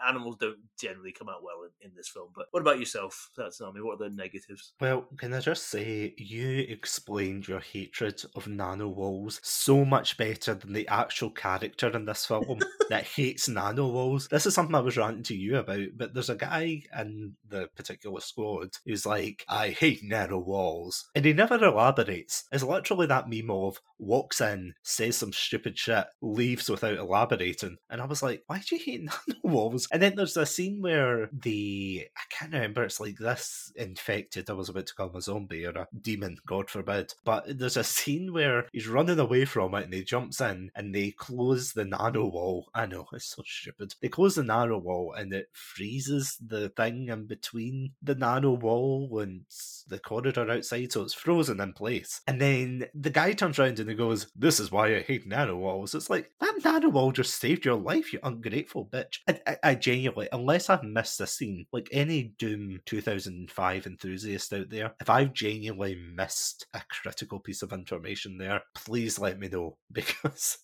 animals 0.07 0.37
don't 0.39 0.57
generally 0.79 1.11
come 1.11 1.29
out 1.29 1.43
well 1.43 1.63
in, 1.63 1.89
in 1.89 1.95
this 1.95 2.09
film. 2.09 2.29
But 2.35 2.47
what 2.51 2.61
about 2.61 2.79
yourself? 2.79 3.29
That's 3.37 3.59
not. 3.59 3.73
What 3.75 4.01
are 4.01 4.09
the 4.09 4.15
negatives? 4.15 4.73
Well, 4.79 5.07
can 5.17 5.33
I 5.33 5.39
just 5.39 5.69
say, 5.69 6.13
you 6.17 6.65
explained 6.69 7.47
your 7.47 7.59
hatred 7.59 8.21
of 8.35 8.47
nano 8.47 8.87
walls 8.87 9.39
so 9.43 9.85
much 9.85 10.17
better 10.17 10.53
than 10.53 10.73
the 10.73 10.87
actual 10.87 11.29
character 11.29 11.89
in 11.89 12.05
this 12.05 12.25
film 12.25 12.59
that 12.89 13.05
hates 13.05 13.49
nano 13.49 13.87
walls. 13.87 14.27
This 14.27 14.45
is 14.45 14.53
something 14.53 14.75
I 14.75 14.79
was 14.81 14.97
ranting 14.97 15.23
to 15.23 15.35
you 15.35 15.57
about, 15.57 15.87
but 15.95 16.13
there's 16.13 16.29
a 16.29 16.35
guy 16.35 16.81
in 16.97 17.35
the 17.47 17.67
particular 17.75 18.19
squad 18.21 18.69
who's 18.85 19.05
like, 19.05 19.45
I 19.47 19.69
hate 19.69 20.03
nano 20.03 20.39
walls. 20.39 21.09
And 21.15 21.25
he 21.25 21.33
never 21.33 21.55
elaborates. 21.55 22.45
It's 22.51 22.63
literally 22.63 23.07
that 23.07 23.29
meme 23.29 23.51
of 23.51 23.79
walks 23.97 24.41
in, 24.41 24.73
says 24.83 25.17
some 25.17 25.33
stupid 25.33 25.77
shit, 25.77 26.05
leaves 26.21 26.69
without 26.69 26.97
elaborating. 26.97 27.77
And 27.89 28.01
I 28.01 28.05
was 28.05 28.21
like, 28.21 28.43
why 28.47 28.59
do 28.59 28.75
you 28.75 28.81
hate 28.83 29.03
nano 29.27 29.39
walls? 29.43 29.62
And 29.91 30.01
then 30.01 30.15
there's 30.15 30.37
a 30.37 30.45
scene 30.45 30.81
where 30.81 31.29
the, 31.31 32.07
I 32.15 32.21
can't 32.29 32.53
remember, 32.53 32.83
it's 32.83 32.99
like 32.99 33.17
this 33.17 33.71
infected, 33.75 34.49
I 34.49 34.53
was 34.53 34.69
about 34.69 34.87
to 34.87 34.95
call 34.95 35.09
him 35.09 35.15
a 35.15 35.21
zombie 35.21 35.65
or 35.65 35.71
a 35.71 35.87
demon, 36.01 36.37
God 36.45 36.69
forbid. 36.69 37.13
But 37.23 37.57
there's 37.57 37.77
a 37.77 37.83
scene 37.83 38.33
where 38.33 38.65
he's 38.71 38.87
running 38.87 39.19
away 39.19 39.45
from 39.45 39.75
it 39.75 39.85
and 39.85 39.93
he 39.93 40.03
jumps 40.03 40.41
in 40.41 40.71
and 40.75 40.93
they 40.93 41.11
close 41.11 41.73
the 41.73 41.85
nano 41.85 42.25
wall. 42.25 42.69
I 42.73 42.85
know, 42.85 43.07
it's 43.13 43.25
so 43.35 43.43
stupid. 43.45 43.95
They 44.01 44.09
close 44.09 44.35
the 44.35 44.43
nano 44.43 44.77
wall 44.77 45.13
and 45.17 45.33
it 45.33 45.49
freezes 45.53 46.37
the 46.45 46.69
thing 46.69 47.09
in 47.09 47.25
between 47.25 47.93
the 48.01 48.15
nano 48.15 48.51
wall 48.51 49.19
and 49.19 49.41
the 49.87 49.99
corridor 49.99 50.49
outside, 50.49 50.91
so 50.91 51.03
it's 51.03 51.13
frozen 51.13 51.59
in 51.59 51.73
place. 51.73 52.21
And 52.27 52.39
then 52.39 52.85
the 52.93 53.09
guy 53.09 53.33
turns 53.33 53.59
around 53.59 53.79
and 53.79 53.89
he 53.89 53.95
goes, 53.95 54.27
This 54.35 54.59
is 54.59 54.71
why 54.71 54.95
I 54.95 55.01
hate 55.01 55.27
nano 55.27 55.57
walls. 55.57 55.95
It's 55.95 56.09
like, 56.09 56.31
that 56.39 56.55
nano 56.63 56.89
wall 56.89 57.11
just 57.11 57.39
saved 57.39 57.65
your 57.65 57.75
life, 57.75 58.13
you 58.13 58.19
ungrateful 58.23 58.85
bitch. 58.85 59.19
I, 59.27 59.52
I, 59.63 59.71
I 59.71 59.75
genuinely, 59.75 60.27
unless 60.31 60.69
I've 60.69 60.83
missed 60.83 61.19
a 61.21 61.27
scene, 61.27 61.65
like 61.71 61.89
any 61.91 62.33
Doom 62.37 62.79
2005 62.85 63.85
enthusiast 63.85 64.53
out 64.53 64.69
there, 64.69 64.93
if 64.99 65.09
I've 65.09 65.33
genuinely 65.33 65.95
missed 65.95 66.67
a 66.73 66.81
critical 66.89 67.39
piece 67.39 67.61
of 67.61 67.73
information 67.73 68.37
there, 68.37 68.61
please 68.75 69.19
let 69.19 69.39
me 69.39 69.47
know 69.49 69.77
because 69.91 70.59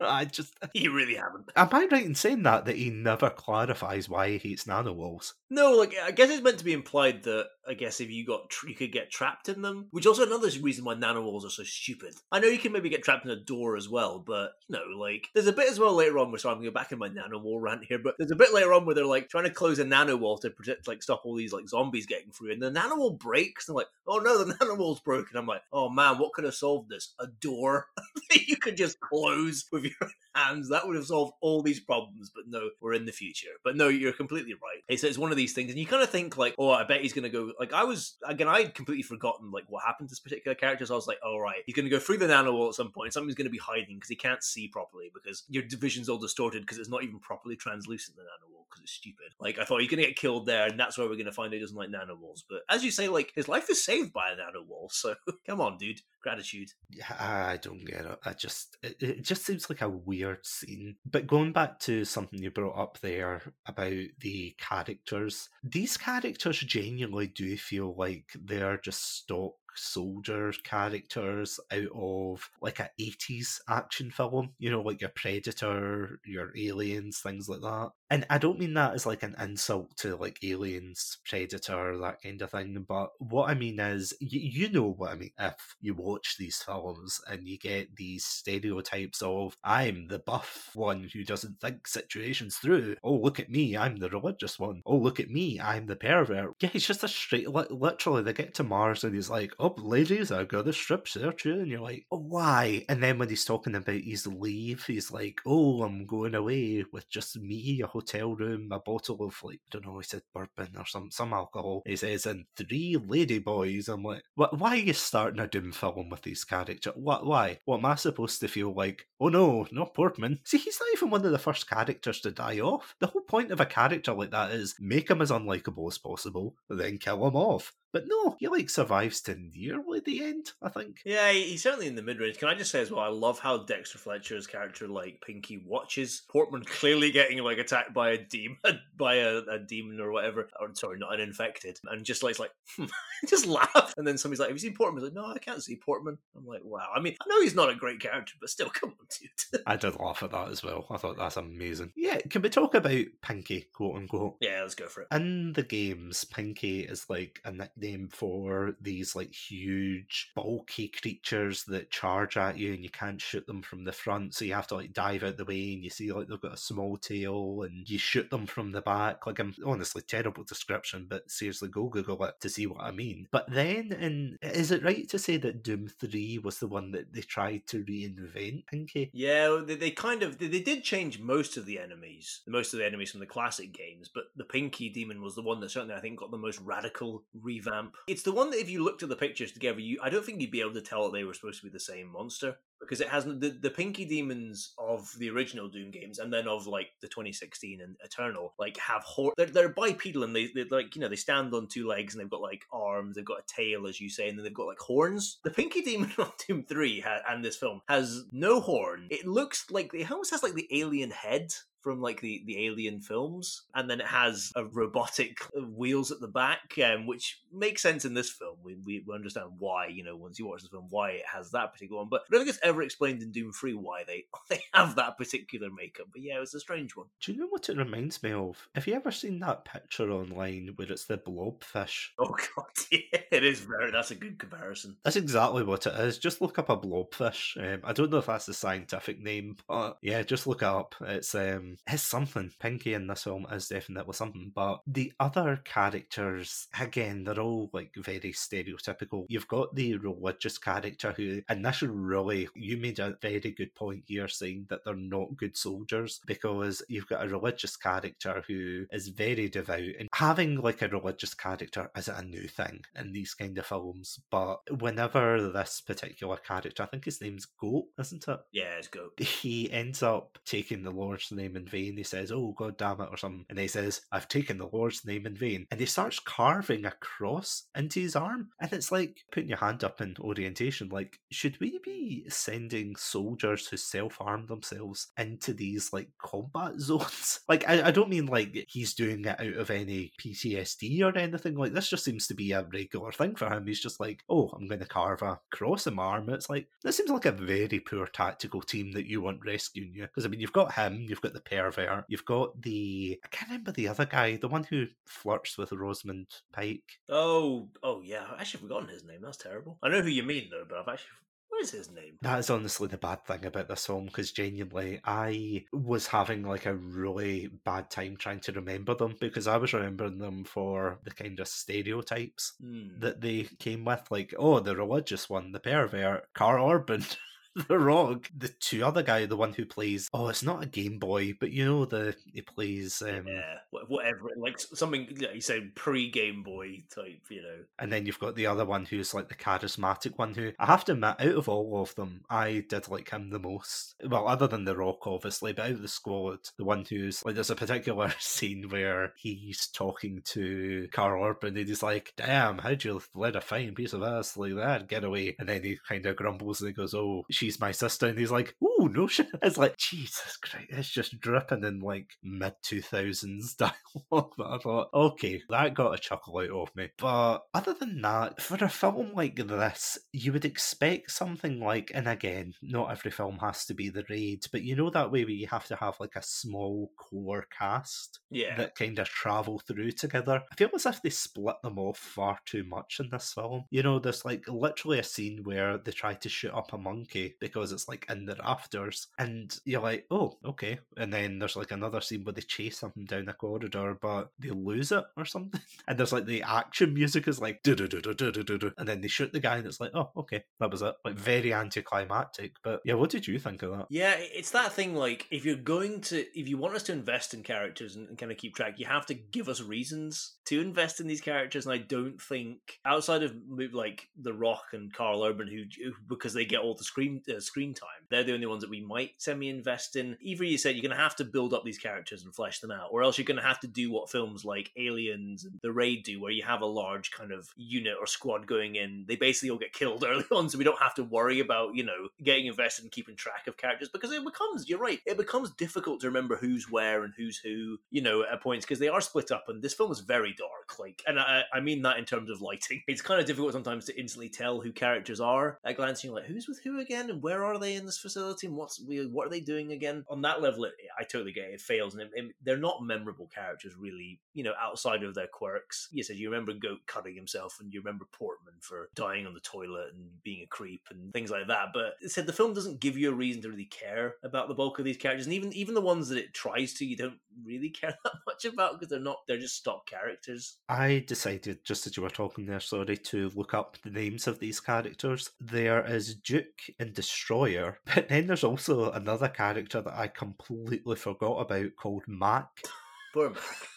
I 0.00 0.24
just. 0.24 0.54
You 0.74 0.92
really 0.92 1.14
haven't. 1.14 1.50
Am 1.56 1.68
I 1.72 1.86
right 1.90 2.04
in 2.04 2.14
saying 2.14 2.42
that, 2.44 2.64
that 2.66 2.76
he 2.76 2.90
never 2.90 3.30
clarifies 3.30 4.08
why 4.08 4.30
he 4.30 4.38
hates 4.38 4.66
nano 4.66 4.92
walls? 4.92 5.34
No, 5.50 5.72
like 5.72 5.94
I 6.02 6.10
guess 6.10 6.30
it's 6.30 6.42
meant 6.42 6.58
to 6.58 6.64
be 6.64 6.72
implied 6.72 7.22
that 7.24 7.46
I 7.68 7.74
guess 7.74 8.00
if 8.00 8.10
you 8.10 8.26
got 8.26 8.52
you 8.66 8.74
could 8.74 8.92
get 8.92 9.10
trapped 9.10 9.48
in 9.48 9.62
them, 9.62 9.86
which 9.90 10.06
also 10.06 10.26
another 10.26 10.48
reason 10.60 10.84
why 10.84 10.94
nano 10.94 11.22
walls 11.22 11.44
are 11.44 11.50
so 11.50 11.62
stupid. 11.62 12.14
I 12.32 12.40
know 12.40 12.48
you 12.48 12.58
can 12.58 12.72
maybe 12.72 12.88
get 12.88 13.02
trapped 13.02 13.24
in 13.24 13.30
a 13.30 13.36
door 13.36 13.76
as 13.76 13.88
well, 13.88 14.18
but 14.18 14.52
you 14.68 14.76
know, 14.76 14.98
like 14.98 15.28
there's 15.34 15.46
a 15.46 15.52
bit 15.52 15.70
as 15.70 15.78
well 15.78 15.94
later 15.94 16.18
on. 16.18 16.30
Where 16.30 16.38
sorry, 16.38 16.56
I'm 16.56 16.60
going 16.60 16.72
back 16.72 16.92
in 16.92 16.98
my 16.98 17.08
nano 17.08 17.38
wall 17.38 17.60
rant 17.60 17.84
here, 17.84 17.98
but 17.98 18.14
there's 18.18 18.30
a 18.30 18.33
bit 18.34 18.54
later 18.54 18.72
on 18.72 18.86
where 18.86 18.94
they're 18.94 19.06
like 19.06 19.28
trying 19.28 19.44
to 19.44 19.50
close 19.50 19.78
a 19.78 19.84
nano 19.84 20.16
wall 20.16 20.38
to 20.38 20.50
protect, 20.50 20.88
like 20.88 21.02
stop 21.02 21.22
all 21.24 21.34
these 21.34 21.52
like 21.52 21.68
zombies 21.68 22.06
getting 22.06 22.30
through, 22.30 22.52
and 22.52 22.62
the 22.62 22.70
nano 22.70 22.96
wall 22.96 23.10
breaks. 23.10 23.68
And 23.68 23.74
they're 23.76 23.84
like, 23.84 23.90
oh 24.06 24.18
no, 24.18 24.44
the 24.44 24.54
nano 24.60 24.74
wall's 24.74 25.00
broken. 25.00 25.36
I'm 25.36 25.46
like, 25.46 25.62
oh 25.72 25.88
man, 25.88 26.18
what 26.18 26.32
could 26.32 26.44
have 26.44 26.54
solved 26.54 26.88
this? 26.88 27.14
A 27.18 27.26
door 27.26 27.88
that 28.30 28.46
you 28.46 28.56
could 28.56 28.76
just 28.76 29.00
close 29.00 29.64
with 29.72 29.84
your 29.84 30.10
hands. 30.34 30.68
That 30.68 30.86
would 30.86 30.96
have 30.96 31.06
solved 31.06 31.34
all 31.40 31.62
these 31.62 31.80
problems. 31.80 32.30
But 32.34 32.44
no, 32.48 32.70
we're 32.80 32.94
in 32.94 33.06
the 33.06 33.12
future. 33.12 33.50
But 33.62 33.76
no, 33.76 33.88
you're 33.88 34.12
completely 34.12 34.54
right. 34.54 34.82
It's, 34.88 35.04
it's 35.04 35.18
one 35.18 35.30
of 35.30 35.36
these 35.36 35.52
things, 35.52 35.70
and 35.70 35.78
you 35.78 35.86
kind 35.86 36.02
of 36.02 36.10
think 36.10 36.36
like, 36.36 36.54
oh, 36.58 36.70
I 36.70 36.84
bet 36.84 37.00
he's 37.00 37.12
going 37.12 37.24
to 37.24 37.28
go. 37.30 37.52
Like 37.58 37.72
I 37.72 37.84
was 37.84 38.16
again, 38.26 38.48
I'd 38.48 38.74
completely 38.74 39.02
forgotten 39.02 39.50
like 39.50 39.64
what 39.68 39.84
happened 39.84 40.08
to 40.08 40.12
this 40.12 40.20
particular 40.20 40.54
character. 40.54 40.86
So 40.86 40.94
I 40.94 40.96
was 40.96 41.06
like, 41.06 41.18
all 41.24 41.40
right, 41.40 41.62
he's 41.66 41.74
going 41.74 41.86
to 41.86 41.90
go 41.90 41.98
through 41.98 42.18
the 42.18 42.28
nano 42.28 42.52
wall 42.52 42.68
at 42.68 42.74
some 42.74 42.90
point. 42.90 43.12
Something's 43.12 43.34
going 43.34 43.46
to 43.46 43.50
be 43.50 43.58
hiding 43.58 43.96
because 43.96 44.08
he 44.08 44.16
can't 44.16 44.42
see 44.42 44.68
properly 44.68 45.10
because 45.12 45.44
your 45.48 45.64
vision's 45.78 46.08
all 46.08 46.18
distorted 46.18 46.62
because 46.62 46.78
it's 46.78 46.88
not 46.88 47.02
even 47.02 47.18
properly 47.18 47.56
translucent 47.56 48.16
the 48.16 48.22
nano 48.22 48.52
wall 48.52 48.66
because 48.74 48.82
it's 48.82 48.92
stupid. 48.92 49.32
Like 49.40 49.58
I 49.58 49.64
thought 49.64 49.78
you're 49.78 49.90
going 49.90 50.02
to 50.02 50.08
get 50.08 50.16
killed 50.16 50.46
there, 50.46 50.66
and 50.66 50.78
that's 50.78 50.98
where 50.98 51.06
we're 51.08 51.14
going 51.14 51.26
to 51.26 51.32
find 51.32 51.52
he 51.52 51.60
doesn't 51.60 51.76
like 51.76 51.90
nano 51.90 52.16
walls. 52.16 52.44
But 52.48 52.62
as 52.68 52.84
you 52.84 52.90
say, 52.90 53.08
like 53.08 53.32
his 53.34 53.48
life 53.48 53.70
is 53.70 53.84
saved 53.84 54.12
by 54.12 54.30
a 54.30 54.36
nano 54.36 54.62
wall. 54.66 54.88
So 54.92 55.14
come 55.46 55.60
on, 55.60 55.78
dude, 55.78 56.00
gratitude. 56.22 56.70
Yeah, 56.90 57.14
I 57.18 57.58
don't 57.58 57.84
get 57.84 58.04
it. 58.04 58.18
I 58.24 58.32
just 58.32 58.76
it, 58.82 58.96
it 59.02 59.22
just 59.22 59.44
seems 59.44 59.70
like 59.70 59.82
a 59.82 59.88
weird 59.88 60.23
scene. 60.42 60.96
But 61.04 61.26
going 61.26 61.52
back 61.52 61.78
to 61.80 62.04
something 62.04 62.42
you 62.42 62.50
brought 62.50 62.78
up 62.78 62.98
there 63.00 63.42
about 63.66 63.92
the 64.20 64.54
characters, 64.58 65.48
these 65.62 65.96
characters 65.96 66.58
genuinely 66.60 67.26
do 67.28 67.56
feel 67.56 67.94
like 67.94 68.32
they're 68.42 68.78
just 68.78 69.18
stock 69.18 69.54
soldier 69.76 70.52
characters 70.62 71.58
out 71.72 71.88
of 71.94 72.50
like 72.60 72.80
a 72.80 72.90
80s 73.00 73.60
action 73.68 74.10
film 74.10 74.50
you 74.58 74.70
know 74.70 74.82
like 74.82 75.00
your 75.00 75.10
predator 75.10 76.20
your 76.24 76.52
aliens 76.56 77.18
things 77.18 77.48
like 77.48 77.60
that. 77.60 77.90
And 78.10 78.26
i 78.30 78.38
don't 78.38 78.58
mean 78.58 78.74
that 78.74 78.94
as 78.94 79.06
like 79.06 79.22
an 79.22 79.34
insult 79.40 79.96
to 79.98 80.16
like 80.16 80.38
aliens 80.42 81.18
predator 81.28 81.98
that 81.98 82.22
kind 82.22 82.40
of 82.42 82.50
thing 82.50 82.84
but 82.88 83.10
what 83.18 83.50
i 83.50 83.54
mean 83.54 83.80
is 83.80 84.12
y- 84.20 84.28
you 84.30 84.68
know 84.70 84.90
what 84.96 85.10
i 85.12 85.14
mean. 85.14 85.30
If 85.38 85.76
you 85.80 85.94
watch 85.94 86.36
these 86.38 86.62
films 86.62 87.20
and 87.28 87.48
you 87.48 87.58
get 87.58 87.96
these 87.96 88.24
stereotypes 88.24 89.22
of 89.22 89.56
i'm 89.64 90.08
the 90.08 90.18
buff 90.18 90.70
one 90.74 91.08
who 91.12 91.24
doesn't 91.24 91.60
think 91.60 91.86
situations 91.86 92.56
through 92.56 92.96
oh 93.02 93.14
look 93.14 93.40
at 93.40 93.50
me 93.50 93.76
i'm 93.76 93.96
the 93.96 94.08
religious 94.10 94.58
one 94.58 94.82
oh 94.86 94.96
look 94.96 95.18
at 95.20 95.30
me 95.30 95.60
i'm 95.60 95.86
the 95.86 95.96
pervert 95.96 96.54
yeah 96.60 96.68
he's 96.68 96.86
just 96.86 97.04
a 97.04 97.08
straight 97.08 97.48
li- 97.50 97.64
literally 97.70 98.22
they 98.22 98.32
get 98.32 98.54
to 98.54 98.62
mars 98.64 99.04
and 99.04 99.14
he's 99.14 99.30
like 99.30 99.52
oh 99.64 99.74
ladies 99.78 100.30
i 100.30 100.44
got 100.44 100.66
the 100.66 100.72
strip 100.74 101.08
search 101.08 101.44
too 101.44 101.54
and 101.54 101.68
you're 101.68 101.80
like 101.80 102.04
oh, 102.12 102.18
why? 102.18 102.84
And 102.90 103.02
then 103.02 103.18
when 103.18 103.30
he's 103.30 103.46
talking 103.46 103.74
about 103.74 103.94
his 103.94 104.26
leave 104.26 104.84
he's 104.84 105.10
like 105.10 105.40
oh 105.46 105.82
i'm 105.82 106.04
going 106.04 106.34
away 106.34 106.84
with 106.92 107.08
just 107.08 107.40
me 107.40 107.80
a 107.82 107.86
hotel 107.86 108.34
room 108.34 108.68
a 108.72 108.78
bottle 108.78 109.22
of 109.22 109.42
like 109.42 109.60
i 109.66 109.68
don't 109.70 109.86
know 109.86 109.96
he 109.96 110.04
said 110.04 110.20
bourbon 110.34 110.74
or 110.76 110.84
some 110.84 111.10
some 111.10 111.32
alcohol. 111.32 111.82
He 111.86 111.96
says 111.96 112.26
and 112.26 112.44
three 112.56 112.98
lady 113.06 113.38
boys. 113.38 113.88
I'm 113.88 114.02
like 114.02 114.22
why 114.34 114.72
are 114.72 114.76
you 114.76 114.92
starting 114.92 115.40
a 115.40 115.46
doom 115.46 115.72
film 115.72 116.10
with 116.10 116.22
these 116.22 116.44
characters 116.44 116.92
what 116.96 117.24
why? 117.24 117.60
What 117.64 117.78
am 117.78 117.86
i 117.86 117.94
supposed 117.94 118.40
to 118.40 118.48
feel 118.48 118.74
like? 118.74 119.06
Oh 119.18 119.28
no 119.28 119.66
not 119.72 119.94
portman. 119.94 120.40
See 120.44 120.58
he's 120.58 120.78
not 120.78 120.90
even 120.94 121.08
one 121.08 121.24
of 121.24 121.32
the 121.32 121.38
first 121.38 121.70
characters 121.70 122.20
to 122.20 122.30
die 122.30 122.60
off. 122.60 122.94
The 123.00 123.06
whole 123.06 123.22
point 123.22 123.50
of 123.50 123.60
a 123.60 123.66
character 123.66 124.12
like 124.12 124.32
that 124.32 124.50
is 124.50 124.74
make 124.78 125.08
him 125.08 125.22
as 125.22 125.30
unlikable 125.30 125.88
as 125.88 125.96
possible 125.96 126.56
then 126.68 126.98
kill 126.98 127.26
him 127.26 127.36
off 127.36 127.72
But 127.94 128.08
no, 128.08 128.34
he 128.40 128.48
like 128.48 128.70
survives 128.70 129.20
to 129.20 129.36
nearly 129.36 130.00
the 130.00 130.24
end, 130.24 130.50
I 130.60 130.68
think. 130.68 131.00
Yeah, 131.04 131.30
he's 131.30 131.62
certainly 131.62 131.86
in 131.86 131.94
the 131.94 132.02
mid 132.02 132.18
range. 132.18 132.38
Can 132.38 132.48
I 132.48 132.56
just 132.56 132.72
say 132.72 132.80
as 132.80 132.90
well, 132.90 132.98
I 132.98 133.06
love 133.06 133.38
how 133.38 133.58
Dexter 133.58 133.98
Fletcher's 133.98 134.48
character, 134.48 134.88
like 134.88 135.22
Pinky, 135.24 135.62
watches 135.64 136.22
Portman 136.28 136.64
clearly 136.66 137.12
getting 137.12 137.38
like 137.38 137.58
attacked 137.58 137.94
by 137.94 138.10
a 138.10 138.18
demon, 138.18 138.56
by 138.98 139.14
a, 139.18 139.42
a 139.48 139.60
demon 139.60 140.00
or 140.00 140.10
whatever. 140.10 140.48
Or 140.60 140.74
sorry, 140.74 140.98
not 140.98 141.14
an 141.14 141.20
infected, 141.20 141.78
and 141.88 142.04
just 142.04 142.24
like, 142.24 142.40
like 142.40 142.50
hmm, 142.76 142.86
just 143.28 143.46
laugh. 143.46 143.94
And 143.96 144.04
then 144.04 144.18
somebody's 144.18 144.40
like, 144.40 144.48
"Have 144.48 144.56
you 144.56 144.68
seen 144.68 144.74
Portman?" 144.74 145.04
He's 145.04 145.14
like, 145.14 145.24
"No, 145.24 145.32
I 145.32 145.38
can't 145.38 145.62
see 145.62 145.76
Portman." 145.76 146.18
I'm 146.36 146.48
like, 146.48 146.62
"Wow." 146.64 146.88
I 146.92 146.98
mean, 146.98 147.14
I 147.22 147.28
know 147.28 147.42
he's 147.42 147.54
not 147.54 147.70
a 147.70 147.76
great 147.76 148.00
character, 148.00 148.34
but 148.40 148.50
still, 148.50 148.70
come 148.70 148.90
on, 148.90 149.06
dude. 149.20 149.62
I 149.68 149.76
did 149.76 150.00
laugh 150.00 150.24
at 150.24 150.32
that 150.32 150.48
as 150.48 150.64
well. 150.64 150.88
I 150.90 150.96
thought 150.96 151.16
that's 151.16 151.36
amazing. 151.36 151.92
Yeah, 151.94 152.18
can 152.28 152.42
we 152.42 152.50
talk 152.50 152.74
about 152.74 153.04
Pinky, 153.22 153.68
quote 153.72 153.94
unquote? 153.94 154.38
yeah, 154.40 154.62
let's 154.62 154.74
go 154.74 154.88
for 154.88 155.02
it. 155.02 155.08
In 155.12 155.52
the 155.52 155.62
games, 155.62 156.24
Pinky 156.24 156.80
is 156.80 157.08
like 157.08 157.40
a 157.44 157.52
nickname 157.52 157.83
for 158.08 158.74
these 158.80 159.14
like 159.14 159.32
huge, 159.32 160.30
bulky 160.34 160.88
creatures 160.88 161.64
that 161.64 161.90
charge 161.90 162.36
at 162.36 162.58
you 162.58 162.72
and 162.72 162.82
you 162.82 162.90
can't 162.90 163.20
shoot 163.20 163.46
them 163.46 163.62
from 163.62 163.84
the 163.84 163.92
front, 163.92 164.34
so 164.34 164.44
you 164.44 164.54
have 164.54 164.66
to 164.68 164.74
like 164.74 164.92
dive 164.92 165.22
out 165.22 165.36
the 165.36 165.44
way 165.44 165.74
and 165.74 165.84
you 165.84 165.90
see 165.90 166.12
like 166.12 166.28
they've 166.28 166.40
got 166.40 166.54
a 166.54 166.58
small 166.58 166.96
tail 166.96 167.62
and 167.62 167.88
you 167.88 167.98
shoot 167.98 168.30
them 168.30 168.46
from 168.46 168.72
the 168.72 168.80
back. 168.80 169.26
Like 169.26 169.38
I'm 169.38 169.54
honestly 169.64 170.02
terrible 170.02 170.44
description, 170.44 171.06
but 171.08 171.30
seriously 171.30 171.68
go 171.68 171.88
Google 171.88 172.22
it 172.24 172.40
to 172.40 172.48
see 172.48 172.66
what 172.66 172.80
I 172.80 172.90
mean. 172.90 173.28
But 173.30 173.50
then 173.50 173.92
in 173.92 174.38
is 174.42 174.70
it 174.70 174.84
right 174.84 175.08
to 175.10 175.18
say 175.18 175.36
that 175.38 175.62
Doom 175.62 175.88
3 175.88 176.40
was 176.42 176.58
the 176.58 176.66
one 176.66 176.92
that 176.92 177.12
they 177.12 177.20
tried 177.20 177.66
to 177.68 177.84
reinvent 177.84 178.66
Pinky? 178.66 179.10
Yeah, 179.12 179.60
they, 179.64 179.76
they 179.76 179.90
kind 179.90 180.22
of 180.22 180.38
they, 180.38 180.48
they 180.48 180.60
did 180.60 180.84
change 180.84 181.20
most 181.20 181.56
of 181.56 181.66
the 181.66 181.78
enemies, 181.78 182.40
most 182.46 182.72
of 182.72 182.78
the 182.78 182.86
enemies 182.86 183.10
from 183.10 183.20
the 183.20 183.26
classic 183.26 183.72
games, 183.72 184.10
but 184.12 184.24
the 184.36 184.44
Pinky 184.44 184.88
Demon 184.88 185.22
was 185.22 185.34
the 185.34 185.42
one 185.42 185.60
that 185.60 185.70
certainly 185.70 185.94
I 185.94 186.00
think 186.00 186.18
got 186.18 186.30
the 186.30 186.38
most 186.38 186.60
radical 186.60 187.24
revamp. 187.40 187.73
It's 188.06 188.22
the 188.22 188.32
one 188.32 188.50
that 188.50 188.60
if 188.60 188.70
you 188.70 188.84
looked 188.84 189.02
at 189.02 189.08
the 189.08 189.16
pictures 189.16 189.52
together, 189.52 189.80
you 189.80 189.98
I 190.02 190.10
don't 190.10 190.24
think 190.24 190.40
you'd 190.40 190.50
be 190.50 190.60
able 190.60 190.74
to 190.74 190.80
tell 190.80 191.04
that 191.04 191.12
they 191.12 191.24
were 191.24 191.34
supposed 191.34 191.60
to 191.60 191.66
be 191.66 191.72
the 191.72 191.80
same 191.80 192.12
monster 192.12 192.56
because 192.80 193.00
it 193.00 193.08
has 193.08 193.24
the 193.24 193.56
the 193.60 193.70
Pinky 193.70 194.04
Demons 194.04 194.74
of 194.78 195.10
the 195.18 195.30
original 195.30 195.68
Doom 195.68 195.90
games 195.90 196.18
and 196.18 196.32
then 196.32 196.46
of 196.46 196.66
like 196.66 196.88
the 197.00 197.08
2016 197.08 197.80
and 197.80 197.96
Eternal 198.04 198.54
like 198.58 198.76
have 198.76 199.02
hor- 199.02 199.34
they're, 199.36 199.46
they're 199.46 199.68
bipedal 199.68 200.24
and 200.24 200.34
they 200.34 200.48
they 200.54 200.64
like 200.64 200.94
you 200.94 201.00
know 201.00 201.08
they 201.08 201.16
stand 201.16 201.54
on 201.54 201.66
two 201.66 201.86
legs 201.86 202.14
and 202.14 202.20
they've 202.20 202.30
got 202.30 202.42
like 202.42 202.64
arms, 202.72 203.16
they've 203.16 203.24
got 203.24 203.40
a 203.40 203.54
tail 203.54 203.86
as 203.86 204.00
you 204.00 204.10
say, 204.10 204.28
and 204.28 204.38
then 204.38 204.44
they've 204.44 204.54
got 204.54 204.66
like 204.66 204.78
horns. 204.78 205.38
The 205.44 205.50
Pinky 205.50 205.82
Demon 205.82 206.12
of 206.18 206.32
Doom 206.46 206.64
3 206.64 207.00
ha- 207.00 207.22
and 207.28 207.44
this 207.44 207.56
film 207.56 207.80
has 207.88 208.24
no 208.32 208.60
horn. 208.60 209.08
It 209.10 209.26
looks 209.26 209.70
like 209.70 209.92
it 209.94 210.10
almost 210.10 210.30
has 210.30 210.42
like 210.42 210.54
the 210.54 210.68
alien 210.70 211.10
head 211.10 211.52
from 211.84 212.00
like 212.00 212.20
the 212.20 212.42
the 212.46 212.66
alien 212.66 213.00
films 213.00 213.62
and 213.74 213.88
then 213.88 214.00
it 214.00 214.06
has 214.06 214.50
a 214.56 214.64
robotic 214.64 215.38
uh, 215.56 215.60
wheels 215.60 216.10
at 216.10 216.20
the 216.20 216.26
back 216.26 216.74
um, 216.84 217.06
which 217.06 217.40
makes 217.52 217.82
sense 217.82 218.04
in 218.04 218.14
this 218.14 218.30
film 218.30 218.56
we, 218.64 218.74
we 218.84 219.04
understand 219.14 219.50
why 219.58 219.86
you 219.86 220.02
know 220.02 220.16
once 220.16 220.38
you 220.38 220.46
watch 220.46 220.62
the 220.62 220.68
film 220.68 220.86
why 220.90 221.10
it 221.10 221.24
has 221.32 221.50
that 221.50 221.72
particular 221.72 222.00
one 222.00 222.08
but 222.10 222.22
I 222.22 222.24
don't 222.32 222.40
think 222.40 222.56
it's 222.56 222.64
ever 222.64 222.82
explained 222.82 223.22
in 223.22 223.30
Doom 223.30 223.52
3 223.52 223.74
why 223.74 224.02
they 224.06 224.24
they 224.48 224.62
have 224.72 224.96
that 224.96 225.18
particular 225.18 225.68
makeup 225.70 226.06
but 226.12 226.22
yeah 226.22 226.40
it's 226.40 226.54
a 226.54 226.60
strange 226.60 226.96
one 226.96 227.06
Do 227.20 227.32
you 227.32 227.38
know 227.38 227.48
what 227.48 227.68
it 227.68 227.76
reminds 227.76 228.22
me 228.22 228.32
of? 228.32 228.68
Have 228.74 228.86
you 228.86 228.94
ever 228.94 229.12
seen 229.12 229.38
that 229.40 229.64
picture 229.64 230.10
online 230.10 230.70
where 230.74 230.90
it's 230.90 231.04
the 231.04 231.18
blobfish? 231.18 232.08
oh 232.18 232.34
god 232.56 232.66
yeah 232.90 233.20
it 233.30 233.44
is 233.44 233.60
very 233.60 233.90
that's 233.90 234.10
a 234.10 234.14
good 234.14 234.38
comparison 234.38 234.96
That's 235.04 235.16
exactly 235.16 235.62
what 235.62 235.86
it 235.86 235.94
is. 235.94 236.18
Just 236.18 236.40
look 236.40 236.58
up 236.58 236.70
a 236.70 236.76
blobfish. 236.76 237.56
Um, 237.56 237.80
I 237.84 237.92
don't 237.92 238.10
know 238.10 238.18
if 238.18 238.26
that's 238.26 238.46
the 238.46 238.54
scientific 238.54 239.20
name, 239.20 239.56
but 239.68 239.98
yeah, 240.02 240.22
just 240.22 240.46
look 240.46 240.62
it 240.62 240.66
up. 240.68 240.94
It's 241.00 241.34
um, 241.34 241.73
it's 241.86 242.02
something. 242.02 242.50
Pinky 242.58 242.94
in 242.94 243.06
this 243.06 243.24
film 243.24 243.46
is 243.50 243.68
definitely 243.68 244.12
something. 244.14 244.52
But 244.54 244.80
the 244.86 245.12
other 245.20 245.60
characters, 245.64 246.68
again, 246.78 247.24
they're 247.24 247.40
all 247.40 247.70
like 247.72 247.92
very 247.96 248.32
stereotypical. 248.32 249.26
You've 249.28 249.48
got 249.48 249.74
the 249.74 249.96
religious 249.96 250.58
character 250.58 251.12
who, 251.16 251.42
and 251.48 251.60
initially, 251.60 251.90
really, 251.92 252.48
you 252.54 252.76
made 252.76 252.98
a 252.98 253.16
very 253.20 253.40
good 253.40 253.74
point 253.74 254.04
here 254.06 254.28
saying 254.28 254.66
that 254.68 254.84
they're 254.84 254.94
not 254.94 255.36
good 255.36 255.56
soldiers 255.56 256.20
because 256.26 256.82
you've 256.88 257.08
got 257.08 257.24
a 257.24 257.28
religious 257.28 257.76
character 257.76 258.42
who 258.46 258.86
is 258.92 259.08
very 259.08 259.48
devout 259.48 259.80
and 259.98 260.08
having 260.12 260.60
like 260.60 260.82
a 260.82 260.88
religious 260.88 261.34
character 261.34 261.90
isn't 261.96 262.18
a 262.18 262.22
new 262.22 262.48
thing 262.48 262.84
in 262.98 263.12
these 263.12 263.34
kind 263.34 263.56
of 263.58 263.66
films. 263.66 264.20
But 264.30 264.58
whenever 264.80 265.50
this 265.50 265.80
particular 265.80 266.36
character, 266.36 266.82
I 266.82 266.86
think 266.86 267.04
his 267.04 267.20
name's 267.20 267.46
Goat, 267.46 267.86
isn't 267.98 268.28
it? 268.28 268.40
yeah 268.52 268.76
it's 268.78 268.88
go 268.88 269.10
He 269.18 269.70
ends 269.72 270.02
up 270.02 270.38
taking 270.44 270.82
the 270.82 270.90
Lord's 270.90 271.30
name 271.32 271.56
in 271.56 271.63
vain. 271.66 271.96
He 271.96 272.02
says, 272.02 272.32
Oh, 272.32 272.54
god 272.56 272.76
damn 272.76 273.00
it, 273.00 273.08
or 273.10 273.16
something. 273.16 273.44
And 273.48 273.58
he 273.58 273.68
says, 273.68 274.02
I've 274.12 274.28
taken 274.28 274.58
the 274.58 274.68
Lord's 274.72 275.04
name 275.04 275.26
in 275.26 275.36
vain. 275.36 275.66
And 275.70 275.80
he 275.80 275.86
starts 275.86 276.18
carving 276.18 276.84
a 276.84 276.92
cross 277.00 277.64
into 277.76 278.00
his 278.00 278.16
arm. 278.16 278.48
And 278.60 278.72
it's 278.72 278.92
like 278.92 279.24
putting 279.32 279.48
your 279.48 279.58
hand 279.58 279.84
up 279.84 280.00
in 280.00 280.16
orientation. 280.20 280.88
Like, 280.88 281.18
should 281.30 281.58
we 281.60 281.80
be 281.84 282.24
sending 282.28 282.96
soldiers 282.96 283.66
who 283.68 283.76
self 283.76 284.16
harm 284.16 284.46
themselves 284.46 285.08
into 285.18 285.52
these 285.52 285.92
like 285.92 286.08
combat 286.18 286.74
zones? 286.78 287.40
like, 287.48 287.68
I, 287.68 287.88
I 287.88 287.90
don't 287.90 288.08
mean 288.10 288.26
like 288.26 288.66
he's 288.68 288.94
doing 288.94 289.24
it 289.24 289.40
out 289.40 289.54
of 289.54 289.70
any 289.70 290.12
PTSD 290.20 291.02
or 291.02 291.16
anything. 291.16 291.56
Like, 291.56 291.72
this 291.72 291.88
just 291.88 292.04
seems 292.04 292.26
to 292.28 292.34
be 292.34 292.52
a 292.52 292.66
regular 292.72 293.12
thing 293.12 293.34
for 293.34 293.52
him. 293.52 293.66
He's 293.66 293.80
just 293.80 294.00
like, 294.00 294.22
Oh, 294.28 294.50
I'm 294.54 294.66
going 294.66 294.80
to 294.80 294.86
carve 294.86 295.22
a 295.22 295.40
cross 295.52 295.86
in 295.86 295.94
my 295.94 296.04
arm. 296.04 296.28
It's 296.30 296.50
like, 296.50 296.68
this 296.82 296.96
seems 296.96 297.10
like 297.10 297.26
a 297.26 297.32
very 297.32 297.80
poor 297.80 298.06
tactical 298.06 298.62
team 298.62 298.92
that 298.92 299.06
you 299.06 299.20
want 299.20 299.40
rescuing 299.44 299.92
you. 299.94 300.02
Because, 300.02 300.24
I 300.24 300.28
mean, 300.28 300.40
you've 300.40 300.52
got 300.52 300.72
him, 300.74 301.06
you've 301.08 301.20
got 301.20 301.32
the 301.32 301.40
pervert, 301.54 302.04
you've 302.08 302.24
got 302.24 302.60
the. 302.62 303.18
I 303.24 303.28
can't 303.28 303.50
remember 303.50 303.72
the 303.72 303.88
other 303.88 304.06
guy, 304.06 304.36
the 304.36 304.48
one 304.48 304.64
who 304.64 304.86
flirts 305.06 305.56
with 305.58 305.72
Rosamund 305.72 306.26
Pike. 306.52 306.98
oh 307.08 307.68
oh 307.82 308.00
yeah 308.02 308.24
I've 308.32 308.40
actually 308.40 308.60
forgotten 308.62 308.88
his 308.88 309.04
name 309.04 309.20
that's 309.22 309.36
terrible 309.36 309.78
I 309.82 309.88
know 309.88 310.02
who 310.02 310.08
you 310.08 310.22
mean 310.22 310.48
though 310.50 310.64
but 310.68 310.78
I've 310.78 310.88
actually 310.88 311.10
what 311.48 311.62
is 311.62 311.70
his 311.70 311.90
name 311.92 312.18
That 312.22 312.40
is 312.40 312.50
honestly 312.50 312.88
the 312.88 312.96
bad 312.98 313.24
thing 313.26 313.44
about 313.44 313.68
this 313.68 313.86
film 313.86 314.06
because 314.06 314.32
genuinely 314.32 315.00
I 315.04 315.64
was 315.72 316.06
having 316.08 316.42
like 316.42 316.66
a 316.66 316.74
really 316.74 317.48
bad 317.64 317.90
time 317.90 318.16
trying 318.16 318.40
to 318.40 318.52
remember 318.52 318.94
them 318.94 319.14
because 319.20 319.46
I 319.46 319.56
was 319.58 319.72
remembering 319.72 320.18
them 320.18 320.42
for 320.44 320.98
the 321.04 321.12
kind 321.12 321.38
of 321.38 321.46
stereotypes 321.46 322.54
Hmm. 322.60 322.98
that 322.98 323.20
they 323.20 323.46
came 323.60 323.84
with, 323.84 324.02
like, 324.10 324.34
oh, 324.36 324.58
the 324.60 324.74
religious 324.74 325.30
one, 325.30 325.52
the 325.52 325.60
pervert, 325.60 326.24
Karl 326.34 326.68
Urban. 326.70 327.04
The 327.68 327.78
Rock, 327.78 328.30
the 328.36 328.48
two 328.48 328.84
other 328.84 329.02
guy, 329.02 329.26
the 329.26 329.36
one 329.36 329.52
who 329.52 329.64
plays. 329.64 330.10
Oh, 330.12 330.28
it's 330.28 330.42
not 330.42 330.62
a 330.62 330.66
Game 330.66 330.98
Boy, 330.98 331.34
but 331.38 331.52
you 331.52 331.64
know 331.64 331.84
the 331.84 332.16
he 332.32 332.42
plays. 332.42 333.00
Um, 333.00 333.28
yeah, 333.28 333.58
whatever. 333.86 334.30
Like 334.36 334.58
something 334.58 335.06
yeah, 335.16 335.32
you 335.32 335.40
said 335.40 335.74
pre 335.76 336.10
Game 336.10 336.42
Boy 336.42 336.82
type, 336.92 337.22
you 337.28 337.42
know. 337.42 337.64
And 337.78 337.92
then 337.92 338.06
you've 338.06 338.18
got 338.18 338.34
the 338.34 338.46
other 338.46 338.64
one 338.64 338.84
who's 338.84 339.14
like 339.14 339.28
the 339.28 339.34
charismatic 339.36 340.18
one 340.18 340.34
who 340.34 340.52
I 340.58 340.66
have 340.66 340.84
to 340.86 340.92
admit, 340.92 341.16
out 341.20 341.34
of 341.34 341.48
all 341.48 341.80
of 341.80 341.94
them, 341.94 342.24
I 342.28 342.64
did 342.68 342.88
like 342.88 343.10
him 343.10 343.30
the 343.30 343.38
most. 343.38 343.94
Well, 344.04 344.26
other 344.26 344.48
than 344.48 344.64
The 344.64 344.76
Rock, 344.76 345.06
obviously, 345.06 345.52
but 345.52 345.66
out 345.66 345.72
of 345.72 345.82
the 345.82 345.88
squad, 345.88 346.40
the 346.56 346.64
one 346.64 346.84
who's 346.88 347.24
like 347.24 347.36
there's 347.36 347.50
a 347.50 347.56
particular 347.56 348.12
scene 348.18 348.68
where 348.68 349.12
he's 349.16 349.68
talking 349.68 350.22
to 350.24 350.88
Karl 350.92 351.24
Urban 351.24 351.56
and 351.56 351.68
he's 351.68 351.82
like, 351.84 352.14
Damn, 352.16 352.58
how'd 352.58 352.82
you 352.82 353.00
let 353.14 353.36
a 353.36 353.40
fine 353.40 353.74
piece 353.74 353.92
of 353.92 354.02
ass 354.02 354.36
like 354.36 354.56
that 354.56 354.88
get 354.88 355.04
away? 355.04 355.36
And 355.38 355.48
then 355.48 355.62
he 355.62 355.78
kind 355.88 356.04
of 356.04 356.16
grumbles 356.16 356.60
and 356.60 356.68
he 356.68 356.74
goes, 356.74 356.94
Oh, 356.94 357.24
she's 357.44 357.60
my 357.60 357.72
sister. 357.72 358.06
And 358.06 358.18
he's 358.18 358.30
like, 358.30 358.54
Ooh, 358.62 358.88
no 358.88 359.06
shit. 359.08 359.28
It's 359.42 359.58
like, 359.58 359.76
Jesus 359.76 360.36
Christ, 360.36 360.66
it's 360.70 360.88
just 360.88 361.20
dripping 361.20 361.64
in 361.64 361.80
like 361.80 362.08
mid 362.22 362.54
2000s 362.64 363.56
dialogue. 363.58 364.32
But 364.36 364.46
I 364.46 364.58
thought, 364.58 364.88
okay, 364.94 365.42
that 365.50 365.74
got 365.74 365.94
a 365.94 365.98
chuckle 365.98 366.38
out 366.38 366.50
of 366.50 366.76
me. 366.76 366.88
But 366.98 367.40
other 367.52 367.74
than 367.74 368.00
that, 368.02 368.40
for 368.40 368.56
a 368.62 368.68
film 368.68 369.12
like 369.14 369.36
this, 369.36 369.98
you 370.12 370.32
would 370.32 370.44
expect 370.44 371.10
something 371.10 371.60
like, 371.60 371.90
and 371.94 372.08
again, 372.08 372.54
not 372.62 372.90
every 372.90 373.10
film 373.10 373.38
has 373.40 373.64
to 373.66 373.74
be 373.74 373.90
the 373.90 374.04
raid, 374.08 374.44
but 374.52 374.62
you 374.62 374.76
know 374.76 374.90
that 374.90 375.10
way 375.12 375.24
where 375.24 375.30
you 375.32 375.46
have 375.48 375.66
to 375.66 375.76
have 375.76 375.96
like 376.00 376.16
a 376.16 376.22
small 376.22 376.90
core 376.96 377.44
cast 377.56 378.20
Yeah. 378.30 378.56
that 378.56 378.74
kind 378.74 378.98
of 378.98 379.08
travel 379.08 379.60
through 379.66 379.92
together. 379.92 380.42
I 380.50 380.54
feel 380.56 380.70
as 380.74 380.86
if 380.86 381.02
they 381.02 381.10
split 381.10 381.56
them 381.62 381.78
off 381.78 381.98
far 381.98 382.38
too 382.46 382.64
much 382.66 382.96
in 383.00 383.08
this 383.10 383.32
film. 383.32 383.64
You 383.70 383.82
know, 383.82 383.98
there's 383.98 384.24
like 384.24 384.44
literally 384.48 384.98
a 384.98 385.04
scene 385.04 385.40
where 385.44 385.78
they 385.78 385.92
try 385.92 386.14
to 386.14 386.28
shoot 386.28 386.52
up 386.52 386.72
a 386.72 386.78
monkey 386.78 387.33
because 387.40 387.72
it's 387.72 387.88
like 387.88 388.06
in 388.08 388.24
the 388.24 388.36
rafters, 388.36 389.08
and 389.18 389.56
you're 389.64 389.80
like, 389.80 390.06
oh, 390.10 390.38
okay. 390.44 390.78
And 390.96 391.12
then 391.12 391.38
there's 391.38 391.56
like 391.56 391.70
another 391.70 392.00
scene 392.00 392.24
where 392.24 392.32
they 392.32 392.42
chase 392.42 392.78
something 392.78 393.04
down 393.04 393.28
a 393.28 393.32
corridor, 393.32 393.96
but 394.00 394.30
they 394.38 394.50
lose 394.50 394.92
it 394.92 395.04
or 395.16 395.24
something. 395.24 395.60
And 395.86 395.98
there's 395.98 396.12
like 396.12 396.24
the 396.24 396.42
action 396.42 396.94
music 396.94 397.28
is 397.28 397.40
like, 397.40 397.60
and 397.66 398.88
then 398.88 399.00
they 399.00 399.08
shoot 399.08 399.32
the 399.32 399.40
guy, 399.40 399.56
and 399.56 399.66
it's 399.66 399.80
like, 399.80 399.90
oh, 399.94 400.10
okay, 400.16 400.44
that 400.60 400.70
was 400.70 400.82
it. 400.82 400.94
Like 401.04 401.16
very 401.16 401.52
anticlimactic. 401.52 402.54
But 402.62 402.80
yeah, 402.84 402.94
what 402.94 403.10
did 403.10 403.26
you 403.26 403.38
think 403.38 403.62
of 403.62 403.72
that? 403.72 403.86
Yeah, 403.90 404.14
it's 404.18 404.50
that 404.52 404.72
thing 404.72 404.94
like 404.94 405.26
if 405.30 405.44
you're 405.44 405.56
going 405.56 406.00
to 406.02 406.24
if 406.38 406.48
you 406.48 406.56
want 406.56 406.74
us 406.74 406.82
to 406.84 406.92
invest 406.92 407.34
in 407.34 407.42
characters 407.42 407.96
and, 407.96 408.08
and 408.08 408.18
kind 408.18 408.32
of 408.32 408.38
keep 408.38 408.54
track, 408.54 408.78
you 408.78 408.86
have 408.86 409.06
to 409.06 409.14
give 409.14 409.48
us 409.48 409.60
reasons 409.60 410.36
to 410.46 410.60
invest 410.60 411.00
in 411.00 411.06
these 411.06 411.20
characters. 411.20 411.66
And 411.66 411.74
I 411.74 411.78
don't 411.78 412.20
think 412.20 412.58
outside 412.84 413.22
of 413.22 413.34
like 413.72 414.08
The 414.20 414.32
Rock 414.32 414.66
and 414.72 414.92
Karl 414.92 415.24
Urban, 415.24 415.48
who 415.48 415.64
because 416.08 416.34
they 416.34 416.44
get 416.44 416.60
all 416.60 416.74
the 416.74 416.84
screen 416.84 417.22
uh, 417.28 417.40
screen 417.40 417.74
time, 417.74 417.88
they're 418.10 418.24
the 418.24 418.34
only 418.34 418.46
ones 418.46 418.62
that 418.62 418.70
we 418.70 418.80
might 418.80 419.12
semi 419.18 419.48
invest 419.48 419.96
in. 419.96 420.16
Either 420.20 420.44
you 420.44 420.58
said 420.58 420.74
you're 420.74 420.82
going 420.82 420.96
to 420.96 421.02
have 421.02 421.16
to 421.16 421.24
build 421.24 421.54
up 421.54 421.64
these 421.64 421.78
characters 421.78 422.24
and 422.24 422.34
flesh 422.34 422.60
them 422.60 422.70
out, 422.70 422.88
or 422.90 423.02
else 423.02 423.18
you're 423.18 423.24
going 423.24 423.36
to 423.36 423.42
have 423.42 423.60
to 423.60 423.66
do 423.66 423.90
what 423.90 424.10
films 424.10 424.44
like 424.44 424.72
Aliens 424.76 425.44
and 425.44 425.58
The 425.62 425.72
Raid 425.72 426.04
do, 426.04 426.20
where 426.20 426.32
you 426.32 426.42
have 426.44 426.62
a 426.62 426.66
large 426.66 427.10
kind 427.10 427.32
of 427.32 427.48
unit 427.56 427.94
or 427.98 428.06
squad 428.06 428.46
going 428.46 428.76
in. 428.76 429.04
They 429.08 429.16
basically 429.16 429.50
all 429.50 429.58
get 429.58 429.72
killed 429.72 430.04
early 430.08 430.24
on, 430.30 430.48
so 430.48 430.58
we 430.58 430.64
don't 430.64 430.80
have 430.80 430.94
to 430.94 431.04
worry 431.04 431.40
about, 431.40 431.74
you 431.74 431.84
know, 431.84 432.08
getting 432.22 432.46
invested 432.46 432.84
and 432.84 432.92
keeping 432.92 433.16
track 433.16 433.46
of 433.46 433.56
characters 433.56 433.88
because 433.92 434.12
it 434.12 434.24
becomes, 434.24 434.68
you're 434.68 434.78
right, 434.78 435.00
it 435.06 435.16
becomes 435.16 435.50
difficult 435.52 436.00
to 436.00 436.06
remember 436.06 436.36
who's 436.36 436.70
where 436.70 437.04
and 437.04 437.14
who's 437.16 437.38
who, 437.38 437.78
you 437.90 438.02
know, 438.02 438.24
at 438.30 438.42
points 438.42 438.64
because 438.64 438.78
they 438.78 438.88
are 438.88 439.00
split 439.00 439.30
up. 439.30 439.44
And 439.48 439.62
this 439.62 439.74
film 439.74 439.92
is 439.92 440.00
very 440.00 440.34
dark. 440.36 440.78
Like, 440.78 441.02
and 441.06 441.18
I, 441.18 441.42
I 441.52 441.60
mean 441.60 441.82
that 441.82 441.98
in 441.98 442.04
terms 442.04 442.30
of 442.30 442.40
lighting. 442.40 442.82
It's 442.94 443.02
kind 443.02 443.20
of 443.20 443.26
difficult 443.26 443.52
sometimes 443.52 443.86
to 443.86 443.98
instantly 443.98 444.28
tell 444.28 444.60
who 444.60 444.70
characters 444.72 445.20
are 445.20 445.58
at 445.64 445.76
glancing, 445.76 446.12
like, 446.12 446.26
who's 446.26 446.46
with 446.46 446.62
who 446.62 446.78
again 446.80 447.10
and 447.14 447.22
where 447.22 447.44
are 447.44 447.58
they 447.58 447.74
in 447.76 447.86
this 447.86 447.98
facility 447.98 448.46
and 448.46 448.56
what's 448.56 448.82
what 449.10 449.26
are 449.26 449.30
they 449.30 449.40
doing 449.40 449.72
again? 449.72 450.04
On 450.08 450.22
that 450.22 450.42
level, 450.42 450.64
it, 450.64 450.72
I 450.98 451.04
totally 451.04 451.32
get 451.32 451.44
it. 451.44 451.54
It 451.54 451.60
fails, 451.60 451.94
and 451.94 452.02
it, 452.02 452.10
it, 452.14 452.34
they're 452.42 452.56
not 452.56 452.82
memorable 452.82 453.30
characters, 453.32 453.74
really. 453.78 454.20
You 454.32 454.44
know, 454.44 454.52
outside 454.60 455.02
of 455.02 455.14
their 455.14 455.28
quirks. 455.28 455.88
You 455.92 456.02
said 456.02 456.16
you 456.16 456.30
remember 456.30 456.52
Goat 456.52 456.80
cutting 456.86 457.14
himself, 457.14 457.58
and 457.60 457.72
you 457.72 457.80
remember 457.80 458.06
Portman 458.12 458.54
for 458.60 458.90
dying 458.94 459.26
on 459.26 459.34
the 459.34 459.40
toilet 459.40 459.92
and 459.94 460.22
being 460.22 460.42
a 460.42 460.46
creep 460.46 460.82
and 460.90 461.12
things 461.12 461.30
like 461.30 461.46
that. 461.48 461.68
But 461.72 461.94
it 462.00 462.10
said 462.10 462.26
the 462.26 462.32
film 462.32 462.52
doesn't 462.52 462.80
give 462.80 462.98
you 462.98 463.10
a 463.10 463.14
reason 463.14 463.42
to 463.42 463.48
really 463.48 463.66
care 463.66 464.16
about 464.24 464.48
the 464.48 464.54
bulk 464.54 464.78
of 464.78 464.84
these 464.84 464.96
characters, 464.96 465.26
and 465.26 465.34
even 465.34 465.52
even 465.52 465.74
the 465.74 465.80
ones 465.80 466.08
that 466.08 466.18
it 466.18 466.34
tries 466.34 466.74
to, 466.74 466.84
you 466.84 466.96
don't 466.96 467.18
really 467.44 467.70
care 467.80 467.96
that 468.04 468.14
much 468.26 468.44
about 468.44 468.74
because 468.74 468.88
they're 468.88 469.00
not 469.00 469.18
they're 469.28 469.38
just 469.38 469.56
stock 469.56 469.86
characters. 469.86 470.56
I 470.68 471.04
decided, 471.06 471.64
just 471.64 471.86
as 471.86 471.96
you 471.96 472.02
were 472.02 472.10
talking 472.10 472.46
there, 472.46 472.60
sorry, 472.60 472.96
to 472.96 473.30
look 473.34 473.54
up 473.54 473.76
the 473.82 473.90
names 473.90 474.26
of 474.26 474.38
these 474.38 474.60
characters. 474.60 475.30
There 475.40 475.84
is 475.84 476.14
Duke 476.14 476.62
and 476.78 476.94
Destroyer, 477.04 477.78
but 477.94 478.08
then 478.08 478.26
there's 478.26 478.44
also 478.44 478.90
another 478.90 479.28
character 479.28 479.80
that 479.82 479.94
I 479.94 480.08
completely 480.08 480.96
forgot 480.96 481.36
about 481.40 481.76
called 481.76 482.04
Mac. 482.06 482.48
Poor 483.12 483.30
Mac. 483.30 483.68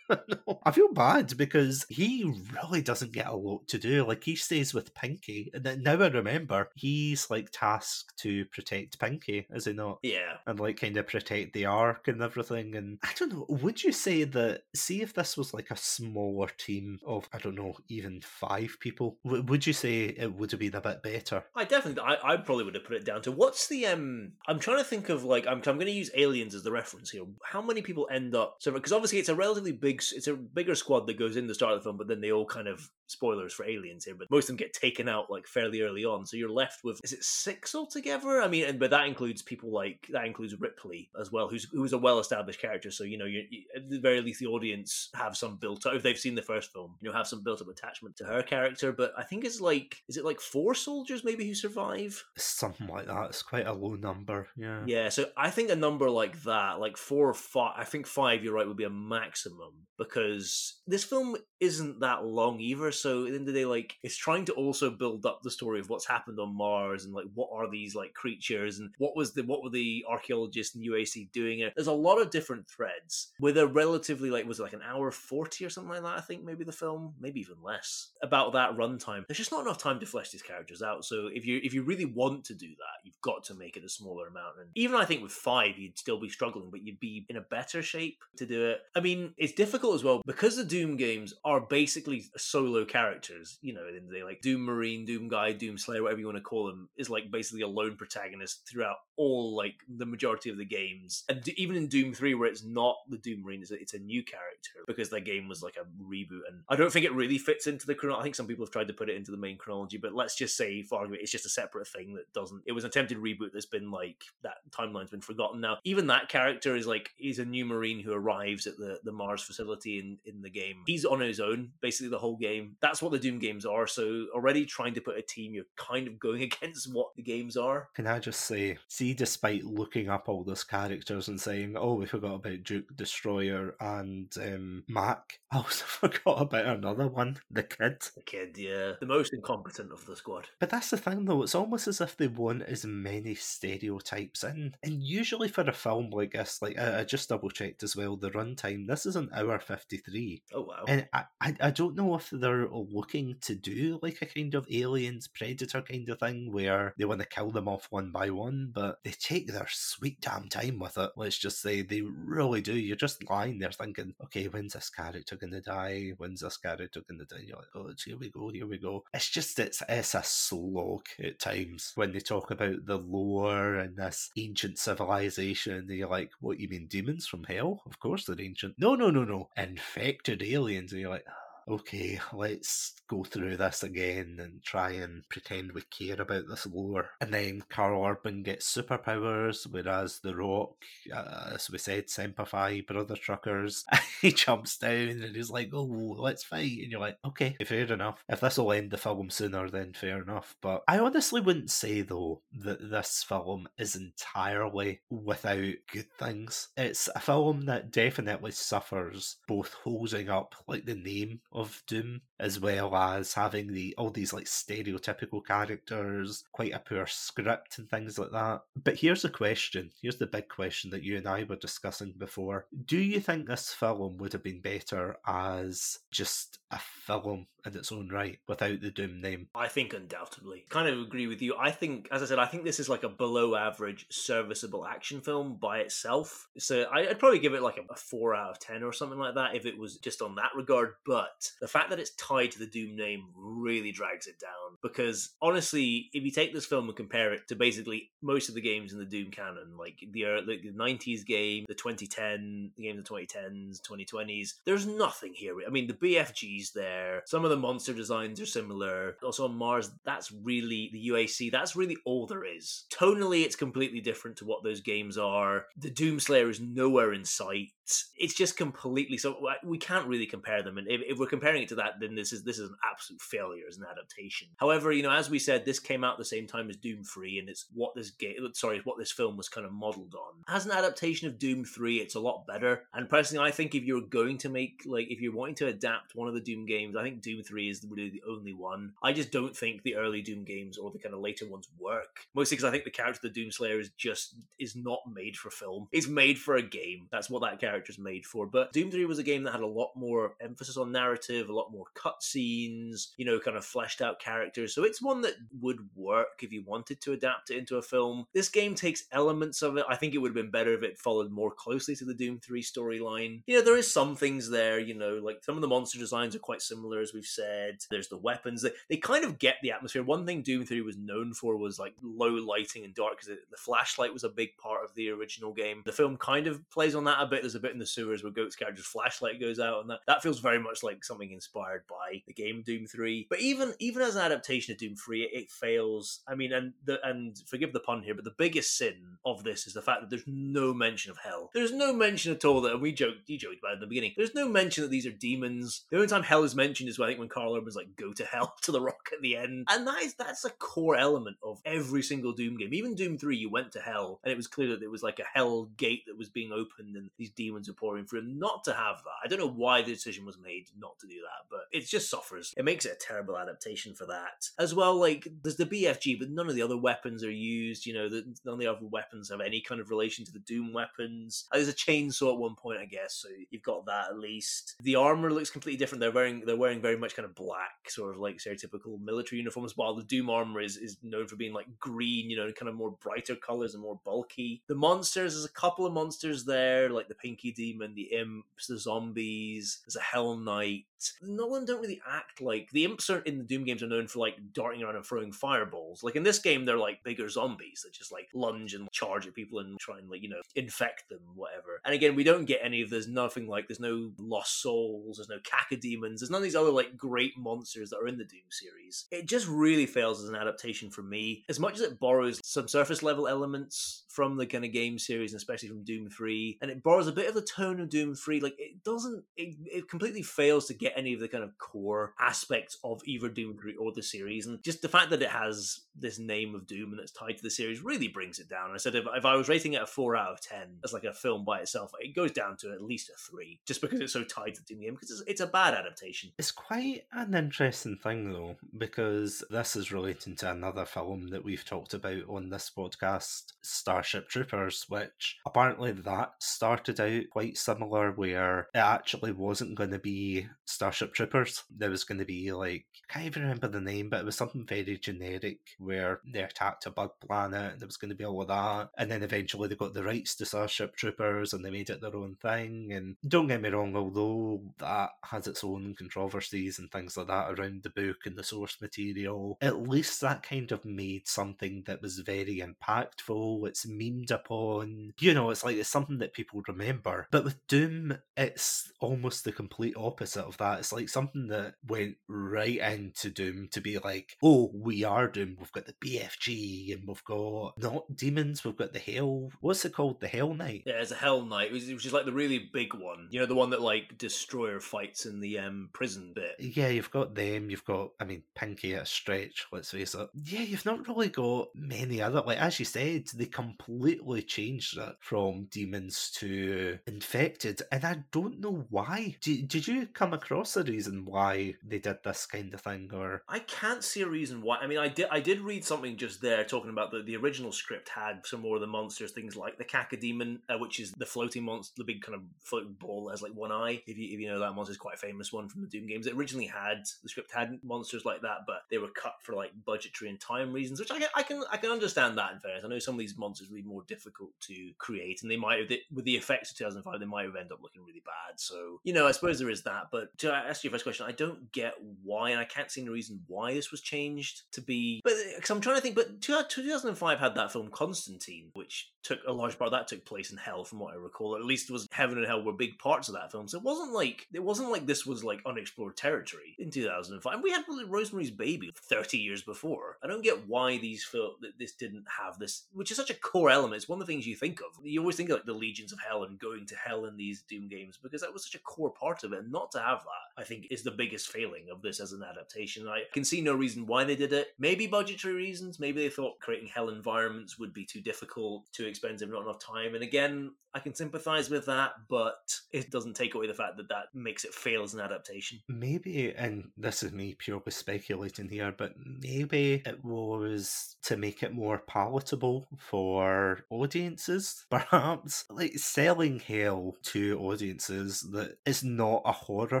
I 0.64 0.70
feel 0.70 0.92
bad 0.92 1.36
because 1.36 1.86
he 1.88 2.24
really 2.54 2.82
doesn't 2.82 3.12
get 3.12 3.26
a 3.26 3.34
lot 3.34 3.66
to 3.68 3.78
do. 3.78 4.04
Like 4.06 4.24
he 4.24 4.36
stays 4.36 4.74
with 4.74 4.94
Pinky, 4.94 5.50
and 5.54 5.64
then 5.64 5.82
now 5.82 5.92
I 5.92 6.08
remember 6.08 6.68
he's 6.74 7.30
like 7.30 7.50
tasked 7.52 8.16
to 8.18 8.44
protect 8.46 8.98
Pinky, 8.98 9.46
is 9.50 9.66
he 9.66 9.72
not? 9.72 9.98
Yeah, 10.02 10.38
and 10.46 10.60
like 10.60 10.80
kind 10.80 10.96
of 10.96 11.06
protect 11.06 11.52
the 11.52 11.66
ark 11.66 12.08
and 12.08 12.22
everything. 12.22 12.76
And 12.76 12.98
I 13.02 13.10
don't 13.18 13.32
know. 13.32 13.46
Would 13.48 13.82
you 13.82 13.92
say 13.92 14.24
that? 14.24 14.62
See 14.74 15.02
if 15.02 15.14
this 15.14 15.36
was 15.36 15.54
like 15.54 15.70
a 15.70 15.76
smaller 15.76 16.48
team 16.58 16.98
of 17.06 17.28
I 17.32 17.38
don't 17.38 17.54
know, 17.54 17.76
even 17.88 18.20
five 18.20 18.76
people. 18.80 19.18
W- 19.24 19.42
would 19.44 19.66
you 19.66 19.72
say 19.72 20.04
it 20.04 20.34
would 20.34 20.50
have 20.50 20.60
been 20.60 20.74
a 20.74 20.80
bit 20.80 21.02
better? 21.02 21.44
I 21.54 21.64
definitely. 21.64 22.02
I, 22.02 22.34
I 22.34 22.36
probably 22.36 22.64
would 22.64 22.74
have 22.74 22.84
put 22.84 22.96
it 22.96 23.04
down 23.04 23.22
to 23.22 23.32
what's 23.32 23.68
the 23.68 23.86
um. 23.86 24.32
I'm 24.46 24.58
trying 24.58 24.78
to 24.78 24.84
think 24.84 25.08
of 25.08 25.24
like 25.24 25.46
I'm. 25.46 25.62
I'm 25.66 25.76
going 25.76 25.86
to 25.86 25.92
use 25.92 26.10
Aliens 26.14 26.54
as 26.54 26.62
the 26.62 26.72
reference 26.72 27.10
here. 27.10 27.24
How 27.44 27.60
many 27.60 27.82
people 27.82 28.08
end 28.10 28.34
up? 28.34 28.56
So 28.60 28.70
because 28.70 28.92
obviously 28.92 29.18
it's 29.18 29.28
a 29.28 29.34
relatively 29.34 29.72
big 29.72 29.95
it's 29.98 30.28
a 30.28 30.34
bigger 30.34 30.74
squad 30.74 31.06
that 31.06 31.18
goes 31.18 31.36
in 31.36 31.46
the 31.46 31.54
start 31.54 31.74
of 31.74 31.80
the 31.80 31.84
film, 31.84 31.96
but 31.96 32.08
then 32.08 32.20
they 32.20 32.32
all 32.32 32.46
kind 32.46 32.68
of 32.68 32.90
spoilers 33.08 33.52
for 33.52 33.64
aliens 33.64 34.04
here, 34.04 34.14
but 34.14 34.30
most 34.30 34.44
of 34.44 34.48
them 34.48 34.56
get 34.56 34.72
taken 34.72 35.08
out 35.08 35.30
like 35.30 35.46
fairly 35.46 35.80
early 35.82 36.04
on. 36.04 36.26
So 36.26 36.36
you're 36.36 36.50
left 36.50 36.82
with 36.84 37.00
is 37.04 37.12
it 37.12 37.22
six 37.22 37.74
altogether? 37.74 38.40
I 38.42 38.48
mean, 38.48 38.64
and 38.64 38.78
but 38.78 38.90
that 38.90 39.06
includes 39.06 39.42
people 39.42 39.72
like 39.72 40.06
that 40.10 40.26
includes 40.26 40.58
Ripley 40.58 41.10
as 41.20 41.30
well, 41.30 41.48
who's 41.48 41.64
who's 41.72 41.92
a 41.92 41.98
well 41.98 42.18
established 42.18 42.60
character. 42.60 42.90
So 42.90 43.04
you 43.04 43.18
know, 43.18 43.24
you, 43.24 43.44
at 43.74 43.88
the 43.88 44.00
very 44.00 44.20
least, 44.20 44.40
the 44.40 44.46
audience 44.46 45.10
have 45.14 45.36
some 45.36 45.56
built 45.56 45.86
up 45.86 45.94
if 45.94 46.02
they've 46.02 46.18
seen 46.18 46.34
the 46.34 46.42
first 46.42 46.72
film, 46.72 46.96
you 47.00 47.08
know, 47.08 47.16
have 47.16 47.26
some 47.26 47.42
built 47.42 47.60
up 47.60 47.68
attachment 47.68 48.16
to 48.16 48.24
her 48.24 48.42
character. 48.42 48.92
But 48.92 49.12
I 49.16 49.22
think 49.22 49.44
it's 49.44 49.60
like 49.60 50.02
is 50.08 50.16
it 50.16 50.24
like 50.24 50.40
four 50.40 50.74
soldiers 50.74 51.24
maybe 51.24 51.46
who 51.46 51.54
survive? 51.54 52.24
Something 52.36 52.88
like 52.88 53.06
that. 53.06 53.26
It's 53.26 53.42
quite 53.42 53.66
a 53.66 53.72
low 53.72 53.94
number. 53.94 54.48
Yeah. 54.56 54.82
Yeah. 54.86 55.08
So 55.08 55.26
I 55.36 55.50
think 55.50 55.70
a 55.70 55.76
number 55.76 56.10
like 56.10 56.42
that, 56.42 56.80
like 56.80 56.96
four 56.96 57.28
or 57.28 57.34
five, 57.34 57.74
I 57.76 57.84
think 57.84 58.06
five. 58.06 58.42
You're 58.42 58.54
right, 58.54 58.66
would 58.66 58.76
be 58.76 58.84
a 58.84 58.90
maximum 58.90 59.85
because 59.98 60.80
this 60.86 61.04
film 61.04 61.36
isn't 61.60 62.00
that 62.00 62.24
long 62.24 62.60
either. 62.60 62.92
So 62.92 63.24
at 63.24 63.30
the 63.30 63.38
end 63.38 63.48
of 63.48 63.54
the 63.54 63.60
day, 63.60 63.64
like 63.64 63.96
it's 64.02 64.16
trying 64.16 64.44
to 64.46 64.52
also 64.52 64.90
build 64.90 65.24
up 65.24 65.40
the 65.42 65.50
story 65.50 65.80
of 65.80 65.88
what's 65.88 66.06
happened 66.06 66.38
on 66.38 66.56
Mars 66.56 67.04
and 67.04 67.14
like 67.14 67.26
what 67.34 67.50
are 67.52 67.70
these 67.70 67.94
like 67.94 68.12
creatures 68.12 68.78
and 68.78 68.90
what 68.98 69.16
was 69.16 69.32
the 69.32 69.42
what 69.42 69.62
were 69.62 69.70
the 69.70 70.04
archaeologists 70.08 70.74
and 70.74 70.84
UAC 70.84 71.32
doing 71.32 71.60
it. 71.60 71.72
There's 71.74 71.86
a 71.86 71.92
lot 71.92 72.20
of 72.20 72.30
different 72.30 72.68
threads 72.68 73.32
with 73.40 73.56
a 73.58 73.66
relatively 73.66 74.30
like 74.30 74.46
was 74.46 74.60
it 74.60 74.64
like 74.64 74.72
an 74.74 74.82
hour 74.86 75.10
forty 75.10 75.64
or 75.64 75.70
something 75.70 75.92
like 75.92 76.02
that. 76.02 76.18
I 76.18 76.20
think 76.20 76.44
maybe 76.44 76.64
the 76.64 76.72
film, 76.72 77.14
maybe 77.20 77.40
even 77.40 77.56
less 77.62 78.10
about 78.22 78.52
that 78.52 78.76
runtime. 78.76 79.24
There's 79.26 79.38
just 79.38 79.52
not 79.52 79.62
enough 79.62 79.78
time 79.78 80.00
to 80.00 80.06
flesh 80.06 80.30
these 80.30 80.42
characters 80.42 80.82
out. 80.82 81.04
So 81.04 81.28
if 81.32 81.46
you 81.46 81.60
if 81.62 81.72
you 81.72 81.82
really 81.82 82.04
want 82.04 82.44
to 82.46 82.54
do 82.54 82.68
that, 82.68 83.04
you've 83.04 83.20
got 83.22 83.44
to 83.44 83.54
make 83.54 83.76
it 83.76 83.84
a 83.84 83.88
smaller 83.88 84.28
amount. 84.28 84.56
And 84.60 84.68
even 84.74 84.96
I 84.96 85.04
think 85.06 85.22
with 85.22 85.32
five, 85.32 85.78
you'd 85.78 85.98
still 85.98 86.20
be 86.20 86.28
struggling, 86.28 86.70
but 86.70 86.82
you'd 86.82 87.00
be 87.00 87.24
in 87.28 87.36
a 87.36 87.40
better 87.40 87.82
shape 87.82 88.18
to 88.36 88.46
do 88.46 88.66
it. 88.66 88.80
I 88.94 89.00
mean, 89.00 89.32
it's 89.38 89.52
difficult 89.52 89.75
as 89.84 90.04
well 90.04 90.22
because 90.26 90.56
the 90.56 90.64
Doom 90.64 90.96
games 90.96 91.34
are 91.44 91.60
basically 91.60 92.24
solo 92.36 92.84
characters. 92.84 93.58
You 93.62 93.74
know, 93.74 93.80
at 93.80 93.92
the 93.92 93.96
end 93.96 94.04
of 94.04 94.10
the 94.10 94.16
day, 94.16 94.24
like 94.24 94.40
Doom 94.40 94.62
Marine, 94.62 95.04
Doom 95.04 95.28
Guy, 95.28 95.52
Doom 95.52 95.78
Slayer, 95.78 96.02
whatever 96.02 96.20
you 96.20 96.26
want 96.26 96.38
to 96.38 96.42
call 96.42 96.66
them, 96.66 96.88
is 96.96 97.10
like 97.10 97.30
basically 97.30 97.62
a 97.62 97.68
lone 97.68 97.96
protagonist 97.96 98.68
throughout 98.68 98.96
all 99.16 99.56
like 99.56 99.74
the 99.88 100.06
majority 100.06 100.50
of 100.50 100.58
the 100.58 100.64
games. 100.64 101.24
And 101.28 101.46
even 101.56 101.76
in 101.76 101.88
Doom 101.88 102.12
Three, 102.12 102.34
where 102.34 102.48
it's 102.48 102.64
not 102.64 102.96
the 103.08 103.18
Doom 103.18 103.42
Marine, 103.42 103.62
it's 103.62 103.70
a, 103.70 103.80
it's 103.80 103.94
a 103.94 103.98
new 103.98 104.22
character 104.22 104.84
because 104.86 105.10
their 105.10 105.20
game 105.20 105.48
was 105.48 105.62
like 105.62 105.76
a 105.76 106.02
reboot. 106.02 106.42
And 106.48 106.62
I 106.68 106.76
don't 106.76 106.92
think 106.92 107.04
it 107.04 107.14
really 107.14 107.38
fits 107.38 107.66
into 107.66 107.86
the 107.86 107.94
chronology. 107.94 108.20
I 108.20 108.24
think 108.24 108.34
some 108.34 108.46
people 108.46 108.64
have 108.64 108.72
tried 108.72 108.88
to 108.88 108.94
put 108.94 109.08
it 109.08 109.16
into 109.16 109.30
the 109.30 109.36
main 109.36 109.58
chronology, 109.58 109.98
but 109.98 110.14
let's 110.14 110.36
just 110.36 110.56
say, 110.56 110.82
for 110.82 110.98
argument, 110.98 111.22
it's 111.22 111.32
just 111.32 111.46
a 111.46 111.50
separate 111.50 111.88
thing 111.88 112.14
that 112.14 112.32
doesn't. 112.32 112.62
It 112.66 112.72
was 112.72 112.84
an 112.84 112.88
attempted 112.88 113.18
reboot 113.18 113.52
that's 113.52 113.66
been 113.66 113.90
like 113.90 114.24
that 114.42 114.56
timeline's 114.70 115.10
been 115.10 115.20
forgotten 115.20 115.60
now. 115.60 115.78
Even 115.84 116.06
that 116.08 116.28
character 116.28 116.76
is 116.76 116.86
like 116.86 117.10
he's 117.16 117.38
a 117.38 117.44
new 117.44 117.64
Marine 117.64 118.00
who 118.00 118.12
arrives 118.12 118.66
at 118.66 118.76
the 118.76 118.98
the 119.04 119.12
Mars 119.12 119.42
facility 119.42 119.65
in 119.86 120.18
in 120.24 120.42
the 120.42 120.50
game. 120.50 120.82
He's 120.86 121.04
on 121.04 121.20
his 121.20 121.40
own 121.40 121.72
basically 121.80 122.08
the 122.08 122.18
whole 122.18 122.36
game. 122.36 122.76
That's 122.80 123.02
what 123.02 123.12
the 123.12 123.18
Doom 123.18 123.38
games 123.38 123.66
are. 123.66 123.86
So 123.86 124.26
already 124.34 124.64
trying 124.66 124.94
to 124.94 125.00
put 125.00 125.18
a 125.18 125.22
team, 125.22 125.54
you're 125.54 125.64
kind 125.76 126.06
of 126.06 126.18
going 126.18 126.42
against 126.50 126.92
what 126.92 127.14
the 127.16 127.22
games 127.22 127.56
are. 127.56 127.88
Can 127.94 128.06
I 128.06 128.18
just 128.18 128.40
say, 128.40 128.78
see, 128.88 129.14
despite 129.14 129.64
looking 129.64 130.08
up 130.08 130.28
all 130.28 130.44
those 130.44 130.64
characters 130.64 131.28
and 131.28 131.40
saying, 131.40 131.76
"Oh, 131.76 131.94
we 131.94 132.06
forgot 132.06 132.34
about 132.34 132.64
Duke 132.64 132.94
Destroyer 132.96 133.74
and 133.80 134.32
um, 134.40 134.84
Mac," 134.88 135.40
I 135.52 135.58
also 135.58 135.84
forgot 135.84 136.42
about 136.42 136.66
another 136.66 137.08
one, 137.08 137.38
the 137.50 137.62
kid. 137.62 138.02
The 138.14 138.22
kid, 138.22 138.56
yeah, 138.56 138.92
the 139.00 139.06
most 139.06 139.32
incompetent 139.32 139.92
of 139.92 140.04
the 140.06 140.16
squad. 140.16 140.48
But 140.58 140.70
that's 140.70 140.90
the 140.90 140.96
thing, 140.96 141.24
though. 141.24 141.42
It's 141.42 141.54
almost 141.54 141.88
as 141.88 142.00
if 142.00 142.16
they 142.16 142.28
want 142.28 142.62
as 142.62 142.84
many 142.84 143.34
stereotypes 143.34 144.44
in, 144.44 144.74
and 144.82 145.02
usually 145.02 145.48
for 145.48 145.62
a 145.62 145.72
film 145.72 146.10
like 146.10 146.32
this, 146.32 146.60
like 146.62 146.78
I, 146.78 147.00
I 147.00 147.04
just 147.04 147.28
double 147.28 147.50
checked 147.50 147.82
as 147.82 147.96
well, 147.96 148.16
the 148.16 148.30
runtime. 148.30 148.86
This 148.86 149.06
is 149.06 149.16
an 149.16 149.30
hour 149.34 149.55
fifty-three. 149.58 150.42
Oh 150.52 150.62
wow! 150.62 150.84
And 150.86 151.08
I, 151.12 151.24
I, 151.40 151.54
I 151.60 151.70
don't 151.70 151.96
know 151.96 152.14
if 152.14 152.30
they're 152.30 152.68
looking 152.70 153.36
to 153.42 153.54
do 153.54 153.98
like 154.02 154.18
a 154.22 154.26
kind 154.26 154.54
of 154.54 154.66
aliens 154.70 155.28
predator 155.28 155.82
kind 155.82 156.08
of 156.08 156.18
thing 156.18 156.52
where 156.52 156.94
they 156.98 157.04
want 157.04 157.20
to 157.20 157.26
kill 157.26 157.50
them 157.50 157.68
off 157.68 157.86
one 157.90 158.10
by 158.10 158.30
one, 158.30 158.70
but 158.74 158.98
they 159.04 159.10
take 159.10 159.48
their 159.48 159.68
sweet 159.70 160.20
damn 160.20 160.48
time 160.48 160.78
with 160.78 160.98
it. 160.98 161.10
Let's 161.16 161.38
just 161.38 161.60
say 161.60 161.82
they 161.82 162.02
really 162.02 162.60
do. 162.60 162.74
You're 162.74 162.96
just 162.96 163.28
lying 163.28 163.58
there 163.58 163.72
thinking, 163.72 164.14
okay, 164.24 164.46
when's 164.46 164.74
this 164.74 164.90
character 164.90 165.36
gonna 165.36 165.60
die? 165.60 166.12
When's 166.18 166.40
this 166.40 166.56
character 166.56 167.02
gonna 167.08 167.24
die? 167.24 167.44
You're 167.46 167.56
like, 167.56 167.66
oh, 167.74 167.90
here 168.04 168.16
we 168.16 168.30
go, 168.30 168.50
here 168.50 168.66
we 168.66 168.78
go. 168.78 169.04
It's 169.14 169.28
just 169.28 169.58
it's 169.58 169.82
it's 169.88 170.14
a 170.14 170.22
slog 170.22 171.06
at 171.22 171.38
times 171.38 171.92
when 171.94 172.12
they 172.12 172.20
talk 172.20 172.50
about 172.50 172.84
the 172.86 172.98
lore 172.98 173.76
and 173.76 173.96
this 173.96 174.30
ancient 174.36 174.78
civilization. 174.78 175.86
You're 175.88 176.08
like, 176.08 176.30
what 176.40 176.60
you 176.60 176.68
mean 176.68 176.86
demons 176.86 177.26
from 177.26 177.44
hell? 177.44 177.82
Of 177.86 177.98
course 177.98 178.24
they're 178.24 178.40
ancient. 178.40 178.74
No, 178.78 178.94
no, 178.94 179.10
no, 179.10 179.24
no. 179.24 179.45
Infected 179.56 180.42
aliens. 180.42 180.92
And 180.92 181.00
you're 181.00 181.10
like, 181.10 181.26
okay, 181.68 182.20
let's 182.32 182.94
go 183.08 183.24
through 183.24 183.56
this 183.56 183.82
again 183.82 184.38
and 184.40 184.62
try 184.62 184.90
and 184.90 185.28
pretend 185.28 185.72
we 185.72 185.82
care 185.82 186.20
about 186.20 186.44
this 186.48 186.66
lore. 186.66 187.10
And 187.20 187.32
then 187.32 187.62
Karl 187.68 188.04
Urban 188.04 188.42
gets 188.42 188.72
superpowers, 188.72 189.66
whereas 189.70 190.20
The 190.20 190.34
Rock, 190.36 190.74
uh, 191.14 191.52
as 191.54 191.70
we 191.70 191.78
said, 191.78 192.06
Semperfi, 192.06 192.86
Brother 192.86 193.16
Truckers, 193.16 193.84
he 194.20 194.32
jumps 194.32 194.78
down 194.78 195.08
and 195.08 195.36
he's 195.36 195.50
like, 195.50 195.70
oh, 195.72 196.16
let's 196.18 196.44
fight. 196.44 196.78
And 196.82 196.90
you're 196.90 197.00
like, 197.00 197.18
okay, 197.24 197.56
fair 197.64 197.92
enough. 197.92 198.22
If 198.28 198.40
this 198.40 198.58
will 198.58 198.72
end 198.72 198.90
the 198.90 198.98
film 198.98 199.30
sooner, 199.30 199.68
then 199.70 199.92
fair 199.92 200.22
enough. 200.22 200.56
But 200.60 200.82
I 200.88 200.98
honestly 200.98 201.40
wouldn't 201.40 201.70
say, 201.70 202.02
though, 202.02 202.42
that 202.64 202.90
this 202.90 203.24
film 203.26 203.68
is 203.78 203.96
entirely 203.96 205.00
without 205.10 205.74
good 205.92 206.06
things. 206.18 206.68
It's 206.76 207.08
a 207.14 207.20
film 207.20 207.62
that 207.66 207.90
definitely 207.90 208.52
suffers 208.52 209.36
both 209.46 209.72
holding 209.84 210.28
up, 210.28 210.54
like 210.66 210.86
the 210.86 210.94
name 210.94 211.40
of 211.56 211.82
Doom, 211.86 212.20
as 212.38 212.60
well 212.60 212.94
as 212.94 213.32
having 213.32 213.72
the 213.72 213.94
all 213.96 214.10
these 214.10 214.32
like 214.32 214.44
stereotypical 214.44 215.44
characters, 215.44 216.44
quite 216.52 216.74
a 216.74 216.78
poor 216.78 217.06
script 217.06 217.78
and 217.78 217.88
things 217.88 218.18
like 218.18 218.30
that. 218.30 218.60
But 218.76 218.96
here's 218.96 219.22
the 219.22 219.30
question. 219.30 219.90
Here's 220.00 220.18
the 220.18 220.26
big 220.26 220.48
question 220.48 220.90
that 220.90 221.02
you 221.02 221.16
and 221.16 221.26
I 221.26 221.44
were 221.44 221.56
discussing 221.56 222.14
before. 222.16 222.66
Do 222.84 222.98
you 222.98 223.20
think 223.20 223.46
this 223.46 223.72
film 223.72 224.18
would 224.18 224.34
have 224.34 224.42
been 224.42 224.60
better 224.60 225.16
as 225.26 225.98
just 226.10 226.58
a 226.70 226.78
film 226.78 227.46
in 227.66 227.76
its 227.76 227.92
own 227.92 228.08
right 228.08 228.38
without 228.46 228.80
the 228.80 228.90
Doom 228.90 229.20
name? 229.20 229.48
I 229.54 229.68
think 229.68 229.92
undoubtedly. 229.92 230.64
Kind 230.68 230.88
of 230.88 231.00
agree 231.00 231.26
with 231.26 231.42
you. 231.42 231.54
I 231.58 231.70
think, 231.70 232.08
as 232.10 232.22
I 232.22 232.26
said, 232.26 232.38
I 232.38 232.46
think 232.46 232.64
this 232.64 232.80
is 232.80 232.88
like 232.88 233.02
a 233.02 233.08
below 233.08 233.54
average, 233.54 234.06
serviceable 234.10 234.86
action 234.86 235.20
film 235.20 235.56
by 235.60 235.78
itself. 235.78 236.48
So 236.58 236.86
I'd 236.92 237.18
probably 237.18 237.38
give 237.38 237.54
it 237.54 237.62
like 237.62 237.78
a, 237.78 237.96
four 237.96 238.34
out 238.34 238.50
of 238.50 238.58
ten 238.58 238.82
or 238.82 238.92
something 238.92 239.18
like 239.18 239.34
that 239.36 239.56
if 239.56 239.64
it 239.64 239.78
was 239.78 239.96
just 239.96 240.22
on 240.22 240.34
that 240.36 240.50
regard. 240.54 240.94
But 241.04 241.50
the 241.60 241.68
fact 241.68 241.90
that 241.90 241.98
it's 241.98 242.10
tied 242.10 242.52
to 242.52 242.58
the 242.58 242.66
Doom 242.66 242.96
name 242.96 243.28
really 243.34 243.92
drags 243.92 244.26
it 244.26 244.38
down. 244.38 244.76
Because 244.82 245.30
honestly, 245.40 246.10
if 246.12 246.22
you 246.24 246.30
take 246.30 246.52
this 246.52 246.66
film 246.66 246.88
and 246.88 246.96
compare 246.96 247.32
it 247.32 247.48
to 247.48 247.56
basically 247.56 248.10
most 248.22 248.48
of 248.48 248.54
the 248.54 248.60
games 248.60 248.92
in 248.92 248.98
the 248.98 249.04
Doom 249.04 249.30
canon, 249.30 249.76
like 249.78 250.04
the, 250.12 250.24
uh, 250.24 250.40
like 250.46 250.62
the 250.62 250.72
90s 250.72 251.24
game, 251.24 251.64
the 251.68 251.74
2010, 251.74 252.72
the 252.76 252.82
game 252.82 252.98
of 252.98 253.04
the 253.04 253.10
2010s, 253.10 253.80
2020s, 253.80 254.54
there's 254.64 254.86
nothing 254.86 255.32
here. 255.34 255.54
I 255.66 255.70
mean, 255.70 255.86
the 255.86 255.94
BFG's 255.94 256.72
there. 256.72 257.22
Some 257.26 257.44
of 257.44 257.50
the 257.50 257.55
monster 257.56 257.92
designs 257.92 258.40
are 258.40 258.46
similar. 258.46 259.16
Also 259.22 259.44
on 259.44 259.56
Mars, 259.56 259.90
that's 260.04 260.32
really 260.32 260.90
the 260.92 261.08
UAC. 261.08 261.50
That's 261.50 261.76
really 261.76 261.96
all 262.04 262.26
there 262.26 262.44
is. 262.44 262.84
Tonally, 262.90 263.44
it's 263.44 263.56
completely 263.56 264.00
different 264.00 264.36
to 264.38 264.44
what 264.44 264.62
those 264.62 264.80
games 264.80 265.18
are. 265.18 265.66
The 265.76 265.90
Doomslayer 265.90 266.50
is 266.50 266.60
nowhere 266.60 267.12
in 267.12 267.24
sight 267.24 267.72
it's 268.16 268.34
just 268.34 268.56
completely 268.56 269.16
so 269.16 269.34
uh, 269.46 269.54
we 269.64 269.78
can't 269.78 270.06
really 270.06 270.26
compare 270.26 270.62
them 270.62 270.78
and 270.78 270.88
if, 270.88 271.00
if, 271.06 271.18
we're 271.18 271.26
comparing 271.26 271.62
it 271.62 271.68
to 271.68 271.74
that 271.74 271.94
then 272.00 272.14
this 272.14 272.32
is 272.32 272.42
this 272.42 272.58
is 272.58 272.70
an 272.70 272.76
absolute 272.90 273.20
failure 273.20 273.64
as 273.68 273.76
an 273.76 273.84
adaptation. 273.90 274.48
However 274.56 274.92
you 274.92 275.02
know 275.02 275.10
as 275.10 275.30
we 275.30 275.38
said 275.38 275.64
this 275.64 275.78
came 275.78 276.04
out 276.04 276.18
the 276.18 276.24
same 276.24 276.46
time 276.46 276.68
as 276.70 276.76
doom 276.76 277.02
3 277.04 277.38
and 277.38 277.48
it's 277.48 277.66
what 277.74 277.94
this 277.94 278.10
game 278.10 278.34
sorry 278.52 278.80
what 278.84 278.98
this 278.98 279.12
film 279.12 279.36
was 279.36 279.48
kind 279.48 279.66
of 279.66 279.72
modeled 279.72 280.14
on. 280.14 280.42
As 280.48 280.66
an 280.66 280.72
adaptation 280.72 281.28
of 281.28 281.38
doom 281.38 281.64
3 281.64 281.96
it's 281.96 282.14
a 282.14 282.20
lot 282.20 282.46
better 282.46 282.84
and 282.94 283.08
personally 283.08 283.46
i 283.46 283.50
think 283.50 283.74
if 283.74 283.84
you're 283.84 284.00
going 284.00 284.38
to 284.38 284.48
make 284.48 284.82
like 284.86 285.06
if 285.10 285.20
you're 285.20 285.34
wanting 285.34 285.54
to 285.56 285.66
adapt 285.66 286.14
one 286.14 286.28
of 286.28 286.34
the 286.34 286.40
doom 286.40 286.66
games 286.66 286.96
i 286.96 287.02
think 287.02 287.22
doom 287.22 287.42
3 287.42 287.68
is 287.68 287.86
really 287.88 288.10
the 288.10 288.22
only 288.28 288.52
one. 288.52 288.92
I 289.02 289.12
just 289.12 289.30
don't 289.30 289.56
think 289.56 289.82
the 289.82 289.96
early 289.96 290.22
doom 290.22 290.44
games 290.44 290.78
or 290.78 290.90
the 290.90 290.98
kind 290.98 291.14
of 291.14 291.20
later 291.20 291.46
ones 291.48 291.68
work 291.78 292.26
mostly 292.34 292.56
because 292.56 292.68
i 292.68 292.70
think 292.70 292.84
the 292.84 292.90
character 292.90 293.20
the 293.22 293.30
doom 293.30 293.50
slayer 293.50 293.80
is 293.80 293.90
just 293.96 294.34
is 294.58 294.76
not 294.76 295.00
made 295.12 295.36
for 295.36 295.50
film. 295.50 295.88
It's 295.92 296.08
made 296.08 296.38
for 296.38 296.56
a 296.56 296.62
game. 296.62 297.08
That's 297.10 297.30
what 297.30 297.42
that 297.42 297.60
character 297.60 297.75
characters 297.76 297.98
made 297.98 298.24
for. 298.24 298.46
But 298.46 298.72
Doom 298.72 298.90
3 298.90 299.04
was 299.04 299.18
a 299.18 299.22
game 299.22 299.42
that 299.44 299.52
had 299.52 299.60
a 299.60 299.66
lot 299.66 299.90
more 299.94 300.34
emphasis 300.40 300.78
on 300.78 300.92
narrative, 300.92 301.48
a 301.48 301.54
lot 301.54 301.70
more 301.70 301.84
cutscenes, 301.94 303.08
you 303.18 303.26
know, 303.26 303.38
kind 303.38 303.56
of 303.56 303.64
fleshed 303.64 304.00
out 304.00 304.18
characters. 304.18 304.74
So 304.74 304.84
it's 304.84 305.02
one 305.02 305.20
that 305.22 305.34
would 305.60 305.80
work 305.94 306.40
if 306.42 306.52
you 306.52 306.62
wanted 306.66 307.02
to 307.02 307.12
adapt 307.12 307.50
it 307.50 307.58
into 307.58 307.76
a 307.76 307.82
film. 307.82 308.26
This 308.32 308.48
game 308.48 308.74
takes 308.74 309.04
elements 309.12 309.60
of 309.60 309.76
it. 309.76 309.84
I 309.88 309.96
think 309.96 310.14
it 310.14 310.18
would 310.18 310.30
have 310.30 310.34
been 310.34 310.50
better 310.50 310.72
if 310.72 310.82
it 310.82 310.98
followed 310.98 311.30
more 311.30 311.50
closely 311.50 311.94
to 311.96 312.04
the 312.04 312.14
Doom 312.14 312.40
3 312.40 312.62
storyline. 312.62 313.42
You 313.46 313.56
know, 313.56 313.64
there 313.64 313.76
is 313.76 313.92
some 313.92 314.16
things 314.16 314.48
there, 314.48 314.78
you 314.78 314.94
know, 314.94 315.20
like 315.22 315.44
some 315.44 315.56
of 315.56 315.60
the 315.60 315.68
monster 315.68 315.98
designs 315.98 316.34
are 316.34 316.40
quite 316.40 316.62
similar, 316.62 317.00
as 317.00 317.12
we've 317.12 317.26
said. 317.26 317.78
There's 317.90 318.08
the 318.08 318.16
weapons. 318.16 318.62
They, 318.62 318.70
they 318.88 318.96
kind 318.96 319.24
of 319.24 319.38
get 319.38 319.56
the 319.62 319.72
atmosphere. 319.72 320.02
One 320.02 320.24
thing 320.24 320.42
Doom 320.42 320.64
3 320.64 320.80
was 320.80 320.96
known 320.96 321.34
for 321.34 321.56
was 321.56 321.78
like 321.78 321.94
low 322.02 322.30
lighting 322.30 322.84
and 322.84 322.94
dark 322.94 323.18
because 323.18 323.38
the 323.50 323.56
flashlight 323.58 324.14
was 324.14 324.24
a 324.24 324.30
big 324.30 324.56
part 324.56 324.82
of 324.82 324.94
the 324.94 325.10
original 325.10 325.52
game. 325.52 325.82
The 325.84 325.92
film 325.92 326.16
kind 326.16 326.46
of 326.46 326.68
plays 326.70 326.94
on 326.94 327.04
that 327.04 327.20
a 327.20 327.26
bit. 327.26 327.42
There's 327.42 327.54
a 327.54 327.60
bit 327.66 327.72
in 327.72 327.78
the 327.78 327.86
sewers 327.86 328.22
where 328.22 328.32
Goat's 328.32 328.56
character's 328.56 328.86
flashlight 328.86 329.40
goes 329.40 329.58
out, 329.58 329.80
and 329.80 329.90
that 329.90 330.00
that 330.06 330.22
feels 330.22 330.40
very 330.40 330.58
much 330.58 330.82
like 330.82 331.04
something 331.04 331.30
inspired 331.30 331.84
by 331.88 332.22
the 332.26 332.32
game 332.32 332.62
Doom 332.64 332.86
Three. 332.86 333.26
But 333.28 333.40
even 333.40 333.74
even 333.78 334.02
as 334.02 334.16
an 334.16 334.22
adaptation 334.22 334.72
of 334.72 334.78
Doom 334.78 334.96
Three, 334.96 335.22
it, 335.22 335.30
it 335.32 335.50
fails. 335.50 336.20
I 336.28 336.34
mean, 336.34 336.52
and 336.52 336.72
the 336.84 336.98
and 337.06 337.36
forgive 337.46 337.72
the 337.72 337.80
pun 337.80 338.02
here, 338.02 338.14
but 338.14 338.24
the 338.24 338.34
biggest 338.36 338.76
sin 338.76 338.94
of 339.24 339.44
this 339.44 339.66
is 339.66 339.74
the 339.74 339.82
fact 339.82 340.00
that 340.00 340.10
there's 340.10 340.26
no 340.26 340.72
mention 340.72 341.10
of 341.10 341.18
hell. 341.18 341.50
There's 341.52 341.72
no 341.72 341.92
mention 341.92 342.32
at 342.32 342.44
all 342.44 342.60
that 342.62 342.72
and 342.72 342.82
we 342.82 342.92
joked 342.92 343.28
you 343.28 343.38
joked 343.38 343.58
about 343.62 343.74
in 343.74 343.80
the 343.80 343.86
beginning. 343.86 344.12
There's 344.16 344.34
no 344.34 344.48
mention 344.48 344.82
that 344.82 344.90
these 344.90 345.06
are 345.06 345.10
demons. 345.10 345.84
The 345.90 345.96
only 345.96 346.08
time 346.08 346.22
hell 346.22 346.44
is 346.44 346.54
mentioned 346.54 346.88
is 346.88 346.98
when 346.98 347.06
I 347.06 347.10
think 347.10 347.20
when 347.20 347.28
Karl 347.28 347.56
Urban's 347.56 347.76
like 347.76 347.96
go 347.96 348.12
to 348.12 348.24
hell 348.24 348.54
to 348.62 348.72
the 348.72 348.80
rock 348.80 349.08
at 349.12 349.22
the 349.22 349.36
end, 349.36 349.66
and 349.70 349.86
that 349.86 350.02
is 350.02 350.14
that's 350.14 350.44
a 350.44 350.50
core 350.50 350.96
element 350.96 351.36
of 351.42 351.60
every 351.64 352.02
single 352.02 352.32
Doom 352.32 352.56
game. 352.56 352.74
Even 352.74 352.94
Doom 352.94 353.18
Three, 353.18 353.36
you 353.36 353.50
went 353.50 353.72
to 353.72 353.80
hell, 353.80 354.20
and 354.22 354.32
it 354.32 354.36
was 354.36 354.46
clear 354.46 354.68
that 354.68 354.82
it 354.82 354.90
was 354.90 355.02
like 355.02 355.18
a 355.18 355.24
hell 355.32 355.64
gate 355.76 356.02
that 356.06 356.18
was 356.18 356.28
being 356.28 356.52
opened, 356.52 356.96
and 356.96 357.10
these 357.18 357.30
demons 357.30 357.55
are 357.68 357.72
pouring 357.72 358.06
through. 358.06 358.22
Not 358.22 358.64
to 358.64 358.72
have 358.72 358.96
that. 358.98 359.24
I 359.24 359.28
don't 359.28 359.38
know 359.38 359.48
why 359.48 359.82
the 359.82 359.92
decision 359.92 360.24
was 360.24 360.38
made 360.38 360.68
not 360.78 360.98
to 361.00 361.06
do 361.06 361.14
that, 361.14 361.46
but 361.50 361.60
it 361.72 361.86
just 361.86 362.10
suffers. 362.10 362.54
It 362.56 362.64
makes 362.64 362.84
it 362.84 362.92
a 362.92 363.06
terrible 363.06 363.38
adaptation 363.38 363.94
for 363.94 364.06
that. 364.06 364.50
As 364.58 364.74
well, 364.74 364.98
like 364.98 365.28
there's 365.42 365.56
the 365.56 365.66
BFG, 365.66 366.18
but 366.18 366.30
none 366.30 366.48
of 366.48 366.54
the 366.54 366.62
other 366.62 366.76
weapons 366.76 367.24
are 367.24 367.30
used. 367.30 367.86
You 367.86 367.94
know, 367.94 368.08
the, 368.08 368.24
none 368.44 368.54
of 368.54 368.60
the 368.60 368.66
other 368.66 368.86
weapons 368.86 369.30
have 369.30 369.40
any 369.40 369.60
kind 369.60 369.80
of 369.80 369.90
relation 369.90 370.24
to 370.24 370.32
the 370.32 370.38
Doom 370.40 370.72
weapons. 370.72 371.46
Uh, 371.52 371.56
there's 371.56 371.68
a 371.68 371.74
chainsaw 371.74 372.32
at 372.32 372.38
one 372.38 372.54
point, 372.54 372.78
I 372.78 372.84
guess, 372.84 373.14
so 373.14 373.28
you've 373.50 373.62
got 373.62 373.86
that 373.86 374.10
at 374.10 374.18
least. 374.18 374.76
The 374.82 374.96
armor 374.96 375.30
looks 375.30 375.50
completely 375.50 375.78
different. 375.78 376.00
They're 376.00 376.12
wearing 376.12 376.42
they're 376.44 376.56
wearing 376.56 376.80
very 376.80 376.96
much 376.96 377.16
kind 377.16 377.26
of 377.26 377.34
black, 377.34 377.88
sort 377.88 378.14
of 378.14 378.20
like 378.20 378.38
stereotypical 378.38 379.00
military 379.00 379.38
uniforms, 379.38 379.76
while 379.76 379.94
the 379.94 380.04
Doom 380.04 380.30
armor 380.30 380.60
is 380.60 380.76
is 380.76 380.96
known 381.02 381.26
for 381.26 381.36
being 381.36 381.52
like 381.52 381.66
green, 381.78 382.30
you 382.30 382.36
know, 382.36 382.50
kind 382.52 382.68
of 382.68 382.74
more 382.74 382.96
brighter 383.02 383.36
colors 383.36 383.74
and 383.74 383.82
more 383.82 384.00
bulky. 384.04 384.62
The 384.68 384.74
monsters, 384.74 385.34
there's 385.34 385.44
a 385.44 385.50
couple 385.50 385.86
of 385.86 385.92
monsters 385.92 386.44
there, 386.44 386.90
like 386.90 387.08
the 387.08 387.14
Pinky 387.14 387.45
Demon, 387.52 387.94
the 387.94 388.12
imps, 388.14 388.66
the 388.68 388.78
zombies, 388.78 389.80
there's 389.84 389.96
a 389.96 390.00
Hell 390.00 390.36
Knight. 390.36 390.84
No 391.22 391.46
one 391.46 391.66
don't 391.66 391.80
really 391.80 392.00
act 392.10 392.40
like 392.40 392.70
the 392.70 392.84
imps 392.84 393.10
are 393.10 393.18
in 393.20 393.38
the 393.38 393.44
Doom 393.44 393.64
games 393.64 393.82
are 393.82 393.88
known 393.88 394.06
for 394.06 394.18
like 394.18 394.36
darting 394.52 394.82
around 394.82 394.96
and 394.96 395.04
throwing 395.04 395.30
fireballs. 395.30 396.02
Like 396.02 396.16
in 396.16 396.22
this 396.22 396.38
game, 396.38 396.64
they're 396.64 396.78
like 396.78 397.04
bigger 397.04 397.28
zombies 397.28 397.82
that 397.84 397.92
just 397.92 398.12
like 398.12 398.28
lunge 398.34 398.74
and 398.74 398.90
charge 398.92 399.26
at 399.26 399.34
people 399.34 399.58
and 399.58 399.78
try 399.78 399.98
and 399.98 400.08
like 400.08 400.22
you 400.22 400.28
know 400.28 400.40
infect 400.54 401.08
them, 401.08 401.20
whatever. 401.34 401.80
And 401.84 401.94
again, 401.94 402.14
we 402.14 402.24
don't 402.24 402.46
get 402.46 402.60
any 402.62 402.82
of 402.82 402.90
there's 402.90 403.08
nothing 403.08 403.46
like 403.46 403.68
there's 403.68 403.80
no 403.80 404.12
lost 404.18 404.62
souls, 404.62 405.18
there's 405.18 405.28
no 405.28 405.38
cacodemons, 405.38 406.20
there's 406.20 406.30
none 406.30 406.38
of 406.38 406.44
these 406.44 406.56
other 406.56 406.70
like 406.70 406.96
great 406.96 407.36
monsters 407.36 407.90
that 407.90 407.98
are 407.98 408.08
in 408.08 408.18
the 408.18 408.24
Doom 408.24 408.40
series. 408.50 409.06
It 409.10 409.26
just 409.26 409.46
really 409.46 409.86
fails 409.86 410.22
as 410.22 410.28
an 410.28 410.36
adaptation 410.36 410.90
for 410.90 411.02
me. 411.02 411.44
As 411.48 411.60
much 411.60 411.74
as 411.74 411.82
it 411.82 412.00
borrows 412.00 412.40
some 412.42 412.68
surface 412.68 413.02
level 413.02 413.28
elements 413.28 414.04
from 414.08 414.36
the 414.36 414.46
kind 414.46 414.64
of 414.64 414.72
game 414.72 414.98
series, 414.98 415.32
and 415.32 415.38
especially 415.38 415.68
from 415.68 415.84
Doom 415.84 416.08
3, 416.08 416.58
and 416.62 416.70
it 416.70 416.82
borrows 416.82 417.06
a 417.06 417.12
bit 417.12 417.28
of 417.28 417.34
the 417.36 417.42
tone 417.42 417.80
of 417.80 417.88
Doom 417.88 418.14
3. 418.14 418.40
Like 418.40 418.56
it 418.58 418.82
doesn't, 418.82 419.24
it, 419.36 419.56
it 419.66 419.88
completely 419.88 420.22
fails 420.22 420.66
to 420.66 420.74
get 420.74 420.94
any 420.96 421.14
of 421.14 421.20
the 421.20 421.28
kind 421.28 421.44
of 421.44 421.56
core 421.58 422.14
aspects 422.18 422.78
of 422.82 423.00
either 423.04 423.28
Doom 423.28 423.56
3 423.56 423.76
or 423.76 423.92
the 423.92 424.02
series. 424.02 424.46
And 424.46 424.62
just 424.64 424.82
the 424.82 424.88
fact 424.88 425.10
that 425.10 425.22
it 425.22 425.30
has 425.30 425.80
this 425.94 426.18
name 426.18 426.54
of 426.54 426.66
Doom 426.66 426.92
and 426.92 427.00
it's 427.00 427.12
tied 427.12 427.36
to 427.36 427.42
the 427.42 427.50
series 427.50 427.82
really 427.82 428.08
brings 428.08 428.38
it 428.38 428.48
down. 428.48 428.72
I 428.72 428.78
said 428.78 428.94
if, 428.94 429.04
if 429.14 429.24
I 429.24 429.36
was 429.36 429.48
rating 429.48 429.74
it 429.74 429.82
a 429.82 429.86
4 429.86 430.16
out 430.16 430.32
of 430.32 430.40
10 430.40 430.58
as 430.84 430.92
like 430.92 431.04
a 431.04 431.12
film 431.12 431.44
by 431.44 431.60
itself, 431.60 431.92
it 432.00 432.16
goes 432.16 432.32
down 432.32 432.56
to 432.58 432.72
at 432.72 432.82
least 432.82 433.10
a 433.10 433.30
3, 433.30 433.60
just 433.66 433.80
because 433.80 434.00
it's 434.00 434.12
so 434.12 434.24
tied 434.24 434.54
to 434.54 434.64
Doom 434.64 434.80
game, 434.80 434.94
because 434.94 435.10
it's, 435.10 435.22
it's 435.26 435.40
a 435.40 435.46
bad 435.46 435.74
adaptation. 435.74 436.32
It's 436.38 436.52
quite 436.52 437.04
an 437.12 437.34
interesting 437.34 437.96
thing 438.02 438.32
though, 438.32 438.56
because 438.76 439.44
this 439.50 439.76
is 439.76 439.92
relating 439.92 440.36
to 440.36 440.50
another 440.50 440.84
film 440.84 441.28
that 441.28 441.44
we've 441.44 441.64
talked 441.64 441.94
about 441.94 442.22
on 442.28 442.48
this 442.48 442.70
podcast, 442.76 443.52
Starship 443.62 444.28
Troopers, 444.28 444.86
which 444.88 445.38
apparently 445.46 445.92
that 445.92 446.32
started 446.38 447.00
out 447.00 447.24
quite 447.30 447.56
similar 447.56 448.12
where 448.12 448.68
it 448.74 448.78
actually 448.78 449.32
wasn't 449.32 449.74
going 449.74 449.90
to 449.90 449.98
be 449.98 450.46
Starship 450.64 451.14
Troopers. 451.14 451.64
There 451.70 451.90
was 451.90 452.04
going 452.04 452.18
to 452.18 452.24
be 452.24 452.52
like, 452.52 452.86
I 453.08 453.12
can't 453.12 453.26
even 453.26 453.42
remember 453.42 453.68
the 453.68 453.80
name, 453.80 454.10
but 454.10 454.20
it 454.20 454.26
was 454.26 454.36
something 454.36 454.66
very 454.66 454.98
generic 454.98 455.58
where 455.78 456.20
they 456.26 456.42
attacked 456.42 456.86
a 456.86 456.90
bug 456.90 457.12
planet 457.20 457.72
and 457.72 457.80
there 457.80 457.86
was 457.86 457.96
going 457.96 458.10
to 458.10 458.16
be 458.16 458.24
all 458.24 458.42
of 458.42 458.48
that. 458.48 458.90
And 458.98 459.10
then 459.10 459.22
eventually 459.22 459.68
they 459.68 459.76
got 459.76 459.94
the 459.94 460.04
rights 460.04 460.34
to 460.36 460.46
Starship 460.46 460.96
Troopers 460.96 461.52
and 461.52 461.64
they 461.64 461.70
made 461.70 461.90
it 461.90 462.00
their 462.00 462.16
own 462.16 462.36
thing. 462.40 462.92
And 462.92 463.16
don't 463.26 463.46
get 463.46 463.62
me 463.62 463.68
wrong, 463.68 463.94
although 463.96 464.62
that 464.78 465.10
has 465.24 465.46
its 465.46 465.62
own 465.62 465.94
controversies 465.96 466.78
and 466.78 466.90
things 466.90 467.16
like 467.16 467.28
that 467.28 467.58
around 467.58 467.82
the 467.82 467.90
book 467.90 468.18
and 468.24 468.36
the 468.36 468.44
source 468.44 468.76
material, 468.80 469.58
at 469.60 469.88
least 469.88 470.20
that 470.20 470.42
kind 470.42 470.72
of 470.72 470.84
made 470.84 471.26
something 471.26 471.84
that 471.86 472.02
was 472.02 472.18
very 472.18 472.62
impactful. 472.62 473.66
It's 473.66 473.86
memed 473.86 474.30
upon. 474.30 475.14
You 475.18 475.34
know, 475.34 475.50
it's 475.50 475.64
like 475.64 475.76
it's 475.76 475.88
something 475.88 476.18
that 476.18 476.34
people 476.34 476.62
remember. 476.66 477.15
But 477.30 477.44
with 477.44 477.66
Doom, 477.66 478.18
it's 478.36 478.92
almost 479.00 479.44
the 479.44 479.52
complete 479.52 479.94
opposite 479.96 480.44
of 480.44 480.56
that. 480.58 480.80
It's 480.80 480.92
like 480.92 481.08
something 481.08 481.48
that 481.48 481.74
went 481.86 482.16
right 482.28 482.78
into 482.78 483.30
Doom 483.30 483.68
to 483.72 483.80
be 483.80 483.98
like, 483.98 484.36
oh, 484.42 484.70
we 484.74 485.04
are 485.04 485.28
Doom. 485.28 485.56
We've 485.58 485.72
got 485.72 485.86
the 485.86 485.94
BFG 485.94 486.92
and 486.92 487.06
we've 487.06 487.24
got 487.24 487.74
not 487.78 488.14
demons, 488.14 488.64
we've 488.64 488.76
got 488.76 488.92
the 488.92 488.98
Hell. 488.98 489.50
What's 489.60 489.84
it 489.84 489.94
called? 489.94 490.20
The 490.20 490.28
Hell 490.28 490.54
Knight. 490.54 490.82
Yeah, 490.86 491.00
it's 491.00 491.10
a 491.10 491.16
Hell 491.16 491.42
Knight, 491.42 491.72
which 491.72 491.84
is 491.84 492.12
like 492.12 492.26
the 492.26 492.32
really 492.32 492.70
big 492.72 492.94
one. 492.94 493.28
You 493.30 493.40
know, 493.40 493.46
the 493.46 493.54
one 493.54 493.70
that 493.70 493.80
like 493.80 494.18
Destroyer 494.18 494.80
fights 494.80 495.26
in 495.26 495.40
the 495.40 495.58
um, 495.58 495.90
prison 495.92 496.32
bit. 496.34 496.56
Yeah, 496.58 496.88
you've 496.88 497.10
got 497.10 497.34
them. 497.34 497.70
You've 497.70 497.84
got, 497.84 498.10
I 498.20 498.24
mean, 498.24 498.42
Pinky 498.54 498.94
at 498.94 499.02
a 499.02 499.06
stretch, 499.06 499.66
let's 499.72 499.90
face 499.90 500.14
it. 500.14 500.28
Yeah, 500.34 500.62
you've 500.62 500.86
not 500.86 501.06
really 501.08 501.28
got 501.28 501.68
many 501.74 502.20
other, 502.20 502.42
like, 502.42 502.58
as 502.58 502.78
you 502.78 502.84
said, 502.84 503.26
they 503.34 503.46
completely 503.46 503.86
completely 503.86 504.42
changed 504.42 504.98
it 504.98 505.14
from 505.20 505.66
demons 505.70 506.30
to 506.36 506.95
infected, 507.06 507.82
and 507.90 508.04
I 508.04 508.24
don't 508.32 508.60
know 508.60 508.86
why. 508.90 509.36
Did, 509.40 509.68
did 509.68 509.86
you 509.86 510.06
come 510.06 510.32
across 510.32 510.76
a 510.76 510.82
reason 510.82 511.24
why 511.24 511.74
they 511.86 511.98
did 511.98 512.18
this 512.24 512.46
kind 512.46 512.72
of 512.74 512.80
thing, 512.80 513.10
or 513.12 513.42
I 513.48 513.60
can't 513.60 514.02
see 514.02 514.22
a 514.22 514.28
reason 514.28 514.62
why. 514.62 514.78
I 514.78 514.86
mean, 514.86 514.98
I 514.98 515.08
did 515.08 515.26
I 515.30 515.40
did 515.40 515.60
read 515.60 515.84
something 515.84 516.16
just 516.16 516.40
there 516.40 516.64
talking 516.64 516.90
about 516.90 517.10
the, 517.10 517.22
the 517.22 517.36
original 517.36 517.72
script 517.72 518.08
had 518.08 518.44
some 518.44 518.60
more 518.60 518.76
of 518.76 518.80
the 518.80 518.86
monsters, 518.86 519.32
things 519.32 519.56
like 519.56 519.78
the 519.78 519.84
cacodemon, 519.84 520.60
uh, 520.68 520.78
which 520.78 521.00
is 521.00 521.12
the 521.12 521.26
floating 521.26 521.64
monster, 521.64 521.94
the 521.96 522.04
big 522.04 522.22
kind 522.22 522.36
of 522.36 522.42
floating 522.62 522.94
ball 522.94 523.26
that 523.26 523.32
has 523.32 523.42
like 523.42 523.52
one 523.52 523.72
eye. 523.72 524.02
If 524.06 524.16
you, 524.16 524.32
if 524.32 524.40
you 524.40 524.48
know 524.48 524.60
that 524.60 524.72
monster 524.72 524.92
is 524.92 524.98
quite 524.98 525.14
a 525.14 525.18
famous 525.18 525.52
one 525.52 525.68
from 525.68 525.82
the 525.82 525.88
Doom 525.88 526.06
games. 526.06 526.26
It 526.26 526.34
originally 526.34 526.66
had 526.66 527.04
the 527.22 527.28
script 527.28 527.52
had 527.52 527.78
monsters 527.82 528.24
like 528.24 528.42
that, 528.42 528.60
but 528.66 528.82
they 528.90 528.98
were 528.98 529.08
cut 529.08 529.34
for 529.42 529.54
like 529.54 529.72
budgetary 529.84 530.30
and 530.30 530.40
time 530.40 530.72
reasons, 530.72 531.00
which 531.00 531.10
I 531.10 531.18
can 531.18 531.28
I 531.34 531.42
can 531.42 531.62
I 531.70 531.76
can 531.76 531.90
understand 531.90 532.38
that. 532.38 532.52
In 532.52 532.60
fairness, 532.60 532.84
I 532.84 532.88
know 532.88 532.98
some 532.98 533.14
of 533.14 533.20
these 533.20 533.36
monsters 533.36 533.68
would 533.68 533.76
be 533.76 533.88
more 533.88 534.02
difficult 534.06 534.50
to 534.62 534.92
create, 534.98 535.42
and 535.42 535.50
they 535.50 535.56
might 535.56 535.80
have 535.80 535.98
with 536.12 536.24
the 536.24 536.36
effects 536.36 536.70
of 536.70 536.76
2005, 536.94 537.20
they 537.20 537.26
might 537.26 537.44
have 537.44 537.56
ended 537.56 537.72
up 537.72 537.82
looking 537.82 538.04
really 538.04 538.22
bad. 538.24 538.58
So 538.58 539.00
you 539.04 539.12
know, 539.12 539.26
I 539.26 539.32
suppose 539.32 539.58
there 539.58 539.70
is 539.70 539.82
that. 539.82 540.08
But 540.10 540.36
to 540.38 540.52
ask 540.52 540.84
your 540.84 540.92
first 540.92 541.04
question, 541.04 541.26
I 541.26 541.32
don't 541.32 541.70
get 541.72 541.94
why, 542.22 542.50
and 542.50 542.60
I 542.60 542.64
can't 542.64 542.90
see 542.90 543.02
any 543.02 543.10
reason 543.10 543.40
why 543.46 543.74
this 543.74 543.90
was 543.90 544.00
changed 544.00 544.62
to 544.72 544.80
be. 544.80 545.20
But 545.24 545.34
uh, 545.34 545.56
because 545.56 545.70
I'm 545.70 545.80
trying 545.80 545.96
to 545.96 546.02
think, 546.02 546.14
but 546.14 546.40
2005 546.40 547.36
uh, 547.36 547.40
had 547.40 547.54
that 547.54 547.72
film 547.72 547.88
Constantine, 547.88 548.70
which 548.74 549.10
took 549.22 549.40
a 549.46 549.52
large 549.52 549.78
part 549.78 549.92
of 549.92 549.92
that 549.92 550.06
took 550.06 550.24
place 550.24 550.50
in 550.50 550.56
hell, 550.56 550.84
from 550.84 551.00
what 551.00 551.12
I 551.12 551.16
recall. 551.16 551.56
At 551.56 551.64
least 551.64 551.90
was 551.90 552.06
heaven 552.12 552.38
and 552.38 552.46
hell 552.46 552.62
were 552.62 552.72
big 552.72 552.98
parts 552.98 553.28
of 553.28 553.34
that 553.34 553.50
film. 553.50 553.68
So 553.68 553.78
it 553.78 553.84
wasn't 553.84 554.12
like 554.12 554.46
it 554.52 554.62
wasn't 554.62 554.90
like 554.90 555.06
this 555.06 555.26
was 555.26 555.44
like 555.44 555.60
unexplored 555.66 556.16
territory 556.16 556.74
in 556.78 556.90
2005. 556.90 557.60
We 557.62 557.70
had 557.70 557.84
Rosemary's 558.06 558.50
Baby 558.50 558.92
30 558.94 559.38
years 559.38 559.62
before. 559.62 560.18
I 560.22 560.26
don't 560.26 560.44
get 560.44 560.68
why 560.68 560.98
these 560.98 561.24
feel 561.24 561.56
that 561.60 561.78
this 561.78 561.92
didn't 561.92 562.24
have 562.40 562.58
this, 562.58 562.84
which 562.92 563.10
is 563.10 563.16
such 563.16 563.30
a 563.30 563.34
core 563.34 563.70
element. 563.70 563.96
It's 563.96 564.08
one 564.08 564.20
of 564.20 564.26
the 564.26 564.32
things 564.32 564.46
you 564.46 564.56
think 564.56 564.80
of. 564.80 565.04
You 565.04 565.20
always 565.20 565.36
think 565.36 565.50
of 565.50 565.56
like 565.56 565.66
the 565.66 565.72
legions 565.72 566.12
of 566.12 566.18
hell 566.20 566.44
and 566.44 566.58
going 566.76 566.86
to 566.86 566.96
hell 566.96 567.24
in 567.24 567.36
these 567.36 567.62
Doom 567.62 567.88
games 567.88 568.18
because 568.22 568.40
that 568.40 568.52
was 568.52 568.64
such 568.64 568.74
a 568.74 568.84
core 568.84 569.12
part 569.12 569.44
of 569.44 569.52
it. 569.52 569.60
And 569.60 569.72
not 569.72 569.90
to 569.92 569.98
have 569.98 570.20
that, 570.20 570.60
I 570.60 570.64
think, 570.64 570.86
is 570.90 571.02
the 571.02 571.10
biggest 571.10 571.48
failing 571.48 571.86
of 571.90 572.02
this 572.02 572.20
as 572.20 572.32
an 572.32 572.42
adaptation. 572.42 573.08
I 573.08 573.22
can 573.32 573.44
see 573.44 573.60
no 573.60 573.74
reason 573.74 574.06
why 574.06 574.24
they 574.24 574.36
did 574.36 574.52
it. 574.52 574.68
Maybe 574.78 575.06
budgetary 575.06 575.54
reasons. 575.54 575.98
Maybe 575.98 576.22
they 576.22 576.28
thought 576.28 576.60
creating 576.60 576.88
hell 576.88 577.08
environments 577.08 577.78
would 577.78 577.92
be 577.92 578.04
too 578.04 578.20
difficult, 578.20 578.84
too 578.92 579.06
expensive, 579.06 579.50
not 579.50 579.62
enough 579.62 579.78
time. 579.78 580.14
And 580.14 580.22
again, 580.22 580.72
I 580.96 581.00
can 581.00 581.14
sympathize 581.14 581.68
with 581.68 581.84
that, 581.86 582.12
but 582.26 582.74
it 582.90 583.10
doesn't 583.10 583.36
take 583.36 583.54
away 583.54 583.66
the 583.66 583.74
fact 583.74 583.98
that 583.98 584.08
that 584.08 584.28
makes 584.32 584.64
it 584.64 584.72
fail 584.72 585.02
as 585.02 585.12
an 585.12 585.20
adaptation. 585.20 585.80
Maybe, 585.90 586.54
and 586.56 586.88
this 586.96 587.22
is 587.22 587.32
me 587.32 587.54
purely 587.58 587.90
speculating 587.90 588.70
here, 588.70 588.94
but 588.96 589.12
maybe 589.22 590.02
it 590.06 590.24
was 590.24 591.16
to 591.24 591.36
make 591.36 591.62
it 591.62 591.74
more 591.74 591.98
palatable 591.98 592.88
for 592.98 593.84
audiences, 593.90 594.86
perhaps. 594.90 595.66
Like 595.68 595.98
selling 595.98 596.60
Hell 596.60 597.16
to 597.24 597.58
audiences 597.58 598.40
that 598.52 598.78
is 598.86 599.04
not 599.04 599.42
a 599.44 599.52
horror 599.52 600.00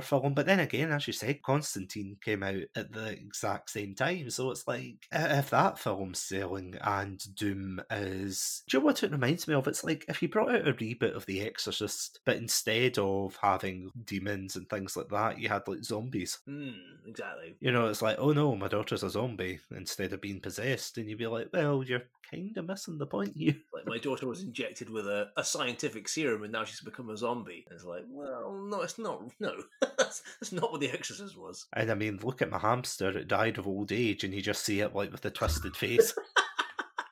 film. 0.00 0.32
But 0.32 0.46
then 0.46 0.60
again, 0.60 0.92
as 0.92 1.06
you 1.06 1.12
said, 1.12 1.42
Constantine 1.42 2.16
came 2.24 2.42
out 2.42 2.62
at 2.74 2.92
the 2.92 3.10
exact 3.10 3.68
same 3.68 3.94
time. 3.94 4.30
So 4.30 4.50
it's 4.50 4.66
like, 4.66 5.06
if 5.12 5.50
that 5.50 5.78
film's 5.78 6.20
selling 6.20 6.76
and 6.82 7.22
Doom 7.34 7.82
is. 7.90 8.62
Do 8.66 8.78
you 8.78 8.80
know 8.80 8.86
what 8.86 9.02
it 9.02 9.12
reminds 9.12 9.46
me 9.46 9.54
of? 9.54 9.68
It's 9.68 9.84
like 9.84 10.06
if 10.08 10.22
you 10.22 10.28
brought 10.28 10.54
out 10.54 10.66
a 10.66 10.72
reboot 10.94 11.14
of 11.14 11.26
The 11.26 11.42
Exorcist, 11.42 12.20
but 12.24 12.36
instead 12.36 12.98
of 12.98 13.38
having 13.40 13.90
demons 14.04 14.56
and 14.56 14.68
things 14.68 14.96
like 14.96 15.08
that, 15.08 15.38
you 15.38 15.48
had 15.48 15.66
like 15.66 15.84
zombies. 15.84 16.38
Mm, 16.48 16.74
exactly. 17.06 17.54
You 17.60 17.72
know, 17.72 17.86
it's 17.86 18.02
like, 18.02 18.16
oh 18.18 18.32
no, 18.32 18.54
my 18.56 18.68
daughter's 18.68 19.02
a 19.02 19.10
zombie 19.10 19.60
instead 19.74 20.12
of 20.12 20.20
being 20.20 20.40
possessed. 20.40 20.98
And 20.98 21.08
you'd 21.08 21.18
be 21.18 21.26
like, 21.26 21.48
well, 21.52 21.82
you're 21.82 22.02
kind 22.30 22.56
of 22.56 22.66
missing 22.66 22.98
the 22.98 23.06
point 23.06 23.32
here. 23.36 23.56
Like 23.72 23.86
my 23.86 23.98
daughter 23.98 24.26
was 24.26 24.42
injected 24.44 24.90
with 24.90 25.06
a, 25.06 25.28
a 25.36 25.44
scientific 25.44 26.08
serum 26.08 26.42
and 26.42 26.52
now 26.52 26.64
she's 26.64 26.80
become 26.80 27.10
a 27.10 27.16
zombie. 27.16 27.64
And 27.68 27.76
it's 27.76 27.84
like, 27.84 28.04
well, 28.08 28.52
no, 28.52 28.82
it's 28.82 28.98
not. 28.98 29.22
No, 29.38 29.54
that's, 29.98 30.22
that's 30.40 30.52
not 30.52 30.72
what 30.72 30.80
The 30.80 30.90
Exorcist 30.90 31.38
was. 31.38 31.66
And 31.74 31.90
I 31.90 31.94
mean, 31.94 32.18
look 32.22 32.40
at 32.42 32.50
my 32.50 32.58
hamster. 32.58 33.10
It 33.10 33.28
died 33.28 33.58
of 33.58 33.66
old 33.66 33.92
age, 33.92 34.24
and 34.24 34.32
you 34.32 34.40
just 34.40 34.64
see 34.64 34.80
it 34.80 34.94
like 34.94 35.12
with 35.12 35.24
a 35.24 35.30
twisted 35.30 35.76
face. 35.76 36.14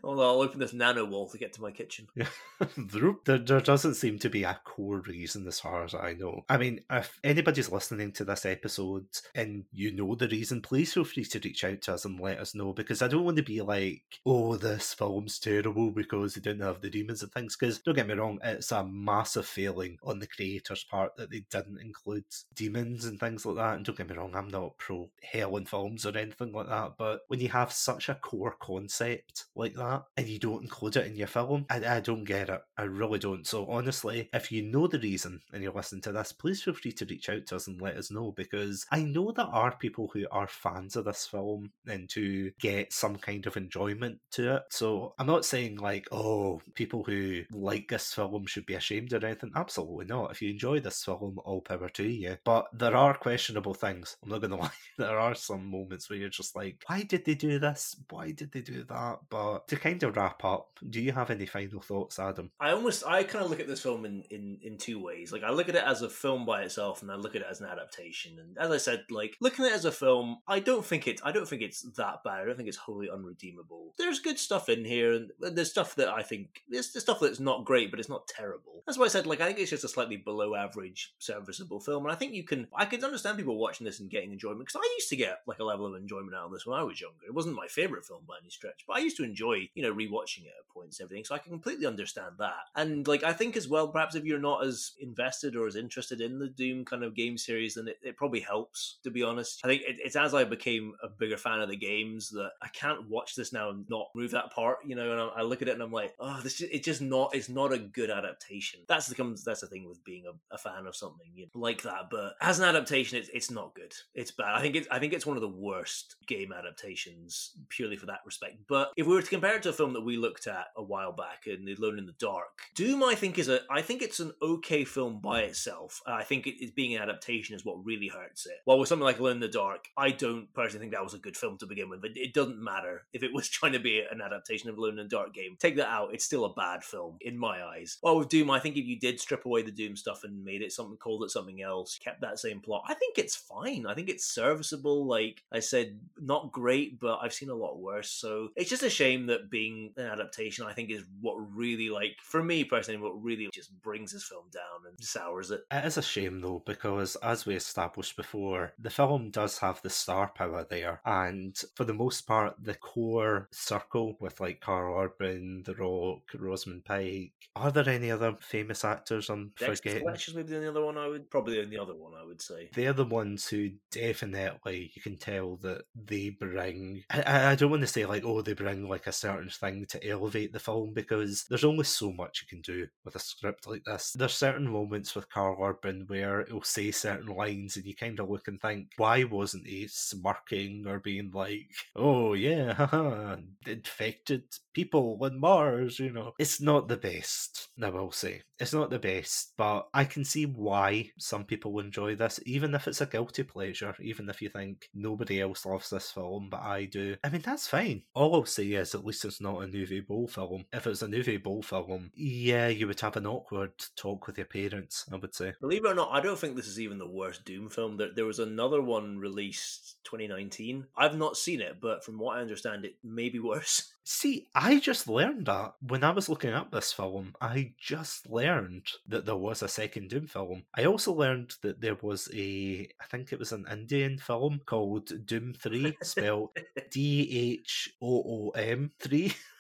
Although 0.05 0.29
I'll 0.29 0.43
open 0.43 0.61
this 0.61 0.73
nano 0.73 1.05
wall 1.05 1.29
to 1.29 1.39
get 1.39 1.53
to 1.55 1.63
my 1.63 1.71
kitchen. 1.71 2.07
Yeah. 2.15 2.29
there, 2.77 3.39
there 3.39 3.61
doesn't 3.61 3.95
seem 3.95 4.19
to 4.21 4.31
be 4.31 4.45
a 4.45 4.61
core 4.65 5.01
reason 5.01 5.47
as 5.47 5.61
far 5.61 5.85
as 5.85 5.95
I 5.95 6.15
know. 6.15 6.45
I 6.49 6.59
mean, 6.59 6.81
if 6.91 7.19
anybody's 7.25 7.71
listening 7.71 8.13
to 8.13 8.25
this 8.25 8.45
episode 8.45 9.07
and 9.35 9.65
you 9.73 9.93
know 9.93 10.15
the 10.15 10.29
reason, 10.29 10.61
please 10.61 10.93
feel 10.93 11.05
free 11.05 11.25
to 11.25 11.41
reach 11.43 11.65
out 11.65 11.83
to 11.83 11.95
us 11.95 12.05
and 12.05 12.21
let 12.21 12.39
us 12.39 12.55
know 12.55 12.73
because 12.73 13.03
I 13.03 13.09
don't 13.09 13.25
want 13.25 13.37
to 13.39 13.43
be 13.43 13.61
like, 13.63 14.03
oh, 14.27 14.57
this 14.57 14.95
film's 14.95 15.39
terrible 15.39 15.91
because 15.91 16.35
they 16.35 16.41
didn't 16.41 16.67
have 16.67 16.81
the 16.81 16.91
demons 16.91 17.23
and 17.23 17.33
things. 17.33 17.57
Because 17.57 17.79
don't 17.79 17.95
get 17.95 18.07
me 18.07 18.15
wrong, 18.15 18.39
it's 18.43 18.73
a 18.73 18.85
massive 18.85 19.47
failing 19.47 19.99
on 20.03 20.19
the 20.19 20.27
creator's 20.27 20.85
part 20.85 21.17
that 21.17 21.31
they 21.31 21.45
didn't 21.51 21.81
include 21.81 22.25
demons 22.55 23.05
and 23.05 23.19
things 23.19 23.47
like 23.47 23.57
that. 23.57 23.77
And 23.77 23.85
don't 23.85 23.97
get 23.97 24.09
me 24.09 24.17
wrong, 24.17 24.35
I'm 24.35 24.49
not 24.49 24.77
pro 24.79 25.11
hell 25.23 25.57
in 25.57 25.67
films 25.67 26.05
or 26.05 26.17
anything 26.17 26.53
like 26.53 26.69
that. 26.69 26.95
But 26.99 27.21
when 27.29 27.41
you 27.41 27.49
have 27.49 27.73
such 27.73 28.09
a 28.09 28.15
core 28.15 28.57
concept 28.61 29.47
like 29.55 29.75
that, 29.75 29.94
that 29.95 30.05
and 30.17 30.29
you 30.29 30.39
don't 30.39 30.63
include 30.63 30.97
it 30.97 31.07
in 31.07 31.17
your 31.17 31.27
film, 31.27 31.67
I, 31.71 31.97
I 31.97 32.01
don't 32.01 32.25
get 32.25 32.49
it. 32.49 32.61
I 32.77 32.83
really 32.85 33.19
don't. 33.19 33.47
So 33.47 33.67
honestly, 33.67 34.29
if 34.33 34.51
you 34.51 34.63
know 34.63 34.87
the 34.87 34.99
reason 34.99 35.41
and 35.53 35.63
you're 35.63 35.73
listening 35.73 36.03
to 36.03 36.13
this, 36.13 36.33
please 36.33 36.63
feel 36.63 36.75
free 36.75 36.93
to 36.93 37.07
reach 37.07 37.29
out 37.29 37.47
to 37.47 37.57
us 37.57 37.67
and 37.67 37.81
let 37.81 37.97
us 37.97 38.11
know 38.11 38.33
because 38.33 38.87
I 38.91 39.03
know 39.03 39.33
there 39.33 39.45
are 39.47 39.77
people 39.77 40.11
who 40.13 40.27
are 40.31 40.47
fans 40.47 40.97
of 40.97 41.05
this 41.05 41.27
film 41.27 41.71
and 41.87 42.09
to 42.11 42.51
get 42.61 42.93
some 42.93 43.17
kind 43.17 43.47
of 43.47 43.57
enjoyment 43.57 44.19
to 44.33 44.57
it. 44.57 44.63
So 44.71 45.15
I'm 45.19 45.27
not 45.27 45.45
saying 45.45 45.77
like, 45.77 46.07
oh, 46.13 46.61
people 46.75 47.05
who 47.05 47.43
like 47.53 47.89
this 47.89 48.13
film 48.13 48.47
should 48.47 48.67
be 48.67 48.75
ashamed 48.75 49.13
or 49.13 49.25
anything. 49.25 49.53
Absolutely 49.55 50.07
not. 50.07 50.31
If 50.31 50.43
you 50.43 50.51
enjoy 50.51 50.81
this 50.81 51.05
film, 51.05 51.39
all 51.45 51.61
power 51.61 51.89
to 51.91 52.05
you. 52.05 52.37
But 52.45 52.67
there 52.73 52.97
are 52.97 53.15
questionable 53.15 53.75
things. 53.75 54.17
I'm 54.23 54.31
not 54.31 54.41
going 54.41 54.51
to 54.57 54.57
lie. 54.57 54.71
There 54.99 55.19
are 55.19 55.35
some 55.35 55.71
moments 55.71 56.09
where 56.09 56.19
you're 56.19 56.29
just 56.29 56.57
like, 56.57 56.83
why 56.87 57.03
did 57.03 57.25
they 57.25 57.35
do 57.35 57.59
this? 57.59 57.97
Why 58.11 58.31
did 58.31 58.53
they 58.53 58.61
do 58.61 58.85
that? 58.85 59.19
But 59.29 59.69
to 59.69 59.77
kind 59.85 60.03
of 60.03 60.17
wrap 60.17 60.43
up, 60.45 60.79
do 60.89 60.99
you 61.01 61.13
have 61.13 61.31
any 61.31 61.45
final 61.45 61.81
thoughts, 61.81 62.19
Adam? 62.19 62.51
I 62.59 62.71
almost 62.71 63.05
I 63.07 63.23
kind 63.23 63.45
of 63.45 63.51
look 63.51 63.61
at 63.61 63.69
this 63.69 63.83
film 63.83 64.07
in, 64.07 64.25
in 64.31 64.59
in 64.63 64.79
two 64.79 65.03
ways. 65.03 65.31
Like 65.31 65.45
I 65.45 65.51
look 65.51 65.69
at 65.69 65.75
it 65.75 65.85
as 65.85 66.01
a 66.01 66.09
film 66.09 66.47
by 66.47 66.63
itself, 66.63 67.03
and 67.03 67.11
I 67.11 67.17
look 67.17 67.37
at 67.37 67.43
it 67.43 67.47
as 67.51 67.61
an 67.61 67.67
adaptation. 67.67 68.39
And 68.39 68.57
as 68.59 68.71
I 68.71 68.79
said, 68.79 69.05
like 69.11 69.37
looking 69.41 69.67
at 69.67 69.73
it 69.73 69.75
as 69.75 69.85
a 69.85 69.93
film, 69.93 70.39
I 70.49 70.61
don't 70.61 70.85
think 70.85 71.07
it 71.07 71.21
I 71.23 71.33
don't 71.33 71.47
think 71.47 71.61
it's 71.61 71.83
that 71.97 72.25
bad. 72.25 72.41
I 72.41 72.45
don't 72.47 72.57
think 72.57 72.69
it's 72.69 72.79
wholly 72.79 73.11
unredeemable. 73.11 73.95
There's 73.99 74.21
good 74.21 74.39
stuff 74.39 74.71
in 74.71 74.87
here, 74.87 75.13
and 75.13 75.31
there's 75.39 75.71
stuff 75.71 75.95
that 75.97 76.09
I 76.09 76.23
think 76.23 76.63
there's, 76.69 76.93
there's 76.93 77.05
stuff 77.05 77.21
that's 77.21 77.41
not 77.41 77.67
great, 77.67 77.91
but 77.91 78.01
it's 78.01 78.09
not 78.09 78.27
terrible. 78.27 78.83
That's 78.87 78.99
why 78.99 79.05
I 79.05 79.09
said 79.09 79.27
like 79.27 79.43
I 79.43 79.47
think 79.47 79.59
it's 79.59 79.71
just 79.71 79.85
a 79.85 79.89
slightly 79.89 80.17
below 80.17 80.55
average 80.55 81.13
serviceable 81.19 81.81
film, 81.81 82.05
and 82.05 82.13
I 82.13 82.17
think 82.17 82.33
you 82.33 82.45
can 82.45 82.69
I 82.75 82.87
can 82.87 83.05
understand 83.05 83.37
people 83.37 83.59
watching 83.59 83.85
this 83.85 84.01
and 84.01 84.11
getting 84.11 84.33
enjoyment 84.33 84.61
because 84.61 84.81
I 84.83 84.95
used 84.97 85.11
to 85.11 85.17
get 85.17 85.41
like 85.47 85.59
a 85.59 85.65
level 85.65 85.87
of 85.87 85.95
enjoyment 85.95 86.35
out 86.35 86.47
of 86.47 86.53
this 86.53 86.67
when 86.67 86.79
I 86.79 86.83
was 86.85 87.01
younger. 87.03 87.27
It 87.27 87.35
wasn't 87.35 87.57
my 87.57 87.67
favorite 87.67 88.07
film 88.07 88.23
by 88.27 88.37
any 88.41 88.49
stretch, 88.51 88.85
but 88.87 88.97
I 88.97 89.01
used 89.01 89.19
to 89.19 89.25
enjoy 89.25 89.64
you 89.75 89.83
know 89.83 89.93
rewatching 89.93 90.45
it 90.45 90.53
at 90.59 90.65
points 90.75 91.01
everything. 91.01 91.25
So 91.25 91.35
I 91.35 91.39
can 91.39 91.53
completely 91.53 91.87
understand 91.87 92.35
that. 92.39 92.69
And 92.75 93.07
like 93.07 93.23
I 93.23 93.33
think 93.33 93.57
as 93.57 93.69
well, 93.69 93.89
perhaps 93.89 94.15
if 94.15 94.25
you're 94.25 94.39
not 94.39 94.65
as 94.65 94.93
invested 95.01 95.57
or 95.57 95.67
as 95.67 95.77
interested 95.77 96.21
in 96.21 96.39
the 96.39 96.49
Doom 96.49 96.85
kind 96.85 97.05
of 97.05 97.15
game 97.15 97.39
series, 97.39 97.75
then 97.75 97.89
it, 97.89 97.99
it 98.03 98.17
probably 98.17 98.41
helps. 98.41 98.99
To 99.05 99.11
be 99.11 99.23
honest, 99.23 99.61
I 99.65 99.69
think 99.69 99.83
it, 99.83 99.97
it's 100.03 100.17
as 100.17 100.35
I 100.35 100.45
became 100.45 100.95
a 101.03 101.09
bigger 101.09 101.37
fan 101.37 101.61
of 101.61 101.69
the 101.69 101.77
games 101.77 102.29
that 102.31 102.53
I 102.61 102.69
can't 102.69 103.09
watch 103.09 103.37
this 103.37 103.53
now 103.53 103.71
and 103.71 103.89
not 103.89 104.09
move 104.15 104.33
that 104.33 104.53
part. 104.53 104.79
You 104.85 104.97
know, 104.97 105.13
and 105.13 105.21
I, 105.21 105.27
I 105.41 105.43
look 105.43 105.63
at 105.63 105.69
it 105.69 105.75
and 105.75 105.83
I'm 105.83 105.93
like, 105.93 106.15
oh, 106.19 106.41
this 106.43 106.59
just, 106.59 106.73
it's 106.73 106.85
just 106.85 107.01
not. 107.01 107.35
It's 107.35 107.49
not 107.49 107.73
a 107.73 107.79
good 107.79 108.11
adaptation. 108.11 108.81
That's 108.89 109.07
the. 109.07 109.15
That's 109.45 109.61
the 109.61 109.67
thing 109.67 109.89
with 109.89 110.05
being 110.05 110.25
a, 110.27 110.55
a 110.55 110.59
fan 110.59 110.87
of 110.87 110.97
something 110.97 111.27
you 111.35 111.47
know, 111.55 111.61
like 111.61 111.83
that. 111.83 112.11
But 112.11 112.35
as 112.41 112.59
an 112.59 112.65
adaptation, 112.65 113.19
it's 113.19 113.29
it's 113.33 113.51
not 113.51 113.75
good. 113.75 113.95
It's 114.15 114.31
bad. 114.31 114.55
I 114.55 114.61
think 114.61 114.77
it's 114.77 114.89
I 114.91 114.99
think 114.99 115.13
it's 115.13 115.27
one 115.27 115.37
of 115.37 115.43
the 115.43 115.49
worst 115.49 116.17
game 116.27 116.53
adaptations 116.53 117.53
purely 117.69 117.97
for 117.97 118.07
that 118.07 118.21
respect. 118.25 118.57
But 118.69 118.93
if 118.97 119.07
we 119.07 119.15
were 119.15 119.23
to 119.23 119.29
compare 119.29 119.54
a 119.55 119.73
film 119.73 119.93
that 119.93 120.05
we 120.05 120.17
looked 120.17 120.47
at 120.47 120.67
a 120.77 120.83
while 120.83 121.13
back 121.13 121.47
in 121.47 121.69
Alone 121.69 121.99
in 121.99 122.07
the 122.07 122.13
Dark. 122.13 122.63
Doom, 122.75 123.03
I 123.03 123.15
think, 123.15 123.39
is 123.39 123.49
a 123.49 123.61
I 123.71 123.83
think 123.83 124.03
it's 124.03 124.21
an 124.21 124.33
okay 124.43 124.85
film 124.85 125.21
by 125.21 125.43
itself. 125.43 126.01
I 126.07 126.25
think 126.25 126.47
it 126.47 126.63
is 126.63 126.71
being 126.71 126.95
an 126.95 127.03
adaptation 127.03 127.55
is 127.55 127.65
what 127.65 127.85
really 127.85 128.09
hurts 128.09 128.47
it. 128.47 128.57
While 128.65 128.79
with 128.79 128.89
something 128.89 129.05
like 129.05 129.19
Alone 129.19 129.37
in 129.37 129.41
the 129.41 129.49
Dark, 129.49 129.89
I 129.97 130.11
don't 130.11 130.53
personally 130.53 130.81
think 130.81 130.93
that 130.93 131.05
was 131.05 131.15
a 131.15 131.19
good 131.19 131.37
film 131.37 131.57
to 131.59 131.67
begin 131.67 131.89
with. 131.89 132.03
But 132.03 132.17
it 132.17 132.35
doesn't 132.35 132.63
matter 132.63 133.05
if 133.13 133.23
it 133.23 133.33
was 133.33 133.49
trying 133.55 133.73
to 133.73 133.79
be 133.79 134.03
an 134.11 134.21
adaptation 134.21 134.69
of 134.69 134.77
Alone 134.77 134.99
in 134.99 135.05
the 135.05 135.17
Dark 135.17 135.33
game. 135.33 135.57
Take 135.59 135.77
that 135.77 135.89
out, 135.89 136.13
it's 136.13 136.25
still 136.25 136.45
a 136.45 136.55
bad 136.55 136.83
film 136.83 137.17
in 137.21 137.39
my 137.39 137.63
eyes. 137.63 137.99
While 138.01 138.19
with 138.19 138.29
Doom, 138.29 138.51
I 138.51 138.59
think 138.59 138.77
if 138.77 138.85
you 138.85 138.99
did 138.99 139.21
strip 139.21 139.47
away 139.47 139.63
the 139.63 139.71
Doom 139.71 139.97
stuff 139.97 140.25
and 140.25 140.45
made 140.45 140.63
it 140.63 140.73
something, 140.73 140.97
called 140.97 141.25
it 141.25 141.31
something 141.31 141.63
else, 141.63 141.99
kept 141.99 142.21
that 142.23 142.39
same 142.39 142.61
plot, 142.61 142.85
I 142.89 142.95
think 142.95 143.19
it's 143.19 143.37
fine. 143.37 143.87
I 143.87 143.95
think 143.95 144.09
it's 144.09 144.27
serviceable. 144.27 145.07
Like 145.07 145.43
I 145.53 145.61
said, 145.61 145.99
not 146.19 146.53
great, 146.53 146.99
but 146.99 147.19
I've 147.23 147.35
seen 147.35 147.51
a 147.51 147.55
lot 147.55 147.79
worse. 147.79 148.11
So 148.11 148.49
it's 148.57 148.71
just 148.71 148.83
a 148.83 148.91
shame 148.91 149.27
that 149.27 149.44
being 149.51 149.93
an 149.97 150.07
adaptation, 150.07 150.67
I 150.67 150.73
think 150.73 150.91
is 150.91 151.05
what 151.21 151.37
really 151.55 151.91
like 151.91 152.17
for 152.23 152.43
me 152.43 152.65
personally, 152.65 153.01
what 153.01 153.23
really 153.23 153.49
just 153.53 153.71
brings 153.83 154.13
this 154.13 154.25
film 154.25 154.45
down 154.53 154.89
and 154.89 155.05
sours 155.05 155.51
it. 155.51 155.63
It 155.71 155.85
is 155.85 155.97
a 155.97 156.03
shame 156.03 156.41
though, 156.41 156.63
because 156.65 157.17
as 157.17 157.47
we 157.47 157.55
established 157.55 158.17
before, 158.17 158.73
the 158.79 158.91
film 158.91 159.31
does 159.31 159.59
have 159.59 159.81
the 159.83 159.91
star 159.91 160.31
power 160.35 160.67
there, 160.69 161.01
and 161.05 161.57
for 161.75 161.85
the 161.85 161.95
most 161.95 162.27
part, 162.27 162.55
the 162.63 162.75
core 162.75 163.49
circle 163.53 164.17
with 164.21 164.41
like 164.41 164.61
Karl 164.61 165.05
Urban, 165.05 165.63
The 165.65 165.75
Rock, 165.75 166.23
Rosamund 166.35 166.85
Pike. 166.85 167.33
Are 167.57 167.71
there 167.71 167.89
any 167.89 168.11
other 168.11 168.37
famous 168.41 168.85
actors 168.85 169.31
I'm 169.31 169.53
Dexter 169.59 169.77
forgetting? 169.77 170.03
Fletcher's 170.03 170.35
maybe 170.35 170.49
the 170.49 170.57
only 170.57 170.69
other 170.69 170.85
one 170.85 170.99
I 170.99 171.09
would 171.09 171.31
probably 171.31 171.55
the 171.55 171.63
only 171.63 171.79
other 171.79 171.95
one 171.95 172.13
I 172.21 172.25
would 172.25 172.43
say. 172.43 172.71
They're 172.75 172.93
the 172.93 173.05
ones 173.05 173.47
who 173.49 173.71
definitely 173.91 174.91
you 174.95 175.03
can 175.03 175.17
tell 175.17 175.57
that 175.57 175.83
they 175.95 176.31
bring. 176.31 177.05
I, 177.11 177.53
I 177.53 177.55
don't 177.55 177.71
want 177.71 177.83
to 177.83 177.87
say 177.87 178.07
like, 178.07 178.25
oh, 178.25 178.43
they 178.43 178.55
bring 178.55 178.89
like 178.89 179.07
a 179.07 179.13
certain 179.13 179.34
thing 179.61 179.87
to 179.87 180.09
elevate 180.09 180.53
the 180.53 180.59
film 180.59 180.93
because 180.95 181.45
there's 181.49 181.65
only 181.65 181.85
so 181.85 182.13
much 182.13 182.43
you 182.43 182.49
can 182.49 182.63
do 182.63 182.87
with 183.05 183.17
a 183.17 183.19
script 183.19 183.67
like 183.67 183.85
this. 183.85 184.13
There's 184.17 184.35
certain 184.35 184.69
moments 184.71 185.15
with 185.15 185.31
Karl 185.31 185.57
Urban 185.63 186.05
where 186.07 186.45
he'll 186.47 186.63
say 186.63 186.91
certain 186.91 187.35
lines 187.35 187.77
and 187.77 187.85
you 187.85 187.95
kind 187.95 188.19
of 188.21 188.31
look 188.31 188.49
and 188.49 188.61
think, 188.61 188.89
why 188.97 189.25
wasn't 189.25 189.67
he 189.67 189.87
smirking 189.89 190.85
or 190.87 191.01
being 191.01 191.31
like, 191.33 191.71
oh 191.97 192.35
yeah, 192.35 192.75
haha, 192.75 193.37
infected 193.67 194.45
people 194.73 195.19
on 195.21 195.39
Mars, 195.41 195.99
you 195.99 196.13
know? 196.13 196.33
It's 196.39 196.61
not 196.61 196.89
the 196.89 196.97
best, 196.97 197.69
I 197.83 197.89
will 197.91 198.13
say. 198.13 198.43
It's 198.59 198.73
not 198.73 198.91
the 198.91 198.99
best, 198.99 199.53
but 199.57 199.89
I 199.93 200.05
can 200.05 200.25
see 200.25 200.47
why 200.47 201.11
some 201.19 201.45
people 201.45 201.81
enjoy 201.81 202.15
this, 202.15 202.39
even 202.47 202.75
if 202.75 202.87
it's 202.87 203.01
a 203.01 203.07
guilty 203.07 203.43
pleasure, 203.43 203.95
even 204.01 204.29
if 204.29 204.41
you 204.41 204.49
think 204.49 204.89
nobody 204.95 205.41
else 205.41 205.67
loves 205.67 205.91
this 205.91 206.11
film, 206.11 206.49
but 206.51 206.61
I 206.61 206.85
do. 206.85 207.17
I 207.25 207.31
mean, 207.31 207.43
that's 207.45 207.67
fine. 207.67 208.03
All 208.15 208.35
I'll 208.35 208.45
say 208.45 208.67
is 208.67 208.95
at 208.95 209.05
least 209.05 209.24
it's 209.25 209.41
not 209.41 209.63
an 209.63 209.73
Uwe 209.73 210.07
Boll 210.07 210.27
film. 210.27 210.67
If 210.73 210.87
it 210.87 210.91
was 210.91 211.03
an 211.03 211.13
Uwe 211.13 211.43
Boll 211.43 211.63
film, 211.63 212.11
yeah, 212.15 212.69
you 212.69 212.87
would 212.87 213.01
have 213.01 213.17
an 213.17 213.27
awkward 213.27 213.73
talk 213.97 214.27
with 214.27 214.39
your 214.39 214.47
parents, 214.47 215.07
I 215.13 215.17
would 215.17 215.35
say. 215.35 215.55
Believe 215.61 215.85
it 215.85 215.89
or 215.89 215.95
not, 215.95 216.11
I 216.13 216.21
don't 216.21 216.39
think 216.39 216.57
this 216.57 216.69
is 216.69 216.81
even 216.81 216.99
the 216.99 217.07
worst 217.07 217.45
Doom 217.45 217.69
film. 217.69 217.97
There, 217.97 218.11
there 218.15 218.25
was 218.25 218.39
another 218.39 218.81
one 218.81 219.19
released 219.19 219.97
2019. 220.05 220.87
I've 220.97 221.17
not 221.17 221.37
seen 221.37 221.61
it, 221.61 221.79
but 221.81 222.05
from 222.05 222.19
what 222.19 222.37
I 222.37 222.41
understand, 222.41 222.85
it 222.85 222.97
may 223.03 223.29
be 223.29 223.39
worse. 223.39 223.91
See, 224.07 224.49
I 224.55 224.81
just 224.81 225.09
learned 225.09 225.47
that 225.47 225.77
when 225.81 226.05
I 226.05 226.11
was 226.11 226.29
looking 226.29 226.53
up 226.53 226.71
this 226.71 226.93
film. 226.93 227.35
I 227.41 227.73
just 227.79 228.29
learned 228.29 228.87
that 229.09 229.25
there 229.25 229.37
was 229.37 229.63
a 229.63 229.69
second 229.69 230.11
Doom 230.11 230.27
film. 230.27 230.65
I 230.75 230.85
also 230.85 231.13
learned 231.13 231.55
that 231.63 231.81
there 231.81 231.97
was 232.03 232.29
a, 232.35 232.87
I 233.01 233.05
think 233.07 233.33
it 233.33 233.39
was 233.39 233.53
an 233.53 233.65
Indian 233.71 234.19
film 234.19 234.61
called 234.67 235.27
Doom 235.27 235.55
3, 235.55 235.97
spelled 236.03 236.51
D 236.91 237.57
H 237.63 237.95
O 238.03 238.23
O 238.27 238.51
M 238.51 238.93
3. 239.01 239.33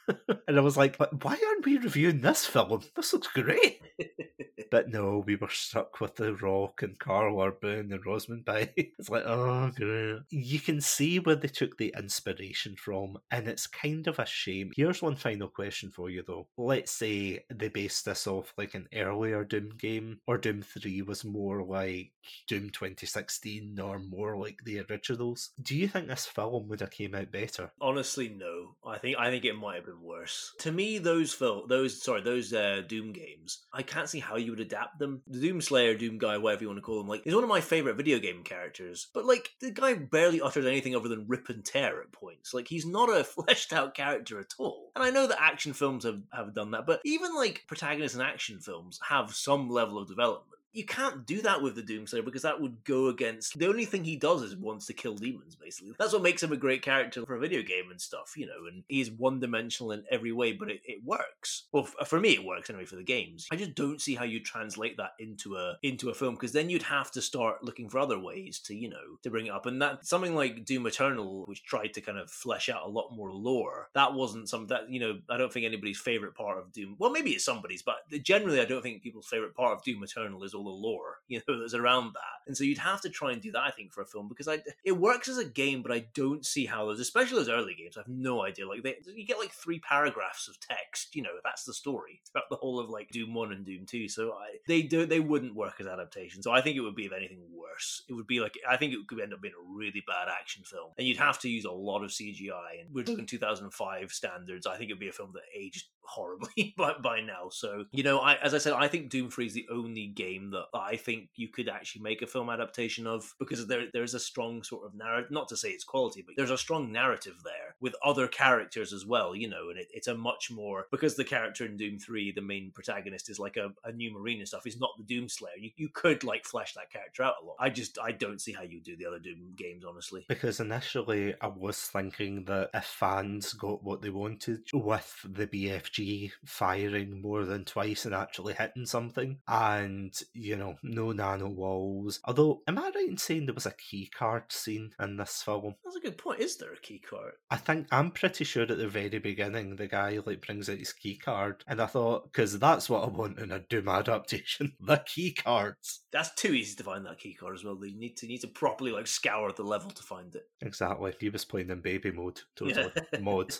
and 0.48 0.58
I 0.58 0.60
was 0.60 0.76
like, 0.76 0.98
but 0.98 1.24
why 1.24 1.32
aren't 1.32 1.64
we 1.64 1.78
reviewing 1.78 2.20
this 2.20 2.46
film? 2.46 2.82
This 2.96 3.12
looks 3.12 3.28
great. 3.28 3.80
But 4.74 4.88
no, 4.88 5.22
we 5.24 5.36
were 5.36 5.50
stuck 5.50 6.00
with 6.00 6.16
The 6.16 6.34
Rock 6.34 6.82
and 6.82 6.98
Karl 6.98 7.40
Urban 7.40 7.92
and 7.92 8.04
Rosamund 8.04 8.44
Pike. 8.44 8.74
It's 8.98 9.08
like, 9.08 9.22
oh, 9.24 9.70
great. 9.76 10.22
You 10.30 10.58
can 10.58 10.80
see 10.80 11.20
where 11.20 11.36
they 11.36 11.46
took 11.46 11.76
the 11.76 11.94
inspiration 11.96 12.74
from, 12.74 13.18
and 13.30 13.46
it's 13.46 13.68
kind 13.68 14.08
of 14.08 14.18
a 14.18 14.26
shame. 14.26 14.72
Here's 14.74 15.00
one 15.00 15.14
final 15.14 15.46
question 15.46 15.92
for 15.92 16.10
you, 16.10 16.24
though. 16.26 16.48
Let's 16.56 16.90
say 16.90 17.44
they 17.54 17.68
based 17.68 18.04
this 18.04 18.26
off 18.26 18.52
like 18.58 18.74
an 18.74 18.88
earlier 18.92 19.44
Doom 19.44 19.70
game, 19.78 20.18
or 20.26 20.38
Doom 20.38 20.62
3 20.62 21.02
was 21.02 21.24
more 21.24 21.62
like 21.62 22.10
Doom 22.48 22.70
2016, 22.70 23.78
or 23.78 24.00
more 24.00 24.36
like 24.36 24.58
the 24.64 24.80
originals. 24.90 25.50
Do 25.62 25.76
you 25.76 25.86
think 25.86 26.08
this 26.08 26.26
film 26.26 26.66
would 26.66 26.80
have 26.80 26.90
came 26.90 27.14
out 27.14 27.30
better? 27.30 27.70
Honestly, 27.80 28.28
no. 28.28 28.74
I 28.84 28.98
think 28.98 29.18
I 29.18 29.30
think 29.30 29.44
it 29.44 29.54
might 29.54 29.76
have 29.76 29.86
been 29.86 29.93
worse. 30.00 30.52
To 30.60 30.72
me, 30.72 30.98
those 30.98 31.32
film, 31.32 31.64
those 31.68 32.02
sorry, 32.02 32.22
those 32.22 32.52
uh, 32.52 32.82
Doom 32.86 33.12
games, 33.12 33.64
I 33.72 33.82
can't 33.82 34.08
see 34.08 34.20
how 34.20 34.36
you 34.36 34.50
would 34.50 34.60
adapt 34.60 34.98
them. 34.98 35.22
The 35.26 35.40
Doom 35.40 35.60
Slayer, 35.60 35.94
Doom 35.94 36.18
Guy, 36.18 36.38
whatever 36.38 36.62
you 36.62 36.68
want 36.68 36.78
to 36.78 36.82
call 36.82 37.00
him, 37.00 37.08
like 37.08 37.26
is 37.26 37.34
one 37.34 37.44
of 37.44 37.50
my 37.50 37.60
favorite 37.60 37.96
video 37.96 38.18
game 38.18 38.42
characters. 38.42 39.08
But 39.12 39.24
like 39.24 39.50
the 39.60 39.70
guy 39.70 39.94
barely 39.94 40.40
utters 40.40 40.66
anything 40.66 40.94
other 40.94 41.08
than 41.08 41.28
rip 41.28 41.48
and 41.48 41.64
tear 41.64 42.00
at 42.02 42.12
points. 42.12 42.54
Like 42.54 42.68
he's 42.68 42.86
not 42.86 43.08
a 43.08 43.24
fleshed 43.24 43.72
out 43.72 43.94
character 43.94 44.38
at 44.40 44.54
all. 44.58 44.90
And 44.94 45.04
I 45.04 45.10
know 45.10 45.26
that 45.26 45.42
action 45.42 45.72
films 45.72 46.04
have 46.04 46.22
have 46.32 46.54
done 46.54 46.72
that, 46.72 46.86
but 46.86 47.00
even 47.04 47.34
like 47.34 47.64
protagonists 47.66 48.16
in 48.16 48.22
action 48.22 48.60
films 48.60 49.00
have 49.08 49.34
some 49.34 49.68
level 49.68 49.98
of 49.98 50.08
development 50.08 50.53
you 50.74 50.84
can't 50.84 51.24
do 51.24 51.40
that 51.42 51.62
with 51.62 51.76
the 51.76 51.82
Doomslayer 51.82 52.24
because 52.24 52.42
that 52.42 52.60
would 52.60 52.84
go 52.84 53.06
against 53.06 53.56
the 53.58 53.68
only 53.68 53.84
thing 53.84 54.02
he 54.04 54.16
does 54.16 54.42
is 54.42 54.56
wants 54.56 54.86
to 54.86 54.92
kill 54.92 55.14
demons, 55.14 55.54
basically. 55.54 55.94
That's 55.98 56.12
what 56.12 56.22
makes 56.22 56.42
him 56.42 56.52
a 56.52 56.56
great 56.56 56.82
character 56.82 57.24
for 57.24 57.36
a 57.36 57.38
video 57.38 57.62
game 57.62 57.90
and 57.90 58.00
stuff, 58.00 58.34
you 58.36 58.46
know, 58.46 58.66
and 58.70 58.82
he's 58.88 59.10
one 59.10 59.38
dimensional 59.38 59.92
in 59.92 60.04
every 60.10 60.32
way, 60.32 60.52
but 60.52 60.70
it, 60.70 60.80
it 60.84 61.04
works. 61.04 61.68
Well, 61.72 61.88
f- 62.00 62.08
for 62.08 62.18
me 62.18 62.30
it 62.30 62.44
works 62.44 62.68
anyway 62.68 62.86
for 62.86 62.96
the 62.96 63.04
games. 63.04 63.46
I 63.52 63.56
just 63.56 63.74
don't 63.76 64.00
see 64.00 64.16
how 64.16 64.24
you 64.24 64.40
translate 64.40 64.96
that 64.96 65.12
into 65.20 65.56
a 65.56 65.76
into 65.82 66.10
a 66.10 66.14
film 66.14 66.34
because 66.34 66.52
then 66.52 66.68
you'd 66.68 66.82
have 66.82 67.12
to 67.12 67.22
start 67.22 67.62
looking 67.62 67.88
for 67.88 68.00
other 68.00 68.18
ways 68.18 68.58
to, 68.66 68.74
you 68.74 68.88
know, 68.88 69.18
to 69.22 69.30
bring 69.30 69.46
it 69.46 69.52
up. 69.52 69.66
And 69.66 69.80
that 69.80 70.04
something 70.04 70.34
like 70.34 70.64
Doom 70.64 70.86
Eternal, 70.86 71.44
which 71.46 71.64
tried 71.64 71.94
to 71.94 72.00
kind 72.00 72.18
of 72.18 72.30
flesh 72.30 72.68
out 72.68 72.84
a 72.84 72.90
lot 72.90 73.14
more 73.14 73.32
lore, 73.32 73.90
that 73.94 74.14
wasn't 74.14 74.48
something 74.48 74.68
that, 74.68 74.90
you 74.90 74.98
know, 74.98 75.20
I 75.30 75.36
don't 75.36 75.52
think 75.52 75.66
anybody's 75.66 76.00
favorite 76.00 76.34
part 76.34 76.58
of 76.58 76.72
Doom. 76.72 76.96
Well, 76.98 77.10
maybe 77.10 77.30
it's 77.30 77.44
somebody's, 77.44 77.82
but 77.82 77.96
generally 78.22 78.60
I 78.60 78.64
don't 78.64 78.82
think 78.82 79.02
people's 79.02 79.28
favorite 79.28 79.54
part 79.54 79.72
of 79.72 79.84
Doom 79.84 80.02
Eternal 80.02 80.42
is 80.42 80.52
all 80.52 80.63
the 80.64 80.70
lore, 80.70 81.18
you 81.28 81.40
know, 81.46 81.60
that's 81.60 81.74
around 81.74 82.14
that. 82.14 82.34
And 82.46 82.56
so 82.56 82.64
you'd 82.64 82.78
have 82.78 83.00
to 83.02 83.08
try 83.08 83.32
and 83.32 83.40
do 83.40 83.52
that, 83.52 83.62
I 83.62 83.70
think, 83.70 83.92
for 83.92 84.02
a 84.02 84.06
film 84.06 84.28
because 84.28 84.48
I 84.48 84.58
it 84.84 84.92
works 84.92 85.28
as 85.28 85.38
a 85.38 85.44
game, 85.44 85.82
but 85.82 85.92
I 85.92 86.06
don't 86.14 86.44
see 86.44 86.66
how 86.66 86.86
those, 86.86 87.00
especially 87.00 87.38
those 87.38 87.48
early 87.48 87.74
games. 87.74 87.96
I 87.96 88.00
have 88.00 88.08
no 88.08 88.42
idea. 88.42 88.68
Like 88.68 88.82
they, 88.82 88.96
you 89.14 89.26
get 89.26 89.38
like 89.38 89.52
three 89.52 89.78
paragraphs 89.78 90.48
of 90.48 90.58
text. 90.60 91.14
You 91.16 91.22
know, 91.22 91.30
that's 91.42 91.64
the 91.64 91.72
story 91.72 92.20
throughout 92.30 92.50
the 92.50 92.56
whole 92.56 92.78
of 92.78 92.90
like 92.90 93.10
Doom 93.10 93.34
One 93.34 93.52
and 93.52 93.64
Doom 93.64 93.86
Two. 93.86 94.08
So 94.08 94.32
I, 94.32 94.58
they 94.68 94.82
do 94.82 95.06
they 95.06 95.20
wouldn't 95.20 95.54
work 95.54 95.80
as 95.80 95.86
adaptations. 95.86 96.44
So 96.44 96.52
I 96.52 96.60
think 96.60 96.76
it 96.76 96.80
would 96.80 96.96
be 96.96 97.06
if 97.06 97.12
anything 97.12 97.40
worse. 97.54 98.02
It 98.08 98.12
would 98.12 98.26
be 98.26 98.40
like 98.40 98.58
I 98.68 98.76
think 98.76 98.92
it 98.92 99.06
could 99.08 99.20
end 99.20 99.32
up 99.32 99.40
being 99.40 99.54
a 99.54 99.74
really 99.74 100.02
bad 100.06 100.28
action 100.28 100.64
film, 100.64 100.90
and 100.98 101.06
you'd 101.06 101.18
have 101.18 101.38
to 101.40 101.48
use 101.48 101.64
a 101.64 101.72
lot 101.72 102.04
of 102.04 102.10
CGI. 102.10 102.80
And 102.80 102.94
we're 102.94 103.04
talking 103.04 103.24
mm. 103.24 103.28
2005 103.28 104.12
standards. 104.12 104.66
I 104.66 104.76
think 104.76 104.90
it'd 104.90 105.00
be 105.00 105.08
a 105.08 105.12
film 105.12 105.30
that 105.34 105.42
aged 105.56 105.86
horribly 106.06 106.74
by, 106.76 106.94
by 107.02 107.20
now. 107.20 107.48
So, 107.50 107.84
you 107.92 108.02
know, 108.02 108.18
I, 108.18 108.34
as 108.36 108.54
I 108.54 108.58
said, 108.58 108.72
I 108.72 108.88
think 108.88 109.10
Doom 109.10 109.30
3 109.30 109.46
is 109.46 109.54
the 109.54 109.66
only 109.70 110.06
game 110.06 110.50
that 110.54 110.66
I 110.74 110.96
think 110.96 111.28
you 111.36 111.48
could 111.48 111.68
actually 111.68 112.02
make 112.02 112.22
a 112.22 112.26
film 112.26 112.50
adaptation 112.50 113.06
of 113.06 113.34
because 113.38 113.66
there 113.66 113.86
there's 113.92 114.14
a 114.14 114.20
strong 114.20 114.62
sort 114.62 114.86
of 114.86 114.94
narrative, 114.94 115.30
not 115.30 115.48
to 115.48 115.56
say 115.56 115.68
it's 115.70 115.84
quality, 115.84 116.22
but 116.26 116.34
there's 116.36 116.50
a 116.50 116.58
strong 116.58 116.90
narrative 116.90 117.36
there 117.44 117.63
with 117.80 117.94
other 118.04 118.28
characters 118.28 118.92
as 118.92 119.06
well, 119.06 119.34
you 119.34 119.48
know, 119.48 119.70
and 119.70 119.78
it, 119.78 119.88
it's 119.92 120.08
a 120.08 120.14
much 120.14 120.50
more, 120.50 120.86
because 120.90 121.16
the 121.16 121.24
character 121.24 121.64
in 121.64 121.76
Doom 121.76 121.98
3, 121.98 122.32
the 122.32 122.40
main 122.40 122.70
protagonist, 122.74 123.28
is 123.28 123.38
like 123.38 123.56
a, 123.56 123.72
a 123.84 123.92
new 123.92 124.12
marine 124.12 124.38
and 124.38 124.48
stuff, 124.48 124.64
he's 124.64 124.80
not 124.80 124.90
the 124.96 125.04
Doom 125.04 125.28
Slayer. 125.28 125.56
You, 125.58 125.70
you 125.76 125.88
could 125.88 126.24
like 126.24 126.44
flesh 126.44 126.74
that 126.74 126.90
character 126.90 127.22
out 127.22 127.34
a 127.42 127.46
lot. 127.46 127.56
I 127.58 127.70
just, 127.70 127.98
I 127.98 128.12
don't 128.12 128.40
see 128.40 128.52
how 128.52 128.62
you 128.62 128.80
do 128.80 128.96
the 128.96 129.06
other 129.06 129.18
Doom 129.18 129.54
games, 129.56 129.84
honestly. 129.84 130.24
Because 130.28 130.60
initially 130.60 131.34
I 131.40 131.48
was 131.48 131.78
thinking 131.78 132.44
that 132.46 132.70
if 132.74 132.84
fans 132.84 133.52
got 133.52 133.82
what 133.82 134.02
they 134.02 134.10
wanted 134.10 134.62
with 134.72 135.26
the 135.28 135.46
BFG 135.46 136.32
firing 136.44 137.20
more 137.20 137.44
than 137.44 137.64
twice 137.64 138.04
and 138.04 138.14
actually 138.14 138.54
hitting 138.54 138.86
something, 138.86 139.38
and 139.48 140.18
you 140.32 140.56
know, 140.56 140.76
no 140.82 141.12
nano 141.12 141.48
walls. 141.48 142.20
Although, 142.24 142.62
am 142.66 142.78
I 142.78 142.90
right 142.94 143.08
in 143.08 143.16
saying 143.16 143.46
there 143.46 143.54
was 143.54 143.66
a 143.66 143.72
key 143.72 144.10
card 144.16 144.50
scene 144.50 144.92
in 145.00 145.16
this 145.16 145.42
film? 145.42 145.74
That's 145.84 145.96
a 145.96 146.00
good 146.00 146.18
point. 146.18 146.40
Is 146.40 146.56
there 146.56 146.72
a 146.72 146.80
key 146.80 146.98
card? 146.98 147.32
I 147.50 147.56
think 147.64 147.86
I'm 147.90 148.10
pretty 148.10 148.44
sure 148.44 148.62
at 148.62 148.68
the 148.68 148.88
very 148.88 149.18
beginning 149.18 149.76
the 149.76 149.86
guy 149.86 150.18
like 150.24 150.46
brings 150.46 150.68
out 150.68 150.78
his 150.78 150.92
key 150.92 151.16
card, 151.16 151.64
and 151.66 151.80
I 151.80 151.86
thought 151.86 152.32
because 152.32 152.58
that's 152.58 152.88
what 152.88 153.04
I 153.04 153.08
want 153.08 153.38
in 153.38 153.50
a 153.50 153.60
Doom 153.60 153.88
adaptation: 153.88 154.74
the 154.80 155.02
key 155.06 155.32
cards. 155.32 156.00
That's 156.12 156.34
too 156.34 156.54
easy 156.54 156.76
to 156.76 156.84
find 156.84 157.04
that 157.06 157.18
key 157.18 157.34
card 157.34 157.54
as 157.54 157.64
well. 157.64 157.78
You 157.84 157.98
need 157.98 158.16
to 158.18 158.26
need 158.26 158.40
to 158.42 158.48
properly 158.48 158.92
like 158.92 159.06
scour 159.06 159.52
the 159.52 159.62
level 159.62 159.90
to 159.90 160.02
find 160.02 160.34
it. 160.34 160.44
Exactly. 160.60 161.14
He 161.18 161.28
was 161.28 161.44
playing 161.44 161.70
in 161.70 161.80
baby 161.80 162.10
mode, 162.10 162.40
totally 162.56 162.90
mod. 163.20 163.54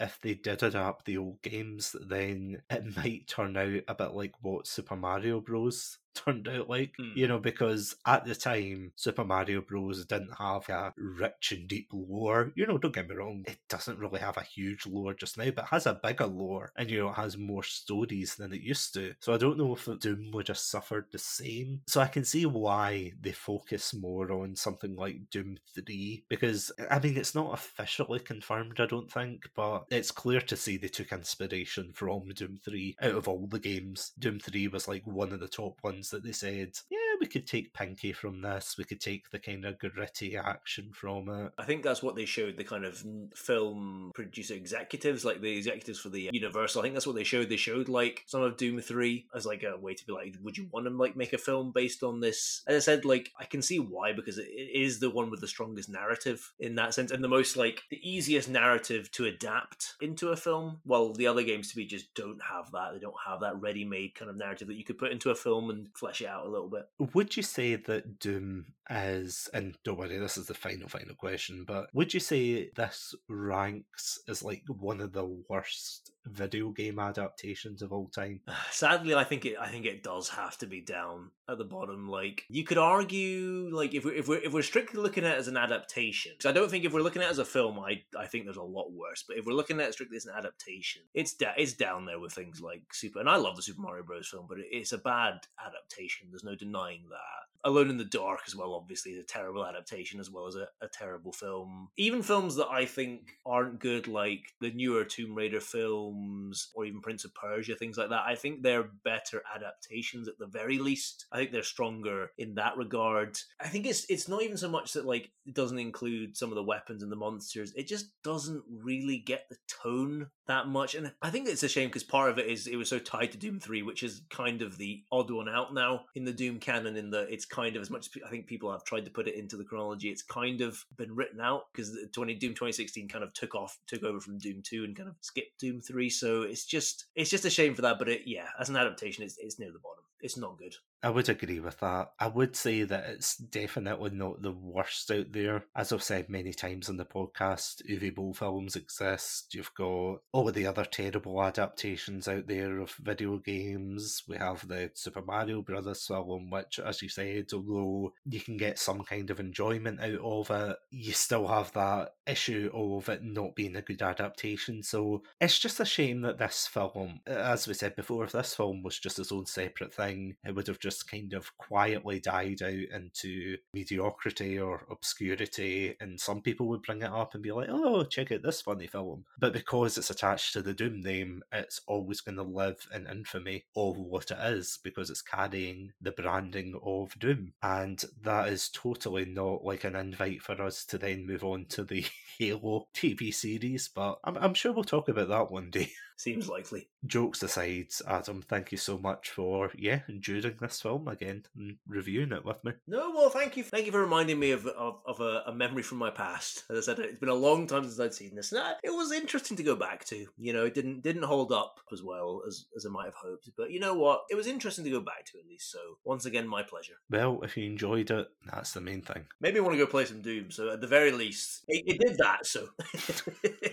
If 0.00 0.18
they 0.22 0.34
did 0.34 0.62
adapt 0.62 1.04
the 1.04 1.18
old 1.18 1.42
games, 1.42 1.94
then 2.08 2.62
it 2.70 2.96
might 2.96 3.26
turn 3.28 3.56
out 3.56 3.82
a 3.88 3.94
bit 3.94 4.12
like 4.12 4.34
what 4.40 4.66
Super 4.66 4.96
Mario 4.96 5.40
Bros. 5.40 5.98
Turned 6.14 6.48
out 6.48 6.68
like, 6.68 6.94
Hmm. 6.98 7.12
you 7.14 7.26
know, 7.28 7.38
because 7.38 7.96
at 8.06 8.24
the 8.24 8.34
time 8.34 8.92
Super 8.96 9.24
Mario 9.24 9.60
Bros. 9.62 10.04
didn't 10.06 10.34
have 10.38 10.68
a 10.68 10.92
rich 10.96 11.52
and 11.52 11.68
deep 11.68 11.88
lore. 11.92 12.52
You 12.54 12.66
know, 12.66 12.78
don't 12.78 12.94
get 12.94 13.08
me 13.08 13.14
wrong, 13.16 13.44
it 13.46 13.58
doesn't 13.68 13.98
really 13.98 14.20
have 14.20 14.36
a 14.36 14.42
huge 14.42 14.86
lore 14.86 15.14
just 15.14 15.36
now, 15.38 15.50
but 15.50 15.64
it 15.64 15.70
has 15.70 15.86
a 15.86 15.94
bigger 16.02 16.26
lore 16.26 16.72
and 16.76 16.90
you 16.90 16.98
know, 17.00 17.08
it 17.10 17.14
has 17.14 17.36
more 17.36 17.62
stories 17.62 18.34
than 18.36 18.52
it 18.52 18.60
used 18.62 18.94
to. 18.94 19.14
So 19.20 19.32
I 19.34 19.38
don't 19.38 19.58
know 19.58 19.74
if 19.74 19.88
Doom 20.00 20.30
would 20.32 20.48
have 20.48 20.58
suffered 20.58 21.06
the 21.10 21.18
same 21.18 21.80
So 21.86 22.00
I 22.00 22.06
can 22.08 22.24
see 22.24 22.46
why 22.46 23.12
they 23.20 23.32
focus 23.32 23.94
more 23.94 24.30
on 24.32 24.56
something 24.56 24.96
like 24.96 25.30
Doom 25.30 25.58
3 25.74 26.24
because 26.28 26.70
I 26.90 26.98
mean 26.98 27.16
it's 27.16 27.34
not 27.34 27.54
officially 27.54 28.18
confirmed 28.20 28.80
I 28.80 28.86
don't 28.86 29.10
think 29.10 29.48
but 29.54 29.84
it's 29.90 30.10
clear 30.10 30.40
to 30.40 30.56
see 30.56 30.76
they 30.76 30.88
took 30.88 31.12
inspiration 31.12 31.92
from 31.94 32.28
Doom 32.30 32.58
3 32.64 32.96
out 33.02 33.14
of 33.14 33.28
all 33.28 33.46
the 33.46 33.58
games. 33.58 34.12
Doom 34.18 34.38
3 34.38 34.68
was 34.68 34.88
like 34.88 35.06
one 35.06 35.32
of 35.32 35.40
the 35.40 35.48
top 35.48 35.78
ones 35.82 36.01
that 36.10 36.24
they 36.24 36.32
said, 36.32 36.72
yeah, 36.90 36.98
we 37.20 37.26
could 37.26 37.46
take 37.46 37.72
Pinky 37.72 38.12
from 38.12 38.42
this, 38.42 38.76
we 38.78 38.84
could 38.84 39.00
take 39.00 39.30
the 39.30 39.38
kind 39.38 39.64
of 39.64 39.78
gritty 39.78 40.36
action 40.36 40.90
from 40.92 41.28
it. 41.28 41.52
I 41.58 41.64
think 41.64 41.82
that's 41.82 42.02
what 42.02 42.16
they 42.16 42.24
showed 42.24 42.56
the 42.56 42.64
kind 42.64 42.84
of 42.84 43.02
film 43.34 44.10
producer 44.14 44.54
executives, 44.54 45.24
like 45.24 45.40
the 45.40 45.56
executives 45.56 46.00
for 46.00 46.08
the 46.08 46.30
Universal. 46.32 46.80
I 46.80 46.84
think 46.84 46.94
that's 46.94 47.06
what 47.06 47.16
they 47.16 47.24
showed. 47.24 47.48
They 47.48 47.56
showed 47.56 47.88
like 47.88 48.24
some 48.26 48.42
of 48.42 48.56
Doom 48.56 48.80
3 48.80 49.26
as 49.34 49.46
like 49.46 49.62
a 49.62 49.76
way 49.78 49.94
to 49.94 50.06
be 50.06 50.12
like, 50.12 50.36
would 50.42 50.56
you 50.56 50.68
want 50.72 50.86
to 50.86 50.90
like 50.90 51.16
make 51.16 51.32
a 51.32 51.38
film 51.38 51.72
based 51.72 52.02
on 52.02 52.20
this? 52.20 52.62
As 52.66 52.76
I 52.76 52.78
said, 52.80 53.04
like 53.04 53.30
I 53.38 53.44
can 53.44 53.62
see 53.62 53.78
why 53.78 54.12
because 54.12 54.38
it 54.38 54.48
is 54.48 55.00
the 55.00 55.10
one 55.10 55.30
with 55.30 55.40
the 55.40 55.48
strongest 55.48 55.88
narrative 55.88 56.52
in 56.58 56.74
that 56.76 56.94
sense 56.94 57.10
and 57.10 57.22
the 57.22 57.28
most 57.28 57.56
like 57.56 57.82
the 57.90 58.00
easiest 58.08 58.48
narrative 58.48 59.10
to 59.12 59.26
adapt 59.26 59.94
into 60.00 60.28
a 60.28 60.36
film. 60.36 60.80
While 60.84 61.12
the 61.12 61.26
other 61.26 61.42
games 61.42 61.72
to 61.72 61.78
me 61.78 61.84
just 61.84 62.12
don't 62.14 62.40
have 62.42 62.70
that. 62.72 62.92
They 62.92 62.98
don't 62.98 63.14
have 63.26 63.40
that 63.40 63.60
ready-made 63.60 64.14
kind 64.14 64.30
of 64.30 64.36
narrative 64.36 64.68
that 64.68 64.76
you 64.76 64.84
could 64.84 64.98
put 64.98 65.12
into 65.12 65.30
a 65.30 65.34
film 65.34 65.70
and 65.70 65.91
flesh 65.94 66.20
it 66.20 66.26
out 66.26 66.46
a 66.46 66.48
little 66.48 66.68
bit. 66.68 66.88
Would 67.14 67.36
you 67.36 67.42
say 67.42 67.76
that 67.76 68.18
Doom 68.18 68.66
is, 68.90 69.48
and 69.54 69.76
don't 69.84 69.98
worry, 69.98 70.18
this 70.18 70.36
is 70.36 70.46
the 70.46 70.54
final, 70.54 70.88
final 70.88 71.14
question, 71.14 71.64
but 71.66 71.86
would 71.94 72.12
you 72.12 72.20
say 72.20 72.70
this 72.74 73.14
ranks 73.28 74.18
as 74.28 74.42
like 74.42 74.62
one 74.68 75.00
of 75.00 75.12
the 75.12 75.26
worst 75.48 76.12
video 76.26 76.70
game 76.70 76.98
adaptations 76.98 77.82
of 77.82 77.92
all 77.92 78.08
time? 78.08 78.40
Sadly, 78.70 79.14
I 79.14 79.24
think 79.24 79.44
it. 79.44 79.56
I 79.60 79.68
think 79.68 79.86
it 79.86 80.02
does 80.02 80.28
have 80.30 80.56
to 80.58 80.66
be 80.66 80.80
down 80.80 81.30
at 81.48 81.58
the 81.58 81.64
bottom. 81.64 82.08
Like 82.08 82.44
you 82.48 82.64
could 82.64 82.78
argue, 82.78 83.70
like 83.72 83.94
if 83.94 84.04
we're 84.04 84.14
if 84.14 84.28
we're 84.28 84.38
if 84.38 84.52
we're 84.52 84.62
strictly 84.62 85.00
looking 85.00 85.24
at 85.24 85.34
it 85.34 85.38
as 85.38 85.48
an 85.48 85.56
adaptation, 85.56 86.32
because 86.36 86.48
I 86.48 86.52
don't 86.52 86.70
think 86.70 86.84
if 86.84 86.92
we're 86.92 87.00
looking 87.02 87.22
at 87.22 87.28
it 87.28 87.32
as 87.32 87.38
a 87.38 87.44
film, 87.44 87.78
I 87.78 88.02
I 88.18 88.26
think 88.26 88.44
there's 88.44 88.56
a 88.56 88.62
lot 88.62 88.92
worse. 88.92 89.24
But 89.26 89.38
if 89.38 89.46
we're 89.46 89.52
looking 89.54 89.80
at 89.80 89.88
it 89.88 89.92
strictly 89.94 90.16
as 90.16 90.26
an 90.26 90.34
adaptation, 90.36 91.02
it's 91.14 91.34
da- 91.34 91.54
it's 91.56 91.72
down 91.72 92.04
there 92.04 92.20
with 92.20 92.32
things 92.32 92.60
like 92.60 92.82
Super. 92.92 93.20
And 93.20 93.28
I 93.28 93.36
love 93.36 93.56
the 93.56 93.62
Super 93.62 93.80
Mario 93.80 94.04
Bros. 94.04 94.28
film, 94.28 94.46
but 94.48 94.58
it's 94.60 94.92
a 94.92 94.98
bad 94.98 95.40
adaptation. 95.64 96.28
There's 96.30 96.44
no 96.44 96.54
denying 96.54 97.04
that. 97.10 97.51
Alone 97.64 97.90
in 97.90 97.96
the 97.96 98.04
Dark 98.04 98.40
as 98.46 98.56
well, 98.56 98.74
obviously, 98.74 99.12
is 99.12 99.22
a 99.22 99.26
terrible 99.26 99.64
adaptation 99.64 100.20
as 100.20 100.30
well 100.30 100.46
as 100.46 100.56
a, 100.56 100.68
a 100.80 100.88
terrible 100.88 101.32
film. 101.32 101.88
Even 101.96 102.22
films 102.22 102.56
that 102.56 102.68
I 102.68 102.84
think 102.84 103.32
aren't 103.46 103.80
good, 103.80 104.08
like 104.08 104.40
the 104.60 104.70
newer 104.70 105.04
Tomb 105.04 105.34
Raider 105.34 105.60
films 105.60 106.70
or 106.74 106.84
even 106.84 107.00
Prince 107.00 107.24
of 107.24 107.34
Persia, 107.34 107.74
things 107.74 107.96
like 107.96 108.10
that, 108.10 108.24
I 108.26 108.34
think 108.34 108.62
they're 108.62 108.90
better 109.04 109.42
adaptations 109.54 110.28
at 110.28 110.38
the 110.38 110.46
very 110.46 110.78
least. 110.78 111.26
I 111.32 111.38
think 111.38 111.52
they're 111.52 111.62
stronger 111.62 112.30
in 112.38 112.54
that 112.54 112.76
regard. 112.76 113.38
I 113.60 113.68
think 113.68 113.86
it's 113.86 114.04
it's 114.08 114.28
not 114.28 114.42
even 114.42 114.56
so 114.56 114.68
much 114.68 114.92
that 114.94 115.06
like 115.06 115.30
it 115.46 115.54
doesn't 115.54 115.78
include 115.78 116.36
some 116.36 116.50
of 116.50 116.56
the 116.56 116.62
weapons 116.62 117.02
and 117.02 117.10
the 117.10 117.16
monsters. 117.16 117.72
It 117.74 117.86
just 117.86 118.10
doesn't 118.22 118.62
really 118.68 119.18
get 119.18 119.46
the 119.48 119.56
tone 119.68 120.28
that 120.46 120.68
much. 120.68 120.94
And 120.94 121.12
I 121.22 121.30
think 121.30 121.48
it's 121.48 121.62
a 121.62 121.68
shame 121.68 121.88
because 121.88 122.04
part 122.04 122.30
of 122.30 122.38
it 122.38 122.46
is 122.46 122.66
it 122.66 122.76
was 122.76 122.88
so 122.88 122.98
tied 122.98 123.32
to 123.32 123.38
Doom 123.38 123.60
3, 123.60 123.82
which 123.82 124.02
is 124.02 124.22
kind 124.30 124.62
of 124.62 124.78
the 124.78 125.02
odd 125.10 125.30
one 125.30 125.48
out 125.48 125.74
now 125.74 126.04
in 126.14 126.24
the 126.24 126.32
Doom 126.32 126.58
canon, 126.58 126.96
in 126.96 127.10
that 127.10 127.28
it's 127.30 127.44
kind 127.52 127.76
of 127.76 127.82
as 127.82 127.90
much 127.90 128.06
as 128.06 128.22
I 128.26 128.30
think 128.30 128.46
people 128.46 128.72
have 128.72 128.82
tried 128.82 129.04
to 129.04 129.10
put 129.10 129.28
it 129.28 129.36
into 129.36 129.56
the 129.56 129.64
chronology, 129.64 130.08
it's 130.08 130.22
kind 130.22 130.62
of 130.62 130.84
been 130.96 131.14
written 131.14 131.40
out 131.40 131.66
because 131.72 131.96
20 132.12 132.34
Doom 132.34 132.52
2016 132.52 133.06
kind 133.08 133.22
of 133.22 133.32
took 133.34 133.54
off, 133.54 133.78
took 133.86 134.02
over 134.02 134.20
from 134.20 134.38
Doom 134.38 134.62
2 134.62 134.84
and 134.84 134.96
kind 134.96 135.08
of 135.08 135.14
skipped 135.20 135.60
Doom 135.60 135.80
3. 135.80 136.08
So 136.10 136.42
it's 136.42 136.64
just 136.64 137.04
it's 137.14 137.30
just 137.30 137.44
a 137.44 137.50
shame 137.50 137.74
for 137.74 137.82
that. 137.82 137.98
But 137.98 138.08
it, 138.08 138.22
yeah, 138.24 138.46
as 138.58 138.70
an 138.70 138.76
adaptation, 138.76 139.22
it's, 139.22 139.36
it's 139.38 139.58
near 139.58 139.70
the 139.70 139.78
bottom. 139.78 140.02
It's 140.22 140.36
not 140.36 140.56
good. 140.58 140.76
I 141.04 141.10
would 141.10 141.28
agree 141.28 141.58
with 141.58 141.80
that. 141.80 142.12
I 142.20 142.28
would 142.28 142.54
say 142.54 142.84
that 142.84 143.06
it's 143.08 143.36
definitely 143.36 144.10
not 144.10 144.40
the 144.40 144.52
worst 144.52 145.10
out 145.10 145.32
there. 145.32 145.64
As 145.74 145.92
I've 145.92 146.02
said 146.02 146.30
many 146.30 146.52
times 146.52 146.88
on 146.88 146.96
the 146.96 147.04
podcast, 147.04 147.82
Uwe 147.90 148.14
Boll 148.14 148.32
films 148.32 148.76
exist. 148.76 149.52
You've 149.52 149.74
got 149.76 150.18
all 150.32 150.48
of 150.48 150.54
the 150.54 150.66
other 150.68 150.84
terrible 150.84 151.42
adaptations 151.42 152.28
out 152.28 152.46
there 152.46 152.78
of 152.78 152.92
video 153.00 153.38
games. 153.38 154.22
We 154.28 154.36
have 154.36 154.68
the 154.68 154.92
Super 154.94 155.22
Mario 155.22 155.62
Brothers 155.62 156.06
film, 156.06 156.50
which, 156.50 156.78
as 156.78 157.02
you 157.02 157.08
said, 157.08 157.46
although 157.52 158.12
you 158.24 158.40
can 158.40 158.56
get 158.56 158.78
some 158.78 159.02
kind 159.02 159.28
of 159.30 159.40
enjoyment 159.40 160.00
out 160.00 160.20
of 160.22 160.50
it, 160.52 160.76
you 160.92 161.12
still 161.14 161.48
have 161.48 161.72
that 161.72 162.10
issue 162.28 162.70
of 162.72 163.08
it 163.08 163.24
not 163.24 163.56
being 163.56 163.74
a 163.74 163.82
good 163.82 164.02
adaptation. 164.02 164.84
So 164.84 165.24
it's 165.40 165.58
just 165.58 165.80
a 165.80 165.84
shame 165.84 166.20
that 166.20 166.38
this 166.38 166.68
film, 166.68 167.22
as 167.26 167.66
we 167.66 167.74
said 167.74 167.96
before, 167.96 168.22
if 168.22 168.30
this 168.30 168.54
film 168.54 168.84
was 168.84 169.00
just 169.00 169.18
its 169.18 169.32
own 169.32 169.46
separate 169.46 169.92
thing, 169.92 170.11
it 170.44 170.54
would 170.54 170.66
have 170.66 170.78
just 170.78 171.10
kind 171.10 171.32
of 171.32 171.56
quietly 171.58 172.20
died 172.20 172.62
out 172.62 172.72
into 172.72 173.56
mediocrity 173.72 174.58
or 174.58 174.86
obscurity, 174.90 175.96
and 176.00 176.20
some 176.20 176.42
people 176.42 176.68
would 176.68 176.82
bring 176.82 177.02
it 177.02 177.10
up 177.10 177.34
and 177.34 177.42
be 177.42 177.52
like, 177.52 177.68
"Oh, 177.70 178.04
check 178.04 178.32
out 178.32 178.42
this 178.42 178.60
funny 178.60 178.86
film." 178.86 179.24
But 179.38 179.52
because 179.52 179.98
it's 179.98 180.10
attached 180.10 180.52
to 180.54 180.62
the 180.62 180.74
Doom 180.74 181.00
name, 181.00 181.42
it's 181.52 181.80
always 181.86 182.20
going 182.20 182.36
to 182.36 182.42
live 182.42 182.86
in 182.94 183.06
infamy 183.06 183.64
of 183.76 183.96
what 183.96 184.30
it 184.30 184.38
is 184.40 184.78
because 184.82 185.10
it's 185.10 185.22
carrying 185.22 185.92
the 186.00 186.12
branding 186.12 186.78
of 186.84 187.18
Doom, 187.18 187.52
and 187.62 188.02
that 188.22 188.48
is 188.48 188.68
totally 188.68 189.24
not 189.24 189.64
like 189.64 189.84
an 189.84 189.96
invite 189.96 190.42
for 190.42 190.60
us 190.60 190.84
to 190.86 190.98
then 190.98 191.26
move 191.26 191.44
on 191.44 191.66
to 191.66 191.84
the 191.84 192.04
Halo 192.38 192.88
TV 192.94 193.32
series. 193.32 193.88
But 193.88 194.18
I'm, 194.24 194.36
I'm 194.36 194.54
sure 194.54 194.72
we'll 194.72 194.84
talk 194.84 195.08
about 195.08 195.28
that 195.28 195.50
one 195.50 195.70
day. 195.70 195.90
Seems 196.16 196.48
likely. 196.48 196.88
Jokes 197.04 197.42
aside, 197.42 197.88
Adam, 198.06 198.42
thank 198.42 198.70
you 198.70 198.78
so 198.78 198.96
much 198.96 199.30
for 199.30 199.72
yeah 199.76 200.01
enduring 200.08 200.56
this 200.60 200.80
film 200.80 201.08
again 201.08 201.44
and 201.56 201.76
reviewing 201.86 202.32
it 202.32 202.44
with 202.44 202.62
me. 202.64 202.72
No, 202.86 203.10
well, 203.10 203.30
thank 203.30 203.56
you, 203.56 203.64
thank 203.64 203.86
you 203.86 203.92
for 203.92 204.00
reminding 204.00 204.38
me 204.38 204.52
of 204.52 204.66
of, 204.66 205.00
of 205.06 205.20
a, 205.20 205.44
a, 205.46 205.52
memory 205.52 205.82
from 205.82 205.98
my 205.98 206.10
past. 206.10 206.64
As 206.70 206.76
I 206.78 206.80
said, 206.80 207.04
it's 207.04 207.20
been 207.20 207.28
a 207.28 207.34
long 207.34 207.66
time 207.66 207.84
since 207.84 208.00
I'd 208.00 208.14
seen 208.14 208.34
this, 208.34 208.52
and 208.52 208.62
it 208.82 208.90
was 208.90 209.12
interesting 209.12 209.56
to 209.56 209.62
go 209.62 209.76
back 209.76 210.04
to. 210.06 210.26
You 210.38 210.52
know, 210.52 210.64
it 210.64 210.74
didn't 210.74 211.02
didn't 211.02 211.24
hold 211.24 211.52
up 211.52 211.80
as 211.92 212.02
well 212.02 212.42
as 212.46 212.66
as 212.76 212.86
I 212.86 212.90
might 212.90 213.06
have 213.06 213.14
hoped, 213.14 213.50
but 213.56 213.70
you 213.70 213.80
know 213.80 213.94
what? 213.94 214.22
It 214.30 214.34
was 214.34 214.46
interesting 214.46 214.84
to 214.84 214.90
go 214.90 215.00
back 215.00 215.24
to 215.26 215.38
at 215.38 215.46
least. 215.46 215.70
So 215.70 215.78
once 216.04 216.26
again, 216.26 216.48
my 216.48 216.62
pleasure. 216.62 216.94
Well, 217.10 217.40
if 217.42 217.56
you 217.56 217.66
enjoyed 217.66 218.10
it, 218.10 218.28
that's 218.50 218.72
the 218.72 218.80
main 218.80 219.02
thing. 219.02 219.26
Maybe 219.40 219.58
I 219.58 219.62
want 219.62 219.74
to 219.74 219.78
go 219.78 219.86
play 219.86 220.04
some 220.04 220.22
Doom. 220.22 220.50
So 220.50 220.70
at 220.70 220.80
the 220.80 220.86
very 220.86 221.12
least, 221.12 221.64
it, 221.68 221.84
it 221.86 222.00
did 222.00 222.18
that. 222.18 222.46
So 222.46 222.68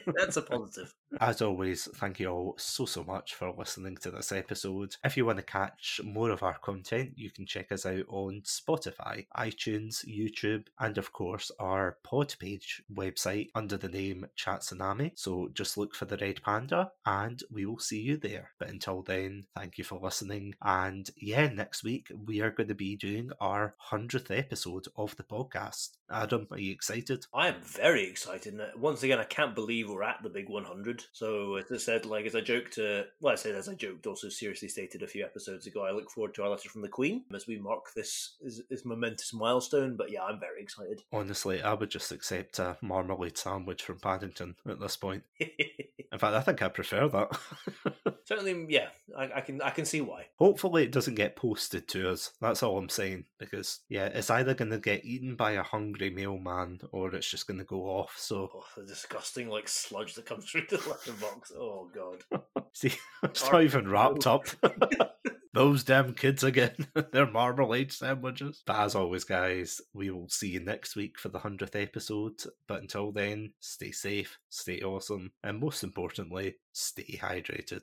that's 0.16 0.38
a 0.38 0.42
positive. 0.42 0.94
As 1.20 1.42
always, 1.42 1.88
thank 1.96 2.20
you 2.20 2.28
all 2.28 2.56
so, 2.58 2.86
so 2.86 3.04
much 3.04 3.36
for 3.36 3.54
listening 3.58 3.98
to 3.98 4.12
this 4.12 4.32
episode. 4.32 4.96
If 5.04 5.18
you 5.18 5.26
want 5.26 5.38
to 5.38 5.44
catch 5.44 6.02
more 6.04 6.19
of 6.28 6.44
our 6.44 6.58
content, 6.60 7.14
you 7.16 7.32
can 7.32 7.46
check 7.46 7.72
us 7.72 7.86
out 7.86 8.06
on 8.10 8.42
Spotify, 8.46 9.26
iTunes, 9.38 10.06
YouTube, 10.06 10.68
and 10.80 10.98
of 10.98 11.14
course 11.14 11.52
our 11.60 11.98
Podpage 12.06 12.82
website 12.94 13.50
under 13.56 13.78
the 13.78 13.88
name 13.88 14.26
Chatsunami. 14.38 15.12
So 15.16 15.50
just 15.54 15.78
look 15.78 15.96
for 15.96 16.06
the 16.06 16.18
Red 16.18 16.42
Panda 16.44 16.92
and 17.06 17.42
we 17.50 17.66
will 17.66 17.80
see 17.80 18.02
you 18.02 18.18
there. 18.18 18.52
But 18.60 18.70
until 18.70 19.02
then, 19.02 19.46
thank 19.56 19.78
you 19.78 19.84
for 19.84 20.00
listening. 20.00 20.56
And 20.62 21.10
yeah, 21.16 21.48
next 21.48 21.84
week 21.84 22.12
we 22.26 22.42
are 22.42 22.52
going 22.52 22.70
to 22.70 22.76
be 22.76 22.96
doing 22.96 23.32
our 23.40 23.76
100th 23.92 24.38
episode 24.38 24.88
of 24.98 25.16
the 25.16 25.24
podcast. 25.24 25.90
Adam, 26.12 26.48
are 26.52 26.60
you 26.60 26.72
excited? 26.72 27.26
I 27.34 27.50
am 27.50 27.62
very 27.62 28.08
excited. 28.08 28.60
Uh, 28.60 28.66
once 28.78 29.04
again, 29.04 29.20
I 29.20 29.26
can't 29.26 29.54
believe 29.54 29.90
we're 29.90 30.04
at 30.04 30.24
the 30.24 30.30
big 30.30 30.50
100. 30.50 31.06
So, 31.12 31.56
as 31.56 31.72
I 31.72 31.78
said, 31.78 32.06
like 32.06 32.26
as 32.26 32.36
I 32.36 32.42
joked, 32.42 32.74
to, 32.74 33.06
well, 33.22 33.34
I 33.34 33.36
said 33.36 33.56
as 33.56 33.70
I 33.70 33.76
joked, 33.76 34.08
also 34.08 34.30
seriously 34.30 34.68
stated 34.68 35.04
a 35.04 35.08
few 35.08 35.24
episodes 35.24 35.68
ago, 35.68 35.84
I 35.86 35.92
look 36.00 36.12
forward 36.12 36.34
to 36.36 36.44
our 36.44 36.50
letter 36.50 36.70
from 36.70 36.82
the 36.82 36.88
Queen 36.88 37.24
as 37.34 37.48
we 37.48 37.58
mark 37.60 37.94
this, 37.96 38.36
this, 38.42 38.62
this 38.70 38.86
momentous 38.86 39.34
milestone. 39.34 39.96
But 39.96 40.12
yeah, 40.12 40.24
I'm 40.24 40.40
very 40.40 40.62
excited. 40.62 41.04
Honestly, 41.12 41.62
I 41.62 41.74
would 41.74 41.90
just 41.90 42.12
accept 42.12 42.60
a 42.60 42.78
marmalade 42.82 43.38
sandwich 43.38 43.84
from 43.84 44.00
Paddington 44.00 44.56
at 44.68 44.80
this 44.80 44.96
point. 44.96 45.24
In 45.40 46.18
fact, 46.18 46.36
I 46.36 46.42
think 46.42 46.62
I 46.62 46.70
prefer 46.70 47.08
that. 47.08 48.16
Certainly, 48.30 48.54
mm, 48.54 48.66
yeah, 48.70 48.90
I, 49.18 49.32
I, 49.38 49.42
can 49.42 49.60
I 49.60 49.72
can 49.72 49.86
see 49.86 50.02
why. 50.02 50.28
Hopefully, 50.36 50.84
it 50.84 50.92
doesn't 50.92 51.16
get 51.16 51.36
posted 51.36 51.88
to 51.88 52.12
us. 52.12 52.30
That's 52.40 52.62
all 52.62 52.78
I'm 52.78 52.88
saying. 52.88 53.26
Because 53.40 53.80
yeah, 53.90 54.06
it's 54.06 54.30
either 54.30 54.54
going 54.54 54.70
to 54.70 54.78
get 54.78 55.04
eaten 55.04 55.36
by 55.36 55.54
a 55.54 55.64
hungry 55.64 56.12
mailman 56.12 56.80
or 56.92 57.16
it's 57.16 57.28
just 57.28 57.48
going 57.48 57.58
to 57.58 57.64
go 57.64 57.86
off. 57.86 58.14
So 58.20 58.52
oh, 58.56 58.64
the 58.78 58.86
disgusting 58.86 59.50
like 59.50 59.68
sludge 59.68 60.14
that 60.14 60.28
comes 60.28 60.46
through 60.52 60.68
the 60.70 60.78
letterbox. 60.78 61.52
Oh 61.58 61.90
god. 61.92 62.44
see, 62.74 62.94
it's 63.24 63.52
not 63.52 63.64
even 63.64 63.90
wrapped 63.90 64.28
up. 64.28 64.46
Oh. 64.62 65.10
Those 65.52 65.84
damn 65.84 66.14
kids 66.14 66.44
again. 66.44 66.88
Their 67.12 67.30
marmalade 67.30 67.92
sandwiches. 67.92 68.62
But 68.66 68.80
as 68.80 68.94
always, 68.94 69.24
guys, 69.24 69.82
we 69.94 70.12
will 70.12 70.30
see 70.30 70.50
you 70.50 70.60
next 70.60 70.96
week 70.96 71.18
for 71.18 71.30
the 71.30 71.40
100th 71.40 71.82
episode. 71.82 72.44
But 72.68 72.82
until 72.82 73.12
then, 73.12 73.54
stay 73.60 73.92
safe, 73.92 74.38
stay 74.50 74.82
awesome, 74.82 75.32
and 75.44 75.60
most 75.60 75.84
importantly, 75.84 76.58
stay 76.72 77.20
hydrated. 77.22 77.82